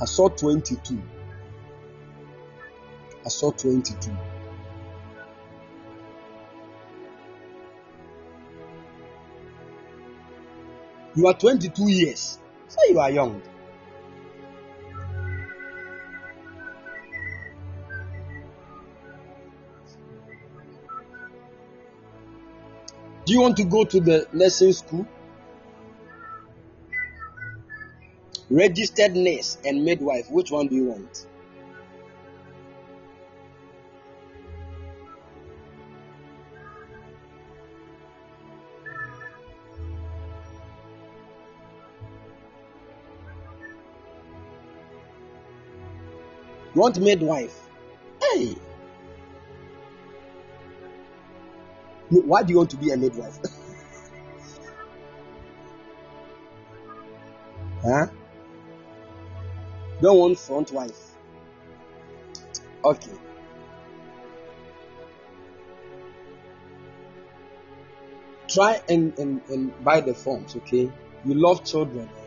I 0.00 0.04
saw 0.04 0.28
22. 0.28 1.00
I 3.24 3.28
saw 3.28 3.52
22. 3.52 4.10
You 11.14 11.28
are 11.28 11.34
22 11.34 11.88
years. 11.88 12.40
So 12.66 12.78
you 12.88 12.98
are 12.98 13.10
young. 13.12 13.40
Do 23.24 23.32
you 23.32 23.40
want 23.40 23.56
to 23.58 23.64
go 23.64 23.84
to 23.84 24.00
the 24.00 24.26
nursing 24.32 24.72
school? 24.72 25.06
Registered 28.48 29.16
nurse 29.16 29.58
and 29.64 29.84
midwife. 29.84 30.30
Which 30.30 30.52
one 30.52 30.68
do 30.68 30.76
you 30.76 30.84
want? 30.84 31.26
You 46.76 46.82
want 46.82 47.00
midwife? 47.00 47.58
Hey! 48.20 48.54
Why 52.10 52.44
do 52.44 52.52
you 52.52 52.58
want 52.58 52.70
to 52.70 52.76
be 52.76 52.90
a 52.92 52.96
midwife? 52.96 53.38
huh? 57.82 58.06
Don't 60.00 60.18
want 60.18 60.38
front 60.38 60.72
wife. 60.72 61.12
Okay. 62.84 63.12
Try 68.48 68.80
and, 68.88 69.18
and, 69.18 69.40
and 69.48 69.84
buy 69.84 70.00
the 70.02 70.14
forms, 70.14 70.54
okay? 70.56 70.90
You 71.24 71.34
love 71.34 71.64
children. 71.64 72.08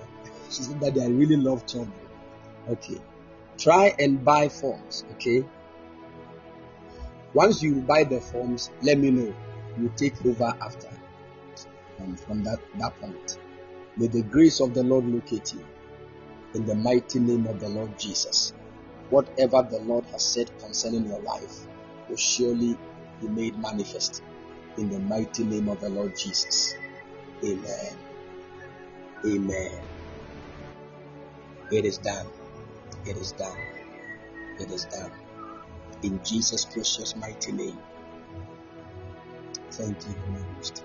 She 0.49 0.63
said 0.63 0.79
that 0.79 0.97
I 0.97 1.05
really 1.05 1.37
love 1.37 1.67
children. 1.67 1.93
Okay. 2.67 2.97
Try 3.59 3.93
and 3.99 4.25
buy 4.25 4.49
forms, 4.49 5.05
okay? 5.11 5.45
Once 7.35 7.61
you 7.61 7.75
buy 7.75 8.03
the 8.03 8.19
forms, 8.19 8.71
let 8.81 8.97
me 8.97 9.11
know. 9.11 9.31
You 9.77 9.93
take 9.95 10.25
over 10.25 10.51
after 10.59 10.89
um, 11.99 12.15
from 12.15 12.43
that, 12.45 12.59
that 12.79 12.99
point. 12.99 13.37
May 13.95 14.07
the 14.07 14.23
grace 14.23 14.59
of 14.59 14.73
the 14.73 14.81
Lord 14.81 15.05
locate 15.05 15.53
you 15.53 15.63
in 16.53 16.65
the 16.65 16.75
mighty 16.75 17.19
name 17.19 17.45
of 17.45 17.59
the 17.59 17.69
Lord 17.69 17.97
Jesus. 17.99 18.53
Whatever 19.09 19.67
the 19.69 19.79
Lord 19.79 20.05
has 20.11 20.23
said 20.23 20.49
concerning 20.59 21.07
your 21.07 21.21
life 21.21 21.65
will 22.07 22.17
surely 22.17 22.77
be 23.21 23.27
made 23.27 23.57
manifest 23.59 24.23
in 24.77 24.89
the 24.89 24.99
mighty 24.99 25.43
name 25.43 25.67
of 25.67 25.79
the 25.79 25.89
Lord 25.89 26.15
Jesus. 26.17 26.75
Amen. 27.43 27.97
Amen. 29.25 29.81
It 31.71 31.85
is 31.85 31.97
done. 31.97 32.27
It 33.05 33.17
is 33.17 33.31
done. 33.33 33.57
It 34.59 34.71
is 34.71 34.85
done. 34.85 35.11
In 36.01 36.23
Jesus' 36.23 36.65
precious 36.65 37.15
mighty 37.15 37.51
name. 37.51 37.77
Thank 39.71 39.97
you, 40.07 40.15
Holy 40.25 40.43
Ghost. 40.55 40.83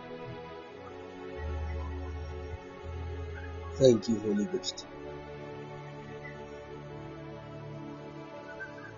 Thank 3.77 4.09
you, 4.09 4.19
Holy 4.21 4.45
Ghost. 4.45 4.87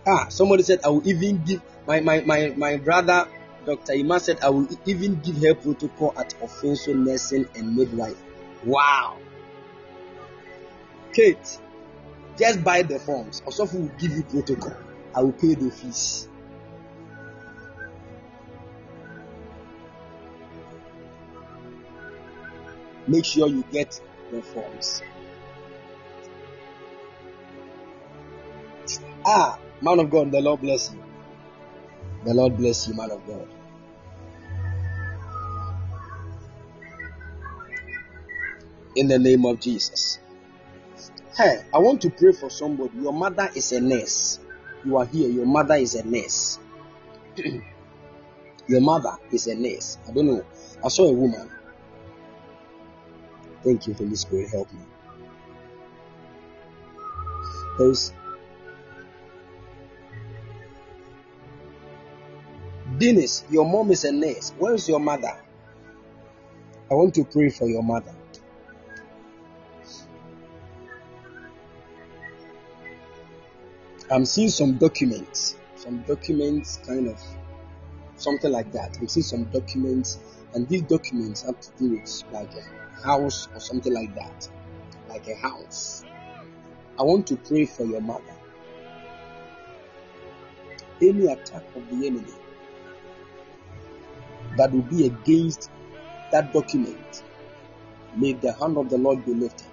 Ah, 0.06 0.28
somebody 0.28 0.62
said 0.62 0.80
I 0.84 0.88
will 0.88 1.06
even 1.08 1.42
give 1.44 1.60
my 1.86 2.00
my 2.00 2.20
my, 2.20 2.54
my 2.56 2.76
brother 2.76 3.26
Dr. 3.66 3.94
Ima 3.94 4.20
said 4.20 4.38
I 4.40 4.50
will 4.50 4.68
even 4.86 5.20
give 5.20 5.42
her 5.42 5.54
protocol 5.54 6.14
at 6.16 6.34
Offinso 6.40 6.94
nursing 6.94 7.48
and 7.56 7.74
midwife. 7.74 8.22
Wow. 8.64 9.18
Kate, 11.12 11.58
just 12.38 12.62
buy 12.62 12.82
the 12.82 13.00
forms. 13.00 13.42
Also, 13.44 13.64
will 13.66 13.90
give 13.98 14.12
you 14.12 14.22
protocol. 14.22 14.76
I 15.14 15.22
will 15.22 15.32
pay 15.32 15.54
the 15.54 15.70
fees. 15.70 16.28
Make 23.08 23.24
sure 23.24 23.48
you 23.48 23.64
get 23.72 24.00
the 24.30 24.42
forms. 24.42 25.02
Ah, 29.24 29.58
man 29.80 29.98
of 30.00 30.10
God, 30.10 30.32
the 30.32 30.40
Lord 30.40 30.60
bless 30.60 30.92
you. 30.92 31.02
The 32.24 32.34
Lord 32.34 32.56
bless 32.56 32.88
you, 32.88 32.94
man 32.94 33.10
of 33.10 33.26
God. 33.26 33.46
In 38.96 39.08
the 39.08 39.18
name 39.18 39.44
of 39.44 39.60
Jesus. 39.60 40.18
Hey, 41.36 41.62
I 41.72 41.78
want 41.78 42.00
to 42.02 42.10
pray 42.10 42.32
for 42.32 42.48
somebody. 42.48 42.98
Your 42.98 43.12
mother 43.12 43.50
is 43.54 43.72
a 43.72 43.80
nurse. 43.80 44.40
You 44.84 44.96
are 44.96 45.04
here. 45.04 45.28
Your 45.28 45.44
mother 45.44 45.74
is 45.74 45.94
a 45.94 46.06
nurse. 46.06 46.58
Your 48.68 48.80
mother 48.80 49.16
is 49.30 49.46
a 49.46 49.54
nurse. 49.54 49.98
I 50.08 50.12
don't 50.12 50.26
know. 50.26 50.44
I 50.82 50.88
saw 50.88 51.04
a 51.04 51.12
woman. 51.12 51.50
Thank 53.62 53.86
you, 53.86 53.94
Holy 53.94 54.16
Spirit. 54.16 54.48
Help 54.50 54.72
me. 54.72 54.80
There's 57.78 58.12
Dennis, 62.98 63.44
your 63.50 63.68
mom 63.68 63.90
is 63.90 64.04
a 64.04 64.12
nurse. 64.12 64.54
Where 64.58 64.74
is 64.74 64.88
your 64.88 65.00
mother? 65.00 65.32
I 66.90 66.94
want 66.94 67.14
to 67.16 67.24
pray 67.24 67.50
for 67.50 67.68
your 67.68 67.82
mother. 67.82 68.14
I'm 74.10 74.24
seeing 74.24 74.50
some 74.50 74.78
documents, 74.78 75.56
some 75.74 76.02
documents, 76.02 76.78
kind 76.86 77.08
of 77.08 77.20
something 78.16 78.50
like 78.50 78.72
that. 78.72 78.96
I'm 78.98 79.08
seeing 79.08 79.24
some 79.24 79.44
documents, 79.44 80.18
and 80.54 80.66
these 80.68 80.82
documents 80.82 81.42
have 81.42 81.60
to 81.60 81.70
do 81.78 81.90
with 81.90 82.22
like 82.32 82.50
a 82.54 83.02
house 83.02 83.48
or 83.52 83.60
something 83.60 83.92
like 83.92 84.14
that, 84.14 84.48
like 85.08 85.26
a 85.28 85.34
house. 85.34 86.04
I 86.98 87.02
want 87.02 87.26
to 87.26 87.36
pray 87.36 87.66
for 87.66 87.84
your 87.84 88.00
mother. 88.00 88.22
Any 91.02 91.26
attack 91.26 91.64
of 91.74 91.90
the 91.90 92.06
enemy 92.06 92.32
that 94.56 94.72
will 94.72 94.82
be 94.82 95.06
against 95.06 95.70
that 96.32 96.52
document, 96.52 97.22
may 98.16 98.32
the 98.32 98.52
hand 98.54 98.76
of 98.76 98.90
the 98.90 98.98
Lord 98.98 99.24
be 99.24 99.34
lifted. 99.34 99.66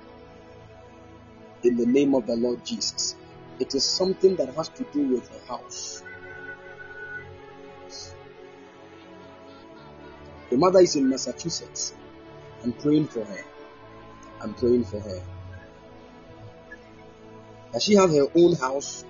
In 1.64 1.78
the 1.78 1.86
name 1.86 2.14
of 2.14 2.28
the 2.28 2.36
Lord 2.36 2.64
Jesus. 2.66 3.16
It 3.60 3.74
is 3.74 3.86
something 3.86 4.36
that 4.36 4.54
has 4.56 4.70
to 4.70 4.84
do 4.92 5.08
with 5.08 5.30
the 5.32 5.40
house. 5.48 6.04
The 10.50 10.58
mother 10.58 10.80
is 10.80 10.96
in 10.96 11.10
Massachusetts. 11.10 11.94
I'm 12.64 12.74
praying 12.74 13.08
for 13.08 13.24
her. 13.24 13.46
I'm 14.42 14.54
praying 14.54 14.86
for 14.86 15.00
her. 15.00 15.24
Does 17.72 17.84
she 17.84 17.96
have 17.96 18.12
her 18.12 18.28
own 18.36 18.56
house? 18.56 19.06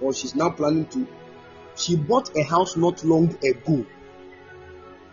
Or 0.00 0.14
she's 0.14 0.34
now 0.34 0.50
planning 0.50 0.86
to? 0.86 1.06
She 1.76 1.96
bought 1.96 2.34
a 2.36 2.42
house 2.42 2.76
not 2.76 3.04
long 3.04 3.36
ago. 3.44 3.84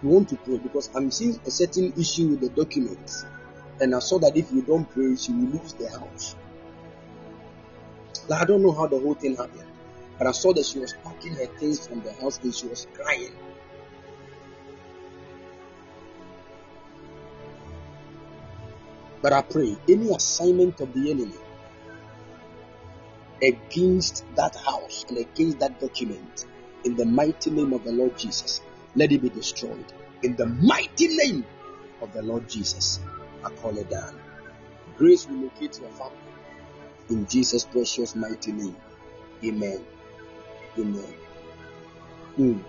We 0.03 0.09
want 0.09 0.29
to 0.29 0.35
pray 0.37 0.57
because 0.59 0.89
I'm 0.95 1.09
seeing 1.09 1.39
a 1.45 1.51
certain 1.51 1.93
issue 1.99 2.29
with 2.29 2.41
the 2.41 2.49
documents. 2.49 3.25
And 3.79 3.95
I 3.95 3.99
saw 3.99 4.19
that 4.19 4.37
if 4.37 4.51
you 4.51 4.61
don't 4.61 4.89
pray, 4.89 5.15
she 5.15 5.31
will 5.31 5.59
lose 5.59 5.73
the 5.73 5.89
house. 5.89 6.35
Like, 8.27 8.41
I 8.41 8.45
don't 8.45 8.61
know 8.61 8.73
how 8.73 8.87
the 8.87 8.99
whole 8.99 9.15
thing 9.15 9.35
happened. 9.35 9.65
But 10.17 10.27
I 10.27 10.31
saw 10.31 10.53
that 10.53 10.65
she 10.65 10.79
was 10.79 10.93
packing 11.03 11.33
her 11.33 11.45
things 11.45 11.85
from 11.85 12.01
the 12.01 12.13
house 12.13 12.39
and 12.43 12.53
she 12.53 12.67
was 12.67 12.87
crying. 12.93 13.33
But 19.21 19.33
I 19.33 19.41
pray 19.41 19.75
any 19.89 20.13
assignment 20.13 20.79
of 20.79 20.93
the 20.93 21.11
enemy 21.11 21.33
against 23.41 24.25
that 24.35 24.55
house 24.55 25.05
and 25.09 25.17
against 25.17 25.59
that 25.59 25.79
document 25.79 26.45
in 26.83 26.95
the 26.95 27.05
mighty 27.05 27.49
name 27.49 27.73
of 27.73 27.83
the 27.83 27.91
Lord 27.91 28.17
Jesus, 28.17 28.61
let 28.97 29.11
it 29.11 29.21
be 29.21 29.29
destroyed. 29.29 29.85
In 30.23 30.35
the 30.35 30.47
mighty 30.47 31.07
name 31.15 31.45
of 32.01 32.11
the 32.13 32.23
Lord 32.23 32.49
Jesus, 32.49 32.99
I 33.45 33.49
call 33.51 33.77
it 33.77 33.89
down. 33.89 34.19
Grace 34.97 35.27
will 35.27 35.37
locate 35.43 35.79
your 35.79 35.89
family 35.91 36.17
in 37.09 37.27
Jesus' 37.27 37.63
precious 37.63 38.15
mighty 38.15 38.51
name. 38.51 38.75
Amen. 39.45 39.85
Amen. 40.77 41.13
Mm. 42.37 42.63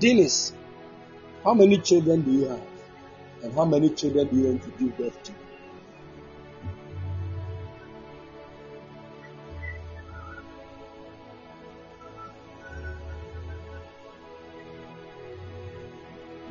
Dennis, 0.00 0.52
how 1.44 1.54
many 1.54 1.78
children 1.78 2.22
do 2.22 2.32
you 2.32 2.48
have? 2.48 2.66
And 3.42 3.52
how 3.54 3.66
many 3.66 3.90
children 3.90 4.26
do 4.28 4.36
you 4.36 4.46
want 4.46 4.62
to 4.62 4.70
give 4.70 4.96
birth 4.96 5.22
to? 5.24 5.32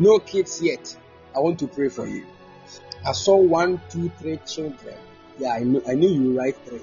No 0.03 0.19
kids 0.19 0.61
yet. 0.61 0.97
I 1.33 1.39
want 1.39 1.59
to 1.59 1.67
pray 1.69 1.87
for 1.87 2.05
you. 2.05 2.25
I 3.07 3.13
saw 3.13 3.37
one, 3.37 3.81
two, 3.89 4.09
three 4.19 4.37
children. 4.45 4.97
Yeah, 5.39 5.53
I 5.53 5.59
knew 5.59 5.81
I 5.87 5.93
knew 5.93 6.09
you 6.09 6.37
write 6.37 6.57
three. 6.65 6.81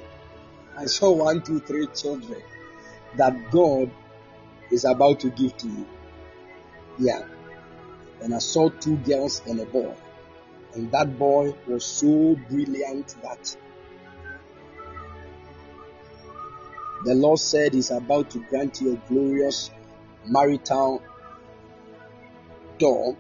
I 0.75 0.87
saw 0.87 1.11
one, 1.13 1.43
two, 1.43 1.61
three 1.61 1.87
children 1.89 2.43
that 3.19 3.51
God 3.51 3.91
is 4.71 4.87
about 4.87 5.21
to 5.21 5.29
give 5.29 5.55
to 5.59 5.69
you. 5.69 5.87
Yeah. 6.99 7.25
And 8.23 8.35
I 8.35 8.39
saw 8.39 8.71
two 8.71 8.97
girls 8.97 9.43
and 9.47 9.61
a 9.61 9.67
boy. 9.67 9.95
And 10.73 10.91
that 10.93 11.19
boy 11.19 11.55
was 11.67 11.85
so 11.85 12.37
brilliant 12.49 13.17
that 13.23 13.55
the 17.05 17.15
Lord 17.15 17.39
said 17.39 17.75
He's 17.75 17.91
about 17.91 18.31
to 18.31 18.39
grant 18.49 18.81
you 18.81 18.95
a 18.95 19.09
glorious 19.13 19.71
marital 20.25 21.03
door, 22.81 23.17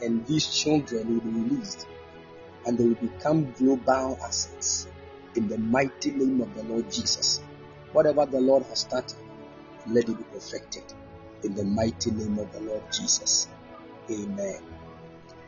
and 0.00 0.26
these 0.26 0.46
children 0.54 1.14
will 1.14 1.20
be 1.20 1.40
released 1.40 1.86
and 2.66 2.78
they 2.78 2.84
will 2.84 2.94
become 2.94 3.52
global 3.52 4.18
assets 4.24 4.86
in 5.36 5.48
the 5.48 5.58
mighty 5.58 6.10
name 6.10 6.40
of 6.40 6.54
the 6.54 6.62
Lord 6.64 6.90
Jesus. 6.90 7.42
Whatever 7.92 8.26
the 8.26 8.40
Lord 8.40 8.64
has 8.64 8.80
started, 8.80 9.16
let 9.86 10.08
it 10.08 10.16
be 10.16 10.24
perfected 10.32 10.84
in 11.42 11.54
the 11.54 11.64
mighty 11.64 12.10
name 12.10 12.38
of 12.38 12.50
the 12.52 12.60
Lord 12.60 12.82
Jesus. 12.90 13.48
Amen. 14.10 14.60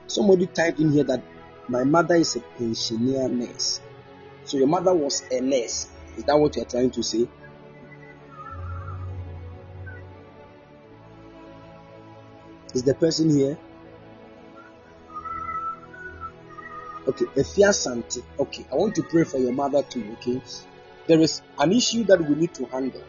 Somebody 0.06 0.46
typed 0.46 0.78
in 0.78 0.92
here 0.92 1.04
that 1.04 1.22
my 1.68 1.84
mother 1.84 2.16
is 2.16 2.36
a 2.36 2.40
pensioner 2.40 3.28
nurse. 3.28 3.80
So 4.44 4.58
your 4.58 4.68
mother 4.68 4.94
was 4.94 5.24
a 5.30 5.40
nurse. 5.40 5.88
Is 6.16 6.24
that 6.24 6.38
what 6.38 6.56
you're 6.56 6.64
trying 6.64 6.90
to 6.92 7.02
say? 7.02 7.26
Is 12.76 12.82
the 12.82 12.92
person 12.92 13.30
here? 13.30 13.56
Okay, 17.08 17.24
Efia 17.24 17.72
Santi. 17.72 18.22
Okay, 18.38 18.66
I 18.70 18.74
want 18.74 18.94
to 18.96 19.02
pray 19.02 19.24
for 19.24 19.38
your 19.38 19.52
mother 19.54 19.82
too. 19.82 20.04
Okay, 20.18 20.42
there 21.06 21.18
is 21.20 21.40
an 21.58 21.72
issue 21.72 22.04
that 22.04 22.20
we 22.20 22.34
need 22.34 22.52
to 22.52 22.66
handle. 22.66 23.02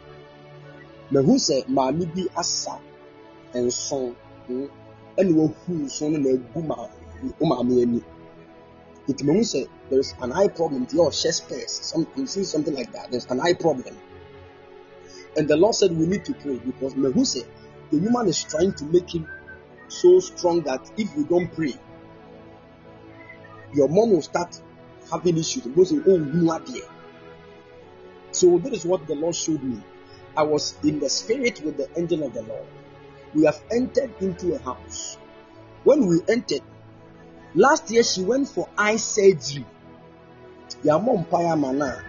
Mehu 1.11 1.35
sɛ 1.35 1.65
maame 1.67 2.05
bi 2.15 2.23
asa 2.37 2.79
nson 3.55 4.15
hmm? 4.47 4.67
ɛna 5.17 5.35
wahu 5.35 5.73
nson 5.83 6.13
no 6.13 6.19
na 6.19 6.29
egu 6.29 6.63
ma 6.63 6.87
maame 7.41 7.81
ani. 7.81 8.03
It 9.09 9.17
mehu 9.17 9.41
sɛ 9.41 9.67
there 9.89 9.99
is 9.99 10.13
an 10.21 10.31
eye 10.31 10.47
problem. 10.47 10.85
The 10.85 10.95
Lord 10.95 11.11
ɔhyɛ 11.11 11.33
spares. 11.33 11.71
Some 11.71 12.07
you 12.15 12.25
see 12.25 12.45
something 12.45 12.73
like 12.73 12.93
that. 12.93 13.11
There's 13.11 13.25
an 13.25 13.41
eye 13.41 13.53
problem, 13.53 13.97
and 15.35 15.45
the 15.45 15.57
Lord 15.57 15.75
said 15.75 15.91
we 15.91 16.05
need 16.05 16.23
to 16.23 16.33
pray 16.35 16.55
because 16.55 16.93
mehu 16.93 17.27
sɛ 17.33 17.45
the 17.91 17.97
woman 17.99 18.29
is 18.29 18.45
trying 18.45 18.71
to 18.71 18.85
make 18.85 19.13
him 19.13 19.27
so 19.87 20.19
strong 20.19 20.61
that 20.61 20.91
if 20.97 21.15
you 21.15 21.25
don't 21.25 21.53
pray, 21.53 21.73
your 23.73 23.87
mom 23.87 24.11
will 24.11 24.21
start 24.21 24.59
having 25.11 25.37
issues. 25.37 25.63
Because 25.63 25.93
oh, 25.93 26.51
are 26.51 26.59
there. 26.59 26.89
So 28.31 28.57
that 28.59 28.73
is 28.73 28.85
what 28.85 29.07
the 29.07 29.15
Lord 29.15 29.35
showed 29.35 29.63
me. 29.63 29.81
I 30.35 30.43
was 30.43 30.75
in 30.83 30.99
the 30.99 31.09
spirit 31.09 31.61
with 31.61 31.77
the 31.77 31.89
angel 31.97 32.23
of 32.23 32.33
the 32.33 32.43
Lord. 32.43 32.65
We 33.33 33.45
have 33.45 33.59
entered 33.71 34.11
into 34.21 34.53
a 34.53 34.59
house. 34.59 35.17
When 35.83 36.05
we 36.05 36.19
entered, 36.27 36.61
last 37.55 37.89
year 37.91 38.03
she 38.03 38.23
went 38.23 38.47
for 38.47 38.69
eye 38.77 38.97
surgery. 38.97 39.65
Your 40.83 40.99
mom 40.99 41.25
Paya 41.25 41.59
mana. 41.59 42.03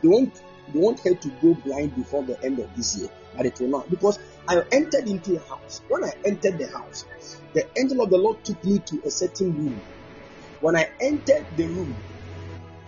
They 0.00 0.08
want 0.08 0.42
they 0.72 0.78
want 0.78 1.00
her 1.00 1.14
to 1.14 1.28
go 1.42 1.54
blind 1.54 1.94
before 1.94 2.22
the 2.22 2.42
end 2.42 2.58
of 2.58 2.74
this 2.76 2.96
year, 2.96 3.08
but 3.36 3.46
it 3.46 3.60
will 3.60 3.68
not 3.68 3.90
because 3.90 4.18
I 4.48 4.62
entered 4.72 5.08
into 5.08 5.36
a 5.36 5.40
house. 5.40 5.82
When 5.88 6.04
I 6.04 6.12
entered 6.24 6.58
the 6.58 6.68
house, 6.68 7.04
the 7.54 7.66
angel 7.78 8.02
of 8.02 8.10
the 8.10 8.18
Lord 8.18 8.44
took 8.44 8.62
me 8.64 8.78
to 8.78 9.02
a 9.04 9.10
certain 9.10 9.54
room. 9.56 9.82
When 10.60 10.76
I 10.76 10.88
entered 11.00 11.46
the 11.56 11.66
room, 11.66 11.96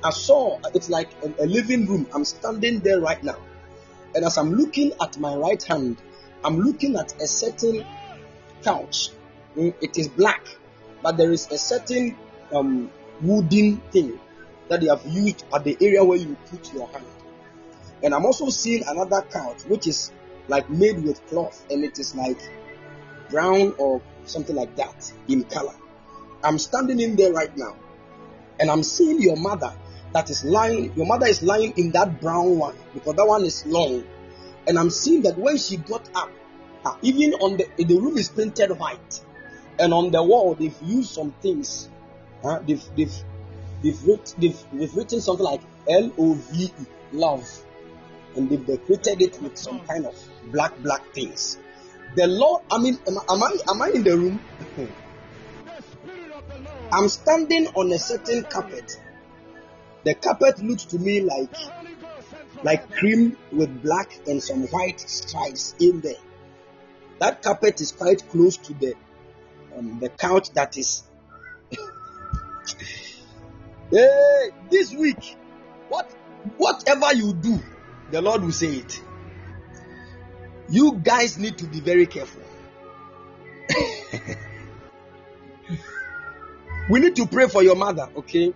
I 0.02 0.10
saw 0.10 0.58
it's 0.74 0.90
like 0.90 1.10
a, 1.22 1.44
a 1.44 1.46
living 1.46 1.86
room. 1.86 2.08
I'm 2.12 2.24
standing 2.24 2.80
there 2.80 3.00
right 3.00 3.22
now. 3.22 3.38
And 4.14 4.24
as 4.24 4.36
I'm 4.38 4.52
looking 4.52 4.92
at 5.00 5.18
my 5.18 5.34
right 5.34 5.62
hand, 5.62 5.96
I'm 6.44 6.58
looking 6.58 6.96
at 6.96 7.20
a 7.20 7.26
certain 7.26 7.84
couch. 8.62 9.10
Mm, 9.56 9.74
it 9.80 9.96
is 9.96 10.08
black, 10.08 10.46
but 11.02 11.16
there 11.16 11.32
is 11.32 11.50
a 11.50 11.58
certain 11.58 12.16
um, 12.52 12.90
wooden 13.20 13.78
thing 13.92 14.18
that 14.68 14.80
they 14.80 14.88
have 14.88 15.04
used 15.06 15.44
at 15.52 15.64
the 15.64 15.76
area 15.80 16.04
where 16.04 16.18
you 16.18 16.36
put 16.50 16.72
your 16.74 16.88
hand. 16.88 17.06
And 18.02 18.14
I'm 18.14 18.26
also 18.26 18.50
seeing 18.50 18.82
another 18.86 19.22
couch 19.22 19.62
which 19.66 19.86
is 19.86 20.12
like 20.48 20.68
made 20.70 21.02
with 21.02 21.24
cloth 21.28 21.64
and 21.70 21.84
it 21.84 21.98
is 21.98 22.14
like 22.14 22.40
brown 23.30 23.74
or 23.78 24.00
something 24.24 24.56
like 24.56 24.74
that 24.76 25.12
in 25.28 25.44
color. 25.44 25.74
I'm 26.42 26.58
standing 26.58 27.00
in 27.00 27.16
there 27.16 27.32
right 27.32 27.56
now 27.56 27.76
and 28.60 28.70
I'm 28.70 28.82
seeing 28.82 29.20
your 29.20 29.36
mother 29.36 29.72
that 30.12 30.30
is 30.30 30.44
lying. 30.44 30.94
Your 30.96 31.06
mother 31.06 31.26
is 31.26 31.42
lying 31.42 31.74
in 31.76 31.90
that 31.92 32.20
brown 32.20 32.58
one 32.58 32.76
because 32.94 33.14
that 33.16 33.26
one 33.26 33.44
is 33.44 33.66
long. 33.66 34.04
And 34.66 34.78
I'm 34.78 34.90
seeing 34.90 35.22
that 35.22 35.36
when 35.36 35.58
she 35.58 35.76
got 35.76 36.08
up, 36.14 36.30
uh, 36.84 36.94
even 37.02 37.34
on 37.34 37.56
the 37.56 37.68
the 37.76 37.98
room 37.98 38.16
is 38.16 38.28
painted 38.28 38.70
white, 38.78 39.20
and 39.78 39.92
on 39.92 40.10
the 40.10 40.22
wall 40.22 40.54
they've 40.54 40.76
used 40.82 41.10
some 41.10 41.32
things. 41.42 41.88
Uh, 42.42 42.58
they've 42.60 42.84
they've 42.96 43.14
they've, 43.82 44.04
writ, 44.06 44.34
they've, 44.38 44.64
they've 44.72 44.94
written 44.94 45.20
something 45.20 45.44
like 45.44 45.60
L 45.88 46.12
O 46.18 46.34
V 46.34 46.64
E 46.64 46.70
love, 47.12 47.48
and 48.36 48.48
they've 48.50 48.66
decorated 48.66 49.22
it 49.22 49.42
with 49.42 49.56
some 49.56 49.80
kind 49.80 50.06
of 50.06 50.14
black 50.52 50.76
black 50.82 51.12
things. 51.12 51.58
The 52.16 52.26
Lord, 52.26 52.62
I 52.70 52.78
mean, 52.78 52.98
am, 53.06 53.16
am 53.28 53.42
I 53.42 53.56
am 53.68 53.82
I 53.82 53.88
in 53.94 54.04
the 54.04 54.16
room? 54.16 54.40
I'm 56.92 57.08
standing 57.08 57.66
on 57.74 57.92
a 57.92 57.98
certain 57.98 58.44
carpet. 58.44 59.00
The 60.04 60.14
carpet 60.14 60.62
looks 60.62 60.84
to 60.86 60.98
me 60.98 61.22
like 61.22 61.56
like 62.62 62.90
cream 62.92 63.36
with 63.52 63.82
black 63.82 64.16
and 64.26 64.42
some 64.42 64.66
white 64.68 65.00
stripes 65.00 65.74
in 65.80 66.00
there. 66.00 66.14
That 67.18 67.42
carpet 67.42 67.80
is 67.80 67.92
quite 67.92 68.28
close 68.28 68.56
to 68.58 68.74
the 68.74 68.94
um, 69.76 69.98
the 70.00 70.08
couch 70.08 70.50
that 70.52 70.76
is. 70.78 71.02
hey, 73.90 74.50
this 74.70 74.94
week, 74.94 75.36
what 75.88 76.10
whatever 76.56 77.14
you 77.14 77.32
do, 77.34 77.58
the 78.14 78.22
Lord 78.22 78.44
will 78.44 78.52
say 78.52 78.68
it. 78.76 79.02
You 80.68 81.00
guys 81.02 81.36
need 81.36 81.58
to 81.58 81.66
be 81.66 81.80
very 81.80 82.06
careful. 82.06 82.42
We 86.90 87.00
need 87.00 87.16
to 87.16 87.26
pray 87.26 87.48
for 87.48 87.62
your 87.62 87.76
mother, 87.76 88.10
okay? 88.14 88.52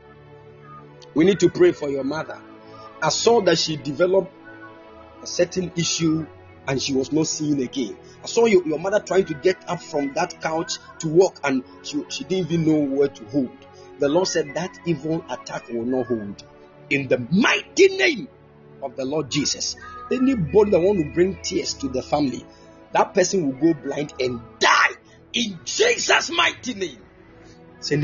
We 1.14 1.24
need 1.24 1.40
to 1.40 1.48
pray 1.48 1.72
for 1.72 1.88
your 1.88 2.04
mother. 2.04 2.38
I 3.02 3.08
saw 3.08 3.40
that 3.40 3.56
she 3.58 3.76
developed 3.76 4.30
a 5.22 5.26
certain 5.26 5.72
issue 5.76 6.26
and 6.66 6.80
she 6.80 6.92
was 6.92 7.10
not 7.10 7.26
seen 7.26 7.62
again. 7.62 7.96
I 8.22 8.26
saw 8.26 8.44
your, 8.44 8.66
your 8.68 8.78
mother 8.78 9.00
trying 9.00 9.24
to 9.24 9.34
get 9.34 9.56
up 9.66 9.82
from 9.82 10.12
that 10.12 10.42
couch 10.42 10.74
to 10.98 11.08
walk 11.08 11.40
and 11.42 11.64
she, 11.82 12.04
she 12.10 12.24
didn't 12.24 12.52
even 12.52 12.66
know 12.66 12.96
where 12.96 13.08
to 13.08 13.24
hold. 13.30 13.56
The 13.98 14.10
Lord 14.10 14.28
said 14.28 14.54
that 14.54 14.78
evil 14.84 15.24
attack 15.30 15.70
will 15.70 15.86
not 15.86 16.06
hold. 16.06 16.44
In 16.90 17.08
the 17.08 17.26
mighty 17.30 17.96
name 17.96 18.28
of 18.82 18.96
the 18.96 19.04
Lord 19.04 19.30
Jesus. 19.30 19.76
Anybody 20.10 20.70
that 20.70 20.80
want 20.80 20.98
to 20.98 21.12
bring 21.12 21.36
tears 21.42 21.74
to 21.74 21.88
the 21.88 22.02
family, 22.02 22.44
that 22.92 23.14
person 23.14 23.46
will 23.46 23.74
go 23.74 23.80
blind 23.80 24.14
and 24.20 24.40
die 24.58 24.94
in 25.32 25.58
Jesus' 25.64 26.30
mighty 26.30 26.74
name. 26.74 27.02
In 27.90 28.00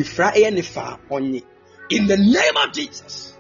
the 2.07 2.17
name 2.17 2.57
of 2.67 2.73
Jesus. 2.73 3.36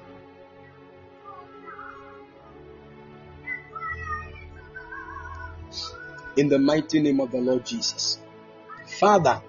In 6.36 6.48
the 6.48 6.58
mighty 6.58 7.00
name 7.00 7.20
of 7.20 7.30
the 7.30 7.38
Lord 7.38 7.64
Jesus. 7.64 8.18
Father, 8.86 9.40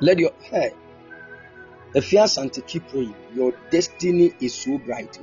let 0.00 0.18
your 0.18 0.32
hey, 0.40 0.72
if 1.94 2.12
you 2.12 2.20
are 2.20 2.26
to 2.26 2.62
keep 2.62 2.88
praying, 2.88 3.14
your 3.34 3.52
destiny 3.70 4.32
is 4.40 4.54
so 4.54 4.78
bright. 4.78 5.18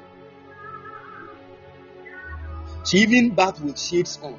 She 2.89 2.97
even 2.99 3.35
bathed 3.35 3.61
with 3.61 3.77
shades 3.77 4.17
on. 4.23 4.35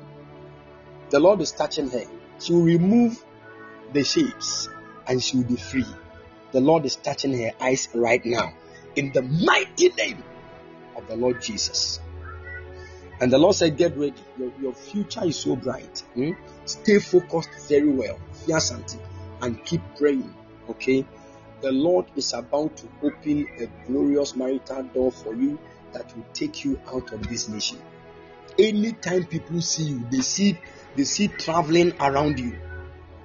The 1.11 1.21
Lord 1.21 1.41
is 1.41 1.53
touching 1.53 1.89
her. 1.91 2.03
She 2.41 2.53
will 2.53 2.65
remove 2.65 3.25
the 3.93 4.03
shades 4.03 4.69
and 5.07 5.23
she 5.23 5.37
will 5.37 5.45
be 5.45 5.55
free. 5.55 5.87
The 6.51 6.61
Lord 6.61 6.85
is 6.85 6.97
touching 6.97 7.33
her 7.39 7.53
eyes 7.61 7.89
right 7.95 8.21
now 8.27 8.53
in 8.97 9.13
the 9.13 9.23
mighty 9.23 9.91
name 9.91 10.25
of 10.97 11.07
the 11.07 11.15
Lord 11.15 11.41
Jesus. 11.41 12.01
And 13.21 13.31
the 13.33 13.39
Lord 13.39 13.55
said, 13.55 13.77
Get 13.77 13.97
ready. 13.97 14.15
Your, 14.37 14.53
your 14.61 14.75
future 14.75 15.25
is 15.25 15.37
so 15.37 15.55
bright. 15.55 16.01
Hmm? 16.15 16.33
Stay 16.65 16.99
focused 16.99 17.51
very 17.69 17.91
well. 17.91 18.19
Fear 18.47 18.59
something 18.59 19.01
and 19.43 19.65
keep 19.65 19.83
praying. 19.97 20.35
Okay? 20.69 21.07
The 21.61 21.71
Lord 21.71 22.07
is 22.17 22.33
about 22.33 22.77
to 22.79 22.89
open 23.01 23.47
a 23.61 23.67
glorious 23.87 24.35
marital 24.35 24.83
door 24.83 25.13
for 25.13 25.37
you 25.37 25.57
that 25.93 26.17
will 26.17 26.27
take 26.33 26.65
you 26.65 26.81
out 26.93 27.13
of 27.13 27.29
this 27.29 27.49
nation. 27.49 27.79
Anytime 28.59 29.25
people 29.25 29.61
see 29.61 29.85
you, 29.85 30.07
they 30.11 30.21
see 30.21 30.59
they 30.97 31.05
see 31.05 31.29
traveling 31.29 31.93
around 32.01 32.41
you 32.41 32.59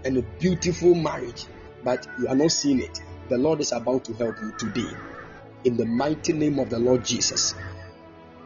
and 0.03 0.17
a 0.17 0.21
beautiful 0.21 0.93
marriage, 0.93 1.45
but 1.83 2.07
you 2.19 2.27
are 2.27 2.35
not 2.35 2.51
seeing 2.51 2.79
it. 2.79 3.01
The 3.29 3.37
Lord 3.37 3.59
is 3.59 3.71
about 3.71 4.05
to 4.05 4.13
help 4.13 4.35
you 4.39 4.53
today. 4.57 4.95
In 5.63 5.77
the 5.77 5.85
mighty 5.85 6.33
name 6.33 6.59
of 6.59 6.69
the 6.69 6.77
Lord 6.77 7.03
Jesus, 7.03 7.55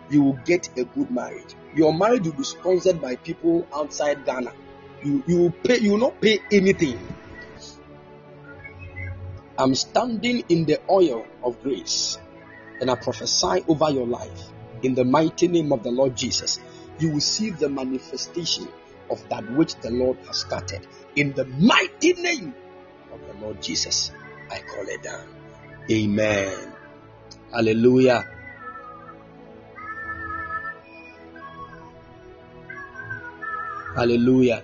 you 0.09 0.23
will 0.23 0.39
get 0.45 0.69
a 0.77 0.85
good 0.85 1.11
marriage. 1.11 1.53
Your 1.75 1.93
marriage 1.93 2.23
will 2.23 2.33
be 2.33 2.43
sponsored 2.43 3.01
by 3.01 3.17
people 3.17 3.67
outside 3.73 4.25
Ghana. 4.25 4.53
You, 5.03 5.23
you 5.27 5.37
will 5.37 5.51
pay 5.51 5.79
you 5.79 5.91
will 5.91 5.99
not 5.99 6.21
pay 6.21 6.39
anything. 6.51 6.99
I'm 9.57 9.75
standing 9.75 10.45
in 10.47 10.65
the 10.65 10.79
oil 10.89 11.25
of 11.43 11.61
grace 11.61 12.17
and 12.79 12.89
I 12.89 12.95
prophesy 12.95 13.63
over 13.67 13.89
your 13.89 14.07
life 14.07 14.49
in 14.83 14.95
the 14.95 15.03
mighty 15.03 15.49
name 15.49 15.73
of 15.73 15.83
the 15.83 15.91
Lord 15.91 16.15
Jesus. 16.15 16.59
You 16.99 17.11
will 17.11 17.21
see 17.21 17.49
the 17.49 17.69
manifestation 17.69 18.67
of 19.09 19.27
that 19.29 19.49
which 19.53 19.75
the 19.75 19.89
Lord 19.89 20.17
has 20.27 20.41
started. 20.41 20.85
In 21.15 21.33
the 21.33 21.45
mighty 21.45 22.13
name 22.13 22.53
of 23.11 23.19
the 23.25 23.33
Lord 23.45 23.61
Jesus, 23.61 24.11
I 24.51 24.59
call 24.59 24.87
it 24.87 25.01
down. 25.03 25.27
Amen. 25.89 26.73
Hallelujah. 27.51 28.27
Hallelujah. 33.95 34.63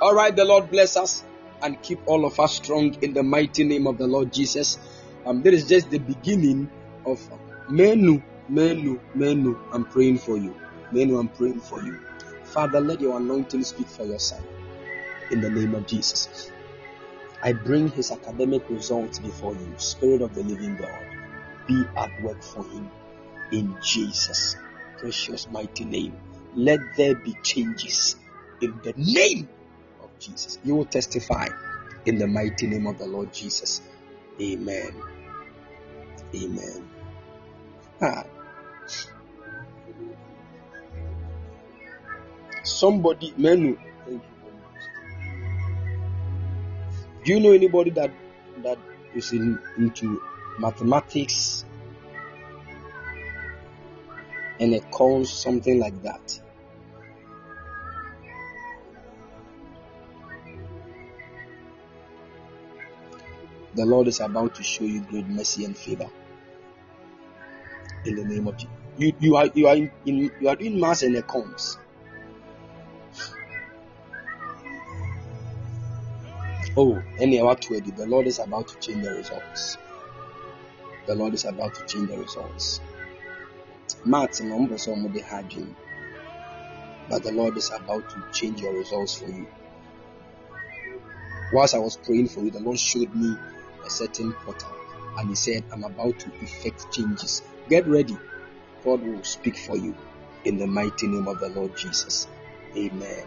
All 0.00 0.14
right, 0.14 0.34
the 0.34 0.44
Lord 0.44 0.70
bless 0.70 0.96
us 0.96 1.24
and 1.62 1.80
keep 1.82 2.00
all 2.06 2.24
of 2.24 2.38
us 2.40 2.56
strong 2.56 2.96
in 3.02 3.12
the 3.12 3.22
mighty 3.22 3.64
name 3.64 3.86
of 3.86 3.98
the 3.98 4.06
Lord 4.06 4.32
Jesus. 4.32 4.78
Um, 5.24 5.42
that 5.42 5.54
is 5.54 5.68
just 5.68 5.90
the 5.90 5.98
beginning 5.98 6.70
of 7.04 7.20
menu, 7.68 8.22
menu, 8.48 9.00
menu. 9.14 9.58
I'm 9.72 9.84
praying 9.84 10.18
for 10.18 10.36
you. 10.36 10.54
Menu, 10.92 11.18
I'm 11.18 11.28
praying 11.28 11.60
for 11.60 11.82
you. 11.82 11.98
Father, 12.44 12.80
let 12.80 13.00
your 13.00 13.16
anointing 13.16 13.64
speak 13.64 13.88
for 13.88 14.04
your 14.04 14.18
son 14.18 14.42
in 15.30 15.40
the 15.40 15.50
name 15.50 15.74
of 15.74 15.86
Jesus. 15.86 16.50
I 17.42 17.52
bring 17.52 17.88
his 17.88 18.10
academic 18.10 18.68
results 18.70 19.18
before 19.18 19.54
you, 19.54 19.74
Spirit 19.76 20.22
of 20.22 20.34
the 20.34 20.42
living 20.42 20.76
God. 20.76 21.06
Be 21.66 21.84
at 21.96 22.22
work 22.22 22.42
for 22.42 22.64
him 22.64 22.90
in 23.52 23.76
Jesus' 23.82 24.56
precious 24.98 25.48
mighty 25.50 25.84
name. 25.84 26.16
Let 26.54 26.80
there 26.96 27.14
be 27.14 27.34
changes 27.42 28.16
in 28.62 28.80
the 28.82 28.94
name 28.96 29.48
of 30.02 30.10
Jesus. 30.18 30.58
You 30.64 30.76
will 30.76 30.86
testify 30.86 31.48
in 32.06 32.18
the 32.18 32.26
mighty 32.26 32.66
name 32.66 32.86
of 32.86 32.98
the 32.98 33.06
Lord 33.06 33.32
Jesus. 33.32 33.82
Amen. 34.40 34.94
Amen. 36.34 36.88
Ah. 38.00 38.24
Somebody, 42.62 43.32
Menu. 43.36 43.78
Do 47.24 47.32
you 47.32 47.40
know 47.40 47.52
anybody 47.52 47.90
that 47.90 48.12
that 48.62 48.78
is 49.14 49.32
in, 49.32 49.58
into 49.76 50.22
mathematics 50.58 51.64
and 54.60 54.72
it 54.72 54.90
calls 54.90 55.32
something 55.32 55.78
like 55.78 56.02
that? 56.02 56.40
The 63.74 63.84
Lord 63.84 64.08
is 64.08 64.20
about 64.20 64.54
to 64.54 64.62
show 64.62 64.84
you 64.84 65.00
great 65.02 65.26
mercy 65.26 65.64
and 65.64 65.76
favor. 65.76 66.08
In 68.06 68.14
the 68.14 68.24
name 68.24 68.46
of 68.46 68.56
Jesus. 68.56 68.70
You, 68.98 69.12
you 69.18 69.36
are 69.36 69.46
you 69.52 69.66
are 69.66 69.74
in, 69.76 69.90
in 70.06 70.30
you 70.40 70.48
are 70.48 70.56
doing 70.56 70.78
mass 70.78 71.02
and 71.02 71.16
accounts. 71.16 71.76
Oh, 76.76 77.02
anyhow, 77.18 77.54
the 77.54 78.06
Lord 78.06 78.26
is 78.26 78.38
about 78.38 78.68
to 78.68 78.78
change 78.78 79.02
the 79.02 79.10
results. 79.10 79.78
The 81.06 81.14
Lord 81.14 81.34
is 81.34 81.44
about 81.44 81.74
to 81.74 81.86
change 81.86 82.10
the 82.10 82.18
results. 82.18 82.80
Maths 84.04 84.40
and 84.40 84.50
numbers 84.50 84.86
are 84.86 85.08
be 85.08 85.20
hard, 85.20 85.54
but 87.08 87.22
the 87.22 87.32
Lord 87.32 87.56
is 87.56 87.70
about 87.70 88.08
to 88.10 88.24
change 88.32 88.60
your 88.60 88.74
results 88.74 89.14
for 89.14 89.28
you. 89.28 89.46
Whilst 91.52 91.74
I 91.74 91.78
was 91.78 91.96
praying 91.96 92.28
for 92.28 92.40
you, 92.40 92.50
the 92.50 92.60
Lord 92.60 92.78
showed 92.78 93.14
me 93.14 93.36
a 93.84 93.90
certain 93.90 94.32
portal 94.32 94.72
and 95.18 95.28
He 95.28 95.34
said, 95.34 95.64
I'm 95.72 95.84
about 95.84 96.18
to 96.20 96.30
effect 96.42 96.92
changes. 96.92 97.42
Get 97.68 97.86
ready. 97.86 98.16
God 98.84 99.02
will 99.02 99.24
speak 99.24 99.56
for 99.56 99.76
you 99.76 99.94
in 100.44 100.58
the 100.58 100.66
mighty 100.66 101.08
name 101.08 101.26
of 101.26 101.40
the 101.40 101.48
Lord 101.48 101.76
Jesus. 101.76 102.28
Amen. 102.76 103.26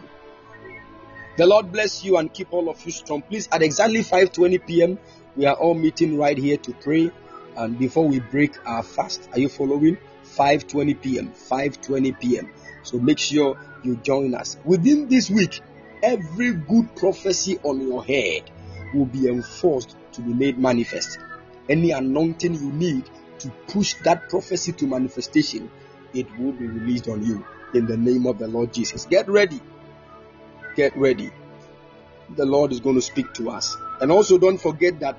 The 1.37 1.45
Lord 1.45 1.71
bless 1.71 2.03
you 2.03 2.17
and 2.17 2.33
keep 2.33 2.51
all 2.51 2.69
of 2.69 2.85
you 2.85 2.91
strong. 2.91 3.21
Please, 3.21 3.49
at 3.51 3.61
exactly 3.61 3.99
5:20 3.99 4.65
p.m., 4.65 4.99
we 5.35 5.45
are 5.45 5.55
all 5.55 5.73
meeting 5.73 6.17
right 6.17 6.37
here 6.37 6.57
to 6.57 6.73
pray. 6.73 7.11
And 7.55 7.77
before 7.77 8.07
we 8.07 8.19
break 8.19 8.55
our 8.65 8.83
fast, 8.83 9.29
are 9.33 9.39
you 9.39 9.49
following? 9.49 9.97
5:20 10.23 11.01
p.m. 11.01 11.33
5:20 11.33 12.19
p.m. 12.19 12.49
So 12.83 12.99
make 12.99 13.19
sure 13.19 13.57
you 13.83 13.97
join 13.97 14.35
us. 14.35 14.57
Within 14.63 15.07
this 15.07 15.29
week, 15.29 15.61
every 16.01 16.53
good 16.53 16.95
prophecy 16.95 17.57
on 17.63 17.81
your 17.87 18.03
head 18.03 18.49
will 18.93 19.05
be 19.05 19.27
enforced 19.27 19.95
to 20.13 20.21
be 20.21 20.33
made 20.33 20.57
manifest. 20.57 21.19
Any 21.67 21.91
anointing 21.91 22.53
you 22.55 22.71
need 22.71 23.09
to 23.39 23.49
push 23.67 23.95
that 24.03 24.29
prophecy 24.29 24.71
to 24.73 24.85
manifestation, 24.85 25.69
it 26.13 26.27
will 26.37 26.51
be 26.51 26.67
released 26.67 27.07
on 27.07 27.23
you 27.23 27.45
in 27.73 27.85
the 27.85 27.97
name 27.97 28.25
of 28.25 28.39
the 28.39 28.47
Lord 28.47 28.73
Jesus. 28.73 29.05
Get 29.05 29.27
ready 29.29 29.61
get 30.79 30.95
ready. 30.95 31.29
The 32.37 32.45
Lord 32.45 32.71
is 32.71 32.79
going 32.79 32.95
to 32.95 33.01
speak 33.01 33.33
to 33.33 33.49
us. 33.49 33.75
And 33.99 34.11
also, 34.13 34.37
don't 34.37 34.57
forget 34.57 34.99
that 35.01 35.17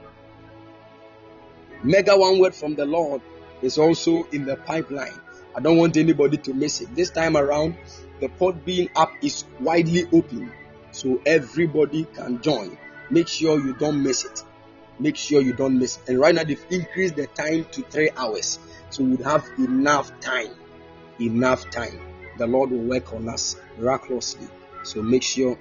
Mega 1.83 2.17
One 2.17 2.39
Word 2.39 2.55
from 2.55 2.77
the 2.77 2.87
Lord 2.87 3.21
is 3.61 3.77
also 3.77 4.25
in 4.33 4.47
the 4.47 4.57
pipeline. 4.57 5.21
I 5.55 5.61
don't 5.61 5.77
want 5.77 5.99
anybody 5.99 6.39
to 6.39 6.55
miss 6.55 6.81
it. 6.81 6.95
This 6.95 7.11
time 7.11 7.37
around, 7.37 7.77
the 8.21 8.29
pod 8.29 8.65
being 8.65 8.89
up 8.97 9.13
is 9.23 9.45
widely 9.59 10.05
open, 10.13 10.51
so 10.93 11.21
everybody 11.27 12.05
can 12.05 12.41
join. 12.41 12.79
Make 13.11 13.29
sure 13.29 13.59
you 13.59 13.75
don't 13.75 14.03
miss 14.03 14.25
it. 14.25 14.45
Make 15.01 15.17
sure 15.17 15.41
you 15.41 15.53
don't 15.55 15.79
miss. 15.79 15.99
And 16.07 16.21
right 16.21 16.35
now, 16.35 16.45
they've 16.45 16.65
increased 16.71 17.17
the 17.17 17.27
time 17.27 17.65
to 17.73 17.83
three 17.83 18.11
hours, 18.17 18.59
so 18.91 19.03
we 19.03 19.17
have 19.25 19.45
enough 19.59 20.21
time. 20.21 20.55
Enough 21.21 21.71
time. 21.71 21.99
The 22.39 22.47
Lord 22.47 22.71
will 22.71 22.85
work 22.85 23.13
on 23.13 23.29
us 23.29 23.57
miraculously 23.77 24.47
so 24.83 25.03
make 25.03 25.23
sure 25.23 25.59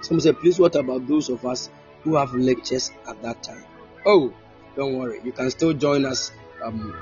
Some 0.00 0.20
say, 0.20 0.32
please, 0.32 0.58
what 0.58 0.76
about 0.76 1.06
those 1.08 1.28
of 1.28 1.44
us 1.44 1.70
who 2.02 2.14
have 2.14 2.32
lectures 2.32 2.92
at 3.08 3.20
that 3.22 3.42
time? 3.42 3.64
Oh, 4.06 4.32
don't 4.76 4.96
worry, 4.96 5.20
you 5.24 5.32
can 5.32 5.50
still 5.50 5.72
join 5.72 6.04
us 6.04 6.30
um, 6.62 6.94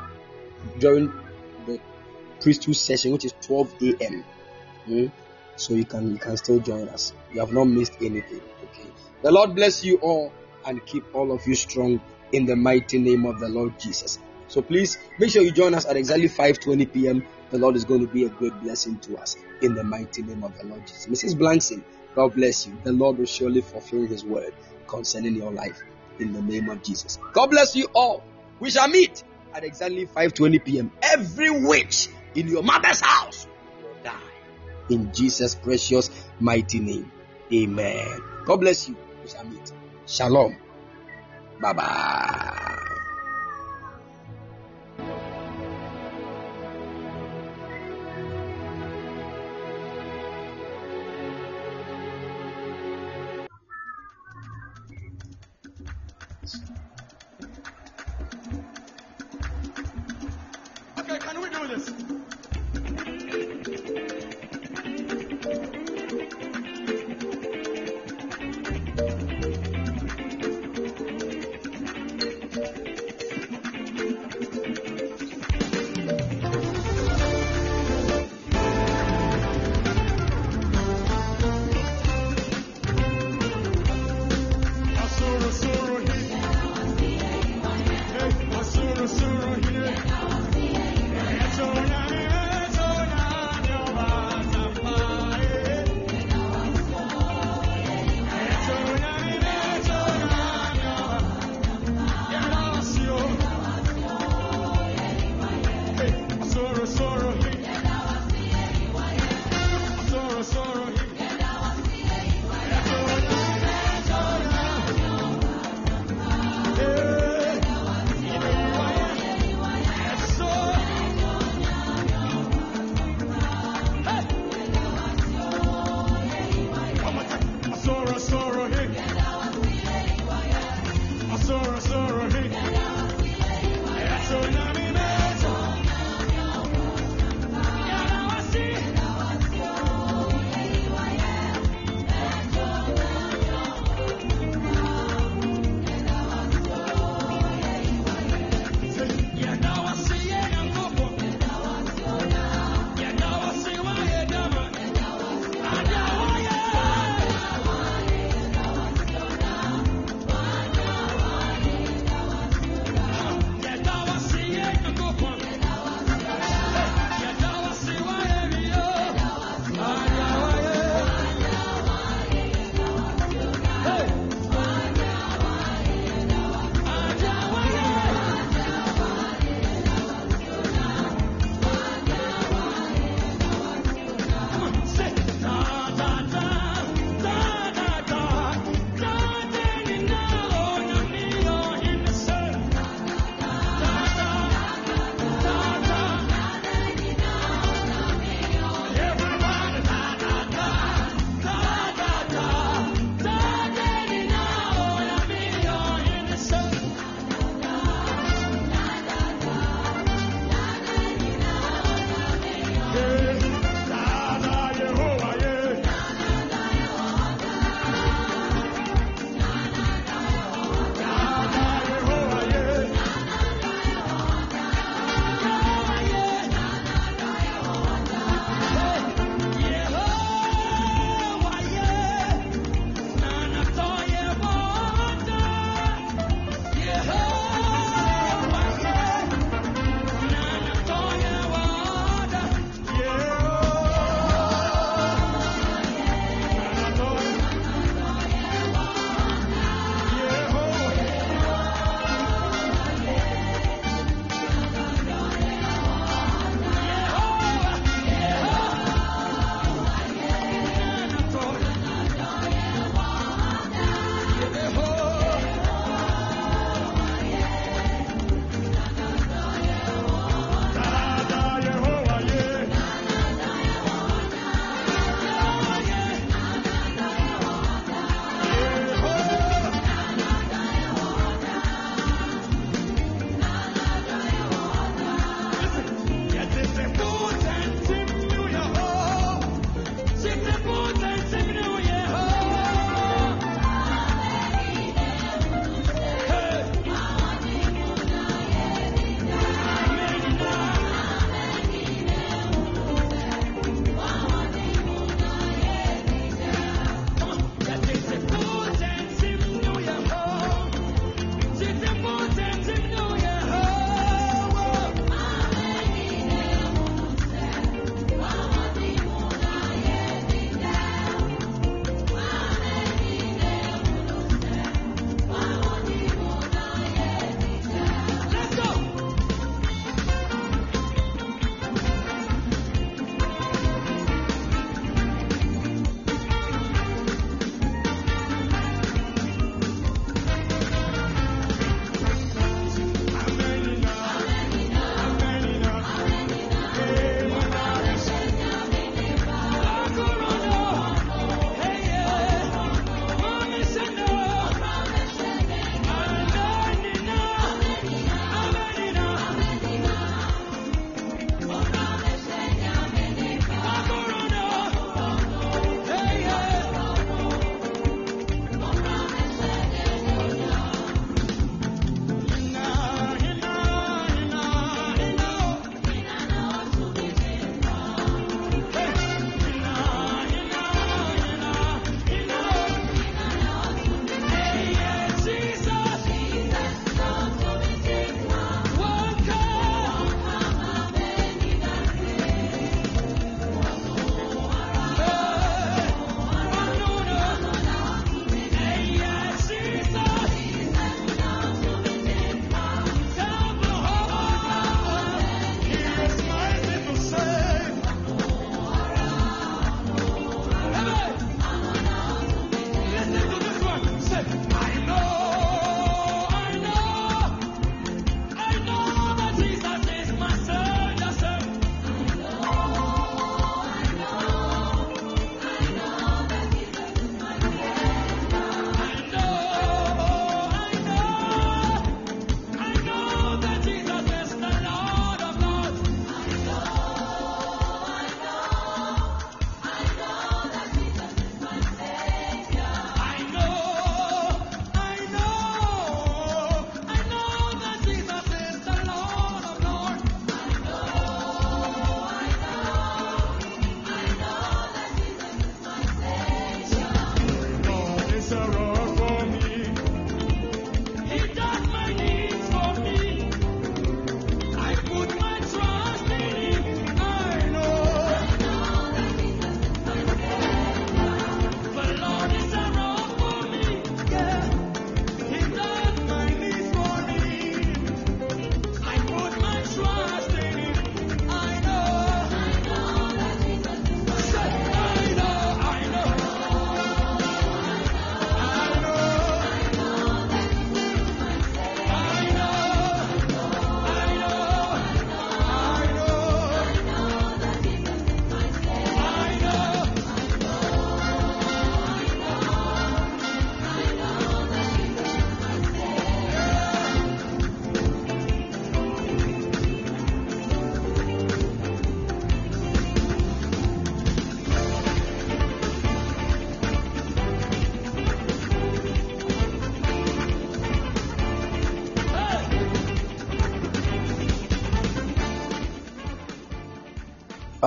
during 0.79 1.13
the 1.67 1.79
priesthood 2.41 2.77
session, 2.77 3.13
which 3.13 3.27
is 3.27 3.35
12 3.43 3.75
a.m. 3.83 4.25
Hmm? 4.87 5.07
So 5.57 5.75
you 5.75 5.85
can 5.85 6.13
you 6.13 6.19
can 6.19 6.37
still 6.37 6.59
join 6.59 6.89
us. 6.89 7.13
You 7.33 7.41
have 7.41 7.53
not 7.53 7.65
missed 7.65 7.97
anything. 8.01 8.41
Okay. 8.65 8.89
The 9.23 9.31
Lord 9.31 9.55
bless 9.55 9.85
you 9.85 9.97
all 9.99 10.33
and 10.67 10.85
keep 10.87 11.05
all 11.15 11.33
of 11.33 11.47
you 11.47 11.55
strong 11.55 12.01
in 12.33 12.47
the 12.47 12.57
mighty 12.57 12.99
name 12.99 13.25
of 13.25 13.41
the 13.41 13.49
Lord 13.49 13.79
Jesus. 13.79 14.19
So 14.49 14.63
please 14.63 14.99
make 15.19 15.31
sure 15.31 15.43
you 15.43 15.51
join 15.51 15.75
us 15.75 15.87
at 15.87 15.97
exactly 15.97 16.29
5:20 16.29 16.93
p.m. 16.93 17.25
The 17.51 17.59
Lord 17.59 17.77
is 17.77 17.85
going 17.85 18.01
to 18.01 18.13
be 18.13 18.25
a 18.25 18.29
great 18.29 18.59
blessing 18.61 18.99
to 19.01 19.17
us 19.19 19.37
in 19.63 19.75
the 19.75 19.85
mighty 19.85 20.23
name 20.23 20.43
of 20.43 20.57
the 20.59 20.67
Lord 20.67 20.87
Jesus. 20.87 21.07
Mrs. 21.07 21.35
Blankson, 21.39 21.83
God 22.15 22.35
bless 22.35 22.67
you. 22.67 22.77
The 22.85 22.93
Lord 22.93 23.19
will 23.19 23.27
surely 23.27 23.61
fulfill 23.61 24.07
His 24.07 24.25
word 24.25 24.55
concerning 24.87 25.35
your 25.37 25.53
life 25.53 25.83
in 26.19 26.33
the 26.33 26.43
name 26.43 26.69
of 26.69 26.83
Jesus. 26.83 27.19
God 27.33 27.51
bless 27.51 27.77
you 27.77 27.87
all. 27.95 28.23
We 28.61 28.71
shall 28.71 28.89
meet 28.89 29.23
at 29.55 29.65
exactly 29.65 30.07
5:20 30.07 30.65
p.m. 30.65 30.93
Every 31.03 31.51
witch 31.51 32.09
in 32.35 32.49
your 32.49 32.63
mother's 32.63 33.01
house 33.01 33.47
will 33.83 33.97
die 34.03 34.21
in 34.89 35.13
Jesus' 35.13 35.55
precious 35.55 36.11
mighty 36.41 36.81
name. 36.81 37.11
Amen. 37.53 38.23
God 38.45 38.57
bless 38.57 38.89
you. 38.89 38.97
We 39.23 39.31
shall 39.31 39.45
meet. 39.45 39.73
Shalom. 40.07 40.57
Bye 41.61 41.73
bye. 41.73 42.73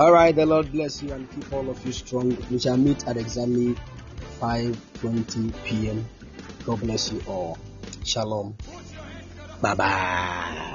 All 0.00 0.12
right, 0.12 0.34
the 0.34 0.46
Lord 0.46 0.72
bless 0.72 1.02
you 1.02 1.12
and 1.12 1.30
keep 1.30 1.52
all 1.52 1.68
of 1.68 1.84
you 1.84 1.92
strong. 1.92 2.34
We 2.50 2.58
shall 2.58 2.78
meet 2.78 3.06
at 3.06 3.18
exactly 3.18 3.76
5:20 4.40 5.52
p.m. 5.66 6.08
God 6.64 6.80
bless 6.80 7.12
you 7.12 7.22
all. 7.26 7.58
Shalom. 8.02 8.56
Bye 9.60 9.74
bye. 9.74 10.69